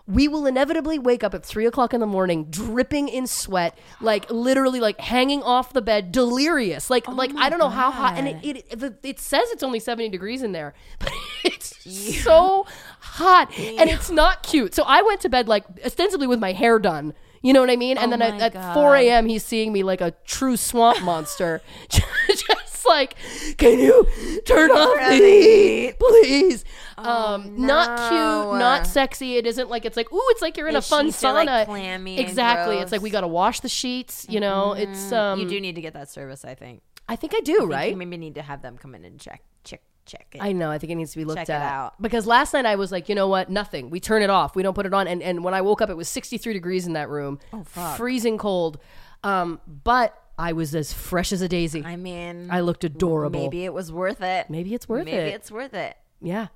we 0.07 0.27
will 0.27 0.45
inevitably 0.45 0.99
wake 0.99 1.23
up 1.23 1.33
at 1.33 1.45
three 1.45 1.65
o'clock 1.65 1.93
in 1.93 1.99
the 1.99 2.07
morning, 2.07 2.45
dripping 2.49 3.07
in 3.07 3.27
sweat, 3.27 3.77
like 3.99 4.29
literally 4.29 4.79
like 4.79 4.99
hanging 4.99 5.43
off 5.43 5.73
the 5.73 5.81
bed, 5.81 6.11
delirious. 6.11 6.89
Like 6.89 7.07
like 7.07 7.31
I 7.35 7.49
don't 7.49 7.59
know 7.59 7.69
how 7.69 7.91
hot, 7.91 8.17
and 8.17 8.27
it 8.27 8.37
it, 8.43 8.83
it 8.83 8.99
it 9.03 9.19
says 9.19 9.49
it's 9.51 9.63
only 9.63 9.79
seventy 9.79 10.09
degrees 10.09 10.41
in 10.41 10.51
there, 10.51 10.73
but 10.99 11.11
it's 11.43 11.77
so 12.23 12.65
hot, 12.99 13.57
and 13.57 13.89
it's 13.89 14.09
not 14.09 14.43
cute. 14.43 14.73
So 14.73 14.83
I 14.83 15.01
went 15.01 15.21
to 15.21 15.29
bed 15.29 15.47
like 15.47 15.65
ostensibly 15.85 16.27
with 16.27 16.39
my 16.39 16.51
hair 16.53 16.79
done. 16.79 17.13
You 17.43 17.53
know 17.53 17.61
what 17.61 17.71
I 17.71 17.75
mean? 17.75 17.97
And 17.97 18.13
Oh 18.13 18.17
then 18.17 18.21
at, 18.35 18.41
at 18.41 18.53
God. 18.53 18.73
4 18.75 18.95
a.m., 18.97 19.25
he's 19.25 19.43
seeing 19.43 19.73
me 19.73 19.81
like 19.81 19.99
a 19.99 20.11
true 20.25 20.57
swamp 20.57 21.01
monster. 21.01 21.61
Just 21.89 22.70
like, 22.91 23.15
can 23.57 23.79
you 23.79 24.05
turn 24.45 24.69
off 24.71 24.97
the 25.09 25.15
heat, 25.15 25.95
please? 25.99 26.63
um, 26.97 27.65
Not 27.65 27.97
no. 27.97 28.07
cute, 28.49 28.59
not 28.59 28.85
sexy. 28.87 29.37
It 29.37 29.47
isn't 29.47 29.69
like 29.69 29.85
it's 29.85 29.97
like, 29.97 30.11
ooh, 30.13 30.27
it's 30.29 30.41
like 30.41 30.57
you're 30.57 30.67
in 30.67 30.73
The 30.73 30.79
a 30.79 30.81
fun 30.83 31.05
are, 31.07 31.33
like, 31.33 31.47
sauna. 31.49 31.65
clammy 31.65 32.19
exactly. 32.19 32.77
It's 32.77 32.91
like 32.91 33.01
we 33.01 33.09
got 33.09 33.21
to 33.21 33.27
wash 33.27 33.61
the 33.61 33.69
sheets. 33.69 34.25
You 34.29 34.39
know, 34.39 34.73
it's 34.73 35.11
um. 35.11 35.39
you 35.39 35.47
do 35.47 35.59
need 35.59 35.75
to 35.75 35.81
get 35.81 35.93
that 35.93 36.09
service. 36.09 36.45
I 36.45 36.53
think. 36.55 36.81
I 37.09 37.15
think 37.15 37.33
I 37.35 37.39
do, 37.41 37.61
I 37.63 37.65
right? 37.65 37.79
think 37.81 37.91
you 37.91 37.97
maybe 37.97 38.17
need 38.17 38.35
to 38.35 38.41
have 38.41 38.61
them 38.61 38.77
come 38.77 38.93
in 38.95 39.03
and 39.03 39.19
check 39.19 39.41
check 39.63 39.81
check 40.05 40.27
it. 40.33 40.41
I 40.41 40.51
know. 40.51 40.69
I 40.71 40.77
think 40.77 40.91
it 40.91 40.95
needs 40.95 41.11
to 41.11 41.17
be 41.17 41.25
looked 41.25 41.49
at. 41.49 41.61
out. 41.61 41.99
Because 42.01 42.25
last 42.27 42.53
night 42.53 42.65
I 42.65 42.75
was 42.75 42.91
like, 42.91 43.09
you 43.09 43.15
know 43.15 43.27
what? 43.27 43.49
Nothing. 43.49 43.89
We 43.89 43.99
turn 43.99 44.21
it 44.21 44.29
off. 44.29 44.55
We 44.55 44.63
don't 44.63 44.75
put 44.75 44.85
it 44.85 44.93
on. 44.93 45.07
And 45.07 45.21
and 45.23 45.43
when 45.43 45.53
I 45.53 45.61
woke 45.61 45.81
up, 45.81 45.89
it 45.89 45.97
was 45.97 46.07
63 46.07 46.53
degrees 46.53 46.85
in 46.87 46.93
that 46.93 47.09
room. 47.09 47.39
Oh 47.51 47.63
fuck. 47.63 47.97
Freezing 47.97 48.37
cold. 48.37 48.77
Um, 49.23 49.59
but 49.67 50.15
I 50.37 50.53
was 50.53 50.73
as 50.75 50.93
fresh 50.93 51.31
as 51.31 51.41
a 51.41 51.47
daisy. 51.47 51.83
I 51.85 51.95
mean, 51.95 52.49
I 52.49 52.61
looked 52.61 52.83
adorable. 52.83 53.39
maybe 53.39 53.65
it 53.65 53.73
was 53.73 53.91
worth 53.91 54.21
it. 54.21 54.49
Maybe 54.49 54.73
it's 54.73 54.87
worth 54.89 55.05
maybe 55.05 55.17
it. 55.17 55.23
Maybe 55.23 55.35
it's 55.35 55.51
worth 55.51 55.73
it. 55.73 55.97
Yeah. 56.21 56.47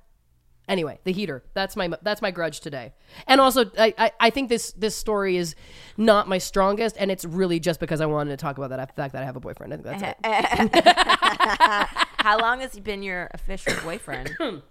Anyway, 0.68 0.98
the 1.04 1.12
heater. 1.12 1.44
That's 1.54 1.76
my 1.76 1.90
that's 2.02 2.20
my 2.20 2.32
grudge 2.32 2.58
today. 2.58 2.92
And 3.28 3.40
also, 3.40 3.70
I, 3.78 3.94
I, 3.96 4.10
I 4.18 4.30
think 4.30 4.48
this 4.48 4.72
this 4.72 4.96
story 4.96 5.36
is 5.36 5.54
not 5.96 6.28
my 6.28 6.38
strongest, 6.38 6.96
and 6.98 7.08
it's 7.10 7.24
really 7.24 7.60
just 7.60 7.78
because 7.78 8.00
I 8.00 8.06
wanted 8.06 8.30
to 8.30 8.36
talk 8.36 8.58
about 8.58 8.70
that 8.70 8.96
fact 8.96 9.12
that 9.12 9.22
I 9.22 9.26
have 9.26 9.36
a 9.36 9.40
boyfriend. 9.40 9.72
I 9.72 9.76
think 9.76 10.00
that's 10.00 10.78
it. 10.84 10.96
How 12.18 12.38
long 12.40 12.60
has 12.60 12.74
he 12.74 12.80
been 12.80 13.04
your 13.04 13.30
official 13.32 13.74
boyfriend? 13.84 14.36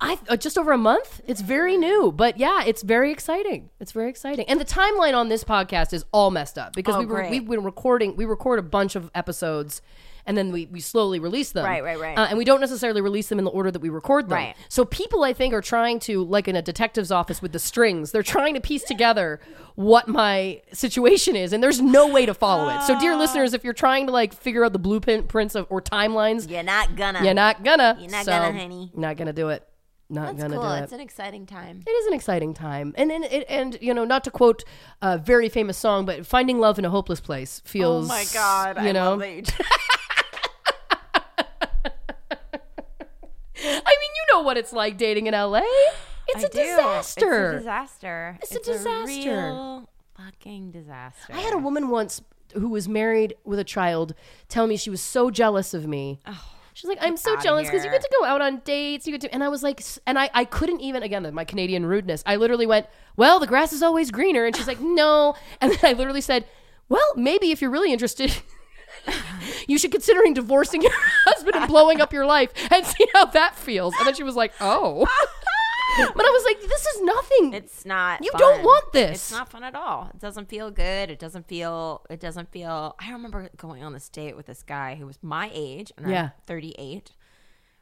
I 0.00 0.18
uh, 0.28 0.36
just 0.36 0.58
over 0.58 0.72
a 0.72 0.78
month. 0.78 1.20
It's 1.26 1.40
very 1.40 1.76
new, 1.76 2.12
but 2.12 2.36
yeah, 2.36 2.64
it's 2.66 2.82
very 2.82 3.10
exciting. 3.12 3.70
It's 3.80 3.92
very 3.92 4.10
exciting, 4.10 4.44
and 4.48 4.60
the 4.60 4.64
timeline 4.64 5.14
on 5.14 5.28
this 5.28 5.44
podcast 5.44 5.92
is 5.92 6.04
all 6.12 6.30
messed 6.30 6.58
up 6.58 6.74
because 6.74 6.96
Oh, 6.96 7.00
we 7.00 7.06
were 7.06 7.14
great. 7.16 7.30
we've 7.30 7.48
been 7.48 7.64
recording. 7.64 8.16
We 8.16 8.24
record 8.24 8.58
a 8.58 8.62
bunch 8.62 8.96
of 8.96 9.10
episodes. 9.14 9.80
And 10.26 10.38
then 10.38 10.52
we, 10.52 10.64
we 10.64 10.80
slowly 10.80 11.18
release 11.20 11.52
them. 11.52 11.66
Right, 11.66 11.84
right, 11.84 12.00
right. 12.00 12.16
Uh, 12.16 12.28
and 12.30 12.38
we 12.38 12.46
don't 12.46 12.58
necessarily 12.60 13.02
release 13.02 13.28
them 13.28 13.38
in 13.38 13.44
the 13.44 13.50
order 13.50 13.70
that 13.70 13.82
we 13.82 13.90
record 13.90 14.30
them. 14.30 14.38
Right. 14.38 14.56
So 14.70 14.86
people, 14.86 15.22
I 15.22 15.34
think, 15.34 15.52
are 15.52 15.60
trying 15.60 15.98
to, 15.98 16.24
like 16.24 16.48
in 16.48 16.56
a 16.56 16.62
detective's 16.62 17.12
office 17.12 17.42
with 17.42 17.52
the 17.52 17.58
strings, 17.58 18.10
they're 18.10 18.22
trying 18.22 18.54
to 18.54 18.60
piece 18.62 18.84
together 18.84 19.38
what 19.74 20.08
my 20.08 20.62
situation 20.72 21.36
is. 21.36 21.52
And 21.52 21.62
there's 21.62 21.82
no 21.82 22.08
way 22.08 22.24
to 22.24 22.32
follow 22.32 22.70
it. 22.70 22.80
So, 22.84 22.98
dear 22.98 23.14
listeners, 23.18 23.52
if 23.52 23.64
you're 23.64 23.74
trying 23.74 24.06
to 24.06 24.12
like 24.12 24.32
figure 24.32 24.64
out 24.64 24.72
the 24.72 24.78
blueprints 24.78 25.54
of, 25.54 25.66
or 25.68 25.82
timelines, 25.82 26.48
You're 26.50 26.62
not 26.62 26.96
gonna. 26.96 27.22
you're 27.22 27.34
not 27.34 27.62
gonna. 27.62 27.98
You're 28.00 28.10
not 28.10 28.24
So, 28.24 28.32
gonna, 28.32 28.58
honey. 28.58 28.92
Not 28.94 29.18
gonna 29.18 29.34
do 29.34 29.50
it. 29.50 29.62
Not 30.14 30.36
That's 30.36 30.42
gonna 30.42 30.56
cool. 30.56 30.68
do 30.68 30.74
it. 30.74 30.82
It's 30.84 30.92
an 30.92 31.00
exciting 31.00 31.44
time. 31.46 31.82
It 31.86 31.90
is 31.90 32.06
an 32.06 32.14
exciting 32.14 32.54
time, 32.54 32.94
and 32.96 33.10
and 33.10 33.24
and, 33.24 33.44
and 33.44 33.78
you 33.80 33.92
know, 33.92 34.04
not 34.04 34.22
to 34.24 34.30
quote 34.30 34.64
a 35.02 35.18
very 35.18 35.48
famous 35.48 35.76
song, 35.76 36.06
but 36.06 36.24
finding 36.24 36.58
love 36.58 36.78
in 36.78 36.84
a 36.84 36.90
hopeless 36.90 37.20
place 37.20 37.60
feels. 37.64 38.04
Oh 38.04 38.08
my 38.08 38.24
god! 38.32 38.84
you 38.84 38.92
know. 38.92 39.14
I 43.56 43.96
mean, 43.96 44.10
you 44.16 44.24
know 44.32 44.42
what 44.42 44.56
it's 44.56 44.72
like 44.72 44.96
dating 44.96 45.26
in 45.26 45.34
LA. 45.34 45.62
It's 46.28 46.44
a 46.44 46.46
I 46.46 46.50
do. 46.50 46.58
disaster. 46.58 47.52
It's 47.52 47.54
a 47.54 47.58
disaster. 47.58 48.38
It's 48.42 48.54
a 48.56 48.60
disaster. 48.60 49.06
real 49.06 49.88
fucking 50.16 50.70
disaster. 50.70 51.32
I 51.32 51.40
had 51.40 51.54
a 51.54 51.58
woman 51.58 51.88
once 51.88 52.22
who 52.54 52.68
was 52.68 52.88
married 52.88 53.34
with 53.44 53.58
a 53.58 53.64
child 53.64 54.14
tell 54.48 54.66
me 54.66 54.76
she 54.76 54.90
was 54.90 55.00
so 55.00 55.30
jealous 55.30 55.74
of 55.74 55.86
me. 55.86 56.20
Oh. 56.26 56.50
She's 56.74 56.88
like, 56.88 56.98
I'm 57.00 57.16
so 57.16 57.36
jealous 57.36 57.68
because 57.68 57.84
you 57.84 57.90
get 57.92 58.02
to 58.02 58.10
go 58.18 58.26
out 58.26 58.42
on 58.42 58.58
dates. 58.64 59.06
You 59.06 59.12
get 59.12 59.20
to, 59.20 59.32
and 59.32 59.44
I 59.44 59.48
was 59.48 59.62
like, 59.62 59.80
and 60.08 60.18
I, 60.18 60.28
I 60.34 60.44
couldn't 60.44 60.80
even, 60.80 61.04
again, 61.04 61.32
my 61.32 61.44
Canadian 61.44 61.86
rudeness. 61.86 62.24
I 62.26 62.34
literally 62.34 62.66
went, 62.66 62.86
well, 63.16 63.38
the 63.38 63.46
grass 63.46 63.72
is 63.72 63.80
always 63.80 64.10
greener. 64.10 64.44
And 64.44 64.56
she's 64.56 64.66
like, 64.66 64.80
no. 64.82 65.36
And 65.60 65.70
then 65.70 65.78
I 65.84 65.92
literally 65.92 66.20
said, 66.20 66.46
well, 66.88 67.06
maybe 67.14 67.52
if 67.52 67.62
you're 67.62 67.70
really 67.70 67.92
interested, 67.92 68.36
you 69.68 69.78
should 69.78 69.92
considering 69.92 70.34
divorcing 70.34 70.82
your 70.82 70.92
husband 71.26 71.54
and 71.54 71.68
blowing 71.68 72.00
up 72.00 72.12
your 72.12 72.26
life 72.26 72.50
and 72.72 72.84
see 72.84 73.06
how 73.14 73.26
that 73.26 73.54
feels. 73.54 73.94
And 73.98 74.08
then 74.08 74.14
she 74.14 74.24
was 74.24 74.34
like, 74.34 74.52
oh. 74.60 75.06
but 76.14 76.26
I 76.26 76.30
was 76.30 76.44
like, 76.44 76.60
this 76.60 76.86
is 76.86 77.02
nothing. 77.02 77.54
It's 77.54 77.84
not. 77.84 78.24
You 78.24 78.30
fun. 78.32 78.40
don't 78.40 78.62
want 78.62 78.92
this. 78.92 79.10
It's 79.12 79.32
not 79.32 79.50
fun 79.50 79.64
at 79.64 79.74
all. 79.74 80.10
It 80.14 80.20
doesn't 80.20 80.48
feel 80.48 80.70
good. 80.70 81.10
It 81.10 81.18
doesn't 81.18 81.46
feel. 81.48 82.04
It 82.10 82.20
doesn't 82.20 82.50
feel. 82.50 82.96
I 82.98 83.10
remember 83.12 83.48
going 83.56 83.82
on 83.82 83.92
this 83.92 84.08
date 84.08 84.36
with 84.36 84.46
this 84.46 84.62
guy 84.62 84.94
who 84.96 85.06
was 85.06 85.18
my 85.22 85.50
age, 85.52 85.92
and 85.96 86.08
Yeah. 86.10 86.22
I'm 86.24 86.30
38. 86.46 87.12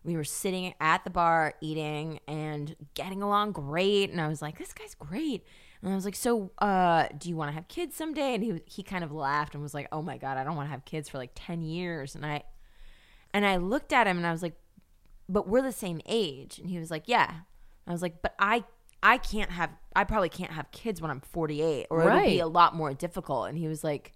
We 0.04 0.16
were 0.16 0.24
sitting 0.24 0.74
at 0.80 1.04
the 1.04 1.10
bar 1.10 1.54
eating 1.60 2.18
and 2.26 2.74
getting 2.94 3.22
along 3.22 3.52
great, 3.52 4.10
and 4.10 4.20
I 4.20 4.28
was 4.28 4.42
like, 4.42 4.58
"This 4.58 4.72
guy's 4.72 4.94
great." 4.94 5.44
And 5.80 5.90
I 5.92 5.94
was 5.94 6.04
like, 6.04 6.16
"So, 6.16 6.50
uh, 6.58 7.06
do 7.16 7.28
you 7.28 7.36
want 7.36 7.50
to 7.50 7.54
have 7.54 7.68
kids 7.68 7.94
someday?" 7.96 8.34
And 8.34 8.42
he 8.42 8.60
he 8.66 8.82
kind 8.82 9.04
of 9.04 9.12
laughed 9.12 9.54
and 9.54 9.62
was 9.62 9.74
like, 9.74 9.86
"Oh 9.92 10.02
my 10.02 10.18
god, 10.18 10.38
I 10.38 10.44
don't 10.44 10.56
want 10.56 10.66
to 10.66 10.70
have 10.72 10.84
kids 10.84 11.08
for 11.08 11.18
like 11.18 11.30
10 11.34 11.62
years." 11.62 12.14
And 12.16 12.26
I 12.26 12.42
and 13.32 13.46
I 13.46 13.56
looked 13.56 13.92
at 13.92 14.06
him 14.06 14.16
and 14.18 14.26
I 14.26 14.32
was 14.32 14.42
like, 14.42 14.56
but 15.28 15.48
we're 15.48 15.62
the 15.62 15.72
same 15.72 16.00
age. 16.06 16.58
And 16.58 16.68
he 16.68 16.78
was 16.78 16.90
like, 16.90 17.04
yeah. 17.06 17.32
I 17.86 17.92
was 17.92 18.02
like, 18.02 18.22
but 18.22 18.34
I 18.38 18.64
I 19.02 19.18
can't 19.18 19.50
have 19.50 19.70
I 19.96 20.04
probably 20.04 20.28
can't 20.28 20.52
have 20.52 20.70
kids 20.70 21.00
when 21.00 21.10
I'm 21.10 21.20
48 21.20 21.86
or 21.90 22.00
it 22.02 22.04
would 22.04 22.12
be 22.12 22.16
Right. 22.18 22.40
a 22.40 22.46
lot 22.46 22.74
more 22.74 22.94
difficult. 22.94 23.48
And 23.48 23.58
he 23.58 23.66
was 23.68 23.82
like, 23.82 24.12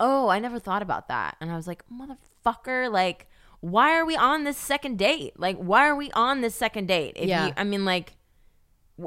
"Oh, 0.00 0.28
I 0.28 0.38
never 0.40 0.58
thought 0.58 0.82
about 0.82 1.08
that." 1.08 1.36
And 1.40 1.50
I 1.50 1.56
was 1.56 1.66
like, 1.66 1.84
"Motherfucker, 1.88 2.90
like 2.90 3.28
why 3.60 3.94
are 3.96 4.04
we 4.04 4.14
on 4.16 4.44
this 4.44 4.58
second 4.58 4.98
date? 4.98 5.38
Like 5.38 5.56
why 5.56 5.86
are 5.88 5.96
we 5.96 6.10
on 6.12 6.40
this 6.42 6.54
second 6.54 6.86
date? 6.88 7.12
If 7.16 7.28
Yeah. 7.28 7.46
you, 7.46 7.52
I 7.56 7.64
mean 7.64 7.84
like 7.84 8.14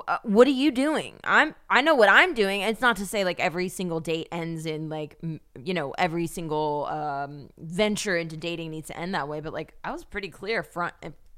uh, 0.08 0.18
what 0.24 0.46
are 0.48 0.52
you 0.52 0.70
doing 0.70 1.16
i'm 1.24 1.56
i 1.70 1.80
know 1.80 1.96
what 1.96 2.10
i'm 2.10 2.34
doing 2.34 2.60
it's 2.60 2.82
not 2.82 2.98
to 2.98 3.06
say 3.06 3.24
like 3.24 3.40
every 3.40 3.70
single 3.70 4.02
date 4.02 4.28
ends 4.34 4.66
in 4.66 4.90
like 4.90 5.16
you 5.64 5.74
know 5.74 5.92
every 5.98 6.28
single 6.28 6.86
um 6.88 7.48
venture 7.58 8.18
into 8.18 8.36
dating 8.36 8.70
needs 8.72 8.88
to 8.88 8.98
end 9.00 9.16
that 9.16 9.30
way 9.30 9.40
but 9.40 9.54
like 9.54 9.76
i 9.86 9.92
was 9.94 10.04
pretty 10.04 10.28
clear 10.28 10.62
front 10.62 10.94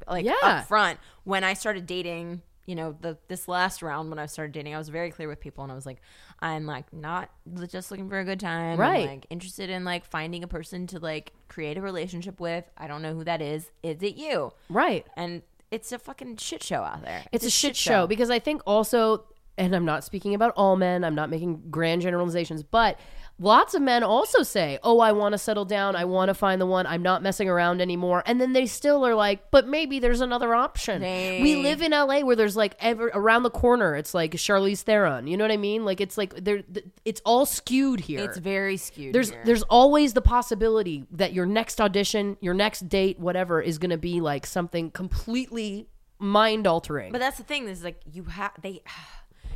like 0.08 0.26
Yeah. 0.26 0.34
up 0.42 0.68
front 0.68 0.98
when 1.26 1.44
i 1.44 1.54
started 1.54 1.86
dating 1.86 2.42
you 2.70 2.76
know, 2.76 2.96
the 3.02 3.18
this 3.28 3.48
last 3.48 3.82
round 3.82 4.12
when 4.12 4.20
I 4.20 4.28
started 4.28 4.52
dating, 4.52 4.76
I 4.76 4.78
was 4.78 4.90
very 4.90 5.10
clear 5.10 5.28
with 5.28 5.40
people 5.40 5.64
and 5.64 5.72
I 5.72 5.76
was 5.76 5.88
like, 5.88 6.02
I'm 6.40 6.68
like 6.68 6.94
not 6.94 7.32
just 7.68 7.90
looking 7.90 8.08
for 8.08 8.20
a 8.20 8.24
good 8.24 8.40
time. 8.40 8.80
Right. 8.80 9.06
I'm 9.06 9.08
like 9.08 9.26
interested 9.32 9.72
in 9.72 9.84
like 9.84 10.06
finding 10.06 10.44
a 10.44 10.48
person 10.48 10.86
to 10.88 11.00
like 11.00 11.34
create 11.48 11.80
a 11.80 11.82
relationship 11.82 12.40
with. 12.40 12.70
I 12.78 12.86
don't 12.86 13.02
know 13.02 13.16
who 13.16 13.24
that 13.24 13.42
is. 13.42 13.72
Is 13.82 14.04
it 14.04 14.18
you? 14.18 14.52
Right. 14.70 15.08
And 15.18 15.42
it's 15.72 15.92
a 15.92 15.98
fucking 15.98 16.38
shit 16.38 16.62
show 16.62 16.84
out 16.84 17.04
there. 17.04 17.24
It's 17.32 17.44
a 17.44 17.50
shit 17.50 17.76
show 17.76 18.06
because 18.06 18.30
I 18.30 18.38
think 18.38 18.62
also, 18.68 19.26
and 19.58 19.76
I'm 19.76 19.86
not 19.86 20.04
speaking 20.04 20.36
about 20.36 20.54
all 20.56 20.76
men, 20.76 21.04
I'm 21.04 21.16
not 21.16 21.32
making 21.32 21.64
grand 21.72 22.04
generalizations, 22.04 22.62
but 22.62 23.00
lots 23.40 23.74
of 23.74 23.82
men 23.82 24.04
also 24.04 24.44
say, 24.44 24.78
Oh, 24.84 25.00
I 25.00 25.12
want 25.14 25.34
to 25.34 25.38
settle 25.38 25.66
down. 25.66 25.96
I 25.96 26.06
want 26.06 26.30
to 26.30 26.34
find 26.34 26.60
the 26.62 26.66
one. 26.66 26.86
I'm 26.86 27.02
not 27.02 27.24
messing 27.24 27.50
around 27.50 27.82
anymore. 27.82 28.22
And 28.26 28.40
then 28.40 28.54
they 28.54 28.66
still 28.66 29.06
are 29.08 29.16
like, 29.16 29.50
But 29.50 29.68
maybe 29.68 30.00
there's 30.00 30.22
another 30.22 30.54
option. 30.54 31.02
They- 31.02 31.40
we 31.42 31.56
live 31.56 31.82
in 31.82 31.92
LA 31.92 32.20
where 32.20 32.36
there's 32.36 32.56
like 32.58 32.76
ever 32.80 33.08
around 33.14 33.44
the 33.44 33.50
corner, 33.50 33.96
it's 33.96 34.14
like 34.14 34.32
Charlize 34.34 34.82
Theron. 34.82 35.26
You 35.28 35.38
know 35.38 35.44
what 35.46 35.52
I 35.52 35.58
mean? 35.58 35.86
Like 35.86 36.02
it's 36.02 36.18
like 36.18 36.36
there, 36.36 36.62
th- 36.62 36.86
it's 37.06 37.22
all 37.26 37.46
skewed 37.46 38.02
here. 38.02 38.20
It's 38.20 38.38
very 38.38 38.78
skewed. 38.78 39.14
there's 39.16 39.30
here. 39.32 39.42
there's 39.46 39.64
always 39.64 40.14
the 40.14 40.22
possibility 40.22 41.06
that 41.12 41.34
your 41.34 41.46
next 41.46 41.80
audition, 41.82 42.38
your 42.42 42.54
next 42.54 42.88
date, 42.90 43.20
whatever, 43.20 43.62
is 43.62 43.78
going 43.78 43.92
to 43.92 43.98
be 43.98 44.20
like 44.22 44.46
something 44.46 44.92
completely 44.92 45.88
mind 46.20 46.68
altering. 46.68 47.12
But 47.14 47.20
that's 47.20 47.38
the 47.38 47.44
thing. 47.44 47.66
This 47.66 47.78
is 47.80 47.84
like 47.84 48.02
you 48.12 48.26
have 48.26 48.52
they. 48.62 48.82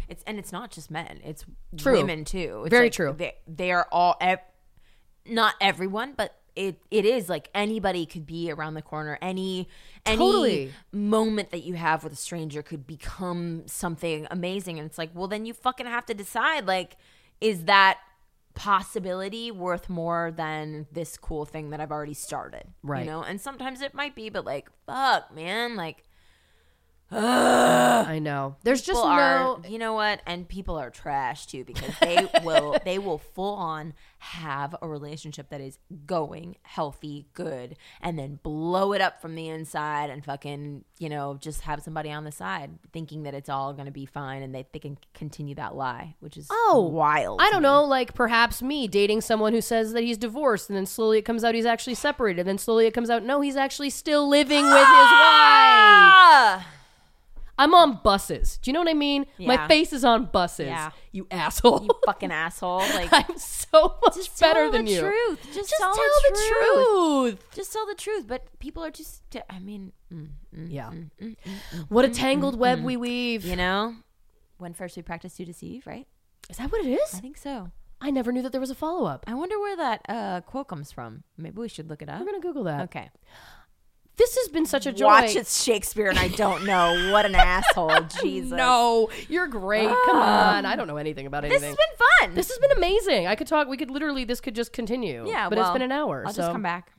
It's 0.07 0.23
and 0.27 0.37
it's 0.39 0.51
not 0.51 0.71
just 0.71 0.91
men. 0.91 1.19
It's 1.23 1.45
True. 1.77 1.97
women 1.97 2.25
too. 2.25 2.63
It's 2.65 2.69
Very 2.71 2.85
like 2.87 2.93
true. 2.93 3.15
They, 3.17 3.35
they 3.47 3.71
are 3.71 3.87
all. 3.91 4.15
Ev- 4.21 4.39
not 5.25 5.55
everyone, 5.61 6.13
but 6.17 6.35
it 6.55 6.79
it 6.91 7.05
is 7.05 7.29
like 7.29 7.49
anybody 7.55 8.05
could 8.05 8.25
be 8.25 8.51
around 8.51 8.73
the 8.73 8.81
corner. 8.81 9.17
Any 9.21 9.67
any 10.05 10.17
Totally. 10.17 10.71
moment 10.91 11.51
that 11.51 11.63
you 11.63 11.75
have 11.75 12.03
with 12.03 12.13
a 12.13 12.17
stranger 12.17 12.61
could 12.61 12.85
become 12.85 13.63
something 13.67 14.27
amazing. 14.29 14.79
And 14.79 14.85
it's 14.85 14.97
like, 14.97 15.11
well, 15.13 15.27
then 15.27 15.45
you 15.45 15.53
fucking 15.53 15.85
have 15.85 16.05
to 16.07 16.13
decide. 16.13 16.67
Like, 16.67 16.97
is 17.39 17.65
that 17.65 17.99
possibility 18.53 19.49
worth 19.49 19.89
more 19.89 20.31
than 20.35 20.85
this 20.91 21.17
cool 21.17 21.45
thing 21.45 21.71
that 21.71 21.79
I've 21.79 21.91
already 21.91 22.13
started? 22.13 22.65
Right. 22.83 22.99
You 23.05 23.11
know. 23.11 23.23
And 23.23 23.41
sometimes 23.41 23.81
it 23.81 23.93
might 23.93 24.13
be, 24.15 24.29
but 24.29 24.45
like, 24.45 24.69
fuck, 24.85 25.33
man, 25.33 25.75
like. 25.75 26.03
I 27.11 28.19
know. 28.19 28.55
There's 28.63 28.81
just 28.81 28.97
people 28.99 29.09
no. 29.09 29.61
are 29.61 29.67
you 29.67 29.77
know 29.77 29.93
what 29.93 30.21
and 30.25 30.47
people 30.47 30.77
are 30.77 30.89
trash 30.89 31.45
too 31.45 31.63
because 31.63 31.93
they 31.99 32.27
will 32.43 32.75
they 32.85 32.97
will 32.97 33.19
full 33.19 33.53
on 33.55 33.93
have 34.17 34.75
a 34.81 34.87
relationship 34.87 35.49
that 35.49 35.61
is 35.61 35.77
going 36.05 36.55
healthy 36.63 37.27
good 37.33 37.75
and 38.01 38.17
then 38.17 38.39
blow 38.41 38.93
it 38.93 39.01
up 39.01 39.21
from 39.21 39.35
the 39.35 39.49
inside 39.49 40.09
and 40.09 40.23
fucking 40.23 40.83
you 40.97 41.09
know 41.09 41.37
just 41.39 41.61
have 41.61 41.83
somebody 41.83 42.09
on 42.09 42.23
the 42.23 42.31
side 42.31 42.71
thinking 42.93 43.23
that 43.23 43.33
it's 43.33 43.49
all 43.49 43.73
going 43.73 43.85
to 43.85 43.91
be 43.91 44.05
fine 44.05 44.41
and 44.41 44.55
they, 44.55 44.65
they 44.71 44.79
can 44.79 44.97
continue 45.13 45.53
that 45.53 45.75
lie 45.75 46.15
which 46.19 46.37
is 46.37 46.47
Oh, 46.49 46.89
wild 46.91 47.41
I 47.41 47.49
don't 47.51 47.61
me. 47.61 47.67
know, 47.67 47.83
like 47.83 48.13
perhaps 48.13 48.61
me 48.61 48.87
dating 48.87 49.21
someone 49.21 49.53
who 49.53 49.61
says 49.61 49.93
that 49.93 50.03
he's 50.03 50.17
divorced, 50.17 50.69
and 50.69 50.77
then 50.77 50.85
slowly 50.85 51.17
it 51.19 51.23
comes 51.23 51.43
out 51.43 51.53
he's 51.55 51.65
actually 51.65 51.95
separated, 51.95 52.41
and 52.41 52.49
then 52.49 52.57
slowly 52.57 52.85
it 52.87 52.93
comes 52.93 53.09
out 53.09 53.23
no, 53.23 53.41
he's 53.41 53.55
actually 53.55 53.89
still 53.89 54.27
living 54.27 54.63
with 54.63 54.73
his 54.73 54.85
ah! 54.87 56.55
wife. 56.57 56.67
I'm 57.57 57.73
on 57.75 57.99
buses. 58.03 58.57
Do 58.61 58.69
you 58.69 58.73
know 58.73 58.79
what 58.79 58.89
I 58.89 58.93
mean? 58.95 59.25
My 59.39 59.67
face 59.67 59.93
is 59.93 60.03
on 60.03 60.25
buses. 60.25 60.65
Yeah. 60.67 60.89
You 61.11 61.27
asshole. 61.29 61.83
you 61.83 61.89
fucking 62.05 62.31
asshole 62.31 62.77
like 62.95 63.09
I'm 63.11 63.37
so 63.37 63.97
much 64.03 64.15
just 64.15 64.39
better 64.39 64.71
than 64.71 64.85
the 64.85 64.91
you. 64.91 64.99
truth 65.01 65.39
just, 65.53 65.71
tell 65.77 65.93
the 65.93 65.93
truth. 65.93 65.93
Just 65.93 65.93
tell, 65.93 65.93
tell 65.93 66.03
the, 66.03 66.29
the 66.29 66.47
truth. 66.49 67.39
truth. 67.39 67.55
just 67.55 67.73
tell 67.73 67.85
the 67.85 67.95
truth 67.95 68.27
but 68.27 68.47
people 68.59 68.83
are 68.83 68.89
just 68.89 69.21
i 69.49 69.59
mean 69.59 69.91
mm, 70.11 70.29
mm, 70.55 70.71
Yeah. 70.71 70.89
mm, 70.89 71.09
mm, 71.21 71.35
What 71.89 72.05
a 72.05 72.09
tangled 72.09 72.57
web 72.57 72.83
we 72.83 72.97
weave. 72.97 73.45
You 73.45 73.55
know, 73.55 73.95
when 74.57 74.73
first 74.73 74.95
we 74.97 75.03
practice 75.03 75.35
to 75.35 75.45
deceive, 75.45 75.85
right? 75.85 76.07
Is 76.49 76.57
that 76.57 76.71
what 76.71 76.83
it 76.85 76.89
is? 76.89 77.13
I 77.13 77.19
think 77.19 77.37
so. 77.37 77.69
I 78.01 78.09
never 78.09 78.31
knew 78.31 78.41
that 78.41 78.51
there 78.51 78.59
was 78.61 78.69
a 78.71 78.75
follow 78.75 79.05
up. 79.05 79.23
I 79.27 79.33
wonder 79.33 79.57
where 79.59 79.77
that 79.77 80.01
uh, 80.09 80.41
quote 80.41 80.67
comes 80.67 80.91
from. 80.91 81.23
Maybe 81.37 81.57
we 81.57 81.69
should 81.69 81.87
look 81.89 82.01
it 82.01 82.09
up. 82.09 82.19
We're 82.19 82.25
gonna 82.25 82.39
Google 82.41 82.63
that. 82.65 82.81
Okay. 82.85 83.09
This 84.16 84.38
has 84.38 84.47
been 84.49 84.66
such 84.66 84.86
a 84.86 84.93
joy. 84.93 85.05
Watch 85.05 85.36
it's 85.36 85.64
Shakespeare 85.64 86.07
and 86.07 86.20
I 86.20 86.28
don't 86.28 86.66
know. 86.66 87.11
What 87.11 87.26
an 87.26 87.34
asshole. 87.36 88.01
Jesus. 88.22 88.51
No, 88.51 89.09
you're 89.28 89.47
great. 89.47 89.88
Come 89.88 90.18
on. 90.18 90.66
I 90.66 90.76
don't 90.76 90.88
know 90.88 90.97
anything 90.97 91.26
about 91.26 91.45
anything. 91.45 91.61
This 91.61 91.70
has 91.70 91.78
been 91.78 92.07
fun. 92.28 92.36
This 92.36 92.49
has 92.49 92.59
been 92.59 92.72
amazing. 92.78 93.28
I 93.28 93.36
could 93.36 93.47
talk. 93.47 93.68
We 93.68 93.78
could 93.78 93.89
literally. 93.89 94.24
This 94.24 94.39
could 94.39 94.55
just 94.55 94.72
continue. 94.72 95.28
yeah, 95.28 95.49
but 95.49 95.57
it's 95.57 95.72
been 95.72 95.82
an 95.82 95.91
hour. 95.91 96.24
I'll 96.26 96.34
so 96.34 96.43
just 96.43 96.51
come 96.51 96.61
back. 96.61 96.91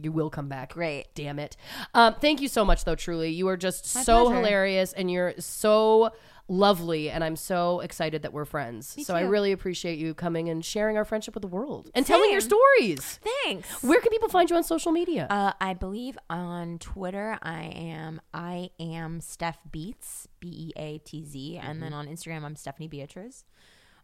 You 0.00 0.10
will 0.10 0.30
come 0.30 0.48
back. 0.48 0.72
Great. 0.72 1.14
Damn 1.14 1.38
it. 1.38 1.56
Um, 1.92 2.14
thank 2.14 2.40
you 2.40 2.48
so 2.48 2.64
much, 2.64 2.84
though. 2.84 2.94
Truly, 2.94 3.30
you 3.30 3.48
are 3.48 3.58
just 3.58 3.94
My 3.94 4.02
so 4.02 4.24
pleasure. 4.24 4.36
hilarious, 4.36 4.92
and 4.94 5.10
you're 5.10 5.34
so 5.38 6.12
lovely, 6.48 7.08
and 7.10 7.22
I'm 7.24 7.36
so 7.36 7.80
excited 7.80 8.22
that 8.22 8.32
we're 8.32 8.44
friends. 8.44 8.96
so 9.06 9.14
I 9.14 9.22
really 9.22 9.52
appreciate 9.52 9.98
you 9.98 10.14
coming 10.14 10.48
and 10.48 10.64
sharing 10.64 10.96
our 10.96 11.04
friendship 11.04 11.34
with 11.34 11.42
the 11.42 11.48
world 11.48 11.90
and 11.94 12.04
telling 12.04 12.30
your 12.30 12.40
stories. 12.40 13.20
Thanks. 13.44 13.82
Where 13.82 14.00
can 14.00 14.10
people 14.10 14.28
find 14.28 14.48
you 14.50 14.56
on 14.56 14.64
social 14.64 14.92
media? 14.92 15.26
Uh, 15.30 15.52
I 15.60 15.74
believe 15.74 16.18
on 16.28 16.78
Twitter 16.78 17.38
I 17.42 17.62
am 17.64 18.20
I 18.34 18.70
am 18.80 19.20
Steph 19.20 19.58
Beats 19.70 20.28
B 20.40 20.48
E 20.48 20.72
A 20.76 20.98
T 20.98 21.24
Z, 21.24 21.56
and 21.58 21.66
Mm-hmm. 21.72 21.80
then 21.80 21.92
on 21.92 22.06
Instagram 22.06 22.44
I'm 22.44 22.56
Stephanie 22.56 22.88
Beatriz. 22.88 23.44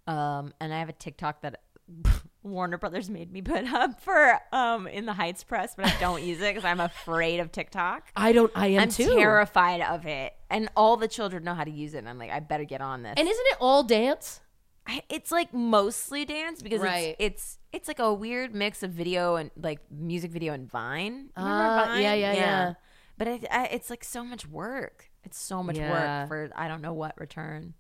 Um, 0.07 0.55
and 0.61 0.73
I 0.73 0.79
have 0.79 0.89
a 0.89 0.93
TikTok 0.95 1.43
that 1.43 1.61
Warner 2.43 2.79
Brothers 2.79 3.11
made 3.11 3.33
me 3.33 3.43
put 3.43 3.65
up 3.73 4.01
for 4.01 4.39
um 4.53 4.87
in 4.87 5.07
the 5.07 5.13
Heights 5.13 5.45
press, 5.45 5.75
but 5.77 5.87
I 5.87 6.01
don't 6.01 6.23
use 6.23 6.39
it 6.41 6.55
because 6.55 6.65
I'm 6.65 6.81
afraid 6.81 7.41
of 7.41 7.53
TikTok. 7.53 8.09
I 8.17 8.33
don't. 8.33 8.53
I 8.55 8.69
am 8.69 8.83
I'm 8.83 8.89
too. 8.91 9.15
terrified 9.17 9.81
of 9.81 10.07
it, 10.07 10.33
and 10.51 10.69
all 10.77 10.97
the 10.97 11.09
children 11.09 11.45
know 11.45 11.55
how 11.55 11.65
to 11.65 11.71
use 11.71 11.95
it. 11.95 11.99
And 11.99 12.09
I'm 12.09 12.19
like, 12.19 12.31
I 12.31 12.41
better 12.41 12.65
get 12.65 12.81
on 12.81 13.03
this. 13.03 13.15
And 13.17 13.29
isn't 13.29 13.47
it 13.49 13.57
all 13.61 13.83
dance? 13.83 14.41
I- 14.87 15.03
it's 15.11 15.31
like 15.31 15.53
mostly 15.53 16.25
dance 16.25 16.63
because 16.63 16.81
Right. 16.81 17.15
it's, 17.19 17.35
it's 17.35 17.59
it's 17.73 17.89
like 17.89 17.99
a 17.99 18.15
weird 18.15 18.55
mix 18.55 18.83
of 18.83 18.91
video 18.93 19.37
and 19.37 19.51
like 19.61 19.81
music 19.91 20.31
video 20.31 20.55
and 20.55 20.71
Vine. 20.71 21.15
You 21.27 21.31
Ah, 21.37 21.81
remember 21.83 22.01
yeah, 22.01 22.15
yeah, 22.15 22.33
yeah. 22.33 22.75
But 23.19 23.29
it, 23.29 23.47
I, 23.51 23.65
it's 23.67 23.91
like 23.91 24.03
so 24.05 24.25
much 24.25 24.47
work. 24.47 25.11
It's 25.25 25.39
so 25.39 25.63
much 25.63 25.77
Yeah. 25.77 26.21
work 26.21 26.29
for 26.29 26.51
I 26.57 26.69
don't 26.69 26.81
know 26.81 26.95
what 26.95 27.19
return. 27.21 27.75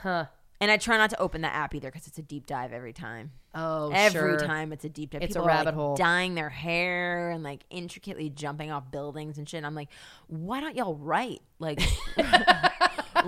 Huh. 0.00 0.26
And 0.60 0.70
I 0.70 0.76
try 0.76 0.96
not 0.96 1.10
to 1.10 1.20
open 1.20 1.42
the 1.42 1.52
app 1.52 1.74
either 1.74 1.90
because 1.90 2.06
it's 2.06 2.18
a 2.18 2.22
deep 2.22 2.46
dive 2.46 2.72
every 2.72 2.92
time. 2.92 3.32
Oh, 3.54 3.90
every 3.92 4.38
sure. 4.38 4.38
time 4.38 4.72
it's 4.72 4.84
a 4.84 4.88
deep 4.88 5.10
dive. 5.10 5.22
It's 5.22 5.34
a 5.34 5.38
People 5.38 5.46
are, 5.46 5.48
rabbit 5.48 5.66
like, 5.66 5.74
hole. 5.74 5.96
Dyeing 5.96 6.34
their 6.34 6.48
hair 6.48 7.30
and 7.30 7.42
like 7.42 7.64
intricately 7.70 8.30
jumping 8.30 8.70
off 8.70 8.90
buildings 8.90 9.38
and 9.38 9.48
shit. 9.48 9.58
And 9.58 9.66
I'm 9.66 9.74
like, 9.74 9.88
why 10.28 10.60
don't 10.60 10.76
y'all 10.76 10.94
write 10.94 11.42
like 11.58 11.80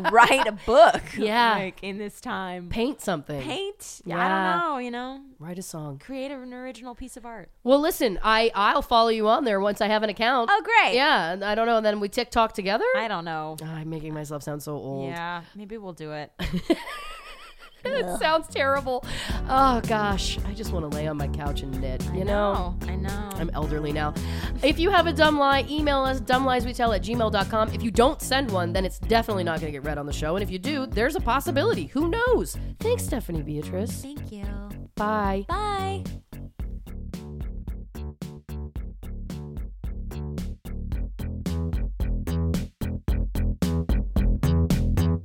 write 0.13 0.47
a 0.47 0.53
book? 0.53 1.03
Yeah. 1.17 1.55
like 1.55 1.83
in 1.83 1.99
this 1.99 2.21
time. 2.21 2.69
Paint 2.69 3.01
something. 3.01 3.41
Paint. 3.43 4.03
Yeah. 4.05 4.19
I 4.19 4.29
don't 4.29 4.59
know. 4.73 4.79
You 4.79 4.91
know, 4.91 5.21
Write 5.39 5.59
a 5.59 5.63
song. 5.63 5.99
create 5.99 6.31
an 6.31 6.53
original 6.53 6.95
piece 6.95 7.17
of 7.17 7.25
art. 7.27 7.51
Well, 7.65 7.81
listen, 7.81 8.19
I 8.23 8.51
I'll 8.55 8.83
follow 8.83 9.09
you 9.09 9.29
on 9.29 9.45
there 9.45 9.61
once 9.61 9.81
I 9.81 9.89
have 9.89 10.03
an 10.03 10.11
account. 10.11 10.51
Oh, 10.53 10.63
great. 10.63 10.95
Yeah, 10.95 11.33
and 11.33 11.45
I 11.45 11.55
don't 11.55 11.67
know. 11.67 11.81
Then 11.81 12.01
we 12.01 12.09
TikTok 12.09 12.53
together. 12.53 12.85
I 12.97 13.09
don't 13.09 13.25
know. 13.25 13.57
Ah, 13.63 13.77
I'm 13.77 13.91
making 13.91 14.15
myself 14.15 14.43
sound 14.43 14.63
so 14.63 14.73
old. 14.75 15.09
Yeah, 15.11 15.43
maybe 15.55 15.79
we'll 15.79 15.93
do 15.93 16.13
it. 16.13 16.33
it 17.95 18.19
sounds 18.19 18.49
terrible. 18.49 19.05
Oh 19.49 19.81
gosh, 19.87 20.39
I 20.47 20.55
just 20.55 20.73
want 20.73 20.91
to 20.91 20.97
lay 20.97 21.07
on 21.07 21.17
my 21.17 21.29
couch 21.29 21.63
and 21.63 21.81
knit. 21.81 22.05
You 22.15 22.25
know. 22.25 22.77
I 22.83 22.97
know. 22.97 23.31
I'm 23.35 23.51
elderly 23.51 23.93
now. 23.93 24.15
If 24.63 24.79
you 24.79 24.91
have 24.91 25.07
a 25.07 25.13
dumb 25.13 25.39
lie, 25.39 25.67
email 25.69 26.03
us 26.03 26.21
dumblieswetell 26.21 26.95
at 26.95 27.03
gmail.com. 27.03 27.73
If 27.73 27.83
you 27.83 27.91
don't 27.91 28.21
send 28.21 28.51
one, 28.51 28.73
then 28.73 28.85
it's 28.85 28.99
definitely 28.99 29.45
not 29.45 29.61
going 29.61 29.73
to 29.73 29.79
get 29.79 29.87
read 29.87 29.99
on 29.99 30.07
the 30.07 30.13
show. 30.13 30.37
And 30.37 30.43
if 30.43 30.51
you 30.51 30.59
do, 30.59 30.87
there's 30.87 31.17
a 31.17 31.21
possibility. 31.21 31.87
Who 31.87 32.09
knows? 32.09 32.57
Thanks, 32.81 33.05
Stephanie 33.05 33.43
Beatriz. 33.43 34.03
Thank 34.03 34.33
you. 34.33 34.47
Bye. 34.97 35.45
Bye. 35.49 36.05